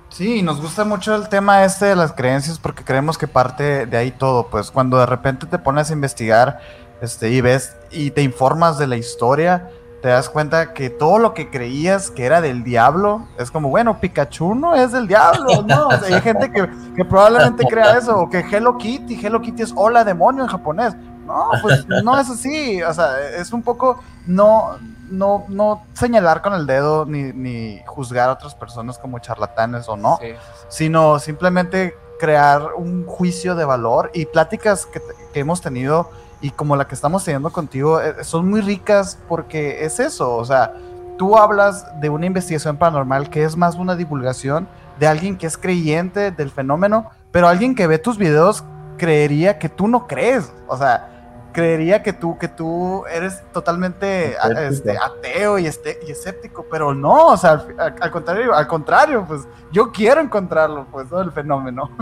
Sí, 0.09 0.41
nos 0.41 0.61
gusta 0.61 0.85
mucho 0.85 1.13
el 1.13 1.27
tema 1.27 1.65
este 1.65 1.87
de 1.87 1.95
las 1.97 2.13
creencias 2.13 2.57
porque 2.57 2.85
creemos 2.85 3.17
que 3.17 3.27
parte 3.27 3.85
de 3.85 3.97
ahí 3.97 4.11
todo. 4.11 4.47
Pues 4.47 4.71
cuando 4.71 4.97
de 4.97 5.05
repente 5.05 5.45
te 5.45 5.59
pones 5.59 5.89
a 5.89 5.93
investigar 5.93 6.61
este, 7.01 7.31
y 7.31 7.41
ves 7.41 7.75
y 7.91 8.11
te 8.11 8.21
informas 8.21 8.77
de 8.77 8.87
la 8.87 8.95
historia, 8.95 9.69
te 10.01 10.09
das 10.09 10.29
cuenta 10.29 10.73
que 10.73 10.89
todo 10.89 11.17
lo 11.19 11.33
que 11.33 11.49
creías 11.49 12.11
que 12.11 12.25
era 12.25 12.41
del 12.41 12.63
diablo 12.63 13.27
es 13.39 13.49
como, 13.49 13.69
bueno, 13.69 13.99
Pikachu 13.99 14.53
no 14.53 14.75
es 14.75 14.91
del 14.91 15.07
diablo, 15.07 15.63
¿no? 15.63 15.89
hay 15.89 16.21
gente 16.21 16.51
que, 16.51 17.05
probablemente 17.05 17.65
crea 17.65 17.97
eso, 17.97 18.19
o 18.19 18.29
que 18.29 18.39
Hello 18.39 18.77
Kitty, 18.77 19.19
Hello 19.25 19.41
Kitty 19.41 19.63
es 19.63 19.73
hola 19.75 20.03
demonio 20.03 20.43
en 20.43 20.49
japonés. 20.49 20.95
No, 21.25 21.49
pues 21.63 21.87
no 21.87 22.19
es 22.19 22.29
así, 22.29 22.83
o 22.83 22.93
sea, 22.93 23.19
es 23.19 23.51
un 23.51 23.63
poco 23.63 23.99
no, 24.27 24.77
no, 25.09 25.45
no 25.47 25.83
señalar 25.93 26.43
con 26.43 26.53
el 26.53 26.67
dedo 26.67 27.05
ni, 27.05 27.33
ni 27.33 27.81
juzgar 27.87 28.29
a 28.29 28.33
otras 28.33 28.53
personas 28.53 28.99
como 28.99 29.17
charlatanes 29.17 29.89
o 29.89 29.97
no, 29.97 30.19
sino 30.67 31.17
simplemente 31.17 31.97
crear 32.19 32.75
un 32.77 33.05
juicio 33.05 33.55
de 33.55 33.65
valor 33.65 34.11
y 34.13 34.25
pláticas 34.27 34.85
que, 34.85 35.01
que 35.33 35.39
hemos 35.39 35.61
tenido 35.61 36.11
y 36.45 36.51
como 36.51 36.75
la 36.75 36.87
que 36.87 36.93
estamos 36.93 37.23
teniendo 37.23 37.49
contigo, 37.49 37.99
eh, 37.99 38.23
son 38.23 38.47
muy 38.47 38.61
ricas 38.61 39.17
porque 39.27 39.83
es 39.83 39.99
eso, 39.99 40.35
o 40.35 40.45
sea, 40.45 40.75
tú 41.17 41.39
hablas 41.39 41.99
de 41.99 42.09
una 42.09 42.27
investigación 42.27 42.77
paranormal 42.77 43.31
que 43.31 43.43
es 43.43 43.57
más 43.57 43.77
una 43.77 43.95
divulgación 43.95 44.67
de 44.99 45.07
alguien 45.07 45.39
que 45.39 45.47
es 45.47 45.57
creyente 45.57 46.29
del 46.29 46.51
fenómeno, 46.51 47.09
pero 47.31 47.47
alguien 47.47 47.73
que 47.73 47.87
ve 47.87 47.97
tus 47.97 48.19
videos 48.19 48.63
creería 48.99 49.57
que 49.57 49.69
tú 49.69 49.87
no 49.87 50.05
crees, 50.05 50.53
o 50.67 50.77
sea, 50.77 51.49
creería 51.51 52.03
que 52.03 52.13
tú, 52.13 52.37
que 52.37 52.47
tú 52.47 53.07
eres 53.07 53.41
totalmente 53.51 54.35
este, 54.69 54.95
ateo 54.99 55.57
y, 55.57 55.65
este, 55.65 55.97
y 56.07 56.11
escéptico, 56.11 56.67
pero 56.69 56.93
no, 56.93 57.29
o 57.29 57.37
sea, 57.37 57.65
al, 57.79 58.11
contrario, 58.11 58.53
al 58.53 58.67
contrario, 58.67 59.25
pues 59.27 59.47
yo 59.71 59.91
quiero 59.91 60.21
encontrarlo, 60.21 60.85
pues, 60.91 61.09
todo 61.09 61.21
el 61.21 61.31
fenómeno. 61.31 61.89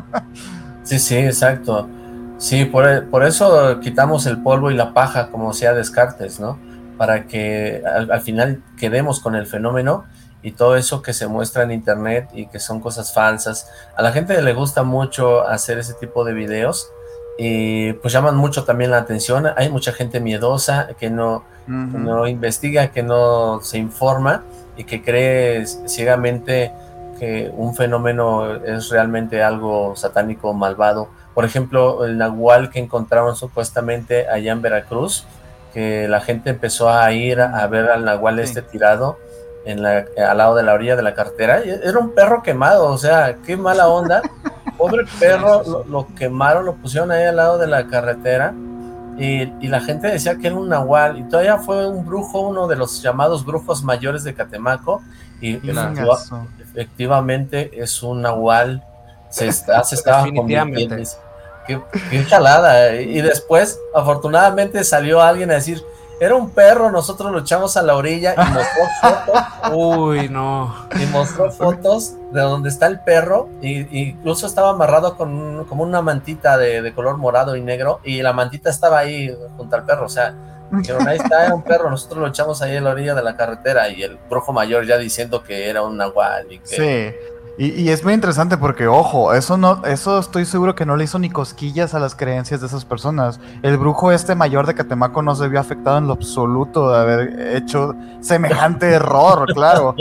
Sí, 0.84 1.00
sí, 1.00 1.16
exacto. 1.16 1.88
Sí, 2.44 2.66
por, 2.66 3.24
eso 3.24 3.80
quitamos 3.80 4.26
el 4.26 4.44
polvo 4.44 4.70
y 4.70 4.74
la 4.74 4.94
paja, 4.94 5.30
como 5.30 5.54
sea 5.54 5.74
Descartes, 5.74 6.42
¿no? 6.42 6.60
Para 6.98 7.26
que 7.26 7.82
al, 7.86 8.20
final 8.20 8.62
quedemos 8.78 9.22
con 9.22 9.36
el 9.36 9.48
fenómeno 9.48 10.04
y 10.42 10.52
todo 10.52 10.76
eso 10.76 11.02
que 11.02 11.14
se 11.14 11.28
muestra 11.28 11.64
en 11.64 11.72
internet 11.72 12.28
y 12.34 12.48
que 12.48 12.60
son 12.60 12.82
cosas 12.82 13.14
falsas. 13.14 13.70
A 13.96 14.02
la 14.02 14.12
gente 14.12 14.42
le 14.42 14.54
gusta 14.54 14.84
mucho 14.84 15.48
hacer 15.48 15.78
ese 15.78 15.94
tipo 15.94 16.26
de 16.26 16.34
videos 16.34 16.92
y 17.40 17.94
pues 17.94 18.14
llaman 18.14 18.36
mucho 18.36 18.66
también 18.66 18.92
la 18.92 18.98
atención. 18.98 19.46
Hay 19.56 19.70
mucha 19.70 19.94
gente 19.94 20.20
miedosa 20.20 20.90
que 21.00 21.10
no, 21.10 21.46
no 21.66 22.28
investiga, 22.28 22.90
que 22.90 23.04
no 23.04 23.62
se 23.62 23.78
informa 23.78 24.44
y 24.76 24.84
que 24.84 25.02
cree 25.02 25.66
ciegamente 25.66 26.74
que 27.18 27.50
un 27.56 27.74
fenómeno 27.74 28.54
es 28.56 28.90
realmente 28.90 29.42
algo 29.42 29.96
satánico, 29.96 30.54
malvado 30.54 31.23
Por 31.34 31.46
ejemplo, 31.46 32.06
el 32.06 32.18
nahual 32.18 32.70
que 32.70 32.80
encontraron 32.80 33.36
supuestamente 33.36 34.28
allá 34.28 34.52
en 34.52 34.62
Veracruz, 34.62 35.26
que 35.74 36.08
la 36.08 36.22
gente 36.22 36.52
empezó 36.52 36.90
a 36.90 37.12
ir 37.12 37.42
a, 37.42 37.66
ver 37.68 37.90
al 37.90 38.06
nahual 38.06 38.40
este 38.40 38.62
tirado 38.62 39.18
en 39.66 39.82
la, 39.82 40.06
al 40.30 40.38
lado 40.38 40.56
de 40.56 40.64
la 40.64 40.74
orilla 40.74 40.96
de 40.96 41.02
la 41.02 41.16
cartera. 41.16 41.60
Era 41.60 41.98
un 41.98 42.14
perro 42.14 42.44
quemado, 42.44 42.86
o 42.86 42.98
sea, 42.98 43.38
qué 43.46 43.58
mala 43.58 43.88
onda. 43.88 44.22
Pobre 44.78 45.06
perro, 45.20 45.86
lo, 45.88 46.08
quemaron, 46.16 46.66
lo 46.66 46.76
pusieron 46.76 47.12
ahí 47.12 47.24
al 47.24 47.36
lado 47.36 47.58
de 47.58 47.68
la 47.68 47.88
carretera. 47.88 48.54
Y, 49.18 49.46
la 49.68 49.80
gente 49.80 50.08
decía 50.08 50.36
que 50.38 50.48
era 50.48 50.56
un 50.56 50.70
nahual. 50.70 51.20
Y 51.20 51.24
todavía 51.24 51.58
fue 51.58 51.88
un 51.88 52.06
brujo, 52.06 52.42
uno 52.42 52.68
de 52.68 52.76
los 52.76 53.02
llamados 53.02 53.46
brujos 53.46 53.84
mayores 53.84 54.24
de 54.24 54.34
Catemaco. 54.34 55.02
Y, 55.42 55.60
efectivamente 56.60 57.72
es 57.82 58.02
un 58.04 58.22
nahual. 58.22 58.84
Se, 59.34 59.48
está, 59.48 59.84
se 59.84 59.96
estaba 59.96 60.24
convirtiendo. 60.24 61.04
Qué, 61.66 61.82
qué 62.10 62.24
jalada. 62.26 62.96
Y 62.96 63.22
después, 63.22 63.80
afortunadamente, 63.96 64.84
salió 64.84 65.22
alguien 65.22 65.50
a 65.52 65.56
decir 65.56 65.84
era 66.20 66.36
un 66.36 66.52
perro, 66.52 66.92
nosotros 66.92 67.32
lo 67.32 67.40
echamos 67.40 67.76
a 67.76 67.82
la 67.82 67.96
orilla 67.96 68.34
y 68.34 68.38
mostró 68.38 68.86
fotos. 69.02 69.44
Uy, 69.74 70.30
no. 70.30 70.74
Y 70.98 71.06
mostró 71.08 71.52
fotos 71.52 72.14
de 72.32 72.40
donde 72.40 72.70
está 72.70 72.88
el 72.88 73.02
perro. 73.02 73.50
Y, 73.62 74.10
incluso 74.10 74.48
estaba 74.48 74.70
amarrado 74.70 75.18
con 75.18 75.66
como 75.66 75.84
una 75.84 76.02
mantita 76.02 76.58
de, 76.58 76.94
color 76.94 77.18
morado 77.18 77.56
y 77.56 77.62
negro. 77.62 78.00
Y 78.04 78.22
la 78.22 78.32
mantita 78.32 78.70
estaba 78.70 79.00
ahí 79.00 79.36
junto 79.58 79.76
al 79.76 79.86
perro. 79.86 80.06
O 80.06 80.10
sea, 80.10 80.34
dijeron, 80.72 81.08
ahí 81.08 81.18
está, 81.18 81.46
era 81.46 81.56
un 81.56 81.64
perro. 81.64 81.90
Nosotros 81.90 82.22
lo 82.22 82.28
echamos 82.28 82.62
ahí 82.62 82.78
a 82.78 82.82
la 82.82 82.92
orilla 82.92 83.16
de 83.16 83.24
la 83.24 83.36
carretera. 83.36 83.90
Y 83.90 84.04
el 84.04 84.18
brujo 84.30 84.54
mayor 84.54 84.86
ya 84.86 84.98
diciendo 84.98 85.44
que 85.44 85.68
era 85.70 85.82
un 85.82 85.98
nahual. 85.98 86.50
Y 86.50 86.60
que, 86.60 86.68
sí. 86.68 87.33
Y, 87.56 87.90
es 87.90 88.04
muy 88.04 88.14
interesante 88.14 88.58
porque, 88.58 88.88
ojo, 88.88 89.32
eso 89.34 89.58
no, 89.58 89.86
eso 89.86 90.18
estoy 90.18 90.46
seguro 90.46 90.74
que 90.74 90.88
no 90.88 90.96
le 90.96 91.04
hizo 91.04 91.20
ni 91.20 91.30
cosquillas 91.30 91.94
a 91.94 92.00
las 92.00 92.16
creencias 92.16 92.62
de 92.62 92.68
esas 92.68 92.84
personas. 92.84 93.40
El 93.62 93.78
brujo 93.78 94.12
este 94.12 94.34
mayor 94.34 94.66
de 94.66 94.74
Catemaco 94.74 95.22
no 95.22 95.36
se 95.36 95.48
vio 95.50 95.60
afectado 95.60 96.00
en 96.00 96.08
lo 96.08 96.14
absoluto 96.14 96.90
de 96.90 96.98
haber 96.98 97.56
hecho 97.56 97.94
semejante 98.22 98.90
error, 98.94 99.54
claro. 99.54 99.96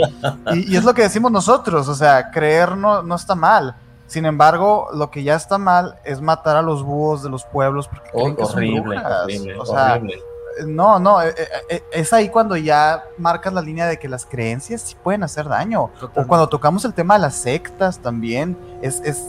Y, 0.53 0.75
es 0.75 0.83
lo 0.83 0.95
que 0.95 1.03
decimos 1.03 1.31
nosotros, 1.31 1.87
o 1.87 1.93
sea, 1.93 2.31
creer 2.31 2.75
no, 2.75 3.03
no 3.03 3.15
está 3.15 3.35
mal. 3.35 3.75
Sin 4.07 4.25
embargo, 4.25 4.89
lo 4.93 5.11
que 5.11 5.23
ya 5.23 5.35
está 5.35 5.59
mal 5.59 5.95
es 6.03 6.21
matar 6.21 6.57
a 6.57 6.61
los 6.63 6.83
búhos 6.83 7.21
de 7.21 7.29
los 7.29 7.45
pueblos 7.45 7.87
porque 7.87 8.09
horrible, 8.13 8.97
horrible, 8.97 9.59
o 9.59 9.65
sea, 9.65 9.93
horrible 9.93 10.32
no, 10.65 10.99
no, 10.99 11.21
eh, 11.21 11.33
eh, 11.37 11.47
eh, 11.69 11.83
es 11.91 12.13
ahí 12.13 12.29
cuando 12.29 12.55
ya 12.55 13.03
marcas 13.17 13.53
la 13.53 13.61
línea 13.61 13.87
de 13.87 13.97
que 13.97 14.07
las 14.07 14.25
creencias 14.25 14.81
sí 14.81 14.95
pueden 15.01 15.23
hacer 15.23 15.47
daño. 15.47 15.89
O 16.15 16.27
cuando 16.27 16.47
tocamos 16.47 16.85
el 16.85 16.93
tema 16.93 17.15
de 17.15 17.21
las 17.21 17.35
sectas 17.35 17.99
también, 17.99 18.57
es, 18.81 19.01
es, 19.03 19.23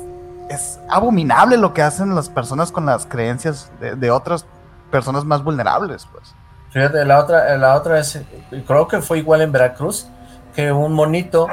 es 0.48 0.78
abominable 0.88 1.56
lo 1.56 1.72
que 1.72 1.82
hacen 1.82 2.14
las 2.14 2.28
personas 2.28 2.70
con 2.70 2.86
las 2.86 3.06
creencias 3.06 3.70
de, 3.80 4.10
otras 4.10 4.46
personas 4.90 5.24
más 5.24 5.42
vulnerables, 5.42 6.06
pues. 6.12 6.34
Fíjate, 6.70 7.04
la 7.04 7.20
otra, 7.20 7.56
la 7.56 7.76
otra 7.76 8.00
es, 8.00 8.20
creo 8.66 8.88
que 8.88 9.00
fue 9.00 9.18
igual 9.18 9.40
en 9.42 9.52
Veracruz, 9.52 10.08
que 10.54 10.72
un 10.72 10.92
monito 10.92 11.48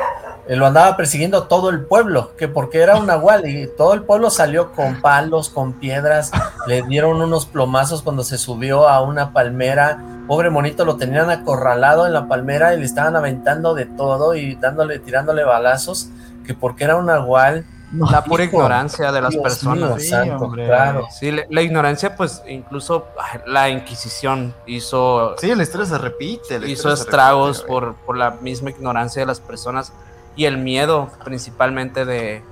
eh, 0.48 0.56
lo 0.56 0.66
andaba 0.66 0.98
persiguiendo 0.98 1.44
todo 1.44 1.70
el 1.70 1.82
pueblo, 1.82 2.36
que 2.36 2.48
porque 2.48 2.80
era 2.80 2.98
un 2.98 3.06
nahual 3.06 3.48
y 3.48 3.68
todo 3.78 3.94
el 3.94 4.04
pueblo 4.04 4.30
salió 4.30 4.72
con 4.72 5.00
palos, 5.02 5.50
con 5.50 5.74
piedras, 5.74 6.32
le 6.68 6.82
dieron 6.84 7.22
unos 7.22 7.46
plomazos 7.46 8.02
cuando 8.02 8.24
se 8.24 8.38
subió 8.38 8.88
a 8.88 9.02
una 9.02 9.34
palmera, 9.34 10.00
pobre 10.28 10.50
monito 10.50 10.84
lo 10.84 10.98
tenían 10.98 11.30
acorralado 11.30 12.08
en 12.08 12.14
la 12.14 12.28
palmera 12.28 12.74
y 12.74 12.80
le 12.80 12.86
estaban 12.86 13.16
aventando 13.16 13.74
de 13.74 13.86
todo 13.86 14.36
y 14.36 14.56
dándole, 14.56 15.00
tirándole 15.00 15.44
balazos, 15.44 16.10
que 16.46 16.54
porque 16.54 16.86
era 16.86 16.96
un 16.96 17.06
nahual. 17.06 17.66
La 17.94 18.24
pura 18.24 18.44
ignorancia 18.44 19.12
de 19.12 19.22
las 19.22 19.36
personas. 19.36 20.02
sí, 20.02 20.16
claro. 20.54 21.08
Sí, 21.12 21.32
la, 21.50 21.62
ignorancia, 21.62 22.16
pues 22.16 22.42
incluso 22.48 23.08
la 23.46 23.70
Inquisición 23.70 24.54
hizo. 24.66 25.36
Sí, 25.38 25.54
la 25.54 25.64
historia 25.64 25.86
se 25.86 25.98
repite. 25.98 26.60
hizo 26.68 26.92
estragos 26.92 27.62
por, 27.64 27.96
por 27.96 28.18
la 28.18 28.32
misma 28.32 28.70
ignorancia 28.70 29.22
de 29.22 29.26
las 29.26 29.40
personas 29.40 29.92
y 30.36 30.46
el 30.46 30.58
miedo 30.58 31.10
principalmente 31.24 32.06
de, 32.06 32.44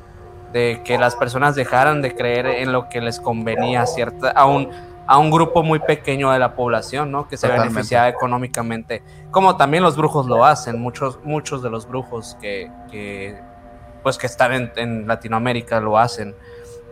que 0.52 0.98
las 0.98 1.16
personas 1.16 1.56
dejaran 1.56 2.02
de 2.02 2.16
creer 2.16 2.48
en 2.48 2.72
lo 2.72 2.90
que 2.90 3.02
les 3.02 3.20
convenía 3.20 3.86
cierta, 3.86 4.32
a, 4.32 4.46
un, 4.46 4.70
a 5.08 5.18
un 5.18 5.32
grupo 5.32 5.64
muy 5.64 5.80
pequeño 5.80 6.32
de 6.32 6.40
la 6.40 6.56
población, 6.56 7.12
¿no? 7.12 7.28
Que 7.28 7.38
se 7.38 7.48
beneficiaba 7.48 8.10
económicamente, 8.10 9.04
como 9.32 9.58
también 9.58 9.84
los 9.84 9.96
brujos 9.96 10.26
lo 10.26 10.44
hacen, 10.46 10.80
muchos, 10.80 11.20
muchos 11.24 11.62
de 11.62 11.70
los 11.70 11.88
brujos 11.88 12.36
que, 12.42 13.40
pues 14.10 14.18
que 14.18 14.26
están 14.26 14.72
en, 14.76 15.08
Latinoamérica 15.08 15.80
lo 15.80 16.00
hacen. 16.00 16.36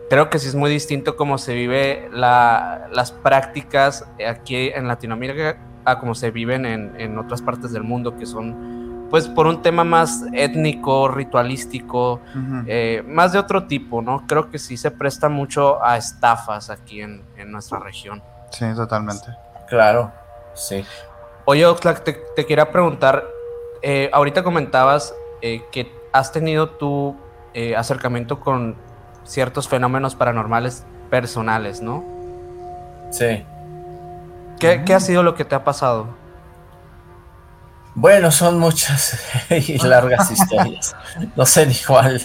Creo 0.08 0.30
que 0.30 0.38
sí 0.38 0.46
es 0.46 0.54
muy 0.54 0.70
distinto 0.70 1.16
cómo 1.16 1.36
se 1.36 1.52
vive 1.52 2.08
las 2.12 3.10
prácticas 3.10 4.06
aquí 4.24 4.68
en 4.68 4.86
Latinoamérica 4.86 5.58
a 5.84 5.98
cómo 5.98 6.14
se 6.14 6.30
viven 6.30 6.64
en, 6.64 6.94
en 6.96 7.18
otras 7.18 7.42
partes 7.42 7.72
del 7.72 7.82
mundo 7.82 8.16
que 8.16 8.24
son 8.24 8.78
pues 9.10 9.26
por 9.26 9.48
un 9.48 9.62
tema 9.62 9.82
más 9.82 10.22
étnico, 10.32 11.08
ritualístico, 11.08 12.20
eh, 12.66 13.02
más 13.04 13.32
de 13.32 13.40
otro 13.40 13.66
tipo, 13.66 14.00
¿no? 14.00 14.24
Creo 14.28 14.48
que 14.48 14.60
sí 14.60 14.76
se 14.76 14.92
presta 14.92 15.28
mucho 15.28 15.82
a 15.82 15.96
estafas 15.96 16.70
aquí 16.70 17.00
en, 17.00 17.24
nuestra 17.46 17.80
región. 17.80 18.22
Sí, 18.52 18.66
totalmente. 18.76 19.26
Claro, 19.68 20.12
sí. 20.54 20.84
Oye, 21.46 21.66
Oxlack, 21.66 22.04
te, 22.04 22.46
quería 22.46 22.70
preguntar, 22.70 23.26
eh, 23.82 24.08
ahorita 24.12 24.44
comentabas 24.44 25.14
eh, 25.40 25.62
que 25.72 25.97
has 26.18 26.32
tenido 26.32 26.70
tu 26.70 27.16
acercamiento 27.76 28.38
con 28.38 28.76
ciertos 29.24 29.68
fenómenos 29.68 30.14
paranormales 30.14 30.84
personales, 31.10 31.80
¿no? 31.80 32.04
Sí. 33.10 33.44
¿Qué, 34.60 34.82
¿Qué 34.84 34.94
ha 34.94 35.00
sido 35.00 35.22
lo 35.22 35.34
que 35.34 35.44
te 35.44 35.54
ha 35.54 35.64
pasado? 35.64 36.06
Bueno, 37.94 38.30
son 38.30 38.60
muchas 38.60 39.18
y 39.50 39.76
largas 39.78 40.30
historias. 40.30 40.94
No 41.34 41.44
sé 41.44 41.66
ni 41.66 41.74
cuál 41.74 42.22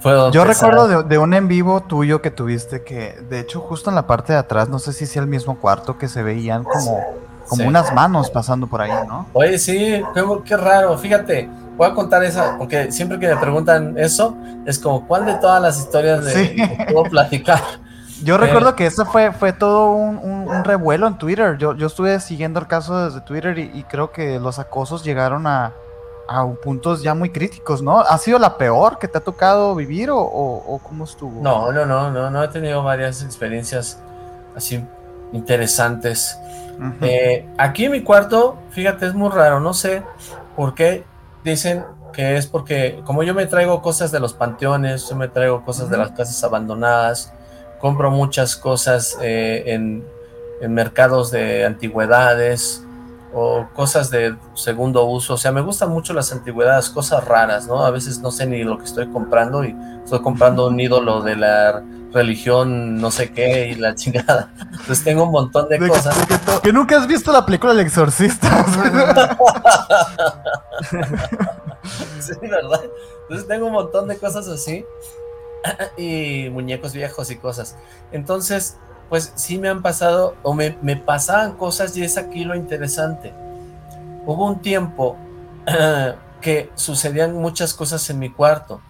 puedo. 0.00 0.30
Yo 0.30 0.44
recuerdo 0.44 1.02
de, 1.02 1.18
un 1.18 1.34
en 1.34 1.48
vivo 1.48 1.82
tuyo 1.82 2.22
que 2.22 2.30
tuviste 2.30 2.84
que, 2.84 3.20
de 3.28 3.40
hecho, 3.40 3.60
justo 3.60 3.90
en 3.90 3.96
la 3.96 4.06
parte 4.06 4.32
de 4.32 4.38
atrás, 4.38 4.68
no 4.68 4.78
sé 4.78 4.92
si 4.92 5.04
es 5.04 5.16
el 5.16 5.26
mismo 5.26 5.58
cuarto, 5.58 5.98
que 5.98 6.06
se 6.06 6.22
veían 6.22 6.62
como, 6.62 7.00
como 7.48 7.66
unas 7.66 7.92
manos 7.92 8.30
pasando 8.30 8.66
por 8.66 8.80
ahí, 8.80 8.92
¿no? 9.06 9.26
Oye, 9.32 9.58
sí, 9.58 10.02
qué, 10.44 10.56
raro. 10.56 10.96
Fíjate, 10.98 11.48
voy 11.76 11.88
a 11.88 11.94
contar 11.94 12.22
esa, 12.24 12.56
porque 12.58 12.92
siempre 12.92 13.18
que 13.18 13.28
me 13.28 13.36
preguntan 13.36 13.96
eso, 13.98 14.36
es 14.66 14.78
como, 14.78 15.06
¿cuál 15.06 15.26
de 15.26 15.34
todas 15.34 15.60
las 15.60 15.78
historias 15.78 16.24
de, 16.24 16.86
puedo 16.92 17.04
platicar? 17.04 17.60
Yo 18.22 18.34
eh, 18.34 18.38
recuerdo 18.38 18.74
que 18.74 18.86
eso 18.86 19.04
fue, 19.06 19.32
fue 19.32 19.52
todo 19.52 19.92
un, 19.92 20.64
revuelo 20.64 21.06
en 21.06 21.18
Twitter. 21.18 21.56
Yo, 21.56 21.76
yo 21.76 21.86
estuve 21.86 22.18
siguiendo 22.20 22.58
el 22.58 22.66
caso 22.66 23.04
desde 23.04 23.20
Twitter 23.20 23.56
y, 23.58 23.84
creo 23.84 24.10
que 24.10 24.40
los 24.40 24.58
acosos 24.58 25.04
llegaron 25.04 25.46
a, 25.46 25.72
puntos 26.62 27.02
ya 27.02 27.14
muy 27.14 27.30
críticos, 27.30 27.80
¿no? 27.80 28.00
¿Ha 28.00 28.18
sido 28.18 28.38
la 28.38 28.58
peor 28.58 28.98
que 28.98 29.08
te 29.08 29.16
ha 29.16 29.20
tocado 29.20 29.74
vivir 29.74 30.10
o, 30.12 30.80
cómo 30.82 31.04
estuvo? 31.04 31.40
No, 31.42 31.72
no, 31.72 31.86
no, 31.86 32.10
no, 32.10 32.30
no 32.30 32.42
he 32.42 32.48
tenido 32.48 32.82
varias 32.82 33.22
experiencias 33.22 33.98
así 34.54 34.84
interesantes. 35.32 36.38
Eh, 37.00 37.46
aquí 37.58 37.86
en 37.86 37.92
mi 37.92 38.02
cuarto, 38.02 38.58
fíjate, 38.70 39.06
es 39.06 39.14
muy 39.14 39.30
raro, 39.30 39.60
no 39.60 39.74
sé 39.74 40.02
por 40.54 40.74
qué 40.74 41.04
dicen 41.44 41.84
que 42.12 42.36
es 42.36 42.46
porque 42.46 43.00
como 43.04 43.22
yo 43.22 43.34
me 43.34 43.46
traigo 43.46 43.82
cosas 43.82 44.12
de 44.12 44.20
los 44.20 44.32
panteones, 44.32 45.08
yo 45.08 45.16
me 45.16 45.28
traigo 45.28 45.64
cosas 45.64 45.90
de 45.90 45.96
las 45.96 46.10
casas 46.10 46.42
abandonadas, 46.44 47.32
compro 47.80 48.10
muchas 48.10 48.56
cosas 48.56 49.16
eh, 49.22 49.64
en, 49.66 50.04
mercados 50.68 51.30
de 51.30 51.64
antigüedades 51.64 52.84
o 53.32 53.66
cosas 53.74 54.10
de 54.10 54.36
segundo 54.54 55.04
uso. 55.04 55.34
O 55.34 55.36
sea, 55.36 55.52
me 55.52 55.60
gustan 55.60 55.90
mucho 55.90 56.12
las 56.14 56.32
antigüedades, 56.32 56.90
cosas 56.90 57.24
raras, 57.24 57.66
¿no? 57.66 57.84
A 57.84 57.90
veces 57.90 58.20
no 58.20 58.30
sé 58.30 58.46
ni 58.46 58.64
lo 58.64 58.78
que 58.78 58.84
estoy 58.84 59.08
comprando 59.08 59.64
y 59.64 59.76
estoy 60.04 60.20
comprando 60.20 60.68
un 60.68 60.78
ídolo 60.80 61.22
de 61.22 61.36
la 61.36 61.82
religión 62.12 62.98
no 62.98 63.10
sé 63.10 63.32
qué 63.32 63.68
y 63.68 63.74
la 63.74 63.94
chingada. 63.94 64.52
Entonces 64.58 65.04
tengo 65.04 65.24
un 65.24 65.32
montón 65.32 65.68
de, 65.68 65.78
cosas. 65.78 66.16
Que, 66.62 66.72
nunca 66.72 66.96
has 66.96 67.06
visto 67.06 67.32
la 67.32 67.44
película 67.44 67.72
El 67.72 67.80
Exorcista. 67.80 68.64
sí, 72.20 72.32
¿verdad? 72.42 72.82
Entonces 73.22 73.46
tengo 73.46 73.66
un 73.66 73.72
montón 73.72 74.08
de 74.08 74.16
cosas 74.16 74.48
así 74.48 74.84
y 75.96 76.48
muñecos 76.50 76.92
viejos 76.92 77.30
y 77.30 77.36
cosas. 77.36 77.76
Entonces, 78.12 78.78
pues 79.08 79.32
sí 79.34 79.58
me 79.58 79.68
han 79.68 79.82
pasado, 79.82 80.36
o 80.42 80.54
me, 80.54 80.72
pasaban 80.96 81.52
cosas 81.54 81.96
y 81.96 82.04
es 82.04 82.18
aquí 82.18 82.44
lo 82.44 82.54
interesante. 82.54 83.32
Hubo 84.26 84.46
un 84.46 84.60
tiempo 84.60 85.16
que 86.40 86.70
sucedían 86.74 87.34
muchas 87.34 87.74
cosas 87.74 88.08
en 88.10 88.18
mi 88.18 88.30
cuarto. 88.30 88.80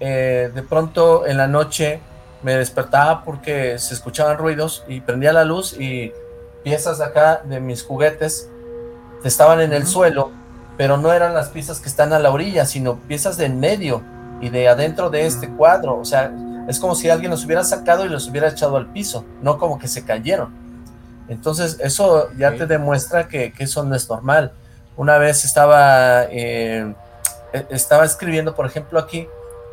Eh, 0.00 0.50
de 0.54 0.62
pronto 0.62 1.26
en 1.26 1.36
la 1.36 1.46
noche 1.46 2.00
me 2.42 2.56
despertaba 2.56 3.22
porque 3.24 3.78
se 3.78 3.94
escuchaban 3.94 4.36
ruidos 4.36 4.84
y 4.88 5.00
prendía 5.00 5.32
la 5.32 5.44
luz 5.44 5.78
y 5.78 6.12
piezas 6.64 6.98
de 6.98 7.04
acá 7.04 7.42
de 7.44 7.60
mis 7.60 7.84
juguetes 7.84 8.48
estaban 9.24 9.60
en 9.60 9.72
el 9.72 9.86
suelo, 9.86 10.30
pero 10.76 10.96
no 10.96 11.12
eran 11.12 11.34
las 11.34 11.48
piezas 11.48 11.80
que 11.80 11.88
están 11.88 12.12
a 12.12 12.18
la 12.18 12.30
orilla, 12.30 12.66
sino 12.66 12.96
piezas 12.96 13.36
de 13.36 13.46
en 13.46 13.60
medio 13.60 14.02
y 14.40 14.48
de 14.48 14.68
adentro 14.68 15.10
de 15.10 15.26
este 15.26 15.48
cuadro. 15.48 15.98
O 15.98 16.04
sea, 16.04 16.32
es 16.68 16.78
como 16.78 16.94
si 16.94 17.10
alguien 17.10 17.30
los 17.30 17.44
hubiera 17.44 17.64
sacado 17.64 18.04
y 18.04 18.08
los 18.08 18.28
hubiera 18.28 18.48
echado 18.48 18.76
al 18.76 18.86
piso, 18.92 19.24
no 19.40 19.58
como 19.58 19.78
que 19.78 19.88
se 19.88 20.04
cayeron. 20.04 20.54
Entonces, 21.28 21.78
eso 21.80 22.30
ya 22.36 22.54
te 22.56 22.66
demuestra 22.66 23.28
que, 23.28 23.52
eso 23.58 23.84
no 23.84 23.94
es 23.94 24.08
normal. 24.08 24.52
Una 24.96 25.18
vez 25.18 25.44
estaba, 25.44 26.24
eh, 26.24 26.94
e, 27.52 27.66
estaba 27.70 28.04
escribiendo, 28.04 28.54
por 28.54 28.66
ejemplo, 28.66 28.98
aquí, 28.98 29.28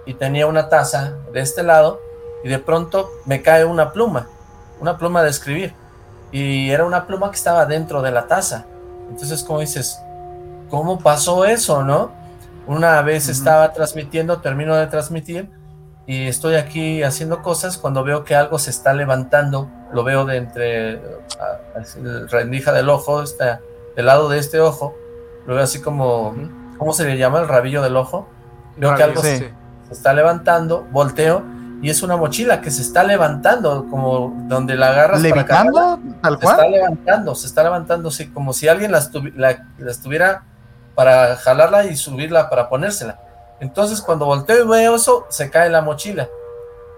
y 0.05 0.13
tenía 0.13 0.47
una 0.47 0.69
taza 0.69 1.15
de 1.33 1.41
este 1.41 1.63
lado, 1.63 1.99
y 2.43 2.49
de 2.49 2.59
pronto 2.59 3.09
me 3.25 3.41
cae 3.41 3.65
una 3.65 3.91
pluma, 3.91 4.27
una 4.79 4.97
pluma 4.97 5.23
de 5.23 5.29
escribir, 5.29 5.73
y 6.31 6.69
era 6.69 6.85
una 6.85 7.05
pluma 7.05 7.29
que 7.29 7.35
estaba 7.35 7.65
dentro 7.65 8.01
de 8.01 8.11
la 8.11 8.27
taza. 8.27 8.65
Entonces, 9.09 9.43
como 9.43 9.59
dices, 9.59 9.99
¿cómo 10.69 10.99
pasó 10.99 11.45
eso, 11.45 11.83
no? 11.83 12.11
Una 12.67 13.01
vez 13.01 13.27
estaba 13.27 13.73
transmitiendo, 13.73 14.39
termino 14.41 14.75
de 14.75 14.87
transmitir, 14.87 15.49
y 16.09 16.27
estoy 16.27 16.55
aquí 16.55 17.03
haciendo 17.03 17.43
cosas 17.43 17.77
cuando 17.77 18.03
veo 18.03 18.23
que 18.23 18.33
algo 18.33 18.57
se 18.57 18.71
está 18.71 18.95
levantando, 18.95 19.69
lo 19.93 20.03
veo 20.03 20.25
de 20.25 20.37
entre 20.37 20.93
el 20.93 22.27
rendija 22.31 22.73
del 22.73 22.89
ojo, 22.89 23.21
está 23.21 23.61
del 23.95 24.07
lado 24.07 24.27
de 24.27 24.39
este 24.39 24.59
ojo, 24.59 24.95
lo 25.45 25.53
veo 25.53 25.63
así 25.63 25.79
como, 25.79 26.33
¿cómo 26.79 26.93
se 26.93 27.05
le 27.05 27.15
llama? 27.15 27.41
El 27.41 27.47
rabillo 27.47 27.83
del 27.83 27.95
ojo. 27.95 28.27
Veo 28.75 28.95
que 28.95 29.03
algo 29.03 29.21
se, 29.21 29.53
está 29.91 30.11
levantando, 30.13 30.87
volteo 30.89 31.43
y 31.83 31.91
es 31.91 32.01
una 32.01 32.17
mochila 32.17 32.59
que 32.59 32.71
se 32.71 32.81
está 32.81 33.03
levantando, 33.03 33.85
como 33.91 34.33
donde 34.47 34.77
la 34.77 34.89
agarras. 34.89 35.21
¿Levitando? 35.21 35.99
Tal 36.23 36.39
cual. 36.39 36.55
Se 36.55 36.63
está 36.63 36.67
levantando, 36.71 37.35
se 37.35 37.45
está 37.45 37.63
levantando, 37.63 38.09
sí, 38.09 38.31
como 38.31 38.53
si 38.53 38.67
alguien 38.67 38.91
la 38.91 38.97
estuviera 39.87 40.43
para 40.95 41.35
jalarla 41.35 41.85
y 41.85 41.95
subirla 41.95 42.49
para 42.49 42.67
ponérsela. 42.67 43.28
Entonces 43.59 44.01
cuando 44.01 44.25
volteo 44.25 44.63
y 44.63 44.67
veo 44.67 44.95
eso, 44.95 45.25
se 45.29 45.49
cae 45.49 45.69
la 45.69 45.81
mochila. 45.81 46.29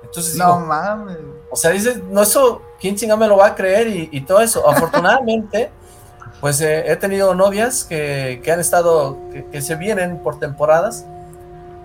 Entonces 0.04 0.36
no 0.36 0.60
mames. 0.60 1.18
O 1.50 1.56
sea, 1.56 1.72
dice, 1.72 2.02
no, 2.10 2.22
eso, 2.22 2.62
¿quién 2.80 2.96
chinga 2.96 3.16
me 3.16 3.28
lo 3.28 3.38
va 3.38 3.48
a 3.48 3.56
creer? 3.56 4.10
Y, 4.12 4.22
todo 4.22 4.42
eso. 4.42 4.68
Afortunadamente, 4.70 5.70
pues 6.42 6.62
eh, 6.62 6.92
he 6.92 6.96
tenido 6.96 7.36
novias 7.36 7.84
que, 7.84 8.42
han 8.52 8.60
estado, 8.60 9.18
que, 9.52 9.62
se 9.62 9.76
vienen 9.76 10.20
por 10.20 10.40
temporadas. 10.40 11.06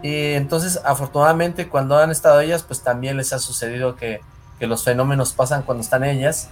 Y 0.02 0.32
entonces, 0.32 0.80
afortunadamente, 0.84 1.68
cuando 1.68 1.96
han 1.96 2.10
estado 2.10 2.40
ellas, 2.40 2.62
pues 2.62 2.80
también 2.80 3.16
les 3.16 3.32
ha 3.32 3.38
sucedido 3.38 3.96
que, 3.96 4.20
los 4.58 4.84
fenómenos 4.84 5.34
pasan 5.34 5.62
cuando 5.62 5.82
están 5.82 6.02
ellas 6.02 6.48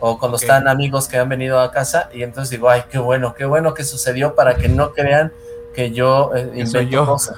o 0.00 0.18
cuando 0.18 0.38
están 0.38 0.68
amigos 0.68 1.06
que 1.06 1.18
han 1.18 1.28
venido 1.28 1.60
a 1.60 1.70
casa. 1.70 2.08
Y 2.14 2.22
entonces 2.22 2.50
digo, 2.50 2.70
ay, 2.70 2.84
qué 2.90 2.98
bueno, 2.98 3.34
qué 3.34 3.44
bueno 3.44 3.74
que 3.74 3.84
sucedió 3.84 4.34
para 4.34 4.54
que 4.54 4.68
no 4.68 4.92
crean 4.92 5.32
que 5.74 5.90
yo 5.90 6.34
eh, 6.34 6.50
invento 6.54 7.04
cosas. 7.04 7.36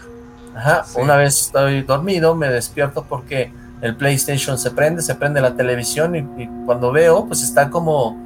Ajá, 0.55 0.85
una 0.97 1.17
vez 1.17 1.43
estoy 1.43 1.83
dormido, 1.83 2.35
me 2.35 2.49
despierto 2.49 3.05
porque 3.09 3.53
el 3.81 3.97
PlayStation 3.97 4.59
se 4.59 4.71
prende, 4.71 5.03
se 5.03 5.15
prende 5.15 5.41
la 5.41 5.55
televisión 5.55 6.15
y, 6.17 6.49
cuando 6.65 6.93
veo, 6.93 7.27
pues 7.27 7.43
está 7.43 7.71
como, 7.71 8.17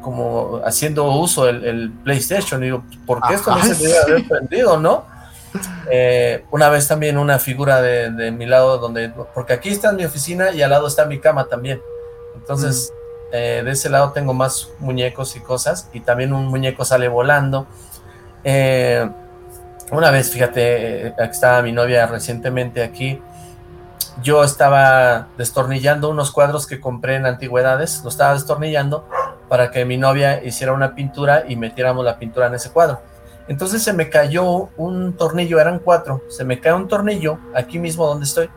como 0.00 0.60
haciendo 0.64 1.04
uso 1.12 1.48
el, 1.48 1.92
PlayStation. 2.04 2.62
Y 2.62 2.66
digo, 2.66 2.84
¿por 3.06 3.20
qué 3.22 3.34
esto 3.34 3.50
no 3.50 3.62
se 3.62 3.74
debe 3.74 3.98
haber 3.98 4.28
prendido, 4.28 4.78
no? 4.78 5.04
Eh, 5.90 6.44
una 6.52 6.68
vez 6.68 6.86
también 6.86 7.18
una 7.18 7.40
figura 7.40 7.82
de, 7.82 8.30
mi 8.30 8.46
lado 8.46 8.78
donde, 8.78 9.12
porque 9.34 9.52
aquí 9.52 9.70
está 9.70 9.90
mi 9.92 10.04
oficina 10.04 10.52
y 10.52 10.62
al 10.62 10.70
lado 10.70 10.86
está 10.86 11.06
mi 11.06 11.18
cama 11.18 11.46
también. 11.46 11.82
Entonces, 12.36 12.92
mm. 12.92 13.28
eh, 13.32 13.62
de 13.64 13.70
ese 13.72 13.90
lado 13.90 14.12
tengo 14.12 14.32
más 14.32 14.70
muñecos 14.78 15.34
y 15.34 15.40
cosas 15.40 15.88
y 15.92 16.00
también 16.00 16.32
un 16.32 16.46
muñeco 16.46 16.84
sale 16.84 17.08
volando. 17.08 17.66
Eh, 18.44 19.10
una 19.90 20.10
vez, 20.10 20.30
fíjate, 20.30 21.08
eh, 21.08 21.14
estaba 21.18 21.62
mi 21.62 21.72
novia 21.72 22.06
recientemente 22.06 22.82
aquí, 22.82 23.20
yo 24.22 24.44
estaba 24.44 25.28
destornillando 25.38 26.10
unos 26.10 26.30
cuadros 26.30 26.66
que 26.66 26.80
compré 26.80 27.16
en 27.16 27.26
antigüedades, 27.26 28.02
lo 28.02 28.10
estaba 28.10 28.34
destornillando 28.34 29.08
para 29.48 29.70
que 29.70 29.84
mi 29.84 29.96
novia 29.96 30.44
hiciera 30.44 30.72
una 30.72 30.94
pintura 30.94 31.44
y 31.48 31.56
metiéramos 31.56 32.04
la 32.04 32.18
pintura 32.18 32.46
en 32.46 32.54
ese 32.54 32.70
cuadro. 32.70 33.00
Entonces 33.48 33.82
se 33.82 33.92
me 33.92 34.10
cayó 34.10 34.68
un 34.76 35.14
tornillo, 35.14 35.58
eran 35.58 35.80
cuatro, 35.80 36.22
se 36.28 36.44
me 36.44 36.60
cae 36.60 36.72
un 36.72 36.86
tornillo 36.86 37.38
aquí 37.54 37.78
mismo 37.78 38.06
donde 38.06 38.26
estoy. 38.26 38.48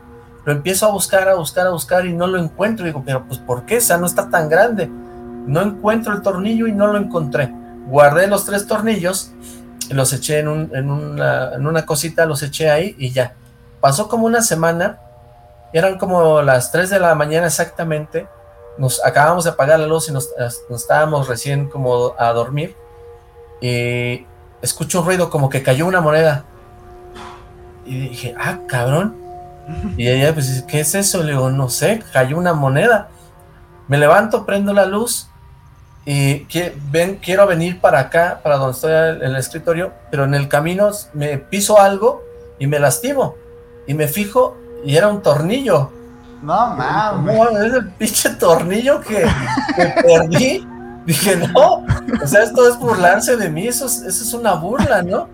Lo 0.44 0.52
empiezo 0.52 0.86
a 0.86 0.92
buscar, 0.92 1.28
a 1.28 1.34
buscar, 1.34 1.66
a 1.66 1.70
buscar 1.70 2.04
y 2.06 2.12
no 2.12 2.26
lo 2.26 2.38
encuentro. 2.38 2.84
Digo, 2.84 3.02
pero 3.04 3.24
pues 3.26 3.40
¿por 3.40 3.64
qué? 3.64 3.76
Esa 3.76 3.96
no 3.96 4.06
está 4.06 4.28
tan 4.28 4.48
grande. 4.48 4.86
No 4.86 5.62
encuentro 5.62 6.12
el 6.12 6.22
tornillo 6.22 6.66
y 6.66 6.72
no 6.72 6.86
lo 6.86 6.98
encontré. 6.98 7.50
Guardé 7.86 8.26
los 8.26 8.44
tres 8.44 8.66
tornillos 8.66 9.32
los 9.90 10.12
eché 10.12 10.40
en, 10.40 10.48
una, 10.48 11.86
cosita, 11.86 12.26
los 12.26 12.42
eché 12.42 12.70
ahí 12.70 12.94
y 12.98 13.10
ya. 13.10 13.34
Pasó 13.80 14.08
como 14.08 14.26
una 14.26 14.42
semana, 14.42 14.98
eran 15.72 15.98
como 15.98 16.42
las 16.42 16.72
3 16.72 16.90
de 16.90 17.00
la 17.00 17.14
mañana 17.14 17.46
exactamente, 17.46 18.26
nos 18.78 19.04
acabamos 19.04 19.44
de 19.44 19.50
apagar 19.50 19.78
la 19.78 19.86
luz 19.86 20.08
y 20.08 20.12
nos, 20.12 20.30
estábamos 20.70 21.28
recién 21.28 21.68
como 21.68 22.14
a 22.18 22.32
dormir 22.32 22.74
y 23.60 24.26
escucho 24.62 25.00
un 25.00 25.06
ruido 25.06 25.30
como 25.30 25.48
que 25.48 25.62
cayó 25.62 25.86
una 25.86 26.00
moneda 26.00 26.44
y 27.84 28.08
dije, 28.08 28.34
ah, 28.38 28.60
cabrón. 28.66 29.22
Y 29.96 30.08
ella, 30.08 30.34
pues, 30.34 30.62
¿qué 30.68 30.80
es 30.80 30.94
eso? 30.94 31.22
Le 31.22 31.32
digo, 31.32 31.48
no 31.50 31.70
sé, 31.70 32.02
cayó 32.12 32.36
una 32.36 32.52
moneda. 32.52 33.08
Me 33.88 33.96
levanto, 33.96 34.44
prendo 34.44 34.74
la 34.74 34.84
luz 34.84 35.28
y 36.06 36.46
ven, 36.90 37.16
quiero 37.16 37.46
venir 37.46 37.80
para 37.80 37.98
acá, 37.98 38.40
para 38.42 38.56
donde 38.56 38.72
estoy 38.72 38.92
en 38.92 39.22
el 39.22 39.36
escritorio, 39.36 39.92
pero 40.10 40.24
en 40.24 40.34
el 40.34 40.48
camino 40.48 40.90
me 41.14 41.38
piso 41.38 41.80
algo 41.80 42.22
y 42.58 42.66
me 42.66 42.78
lastimo. 42.78 43.36
Y 43.86 43.94
me 43.94 44.06
fijo 44.06 44.56
y 44.84 44.96
era 44.96 45.08
un 45.08 45.22
tornillo. 45.22 45.90
No 46.42 46.74
mames. 46.74 47.36
es 47.66 47.72
el 47.72 47.90
pinche 47.92 48.30
tornillo 48.30 49.00
que, 49.00 49.26
perdí. 50.02 50.68
Dije, 51.06 51.36
no, 51.36 51.84
o 52.22 52.26
sea, 52.26 52.42
esto 52.42 52.66
es 52.66 52.78
burlarse 52.78 53.36
de 53.36 53.50
mí, 53.50 53.66
eso 53.66 53.86
es, 53.86 54.00
eso 54.02 54.24
es 54.24 54.32
una 54.32 54.54
burla, 54.54 55.02
¿no? 55.02 55.28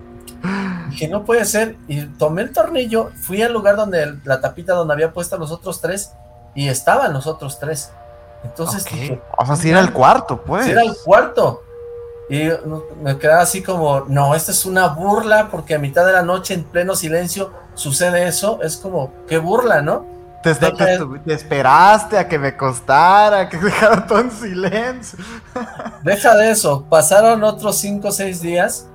Dije, 0.91 1.07
no 1.09 1.25
puede 1.25 1.45
ser. 1.45 1.77
Y 1.87 2.03
tomé 2.07 2.43
el 2.43 2.53
tornillo, 2.53 3.11
fui 3.15 3.43
al 3.43 3.53
lugar 3.53 3.77
donde 3.77 4.17
la 4.25 4.41
tapita 4.41 4.75
donde 4.75 4.95
había 4.95 5.13
puesto 5.13 5.37
los 5.37 5.53
otros 5.53 5.81
tres 5.81 6.13
y 6.55 6.69
estaban 6.69 7.13
los 7.13 7.27
otros 7.27 7.59
tres. 7.59 7.93
Entonces 8.45 8.87
o 9.37 9.47
sea, 9.47 9.57
si 9.57 9.71
era 9.71 9.81
el 9.81 9.93
cuarto, 9.93 10.41
pues. 10.43 10.65
Si 10.65 10.71
era 10.71 10.83
el 10.83 10.97
cuarto. 11.05 11.63
Y 12.29 12.49
me 13.03 13.19
quedaba 13.19 13.43
así 13.43 13.63
como, 13.63 14.05
no, 14.07 14.35
esta 14.37 14.53
es 14.53 14.65
una 14.65 14.87
burla 14.89 15.49
porque 15.51 15.75
a 15.75 15.79
mitad 15.79 16.07
de 16.07 16.13
la 16.13 16.23
noche 16.23 16.55
en 16.55 16.63
pleno 16.63 16.95
silencio 16.95 17.51
sucede 17.75 18.29
eso. 18.29 18.61
Es 18.63 18.77
como, 18.77 19.13
qué 19.27 19.39
burla, 19.39 19.83
¿no? 19.83 20.07
Te, 20.43 20.53
esperaste 21.27 22.17
a 22.17 22.27
que 22.27 22.39
me 22.39 22.57
costara, 22.57 23.49
que 23.49 23.59
dejara 23.59 24.07
todo 24.07 24.21
en 24.21 24.31
silencio. 24.31 25.19
Deja 26.03 26.35
de 26.35 26.51
eso, 26.51 26.87
pasaron 26.89 27.45
otros 27.45 27.77
cinco 27.77 28.09
o 28.09 28.13
seis 28.13 28.41
días, 28.41 28.87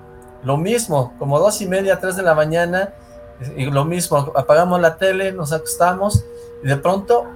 lo 0.44 0.58
mismo, 0.58 1.14
como 1.20 1.40
dos 1.40 1.62
y 1.62 1.68
media, 1.68 2.00
tres 2.00 2.16
de 2.16 2.24
la 2.24 2.34
mañana, 2.34 2.94
y 3.56 3.66
lo 3.66 3.86
mismo, 3.86 4.34
apagamos 4.36 4.82
la 4.82 4.96
tele, 4.98 5.34
nos 5.34 5.54
acostamos, 5.54 6.26
y 6.64 6.68
de 6.68 6.78
pronto 6.78 7.28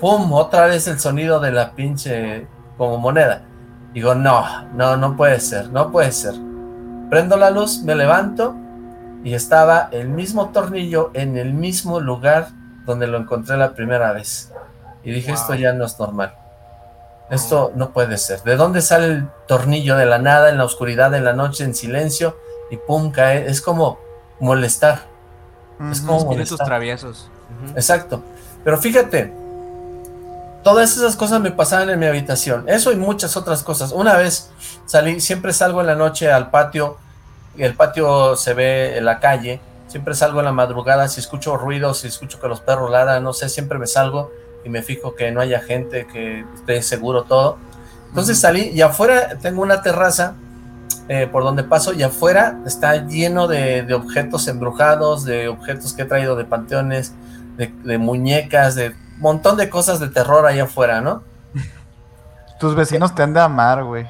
¡pum! 0.00 0.32
Otra 0.32 0.66
vez 0.66 0.88
el 0.88 0.98
sonido 0.98 1.40
de 1.40 1.52
la 1.52 1.72
pinche 1.72 2.46
como 2.76 2.98
moneda. 2.98 3.42
Digo, 3.92 4.14
no, 4.14 4.64
no, 4.72 4.96
no 4.96 5.16
puede 5.16 5.40
ser, 5.40 5.70
no 5.70 5.90
puede 5.92 6.12
ser. 6.12 6.34
Prendo 7.10 7.36
la 7.36 7.50
luz, 7.50 7.82
me 7.82 7.94
levanto 7.94 8.54
y 9.24 9.34
estaba 9.34 9.88
el 9.92 10.08
mismo 10.08 10.50
tornillo 10.50 11.10
en 11.12 11.36
el 11.36 11.52
mismo 11.52 12.00
lugar 12.00 12.48
donde 12.86 13.06
lo 13.06 13.18
encontré 13.18 13.56
la 13.56 13.74
primera 13.74 14.12
vez. 14.12 14.52
Y 15.02 15.12
dije, 15.12 15.32
esto 15.32 15.54
ya 15.54 15.72
no 15.72 15.84
es 15.84 15.98
normal. 15.98 16.34
Esto 17.30 17.72
no 17.74 17.90
puede 17.90 18.18
ser. 18.18 18.42
¿De 18.42 18.56
dónde 18.56 18.82
sale 18.82 19.06
el 19.06 19.28
tornillo? 19.46 19.96
De 19.96 20.06
la 20.06 20.18
nada, 20.18 20.50
en 20.50 20.58
la 20.58 20.64
oscuridad, 20.64 21.14
en 21.14 21.24
la 21.24 21.32
noche, 21.32 21.64
en 21.64 21.74
silencio, 21.74 22.36
y 22.70 22.76
pum, 22.76 23.12
cae. 23.12 23.48
Es 23.48 23.60
como 23.60 23.98
molestar. 24.40 25.02
Es 25.90 26.00
como 26.00 26.24
molestar. 26.24 26.66
traviesos. 26.66 27.30
Exacto. 27.74 28.22
Pero 28.64 28.78
fíjate, 28.78 29.32
Todas 30.62 30.94
esas 30.94 31.16
cosas 31.16 31.40
me 31.40 31.50
pasaban 31.50 31.88
en 31.88 31.98
mi 31.98 32.06
habitación. 32.06 32.68
Eso 32.68 32.92
y 32.92 32.96
muchas 32.96 33.36
otras 33.36 33.62
cosas. 33.62 33.92
Una 33.92 34.16
vez 34.16 34.50
salí, 34.84 35.20
siempre 35.20 35.54
salgo 35.54 35.80
en 35.80 35.86
la 35.86 35.94
noche 35.94 36.30
al 36.30 36.50
patio. 36.50 36.98
El 37.56 37.74
patio 37.74 38.36
se 38.36 38.52
ve 38.52 38.98
en 38.98 39.06
la 39.06 39.20
calle. 39.20 39.60
Siempre 39.88 40.14
salgo 40.14 40.40
en 40.40 40.44
la 40.44 40.52
madrugada. 40.52 41.08
Si 41.08 41.20
escucho 41.20 41.56
ruidos, 41.56 42.00
si 42.00 42.08
escucho 42.08 42.38
que 42.40 42.48
los 42.48 42.60
perros 42.60 42.90
ladran, 42.90 43.24
no 43.24 43.32
sé, 43.32 43.48
siempre 43.48 43.78
me 43.78 43.86
salgo 43.86 44.30
y 44.62 44.68
me 44.68 44.82
fijo 44.82 45.14
que 45.14 45.30
no 45.32 45.40
haya 45.40 45.60
gente, 45.60 46.06
que 46.06 46.44
esté 46.54 46.82
seguro 46.82 47.22
todo. 47.22 47.56
Entonces 48.08 48.38
salí 48.38 48.70
y 48.74 48.82
afuera 48.82 49.38
tengo 49.40 49.62
una 49.62 49.80
terraza 49.80 50.34
eh, 51.08 51.26
por 51.30 51.42
donde 51.42 51.64
paso 51.64 51.94
y 51.94 52.02
afuera 52.02 52.58
está 52.66 53.06
lleno 53.06 53.48
de, 53.48 53.86
objetos 53.94 54.46
embrujados, 54.46 55.24
de 55.24 55.48
objetos 55.48 55.94
que 55.94 56.02
he 56.02 56.04
traído 56.04 56.36
de 56.36 56.44
panteones, 56.44 57.14
de 57.56 57.98
muñecas, 57.98 58.74
de 58.74 58.94
montón 59.20 59.56
de 59.56 59.70
cosas 59.70 60.00
de 60.00 60.08
terror 60.08 60.46
allá 60.46 60.64
afuera, 60.64 61.00
¿no? 61.00 61.22
Tus 62.58 62.74
vecinos 62.74 63.14
te 63.14 63.22
han 63.22 63.32
de 63.32 63.40
amar, 63.40 63.84
güey. 63.84 64.06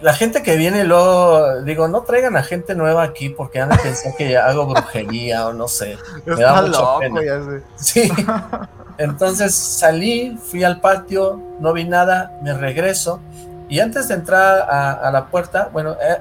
La 0.00 0.12
gente 0.12 0.42
que 0.42 0.56
viene 0.56 0.84
luego, 0.84 1.62
digo, 1.62 1.88
no 1.88 2.02
traigan 2.02 2.36
a 2.36 2.42
gente 2.42 2.74
nueva 2.74 3.02
aquí 3.02 3.28
porque 3.28 3.60
han 3.60 3.70
de 3.70 3.78
pensar 3.78 4.14
que 4.16 4.36
hago 4.36 4.66
brujería 4.66 5.46
o 5.46 5.52
no 5.52 5.68
sé. 5.68 5.98
Me 6.26 6.36
da 6.36 6.62
loco, 6.62 7.00
Ya 7.22 7.42
sé. 7.42 7.62
Sí. 7.76 8.12
Entonces 8.98 9.54
salí, 9.54 10.38
fui 10.40 10.62
al 10.62 10.80
patio, 10.80 11.40
no 11.58 11.72
vi 11.72 11.84
nada, 11.84 12.38
me 12.42 12.54
regreso 12.54 13.20
y 13.68 13.80
antes 13.80 14.08
de 14.08 14.14
entrar 14.14 14.68
a, 14.70 15.10
la 15.10 15.26
puerta, 15.26 15.70
bueno, 15.72 15.92
eh, 15.92 16.20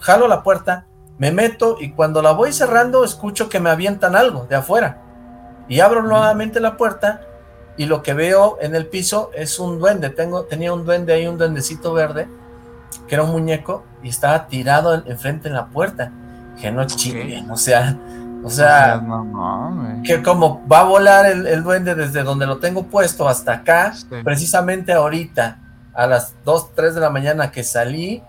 jalo 0.00 0.28
la 0.28 0.42
puerta, 0.42 0.86
me 1.18 1.32
meto 1.32 1.76
y 1.80 1.92
cuando 1.92 2.22
la 2.22 2.32
voy 2.32 2.52
cerrando 2.52 3.04
escucho 3.04 3.48
que 3.48 3.60
me 3.60 3.70
avientan 3.70 4.16
algo 4.16 4.46
de 4.46 4.56
afuera 4.56 4.98
y 5.68 5.80
abro 5.80 6.02
nuevamente 6.02 6.60
la 6.60 6.76
puerta 6.76 7.20
y 7.76 7.86
lo 7.86 8.02
que 8.02 8.14
veo 8.14 8.58
en 8.60 8.74
el 8.74 8.86
piso 8.86 9.30
es 9.34 9.58
un 9.58 9.78
duende, 9.78 10.10
Tengo, 10.10 10.44
tenía 10.44 10.72
un 10.72 10.84
duende 10.84 11.12
ahí, 11.12 11.26
un 11.26 11.38
duendecito 11.38 11.92
verde, 11.92 12.28
que 13.08 13.14
era 13.14 13.24
un 13.24 13.30
muñeco 13.30 13.84
y 14.02 14.08
estaba 14.08 14.46
tirado 14.46 14.94
enfrente 15.06 15.48
en 15.48 15.54
la 15.54 15.66
puerta, 15.66 16.12
que 16.60 16.70
no 16.70 16.86
chinguen, 16.86 17.50
o 17.50 17.56
sea, 17.56 17.96
o 18.44 18.50
sea, 18.50 19.02
que 20.04 20.22
como 20.22 20.66
va 20.68 20.80
a 20.80 20.84
volar 20.84 21.26
el, 21.26 21.64
duende 21.64 21.94
desde 21.94 22.22
donde 22.22 22.46
lo 22.46 22.58
tengo 22.58 22.84
puesto 22.84 23.26
hasta 23.26 23.52
acá, 23.54 23.94
precisamente 24.22 24.92
ahorita, 24.92 25.58
a 25.94 26.06
las 26.06 26.34
2, 26.44 26.74
3 26.74 26.94
de 26.94 27.00
la 27.00 27.08
mañana 27.08 27.50
que 27.50 27.64
salí, 27.64 28.22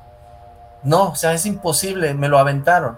no, 0.84 1.10
o 1.10 1.16
sea, 1.16 1.34
es 1.34 1.46
imposible, 1.46 2.14
me 2.14 2.30
lo 2.30 2.38
aventaron. 2.40 2.98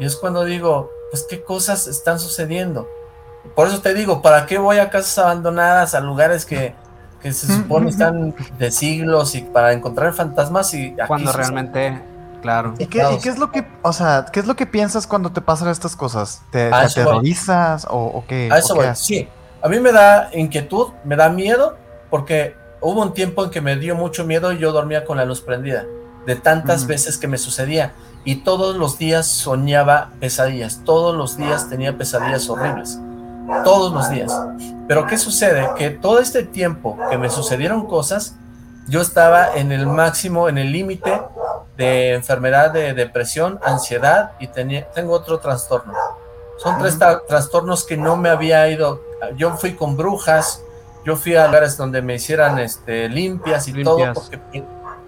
Y 0.00 0.04
es 0.04 0.16
cuando 0.16 0.44
digo, 0.44 0.90
pues 1.10 1.26
qué 1.28 1.42
cosas 1.42 1.86
están 1.86 2.18
sucediendo. 2.18 2.88
Por 3.54 3.68
eso 3.68 3.80
te 3.80 3.94
digo, 3.94 4.22
¿para 4.22 4.46
qué 4.46 4.58
voy 4.58 4.78
a 4.78 4.90
casas 4.90 5.18
abandonadas, 5.18 5.94
a 5.94 6.00
lugares 6.00 6.44
que, 6.44 6.74
que 7.22 7.32
se 7.32 7.46
supone 7.46 7.90
están 7.90 8.34
de 8.58 8.70
siglos 8.70 9.34
y 9.34 9.42
para 9.42 9.72
encontrar 9.72 10.12
fantasmas 10.12 10.74
y 10.74 10.94
cuando 11.06 11.32
realmente 11.32 12.00
Claro. 12.40 12.74
¿Y 12.78 12.86
qué, 12.86 13.00
es 13.24 13.38
lo 13.38 13.50
que, 13.50 13.66
o 13.82 13.92
sea, 13.92 14.26
qué 14.32 14.40
es 14.40 14.46
lo 14.46 14.56
que 14.56 14.66
piensas 14.66 15.06
cuando 15.06 15.30
te 15.30 15.40
pasan 15.40 15.68
estas 15.68 15.96
cosas? 15.96 16.42
¿Te, 16.50 16.72
aterrorizas 16.72 17.86
o, 17.90 18.24
qué? 18.26 18.48
A 18.50 18.58
eso 18.58 18.74
voy, 18.74 18.86
sí. 18.94 19.28
A 19.60 19.68
mí 19.68 19.80
me 19.80 19.92
da 19.92 20.30
inquietud, 20.32 20.88
me 21.04 21.16
da 21.16 21.28
miedo, 21.28 21.76
porque 22.10 22.54
hubo 22.80 23.02
un 23.02 23.12
tiempo 23.12 23.44
en 23.44 23.50
que 23.50 23.60
me 23.60 23.76
dio 23.76 23.96
mucho 23.96 24.24
miedo 24.24 24.52
y 24.52 24.58
yo 24.58 24.72
dormía 24.72 25.04
con 25.04 25.16
la 25.16 25.24
luz 25.24 25.40
prendida, 25.40 25.84
de 26.26 26.36
tantas 26.36 26.86
veces 26.86 27.18
que 27.18 27.26
me 27.26 27.38
sucedía. 27.38 27.92
Y 28.24 28.36
todos 28.36 28.76
los 28.76 28.98
días 28.98 29.26
soñaba 29.26 30.10
pesadillas, 30.20 30.82
todos 30.84 31.16
los 31.16 31.36
días 31.36 31.68
tenía 31.68 31.96
pesadillas 31.96 32.48
horribles, 32.48 33.00
todos 33.64 33.92
los 33.92 34.10
días. 34.10 34.32
Pero 34.86 35.06
¿qué 35.06 35.18
sucede? 35.18 35.68
Que 35.76 35.90
todo 35.90 36.18
este 36.18 36.42
tiempo 36.44 36.98
que 37.10 37.18
me 37.18 37.30
sucedieron 37.30 37.86
cosas, 37.86 38.34
yo 38.88 39.00
estaba 39.00 39.54
en 39.54 39.72
el 39.72 39.86
máximo, 39.86 40.48
en 40.48 40.58
el 40.58 40.72
límite 40.72 41.20
de 41.76 42.14
enfermedad 42.14 42.72
de 42.72 42.94
depresión, 42.94 43.60
ansiedad 43.62 44.32
y 44.40 44.48
tengo 44.48 45.12
otro 45.12 45.38
trastorno. 45.38 45.94
Son 46.58 46.78
tres 46.78 46.98
trastornos 47.28 47.84
que 47.84 47.96
no 47.96 48.16
me 48.16 48.30
había 48.30 48.68
ido. 48.68 49.00
Yo 49.36 49.56
fui 49.56 49.74
con 49.74 49.96
brujas, 49.96 50.62
yo 51.04 51.14
fui 51.16 51.36
a 51.36 51.46
lugares 51.46 51.76
donde 51.76 52.02
me 52.02 52.16
hicieran 52.16 52.58
este, 52.58 53.08
limpias 53.08 53.68
y 53.68 53.84
todo, 53.84 54.12
porque 54.12 54.40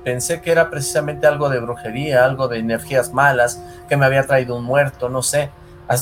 pensé 0.04 0.40
que 0.40 0.52
era 0.52 0.70
precisamente 0.70 1.26
algo 1.26 1.48
de 1.48 1.58
brujería, 1.58 2.24
algo 2.24 2.46
de 2.46 2.58
energías 2.58 3.12
malas, 3.12 3.60
que 3.88 3.96
me 3.96 4.06
había 4.06 4.26
traído 4.26 4.56
un 4.56 4.64
muerto, 4.64 5.08
no 5.08 5.22
sé. 5.22 5.50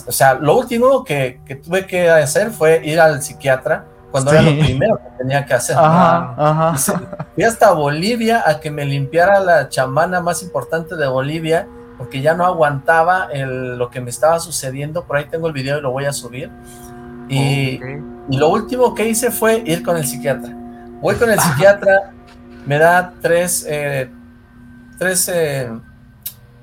O 0.06 0.12
sea, 0.12 0.34
lo 0.34 0.58
último 0.58 1.02
que, 1.02 1.40
que 1.46 1.56
tuve 1.56 1.86
que 1.86 2.10
hacer 2.10 2.50
fue 2.50 2.82
ir 2.84 3.00
al 3.00 3.22
psiquiatra 3.22 3.86
cuando 4.10 4.32
era 4.32 4.42
lo 4.42 4.58
primero 4.58 4.96
que 4.98 5.18
tenía 5.18 5.44
que 5.44 5.54
hacer. 5.54 5.76
Fui 7.34 7.44
hasta 7.44 7.72
Bolivia 7.72 8.42
a 8.46 8.60
que 8.60 8.70
me 8.70 8.84
limpiara 8.84 9.40
la 9.40 9.68
chamana 9.68 10.20
más 10.20 10.42
importante 10.42 10.96
de 10.96 11.06
Bolivia, 11.06 11.66
porque 11.96 12.20
ya 12.20 12.34
no 12.34 12.44
aguantaba 12.44 13.28
lo 13.34 13.90
que 13.90 14.00
me 14.00 14.10
estaba 14.10 14.40
sucediendo. 14.40 15.04
Por 15.04 15.16
ahí 15.16 15.26
tengo 15.26 15.46
el 15.46 15.52
video 15.52 15.78
y 15.78 15.82
lo 15.82 15.90
voy 15.90 16.06
a 16.06 16.12
subir. 16.12 16.50
Y, 17.28 17.80
lo 18.30 18.50
último 18.50 18.94
que 18.94 19.08
hice 19.08 19.30
fue 19.30 19.62
ir 19.64 19.82
con 19.82 19.96
el 19.96 20.06
psiquiatra. 20.06 20.54
Voy 21.00 21.14
con 21.14 21.30
el 21.30 21.40
psiquiatra, 21.40 22.12
me 22.66 22.78
da 22.78 23.14
tres, 23.22 23.64
eh, 23.66 24.10
tres 24.98 25.30
eh, 25.32 25.70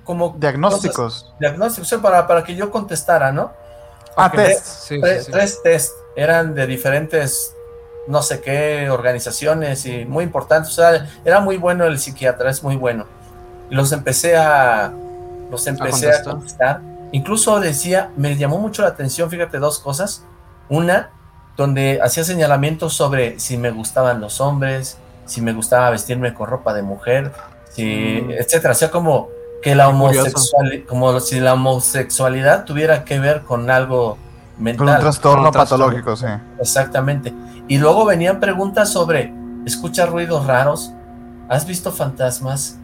como 0.06 0.36
diagnósticos. 0.38 1.34
diagnósticos 1.40 1.94
para, 2.02 2.26
para 2.26 2.44
que 2.44 2.56
yo 2.56 2.72
contestara, 2.72 3.32
¿no? 3.34 3.52
Ah, 4.16 4.32
test. 4.32 4.94
tres 5.30 5.62
test 5.62 5.94
eran 6.16 6.56
de 6.56 6.66
diferentes, 6.66 7.54
no 8.08 8.22
sé 8.22 8.40
qué, 8.40 8.90
organizaciones 8.90 9.86
y 9.86 10.06
muy 10.06 10.24
importantes. 10.24 10.72
O 10.72 10.76
sea, 10.76 11.10
era 11.26 11.42
muy 11.42 11.58
bueno 11.58 11.86
el 11.86 12.00
psiquiatra, 12.00 12.50
es 12.50 12.64
muy 12.64 12.78
bueno. 12.78 13.06
Y 13.70 13.76
los 13.76 13.92
empecé 13.92 14.38
a, 14.38 14.94
los 15.52 15.68
empecé 15.68 16.12
a, 16.12 16.24
contestar. 16.24 16.82
Incluso 17.12 17.60
decía, 17.60 18.12
me 18.16 18.38
llamó 18.38 18.58
mucho 18.58 18.84
la 18.84 18.90
atención, 18.90 19.30
fíjate, 19.30 19.58
dos 19.58 19.80
cosas. 19.80 20.24
Una, 20.70 21.10
donde 21.58 22.00
hacía 22.02 22.24
señalamientos 22.24 22.94
sobre 22.94 23.40
si 23.40 23.58
me 23.58 23.72
gustaban 23.72 24.22
los 24.22 24.40
hombres, 24.40 24.98
si 25.26 25.42
me 25.42 25.54
gustaba 25.54 25.90
vestirme 25.90 26.34
con 26.34 26.48
ropa 26.48 26.74
de 26.74 26.84
mujer, 26.84 27.32
si, 27.72 28.24
mm. 28.26 28.32
etcétera. 28.32 28.72
O 28.72 28.76
sea, 28.76 28.92
como 28.92 29.30
que 29.66 29.74
la 29.74 29.90
homosexualidad, 29.90 30.86
como 30.86 31.20
si 31.20 31.40
la 31.40 31.54
homosexualidad 31.54 32.66
tuviera 32.66 33.04
que 33.04 33.18
ver 33.18 33.42
con 33.42 33.72
algo 33.72 34.16
mental. 34.60 34.86
Con 34.86 34.96
un 34.96 35.00
trastorno 35.02 35.52
patológico, 35.52 36.16
sí. 36.16 36.28
Exactamente. 36.60 37.34
Y 37.68 37.80
luego 37.80 38.06
venían 38.06 38.40
preguntas 38.40 38.92
sobre, 38.92 39.34
¿escuchas 39.66 40.08
ruidos 40.08 40.46
raros? 40.46 40.92
¿Has 41.50 41.66
visto 41.66 41.92
fantasmas? 41.92 42.78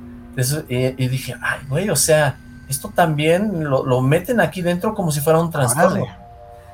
y, 0.70 1.08
dije, 1.08 1.36
ay, 1.40 1.60
güey, 1.70 1.92
o 1.92 1.96
sea, 1.96 2.38
esto 2.68 2.92
también 2.96 3.70
lo, 3.70 4.02
meten 4.02 4.42
aquí 4.42 4.64
dentro 4.64 4.96
como 4.96 5.12
si 5.12 5.22
fuera 5.22 5.38
un 5.38 5.52
trastorno. 5.52 6.08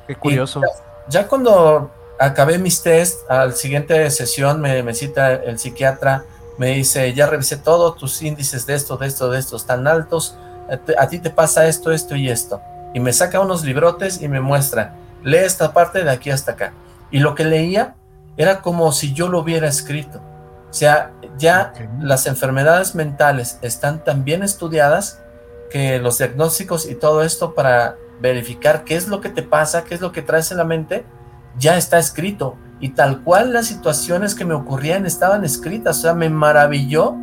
Qué 0.08 0.16
curioso. 0.16 0.62
Ya, 1.10 1.28
cuando 1.28 1.92
acabé 2.18 2.60
mis 2.60 2.82
test, 2.82 3.30
al 3.30 3.56
siguiente 3.56 4.10
sesión 4.12 4.62
me, 4.62 4.84
me 4.84 4.94
cita 4.94 5.34
el 5.34 5.60
psiquiatra, 5.60 6.24
me 6.58 6.68
dice, 6.68 7.14
ya 7.14 7.28
revisé 7.28 7.58
todo, 7.58 7.94
tus 7.94 8.22
índices 8.22 8.66
de 8.66 8.76
esto, 8.76 8.98
de 8.98 9.08
esto, 9.08 9.30
de 9.30 9.40
esto 9.40 9.56
están 9.56 9.88
altos, 9.88 10.38
a 10.98 11.08
ti 11.08 11.20
te 11.20 11.30
pasa 11.30 11.68
esto, 11.68 11.92
esto 11.92 12.16
y 12.16 12.30
esto 12.30 12.62
y 12.94 13.00
me 13.00 13.14
saca 13.14 13.40
unos 13.40 13.64
librotes 13.64 14.22
y 14.22 14.28
me 14.28 14.40
muestra, 14.40 14.96
lee 15.24 15.38
esta 15.38 15.74
parte 15.74 16.04
de 16.04 16.10
aquí 16.10 16.32
hasta 16.32 16.54
acá. 16.54 16.74
Y 17.12 17.20
lo 17.20 17.36
que 17.36 17.44
leía 17.44 17.96
era 18.38 18.62
como 18.62 18.92
si 18.92 19.14
yo 19.14 19.28
lo 19.30 19.40
hubiera 19.40 19.68
escrito. 19.68 20.20
O 20.70 20.74
sea, 20.74 21.12
ya 21.38 21.74
las 22.00 22.28
enfermedades 22.28 22.96
mentales 22.96 23.60
están 23.62 24.04
tan 24.04 24.24
bien 24.24 24.44
estudiadas 24.44 25.22
que 25.70 26.00
los 26.00 26.18
diagnósticos 26.18 26.90
y 26.90 26.96
todo 26.96 27.24
esto 27.24 27.54
para 27.54 27.98
verificar 28.20 28.84
qué 28.84 28.96
es 28.96 29.08
lo 29.08 29.22
que 29.22 29.30
te 29.30 29.44
pasa, 29.44 29.84
qué 29.84 29.96
es 29.96 30.02
lo 30.02 30.12
que 30.12 30.22
traes 30.22 30.52
en 30.52 30.58
la 30.58 30.64
mente, 30.64 31.06
ya 31.58 31.78
está 31.78 32.00
escrito. 32.00 32.58
Y 32.80 32.90
tal 32.90 33.22
cual 33.22 33.54
las 33.54 33.66
situaciones 33.66 34.36
que 34.36 34.46
me 34.46 34.54
ocurrían 34.54 35.06
estaban 35.06 35.44
escritas. 35.44 36.00
O 36.00 36.02
sea, 36.02 36.14
me 36.14 36.30
maravilló 36.30 37.16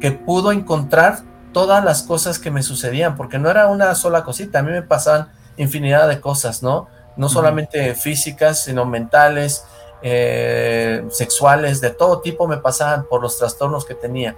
que 0.00 0.12
pudo 0.12 0.50
encontrar 0.52 1.20
todas 1.52 1.84
las 1.84 2.02
cosas 2.02 2.38
que 2.38 2.50
me 2.50 2.62
sucedían, 2.62 3.16
porque 3.16 3.38
no 3.38 3.50
era 3.50 3.68
una 3.68 3.94
sola 3.94 4.24
cosita, 4.24 4.60
a 4.60 4.62
mí 4.62 4.70
me 4.70 4.82
pasaban 4.82 5.28
infinidad 5.56 6.08
de 6.08 6.20
cosas, 6.20 6.62
¿no? 6.62 6.88
No 7.16 7.28
solamente 7.28 7.94
físicas, 7.94 8.64
sino 8.64 8.86
mentales, 8.86 9.64
eh, 10.02 11.04
sexuales, 11.10 11.80
de 11.80 11.90
todo 11.90 12.20
tipo 12.20 12.48
me 12.48 12.56
pasaban 12.56 13.04
por 13.04 13.20
los 13.20 13.36
trastornos 13.38 13.84
que 13.84 13.94
tenía. 13.94 14.36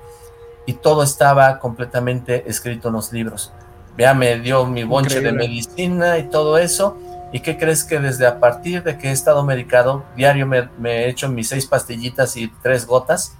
Y 0.66 0.74
todo 0.74 1.02
estaba 1.02 1.58
completamente 1.58 2.48
escrito 2.48 2.88
en 2.88 2.94
los 2.94 3.12
libros. 3.12 3.52
Ya 3.98 4.14
me 4.14 4.38
dio 4.38 4.64
mi 4.64 4.84
bonche 4.84 5.20
de 5.20 5.32
medicina 5.32 6.18
y 6.18 6.24
todo 6.24 6.58
eso. 6.58 6.96
¿Y 7.32 7.40
qué 7.40 7.56
crees 7.56 7.82
que 7.82 7.98
desde 7.98 8.26
a 8.26 8.38
partir 8.38 8.82
de 8.82 8.98
que 8.98 9.08
he 9.08 9.12
estado 9.12 9.42
medicado, 9.42 10.04
diario 10.16 10.46
me, 10.46 10.68
he 10.84 11.08
hecho 11.08 11.28
mis 11.28 11.48
seis 11.48 11.66
pastillitas 11.66 12.36
y 12.36 12.52
tres 12.62 12.86
gotas? 12.86 13.36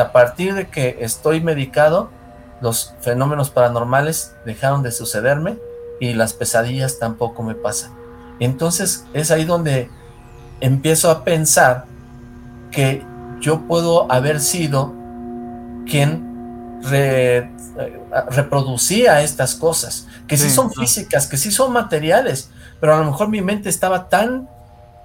a 0.00 0.10
partir 0.10 0.54
de 0.54 0.68
que 0.68 0.98
estoy 1.00 1.40
medicado, 1.42 2.10
los 2.62 2.94
fenómenos 3.00 3.50
paranormales 3.50 4.34
dejaron 4.46 4.82
de 4.82 4.92
sucederme 4.92 5.58
y 6.00 6.14
las 6.14 6.32
pesadillas 6.32 6.98
tampoco 6.98 7.42
me 7.42 7.54
pasan. 7.54 7.92
Entonces 8.40 9.04
es 9.12 9.30
ahí 9.30 9.44
donde 9.44 9.90
empiezo 10.60 11.10
a 11.10 11.24
pensar 11.24 11.84
que 12.70 13.04
yo 13.40 13.62
puedo 13.62 14.10
haber 14.10 14.40
sido 14.40 14.92
quien 15.86 16.80
reproducía 18.30 19.22
estas 19.22 19.54
cosas, 19.54 20.08
que 20.26 20.36
sí, 20.36 20.50
son 20.50 20.70
físicas, 20.72 21.26
que 21.26 21.36
sí 21.36 21.50
son 21.50 21.72
materiales, 21.72 22.50
pero 22.80 22.94
a 22.94 22.98
lo 22.98 23.04
mejor 23.04 23.28
mi 23.28 23.42
mente 23.42 23.68
estaba 23.68 24.08
tan 24.08 24.48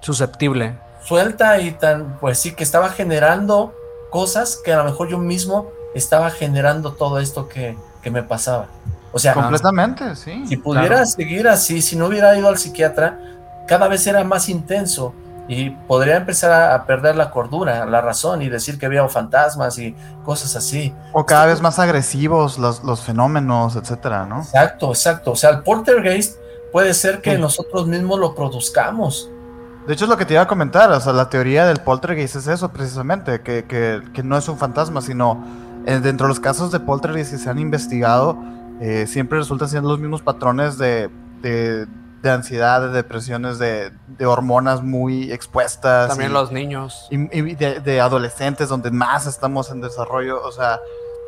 susceptible, 0.00 0.78
suelta 1.04 1.60
y 1.60 1.72
tan, 1.72 2.18
pues 2.18 2.38
sí, 2.38 2.52
que 2.52 2.64
estaba 2.64 2.90
generando 2.90 3.74
cosas 4.10 4.58
que 4.64 4.72
a 4.72 4.78
lo 4.78 4.84
mejor 4.84 5.08
yo 5.08 5.18
mismo 5.18 5.70
estaba 5.94 6.30
generando 6.30 6.92
todo 6.92 7.18
esto 7.18 7.48
que, 7.48 7.76
me 8.10 8.22
pasaba. 8.22 8.68
O 9.12 9.18
sea, 9.18 9.34
completamente, 9.34 10.16
sí. 10.16 10.42
Si 10.48 10.56
pudiera 10.56 11.04
seguir 11.04 11.46
así, 11.46 11.82
si 11.82 11.94
no 11.94 12.06
hubiera 12.06 12.34
ido 12.38 12.48
al 12.48 12.56
psiquiatra, 12.56 13.20
cada 13.66 13.86
vez 13.86 14.06
era 14.06 14.24
más 14.24 14.48
intenso 14.48 15.12
y 15.48 15.70
podría 15.70 16.16
empezar 16.18 16.72
a, 16.72 16.84
perder 16.84 17.16
la 17.16 17.30
cordura, 17.30 17.86
la 17.86 18.00
razón 18.02 18.42
y 18.42 18.50
decir 18.50 18.78
que 18.78 18.86
había 18.86 19.06
fantasmas 19.08 19.78
y 19.78 19.96
cosas 20.24 20.54
así. 20.54 20.94
O 21.12 21.24
cada 21.24 21.46
vez 21.46 21.62
más 21.62 21.78
agresivos 21.78 22.58
los, 22.58 22.84
los, 22.84 23.00
fenómenos, 23.00 23.74
etcétera, 23.74 24.26
¿no? 24.26 24.40
Exacto, 24.40 24.90
exacto. 24.90 25.32
O 25.32 25.36
sea, 25.36 25.50
el 25.50 25.62
poltergeist 25.62 26.36
puede 26.70 26.92
ser 26.92 27.22
que 27.22 27.38
nosotros 27.38 27.86
mismos 27.86 28.20
lo 28.20 28.34
produzcamos. 28.34 29.30
De 29.86 29.94
hecho, 29.94 30.04
es 30.04 30.10
lo 30.10 30.18
que 30.18 30.26
te 30.26 30.34
iba 30.34 30.42
a 30.42 30.46
comentar. 30.46 30.92
O 30.92 31.00
sea, 31.00 31.14
la 31.14 31.30
teoría 31.30 31.66
del 31.66 31.78
poltergeist 31.78 32.36
es 32.36 32.46
eso, 32.46 32.68
precisamente. 32.68 33.40
Que, 33.40 33.64
que, 33.64 34.02
que 34.12 34.22
no 34.22 34.36
es 34.36 34.46
un 34.50 34.58
fantasma, 34.58 35.00
sino 35.00 35.42
eh, 35.86 36.00
dentro 36.00 36.26
de 36.26 36.28
los 36.28 36.40
casos 36.40 36.70
de 36.70 36.80
poltergeist 36.80 37.32
que 37.32 37.38
se 37.38 37.48
han 37.48 37.58
investigado, 37.58 38.36
eh, 38.80 39.06
siempre 39.06 39.38
resultan 39.38 39.70
siendo 39.70 39.88
los 39.88 39.98
mismos 39.98 40.20
patrones 40.20 40.76
de, 40.76 41.08
de, 41.40 41.86
de 42.22 42.30
ansiedad, 42.30 42.80
de 42.80 42.88
depresiones, 42.88 43.58
de, 43.58 43.92
de, 44.06 44.26
hormonas 44.26 44.82
muy 44.82 45.32
expuestas. 45.32 46.08
También 46.08 46.30
y, 46.30 46.34
los 46.34 46.52
niños. 46.52 47.06
Y, 47.10 47.16
y 47.36 47.54
de, 47.54 47.80
de, 47.80 48.00
adolescentes, 48.00 48.68
donde 48.68 48.90
más 48.90 49.26
estamos 49.26 49.70
en 49.70 49.80
desarrollo. 49.80 50.42
O 50.42 50.52
sea, 50.52 50.80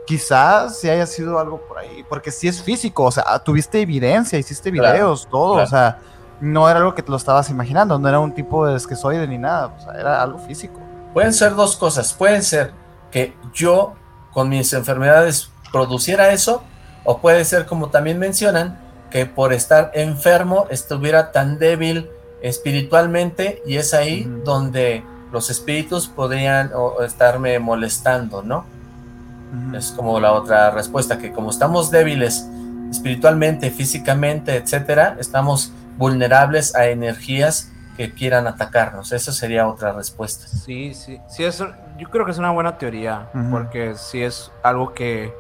quizás 0.07 0.79
sí 0.79 0.89
haya 0.89 1.07
sido 1.07 1.39
algo 1.39 1.61
por 1.69 1.79
ahí, 1.79 2.05
porque 2.09 2.31
sí 2.31 2.49
es 2.49 2.63
físico. 2.63 3.05
O 3.05 3.13
sea, 3.13 3.39
tuviste 3.41 3.81
evidencia, 3.81 4.39
hiciste 4.39 4.71
videos, 4.71 5.23
claro, 5.23 5.31
todo. 5.31 5.53
Claro. 5.55 5.67
O 5.67 5.71
sea, 5.71 5.99
no 6.41 6.69
era 6.69 6.79
algo 6.79 6.95
que 6.95 7.03
te 7.03 7.11
lo 7.11 7.17
estabas 7.17 7.51
imaginando, 7.51 7.99
no 7.99 8.09
era 8.09 8.19
un 8.19 8.35
tipo 8.35 8.67
de 8.67 8.77
esquizoide 8.77 9.27
ni 9.29 9.39
nada. 9.39 9.67
O 9.67 9.81
sea, 9.81 9.95
era 9.95 10.21
algo 10.23 10.39
físico. 10.39 10.81
Pueden 11.13 11.33
ser 11.33 11.55
dos 11.55 11.77
cosas. 11.77 12.13
Pueden 12.13 12.43
ser 12.43 12.73
que 13.11 13.37
yo 13.53 13.95
con 14.33 14.49
mis 14.49 14.73
enfermedades 14.73 15.51
produciera 15.73 16.31
eso, 16.31 16.63
o 17.05 17.19
puede 17.19 17.45
ser 17.45 17.67
como 17.67 17.91
también 17.91 18.19
mencionan, 18.19 18.79
que 19.11 19.27
por 19.27 19.53
estar 19.53 19.91
enfermo 19.95 20.67
estuviera 20.71 21.33
tan 21.33 21.59
débil 21.59 22.09
espiritualmente 22.43 23.63
y 23.67 23.77
es 23.77 23.93
ahí 23.93 24.25
uh 24.27 24.31
-huh. 24.31 24.43
donde 24.45 25.05
los 25.33 25.51
espíritus 25.51 26.09
podrían 26.09 26.71
o, 26.75 27.03
estarme 27.03 27.59
molestando, 27.59 28.43
¿no? 28.43 28.59
Uh 28.59 29.73
-huh. 29.73 29.79
Es 29.79 29.91
como 29.93 30.19
la 30.21 30.33
otra 30.33 30.71
respuesta, 30.71 31.19
que 31.19 31.33
como 31.33 31.51
estamos 31.51 31.91
débiles 31.91 32.47
espiritualmente, 32.91 33.71
físicamente, 33.71 34.57
etcétera, 34.57 35.17
estamos 35.21 35.73
vulnerables 35.97 36.75
a 36.75 36.87
energías 36.87 37.71
que 37.97 38.13
quieran 38.13 38.47
atacarnos. 38.47 39.13
Esa 39.13 39.33
sería 39.33 39.69
otra 39.69 39.93
respuesta. 39.93 40.47
Sí, 40.49 40.95
sí, 40.95 41.21
sí, 41.29 41.45
eso, 41.45 41.69
yo 41.99 42.09
creo 42.09 42.25
que 42.25 42.33
es 42.33 42.39
una 42.39 42.51
buena 42.51 42.79
teoría, 42.79 43.29
uh 43.35 43.39
-huh. 43.39 43.51
porque 43.51 43.95
sí 43.97 44.23
es 44.23 44.51
algo 44.63 44.95
que 44.95 45.33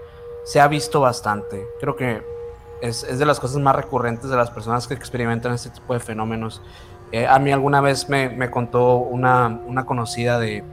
se 0.45 0.61
ha 0.61 0.69
visto 0.69 1.01
bastante. 1.01 1.67
Creo 1.81 1.97
que 1.97 2.23
es, 2.81 3.02
es, 3.05 3.19
de 3.19 3.27
las 3.27 3.40
cosas 3.40 3.59
más 3.59 3.74
recurrentes 3.77 4.31
de 4.31 4.36
las 4.36 4.51
personas 4.51 4.86
que 4.86 4.94
experimentan 4.94 5.52
este 5.52 5.70
tipo 5.70 5.94
de 5.94 6.01
fenómenos. 6.01 6.62
Eh, 7.12 7.27
a 7.27 7.39
mí 7.39 7.52
alguna 7.52 7.81
vez 7.81 8.09
me, 8.09 8.28
me 8.28 8.51
contó 8.51 8.97
una, 8.97 9.48
una, 9.66 9.85
conocida 9.85 10.39
de 10.39 10.65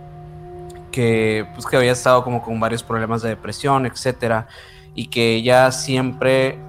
que, 0.92 1.48
pues, 1.54 1.66
que 1.66 1.78
había 1.78 1.92
estado 1.92 2.24
como 2.24 2.42
con 2.42 2.60
varios 2.60 2.84
problemas 2.84 3.22
de 3.22 3.30
depresión, 3.30 3.86
etcétera, 3.86 4.48
y 4.94 5.08
que 5.08 5.36
ella 5.36 5.72
siempre, 5.72 6.60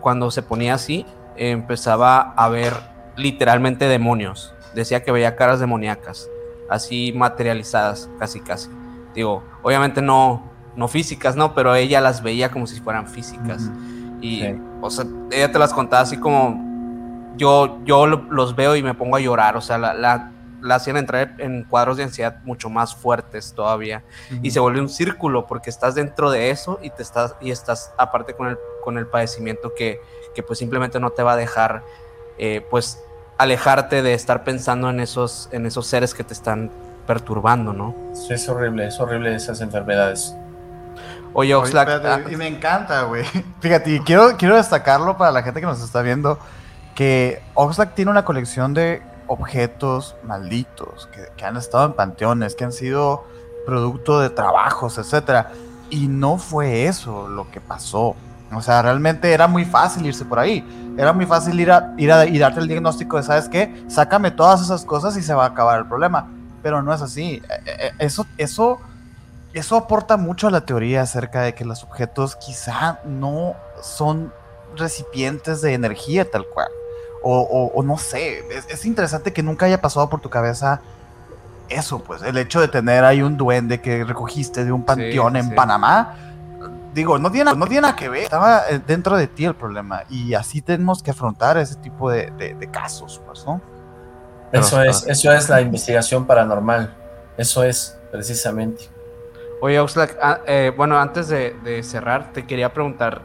cuando 0.00 0.30
se 0.30 0.42
ponía 0.42 0.74
así, 0.74 1.04
empezaba 1.36 2.32
a 2.32 2.48
ver 2.48 2.74
literalmente 3.16 3.86
demonios. 3.86 4.54
Decía 4.74 5.02
que 5.02 5.12
veía 5.12 5.36
caras 5.36 5.60
demoníacas, 5.60 6.28
así 6.70 7.12
materializadas, 7.14 8.08
casi 8.18 8.40
casi. 8.40 8.70
Digo, 9.14 9.42
obviamente 9.62 10.00
no, 10.00 10.42
no 10.76 10.88
físicas, 10.88 11.36
¿no? 11.36 11.54
Pero 11.54 11.74
ella 11.74 12.00
las 12.00 12.22
veía 12.22 12.50
como 12.50 12.66
si 12.66 12.80
fueran 12.80 13.08
físicas. 13.08 13.70
Y, 14.20 14.40
sí. 14.40 14.60
o 14.80 14.90
sea, 14.90 15.04
ella 15.30 15.52
te 15.52 15.58
las 15.58 15.72
contaba 15.72 16.02
así 16.02 16.16
como 16.16 16.64
yo, 17.36 17.78
yo 17.84 18.06
los 18.06 18.56
veo 18.56 18.76
y 18.76 18.82
me 18.82 18.94
pongo 18.94 19.16
a 19.16 19.20
llorar. 19.20 19.56
O 19.56 19.60
sea, 19.60 19.78
la, 19.78 19.94
la, 19.94 20.32
la 20.60 20.74
hacían 20.74 20.96
entrar 20.96 21.34
en 21.38 21.64
cuadros 21.64 21.96
de 21.96 22.04
ansiedad 22.04 22.38
mucho 22.44 22.68
más 22.68 22.94
fuertes 22.94 23.52
todavía. 23.54 24.02
Uh 24.30 24.34
-huh. 24.34 24.40
Y 24.42 24.50
se 24.50 24.60
vuelve 24.60 24.80
un 24.80 24.88
círculo 24.88 25.46
porque 25.46 25.70
estás 25.70 25.94
dentro 25.94 26.30
de 26.30 26.50
eso 26.50 26.78
y 26.82 26.90
te 26.90 27.02
estás, 27.02 27.34
y 27.40 27.50
estás 27.50 27.92
aparte 27.96 28.34
con 28.34 28.48
el, 28.48 28.58
con 28.82 28.98
el 28.98 29.06
padecimiento 29.06 29.72
que, 29.76 30.00
que 30.34 30.42
pues 30.42 30.58
simplemente 30.58 30.98
no 31.00 31.10
te 31.10 31.22
va 31.22 31.32
a 31.32 31.36
dejar, 31.36 31.82
eh, 32.38 32.66
pues, 32.70 33.02
alejarte 33.38 34.02
de 34.02 34.14
estar 34.14 34.42
pensando 34.42 34.90
en 34.90 34.98
esos, 34.98 35.48
en 35.52 35.64
esos 35.64 35.86
seres 35.86 36.12
que 36.12 36.24
te 36.24 36.34
están 36.34 36.70
perturbando, 37.06 37.72
¿no? 37.72 37.94
Es 38.28 38.48
horrible, 38.48 38.88
es 38.88 38.98
horrible 39.00 39.34
esas 39.34 39.60
enfermedades. 39.60 40.34
Oye, 41.32 41.54
Oxlack. 41.54 41.88
Espérate, 41.88 42.32
y 42.32 42.36
me 42.36 42.46
encanta, 42.46 43.02
güey. 43.02 43.24
Fíjate, 43.60 43.94
y 43.94 44.00
quiero, 44.00 44.36
quiero 44.36 44.56
destacarlo 44.56 45.16
para 45.16 45.30
la 45.32 45.42
gente 45.42 45.60
que 45.60 45.66
nos 45.66 45.82
está 45.82 46.02
viendo, 46.02 46.38
que 46.94 47.42
Oxlack 47.54 47.94
tiene 47.94 48.10
una 48.10 48.24
colección 48.24 48.74
de 48.74 49.02
objetos 49.26 50.16
malditos 50.24 51.08
que, 51.12 51.28
que, 51.36 51.44
han 51.44 51.56
estado 51.56 51.86
en 51.86 51.92
panteones, 51.92 52.54
que 52.54 52.64
han 52.64 52.72
sido 52.72 53.24
producto 53.66 54.20
de 54.20 54.30
trabajos, 54.30 54.98
etcétera. 54.98 55.52
Y 55.90 56.08
no 56.08 56.38
fue 56.38 56.86
eso 56.86 57.28
lo 57.28 57.50
que 57.50 57.60
pasó. 57.60 58.16
O 58.52 58.62
sea, 58.62 58.80
realmente 58.82 59.32
era 59.32 59.46
muy 59.46 59.64
fácil 59.64 60.06
irse 60.06 60.24
por 60.24 60.38
ahí. 60.38 60.94
Era 60.96 61.12
muy 61.12 61.26
fácil 61.26 61.60
ir 61.60 61.70
a, 61.70 61.94
ir 61.96 62.10
a 62.10 62.26
y 62.26 62.38
darte 62.38 62.60
el 62.60 62.68
diagnóstico 62.68 63.18
de, 63.18 63.22
¿sabes 63.22 63.48
qué? 63.48 63.84
Sácame 63.88 64.30
todas 64.30 64.62
esas 64.62 64.84
cosas 64.84 65.16
y 65.16 65.22
se 65.22 65.34
va 65.34 65.44
a 65.44 65.48
acabar 65.48 65.78
el 65.78 65.86
problema. 65.86 66.28
Pero 66.62 66.82
no 66.82 66.92
es 66.92 67.02
así. 67.02 67.42
Eso, 67.98 68.26
eso 68.36 68.80
eso 69.54 69.76
aporta 69.76 70.16
mucho 70.16 70.48
a 70.48 70.50
la 70.50 70.62
teoría 70.62 71.02
acerca 71.02 71.42
de 71.42 71.54
que 71.54 71.64
los 71.64 71.82
objetos 71.82 72.36
quizá 72.36 73.00
no 73.04 73.54
son 73.82 74.32
recipientes 74.76 75.60
de 75.60 75.74
energía 75.74 76.30
tal 76.30 76.46
cual. 76.46 76.68
O, 77.22 77.40
o, 77.40 77.72
o 77.74 77.82
no 77.82 77.98
sé, 77.98 78.44
es, 78.50 78.66
es, 78.68 78.84
interesante 78.84 79.32
que 79.32 79.42
nunca 79.42 79.66
haya 79.66 79.80
pasado 79.80 80.08
por 80.08 80.20
tu 80.20 80.30
cabeza 80.30 80.80
eso, 81.68 81.98
pues, 81.98 82.22
el 82.22 82.38
hecho 82.38 82.60
de 82.60 82.68
tener 82.68 83.04
ahí 83.04 83.22
un 83.22 83.36
duende 83.36 83.80
que 83.80 84.04
recogiste 84.04 84.64
de 84.64 84.70
un 84.72 84.84
panteón 84.84 85.32
sí, 85.32 85.38
en 85.40 85.48
sí. 85.48 85.54
Panamá. 85.54 86.14
Digo, 86.94 87.18
no 87.18 87.30
tiene, 87.30 87.54
no 87.54 87.66
tiene 87.66 87.82
nada 87.82 87.96
que 87.96 88.08
ver, 88.08 88.22
estaba 88.22 88.62
eh, 88.70 88.80
dentro 88.84 89.16
de 89.16 89.26
ti 89.26 89.44
el 89.44 89.54
problema 89.54 90.04
y 90.08 90.34
así 90.34 90.62
tenemos 90.62 91.02
que 91.02 91.10
afrontar 91.10 91.58
ese 91.58 91.76
tipo 91.76 92.10
de, 92.10 92.30
de, 92.32 92.54
de 92.54 92.70
casos, 92.70 93.20
pues, 93.26 93.44
¿no? 93.44 93.60
Eso 94.52 94.82
es, 94.82 95.04
eso 95.06 95.32
es 95.32 95.48
la 95.48 95.60
investigación 95.60 96.24
paranormal, 96.24 96.94
eso 97.36 97.62
es 97.62 97.98
precisamente. 98.10 98.88
Oye, 99.60 99.80
Oxlack, 99.80 100.16
ah, 100.22 100.40
eh, 100.46 100.72
bueno, 100.76 100.98
antes 100.98 101.28
de, 101.28 101.56
de, 101.64 101.82
cerrar, 101.82 102.32
te 102.32 102.46
quería 102.46 102.72
preguntar, 102.72 103.22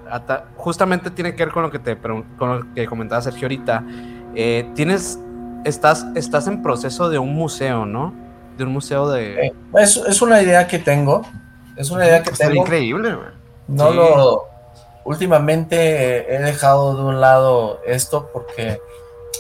justamente 0.55 1.11
tiene 1.11 1.35
que 1.35 1.45
ver 1.45 1.53
con 1.53 1.61
lo 1.64 1.72
que 1.72 1.77
te 1.77 1.95
con 1.95 2.26
lo 2.39 2.73
que 2.73 2.88
comentaba 2.88 3.22
Sergio 3.22 3.45
ahorita. 3.45 3.84
Eh, 4.34 4.68
tienes, 4.73 5.19
estás, 5.64 6.05
estás 6.15 6.47
en 6.47 6.64
proceso 6.64 7.10
de 7.10 7.19
un 7.19 7.35
museo, 7.35 7.85
¿no? 7.85 8.14
De 8.57 8.64
un 8.64 8.73
museo 8.73 9.10
de. 9.10 9.47
Eh, 9.47 9.53
es, 9.76 9.97
es, 9.97 10.22
una 10.23 10.41
idea 10.41 10.68
que 10.68 10.80
tengo. 10.80 11.23
Es 11.77 11.91
una 11.91 12.05
idea 12.05 12.23
que 12.23 12.31
Está 12.31 12.47
tengo. 12.47 12.61
increíble, 12.61 13.14
güey. 13.14 13.30
No 13.68 13.91
sí. 13.91 13.95
lo. 13.95 14.45
Últimamente 15.05 16.34
he 16.34 16.39
dejado 16.39 16.95
de 16.95 17.03
un 17.03 17.19
lado 17.19 17.81
esto 17.85 18.30
porque, 18.31 18.80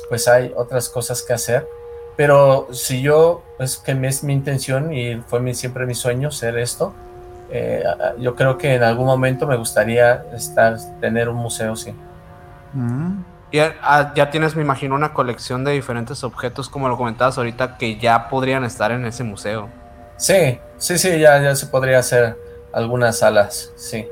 pues, 0.09 0.27
hay 0.27 0.51
otras 0.55 0.89
cosas 0.89 1.23
que 1.23 1.33
hacer 1.33 1.65
pero 2.15 2.67
si 2.71 3.01
yo, 3.01 3.43
es 3.59 3.77
que 3.77 3.91
es 3.91 4.23
mi 4.23 4.33
intención 4.33 4.93
y 4.93 5.15
fue 5.27 5.39
mi, 5.39 5.53
siempre 5.53 5.85
mi 5.85 5.95
sueño 5.95 6.31
ser 6.31 6.57
esto, 6.57 6.93
eh, 7.49 7.83
yo 8.19 8.35
creo 8.35 8.57
que 8.57 8.75
en 8.75 8.83
algún 8.83 9.05
momento 9.05 9.47
me 9.47 9.55
gustaría 9.55 10.25
estar, 10.33 10.77
tener 10.99 11.29
un 11.29 11.37
museo, 11.37 11.75
sí. 11.75 11.93
Mm. 12.73 13.23
Ya, 13.51 13.75
ah, 13.83 14.11
ya, 14.15 14.31
tienes, 14.31 14.55
me 14.55 14.63
imagino, 14.63 14.95
una 14.95 15.13
colección 15.13 15.63
de 15.63 15.73
diferentes 15.73 16.23
objetos, 16.23 16.69
como 16.69 16.89
lo 16.89 16.97
comentabas 16.97 17.37
ahorita, 17.37 17.77
que 17.77 17.99
ya 17.99 18.27
podrían 18.29 18.63
estar 18.63 18.91
en 18.91 19.05
ese 19.05 19.23
museo. 19.23 19.69
Sí, 20.17 20.59
sí, 20.77 20.97
sí, 20.97 21.19
ya, 21.19 21.39
ya 21.41 21.55
se 21.55 21.67
podría 21.67 21.99
hacer 21.99 22.35
algunas 22.73 23.19
salas, 23.19 23.71
sí. 23.75 24.07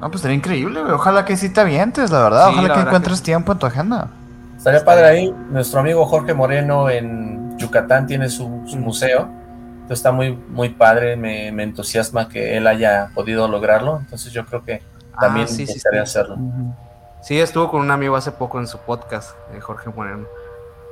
No, 0.00 0.10
pues 0.10 0.22
sería 0.22 0.36
increíble, 0.36 0.80
güey. 0.80 0.92
Ojalá 0.92 1.24
que 1.24 1.36
sí 1.36 1.50
te 1.50 1.60
avientes, 1.60 2.10
la 2.10 2.22
verdad. 2.22 2.46
Sí, 2.46 2.52
Ojalá 2.54 2.62
la 2.62 2.74
que 2.74 2.78
verdad 2.78 2.86
encuentres 2.88 3.20
que... 3.20 3.24
tiempo 3.26 3.52
en 3.52 3.58
tu 3.58 3.66
agenda. 3.66 4.08
Estaría 4.62 4.84
padre 4.84 5.06
ahí. 5.06 5.34
Nuestro 5.50 5.80
amigo 5.80 6.06
Jorge 6.06 6.34
Moreno 6.34 6.88
en 6.88 7.58
Yucatán 7.58 8.06
tiene 8.06 8.28
su, 8.28 8.62
su 8.64 8.76
museo. 8.76 9.28
Entonces 9.72 9.98
está 9.98 10.12
muy, 10.12 10.36
muy 10.36 10.68
padre. 10.68 11.16
Me, 11.16 11.50
me, 11.50 11.64
entusiasma 11.64 12.28
que 12.28 12.56
él 12.56 12.68
haya 12.68 13.10
podido 13.12 13.48
lograrlo. 13.48 13.98
Entonces 13.98 14.32
yo 14.32 14.46
creo 14.46 14.64
que 14.64 14.80
también 15.18 15.46
ah, 15.50 15.52
sí, 15.52 15.66
sí, 15.66 15.80
sí. 15.80 15.98
hacerlo. 15.98 16.36
Sí, 17.22 17.40
estuvo 17.40 17.72
con 17.72 17.80
un 17.80 17.90
amigo 17.90 18.14
hace 18.14 18.30
poco 18.30 18.60
en 18.60 18.68
su 18.68 18.78
podcast, 18.78 19.32
eh, 19.52 19.58
Jorge 19.58 19.90
Moreno. 19.90 20.28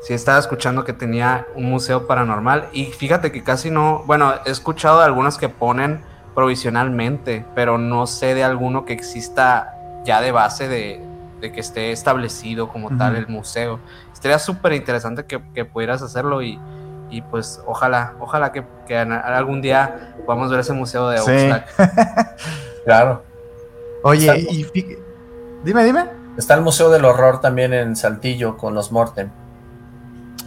Sí, 0.02 0.14
estaba 0.14 0.40
escuchando 0.40 0.82
que 0.82 0.92
tenía 0.92 1.47
un 1.55 1.70
museo 1.70 2.09
paranormal. 2.09 2.70
Y 2.72 2.86
fíjate 2.86 3.30
que 3.30 3.44
casi 3.44 3.70
no. 3.70 4.02
Bueno, 4.05 4.34
he 4.47 4.51
escuchado 4.51 4.98
de 4.98 5.05
algunos 5.05 5.38
que 5.38 5.48
ponen 5.48 6.01
provisionalmente, 6.34 7.47
pero 7.55 7.78
no 7.78 8.09
sé 8.09 8.34
de 8.34 8.42
alguno 8.42 8.84
que 8.84 8.94
exista 8.94 9.76
ya 10.05 10.20
de 10.20 10.32
base 10.32 10.66
de, 10.66 11.09
de 11.41 11.53
que 11.53 11.61
esté 11.61 11.93
establecido 11.93 12.69
como 12.69 12.89
uh 12.89 12.91
-huh. 12.91 12.99
tal 12.99 13.17
el 13.17 13.29
museo. 13.29 13.81
Estaría 14.12 14.39
súper 14.39 14.73
interesante 14.73 15.25
que, 15.25 15.41
que, 15.55 15.65
pudieras 15.65 16.03
hacerlo 16.03 16.43
y, 16.43 16.59
y, 17.11 17.23
pues 17.23 17.61
ojalá, 17.67 18.15
ojalá 18.21 18.53
que, 18.53 18.65
que, 18.87 18.97
algún 18.97 19.62
día 19.62 20.15
podamos 20.27 20.51
ver 20.51 20.61
ese 20.61 20.73
museo 20.73 21.09
de 21.09 21.21
Oxlack. 21.21 21.69
Sí. 21.69 21.83
claro. 22.85 23.23
Oye, 24.03 24.47
y 24.51 24.67
dime, 25.65 25.85
dime. 25.85 26.21
Está 26.37 26.55
el 26.55 26.62
Museo 26.62 26.91
del 26.91 27.05
Horror 27.05 27.41
también 27.41 27.73
en 27.75 27.97
Saltillo 27.97 28.57
con 28.57 28.75
los 28.75 28.93
Mortem. 28.93 29.29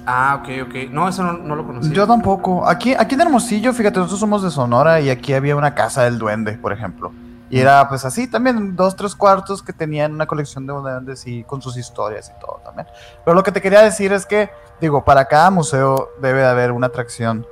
Ah, 0.06 0.42
ok, 0.42 0.68
ok. 0.68 0.92
No, 0.92 1.08
eso 1.08 1.24
no, 1.24 1.34
no, 1.34 1.56
lo 1.56 1.66
conocí. 1.66 1.92
Yo 1.92 2.08
tampoco. 2.08 2.68
Aquí, 2.68 2.94
aquí 2.98 3.16
en 3.16 3.22
Hermosillo, 3.22 3.74
fíjate, 3.74 4.00
nosotros 4.00 4.20
somos 4.20 4.44
de 4.44 4.52
Sonora 4.52 5.00
y 5.02 5.10
aquí 5.10 5.34
había 5.34 5.56
una 5.56 5.76
casa 5.76 6.04
del 6.04 6.18
duende, 6.18 6.54
por 6.54 6.74
ejemplo. 6.74 7.12
Y 7.50 7.60
era 7.60 7.88
pues 7.88 8.04
así 8.06 8.28
también, 8.28 8.76
dos, 8.76 8.96
tres 8.96 9.16
cuartos 9.16 9.62
que 9.62 9.74
tenían 9.74 10.14
una 10.14 10.26
colección 10.26 10.66
de 10.66 10.74
duendes 10.74 11.28
y 11.28 11.44
con 11.44 11.62
sus 11.62 11.78
historias 11.78 12.32
y 12.36 12.40
todo 12.40 12.62
también. 12.64 12.88
Pero 13.24 13.36
lo 13.36 13.44
que 13.44 13.52
te 13.52 13.62
quería 13.62 13.82
decir 13.82 14.12
es 14.12 14.26
que, 14.26 14.50
digo, 14.82 15.04
para 15.06 15.26
cada 15.26 15.52
museo 15.52 16.10
debe 16.20 16.40
de 16.40 16.48
haber 16.48 16.72
una 16.72 16.88
atracción 16.88 17.46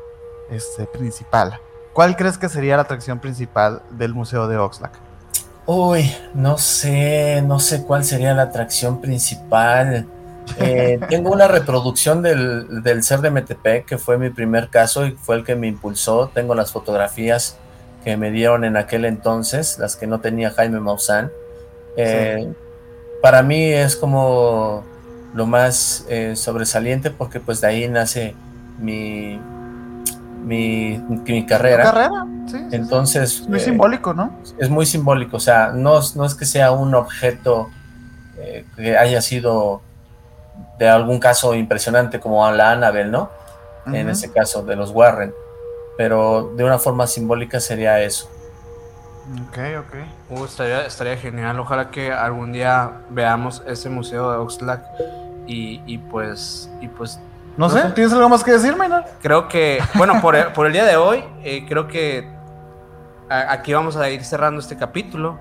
este, 0.50 0.86
principal. 0.86 1.60
¿Cuál 1.94 2.16
crees 2.16 2.38
que 2.38 2.50
sería 2.50 2.78
la 2.78 2.84
atracción 2.84 3.20
principal 3.20 3.82
del 3.92 4.14
Museo 4.14 4.48
de 4.48 4.58
Oxlack? 4.58 4.98
Uy, 5.66 6.12
no 6.34 6.58
sé, 6.58 7.42
no 7.46 7.60
sé 7.60 7.84
cuál 7.84 8.04
sería 8.04 8.34
la 8.34 8.44
atracción 8.44 9.02
principal. 9.02 10.08
Eh, 10.58 11.00
tengo 11.10 11.32
una 11.32 11.48
reproducción 11.48 12.22
del, 12.22 12.82
del 12.82 13.04
ser 13.04 13.20
de 13.20 13.30
MTP, 13.30 13.86
que 13.86 13.98
fue 13.98 14.18
mi 14.18 14.30
primer 14.30 14.70
caso 14.70 15.06
y 15.06 15.12
fue 15.12 15.36
el 15.36 15.44
que 15.44 15.56
me 15.56 15.68
impulsó. 15.68 16.32
Tengo 16.34 16.56
las 16.56 16.72
fotografías 16.72 17.58
que 18.04 18.18
me 18.18 18.32
dieron 18.32 18.64
en 18.64 18.78
aquel 18.78 19.06
entonces, 19.06 19.78
las 19.80 19.96
que 19.96 20.08
no 20.08 20.20
tenía 20.20 20.52
Jaime 20.52 20.80
Maussan. 20.80 21.32
Eh, 21.98 22.52
para 23.22 23.44
mí 23.44 23.64
es 23.64 23.96
como 23.96 24.84
lo 25.34 25.46
más 25.46 26.06
eh, 26.10 26.36
sobresaliente 26.36 27.12
porque 27.12 27.40
pues 27.40 27.62
de 27.62 27.68
ahí 27.68 27.88
nace 27.88 28.36
mi, 28.80 29.40
mi, 30.44 30.98
mi 31.26 31.46
carrera. 31.46 31.84
carrera? 31.84 32.26
Sí, 32.48 32.58
entonces... 32.72 33.42
Es 33.42 33.48
muy 33.48 33.60
simbólico, 33.60 34.14
¿no? 34.14 34.38
Es 34.58 34.70
muy 34.70 34.86
simbólico, 34.86 35.38
o 35.38 35.42
sea, 35.42 35.72
no, 35.74 36.00
no 36.16 36.26
es 36.26 36.36
que 36.36 36.46
sea 36.46 36.72
un 36.72 36.96
objeto 36.96 37.70
que 38.76 38.98
haya 38.98 39.22
sido 39.22 39.82
de 40.80 40.90
algún 40.90 41.20
caso 41.20 41.54
impresionante 41.54 42.20
como 42.20 42.50
la 42.52 42.72
Annabelle, 42.72 43.12
¿no? 43.12 43.30
En 43.86 44.10
ese 44.10 44.32
caso, 44.32 44.64
de 44.64 44.76
los 44.76 44.92
Warren. 44.92 45.34
Pero 45.98 46.54
de 46.56 46.64
una 46.64 46.80
forma 46.80 47.08
simbólica 47.08 47.60
sería 47.60 48.02
eso. 48.02 48.30
Ok, 49.48 49.58
ok. 49.80 49.96
Uh, 50.30 50.46
estaría, 50.46 50.86
estaría 50.86 51.18
genial. 51.18 51.60
Ojalá 51.60 51.92
que 51.92 52.12
algún 52.12 52.52
día 52.52 53.02
veamos 53.10 53.62
ese 53.68 53.90
museo 53.90 54.32
de 54.32 54.38
Oxlack 54.38 54.84
y, 55.48 55.82
y 55.86 55.98
pues... 55.98 56.70
Y 56.82 56.88
pues 56.88 57.20
no, 57.58 57.70
sé, 57.70 57.82
¿tienes 57.94 58.14
algo 58.14 58.30
más 58.30 58.44
que 58.44 58.52
decir, 58.52 58.76
Maynard? 58.76 59.06
Creo 59.22 59.48
que, 59.48 59.80
bueno, 59.96 60.22
por 60.22 60.36
el, 60.36 60.48
por 60.54 60.66
el 60.68 60.74
día 60.74 60.86
de 60.86 60.96
hoy, 60.96 61.24
eh, 61.44 61.66
creo 61.68 61.88
que 61.88 62.28
aquí 63.30 63.74
vamos 63.74 63.96
a 63.98 64.10
ir 64.10 64.24
cerrando 64.24 64.60
este 64.60 64.78
capítulo. 64.78 65.40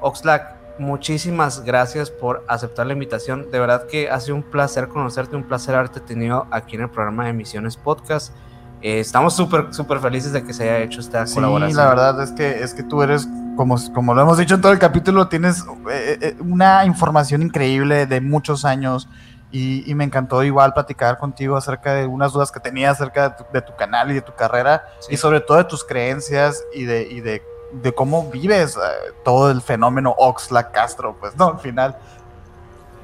Oxlack, 0.00 0.54
muchísimas 0.78 1.62
gracias 1.62 2.10
por 2.10 2.44
aceptar 2.48 2.86
la 2.86 2.94
invitación. 2.94 3.50
De 3.50 3.60
verdad 3.60 3.86
que 3.86 4.10
ha 4.10 4.18
sido 4.20 4.36
un 4.36 4.42
placer 4.42 4.88
conocerte, 4.88 5.36
un 5.36 5.44
placer 5.44 5.74
haberte 5.74 6.00
tenido 6.00 6.46
aquí 6.50 6.76
en 6.76 6.82
el 6.82 6.90
programa 6.90 7.24
de 7.24 7.30
Emisiones 7.30 7.76
Podcast. 7.76 8.34
Eh, 8.82 9.00
estamos 9.00 9.34
súper, 9.34 9.72
súper 9.74 9.98
felices 10.00 10.32
de 10.32 10.42
que 10.42 10.52
se 10.52 10.64
haya 10.64 10.78
hecho 10.78 11.00
esta 11.00 11.26
sí, 11.26 11.34
colaboración. 11.34 11.76
la 11.76 11.88
verdad 11.88 12.22
es 12.22 12.32
que, 12.32 12.62
es 12.62 12.72
que 12.72 12.82
tú 12.82 13.02
eres, 13.02 13.28
como, 13.56 13.76
como 13.92 14.14
lo 14.14 14.22
hemos 14.22 14.38
dicho 14.38 14.54
en 14.54 14.60
todo 14.60 14.72
el 14.72 14.78
capítulo, 14.78 15.28
tienes 15.28 15.64
eh, 15.90 16.18
eh, 16.20 16.36
una 16.40 16.84
información 16.86 17.42
increíble 17.42 18.06
de 18.06 18.20
muchos 18.20 18.64
años. 18.64 19.08
Y, 19.52 19.90
y, 19.90 19.96
me 19.96 20.04
encantó 20.04 20.44
igual 20.44 20.72
platicar 20.72 21.18
contigo 21.18 21.56
acerca 21.56 21.94
de 21.94 22.06
unas 22.06 22.32
dudas 22.32 22.52
que 22.52 22.60
tenía 22.60 22.92
acerca 22.92 23.30
de 23.30 23.34
tu, 23.34 23.44
de 23.52 23.60
tu 23.60 23.74
canal 23.74 24.08
y 24.12 24.14
de 24.14 24.22
tu 24.22 24.32
carrera 24.32 24.84
sí. 25.00 25.14
y 25.14 25.16
sobre 25.16 25.40
todo 25.40 25.56
de 25.56 25.64
tus 25.64 25.82
creencias 25.82 26.62
y 26.72 26.84
de, 26.84 27.02
y 27.10 27.18
de 27.18 27.42
de 27.72 27.92
cómo 27.92 28.30
vives 28.30 28.78
todo 29.24 29.50
el 29.50 29.60
fenómeno 29.60 30.14
Oxlack 30.18 30.72
Castro, 30.72 31.16
pues, 31.18 31.36
¿no? 31.36 31.48
Al 31.48 31.58
final. 31.58 31.96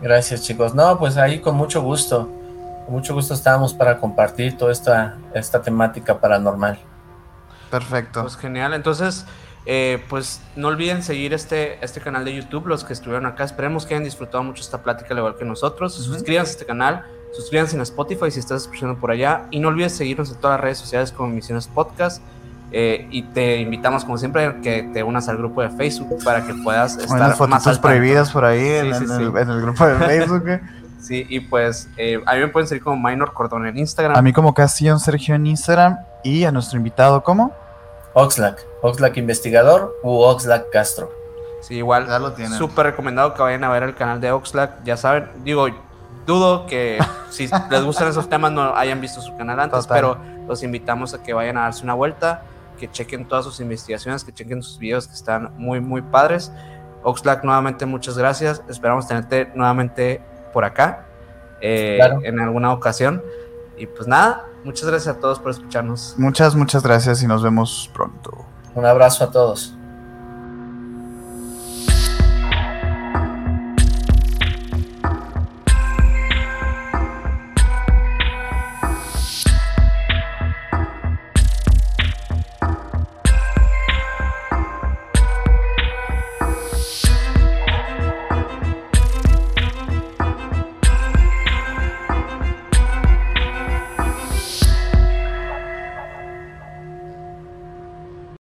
Gracias, 0.01 0.43
chicos. 0.43 0.75
No, 0.75 0.99
pues 0.99 1.17
ahí 1.17 1.41
con 1.41 1.57
mucho 1.57 1.83
gusto. 1.83 2.29
Con 2.87 2.95
mucho 2.95 3.15
gusto 3.15 3.35
estábamos 3.35 3.75
para 3.75 3.99
compartir 3.99 4.57
toda 4.57 4.71
esta, 4.71 5.17
esta 5.35 5.61
temática 5.61 6.21
paranormal. 6.21 6.79
Perfecto. 7.69 8.23
Pues 8.23 8.37
genial. 8.37 8.75
Entonces, 8.75 9.27
eh, 9.67 10.05
pues 10.09 10.41
no 10.55 10.69
olviden 10.69 11.03
seguir 11.03 11.35
este, 11.35 11.85
este 11.85 12.01
canal 12.01 12.25
de 12.25 12.33
YouTube, 12.33 12.69
los 12.69 12.85
que 12.85 12.93
estuvieron 12.93 13.27
acá. 13.27 13.43
Esperemos 13.43 13.85
que 13.87 13.95
hayan 13.95 14.05
disfrutado 14.05 14.45
mucho 14.45 14.63
esta 14.63 14.85
plática, 14.85 15.09
al 15.11 15.19
igual 15.19 15.35
que 15.37 15.45
nosotros. 15.45 15.99
Uh 15.99 16.03
-huh. 16.03 16.15
Suscríbanse 16.15 16.51
a 16.51 16.53
este 16.53 16.65
canal, 16.65 17.05
suscríbanse 17.35 17.75
en 17.75 17.83
Spotify 17.83 18.31
si 18.31 18.39
estás 18.39 18.63
escuchando 18.63 18.97
por 18.97 19.11
allá. 19.11 19.47
Y 19.51 19.59
no 19.59 19.67
olvides 19.67 19.97
seguirnos 19.97 20.31
en 20.31 20.37
todas 20.37 20.55
las 20.55 20.61
redes 20.61 20.79
sociales 20.79 21.11
como 21.11 21.31
Misiones 21.31 21.67
Podcast. 21.67 22.23
Eh, 22.71 23.09
y 23.11 23.23
te 23.23 23.59
invitamos, 23.59 24.05
como 24.05 24.19
siempre, 24.19 24.45
a 24.45 24.61
que 24.61 24.85
te 24.93 25.03
unas 25.03 25.29
al 25.29 25.39
grupo 25.39 25.63
de 25.63 25.71
Facebook 25.71 26.23
para 26.25 26.45
que 26.47 26.55
puedas 26.55 26.97
estar 26.97 27.17
Unas 27.17 27.37
fotitos 27.37 27.67
más 27.67 27.79
prohibidas 27.79 28.31
por 28.31 28.45
ahí 28.45 28.61
Sí, 28.61 28.67
en, 28.67 28.95
sí, 28.95 29.05
en 29.05 29.09
sí. 29.09 29.23
El, 29.23 29.37
en 29.37 29.51
el 29.51 29.61
grupo 29.63 29.87
de 29.87 29.95
Facebook. 29.97 30.45
Sí, 31.07 31.25
y 31.29 31.39
pues 31.39 31.89
eh, 31.97 32.21
a 32.27 32.35
mí 32.35 32.41
me 32.41 32.49
pueden 32.49 32.67
seguir 32.67 32.83
como 32.83 32.97
Minor 32.97 33.33
Cordón 33.33 33.65
en 33.65 33.79
Instagram. 33.79 34.17
A 34.17 34.23
mí 34.23 34.33
como 34.33 34.53
Castillón 34.55 34.99
Sergio 34.99 35.37
en 35.37 35.47
Instagram 35.47 35.99
y 36.25 36.43
a 36.43 36.51
nuestro 36.51 36.79
invitado 36.79 37.23
como 37.23 37.53
Oxlack, 38.15 38.67
Oxlack 38.83 39.17
Investigador 39.17 39.95
u 40.03 40.19
Oxlack 40.23 40.69
Castro. 40.71 41.13
Sí, 41.61 41.75
igual, 41.77 42.09
Ya 42.09 42.19
lo 42.19 42.33
tienen. 42.33 42.59
súper 42.59 42.87
recomendado 42.87 43.35
que 43.35 43.43
vayan 43.43 43.63
a 43.63 43.69
ver 43.69 43.85
el 43.85 43.95
canal 43.95 44.21
de 44.21 44.33
Oxlack. 44.33 44.83
Ya 44.83 44.97
saben, 44.97 45.29
digo, 45.45 45.69
dudo 46.27 46.67
que 46.67 46.99
si 47.31 47.49
les 47.71 47.85
gustan 47.85 48.09
esos 48.09 48.29
temas 48.29 48.51
no 48.51 48.75
hayan 48.75 49.01
visto 49.01 49.21
su 49.21 49.37
canal 49.37 49.61
antes, 49.61 49.87
Total. 49.87 49.97
pero 49.97 50.19
los 50.49 50.65
invitamos 50.65 51.15
a 51.15 51.23
que 51.23 51.33
vayan 51.35 51.57
a 51.57 51.63
darse 51.63 51.85
una 51.85 51.95
vuelta, 51.95 52.43
que 52.81 52.91
chequen 52.91 53.29
todas 53.29 53.45
sus 53.45 53.61
investigaciones, 53.61 54.25
que 54.25 54.33
chequen 54.33 54.61
sus 54.61 54.79
videos 54.79 55.07
que 55.07 55.15
están 55.15 55.53
muy, 55.57 55.81
muy 55.81 56.03
padres. 56.03 56.51
Oxlack, 57.05 57.45
nuevamente 57.45 57.87
muchas 57.87 58.19
gracias. 58.19 58.61
Esperamos 58.69 59.07
tenerte 59.07 59.53
nuevamente 59.55 60.21
por 60.57 60.65
acá 60.65 61.05
eh, 61.61 61.97
Claro. 61.99 62.21
en 62.23 62.41
alguna 62.41 62.73
ocasión. 62.73 63.23
Y 63.77 63.85
pues 63.87 64.09
nada, 64.09 64.47
muchas 64.65 64.89
gracias 64.89 65.15
a 65.15 65.21
todos 65.21 65.39
por 65.39 65.51
escucharnos. 65.51 66.15
Muchas, 66.17 66.55
muchas 66.57 66.83
gracias 66.83 67.23
y 67.23 67.27
nos 67.27 67.43
vemos 67.43 67.91
pronto. 67.93 68.33
Un 68.75 68.87
abrazo 68.87 69.25
a 69.25 69.31
todos. 69.31 69.76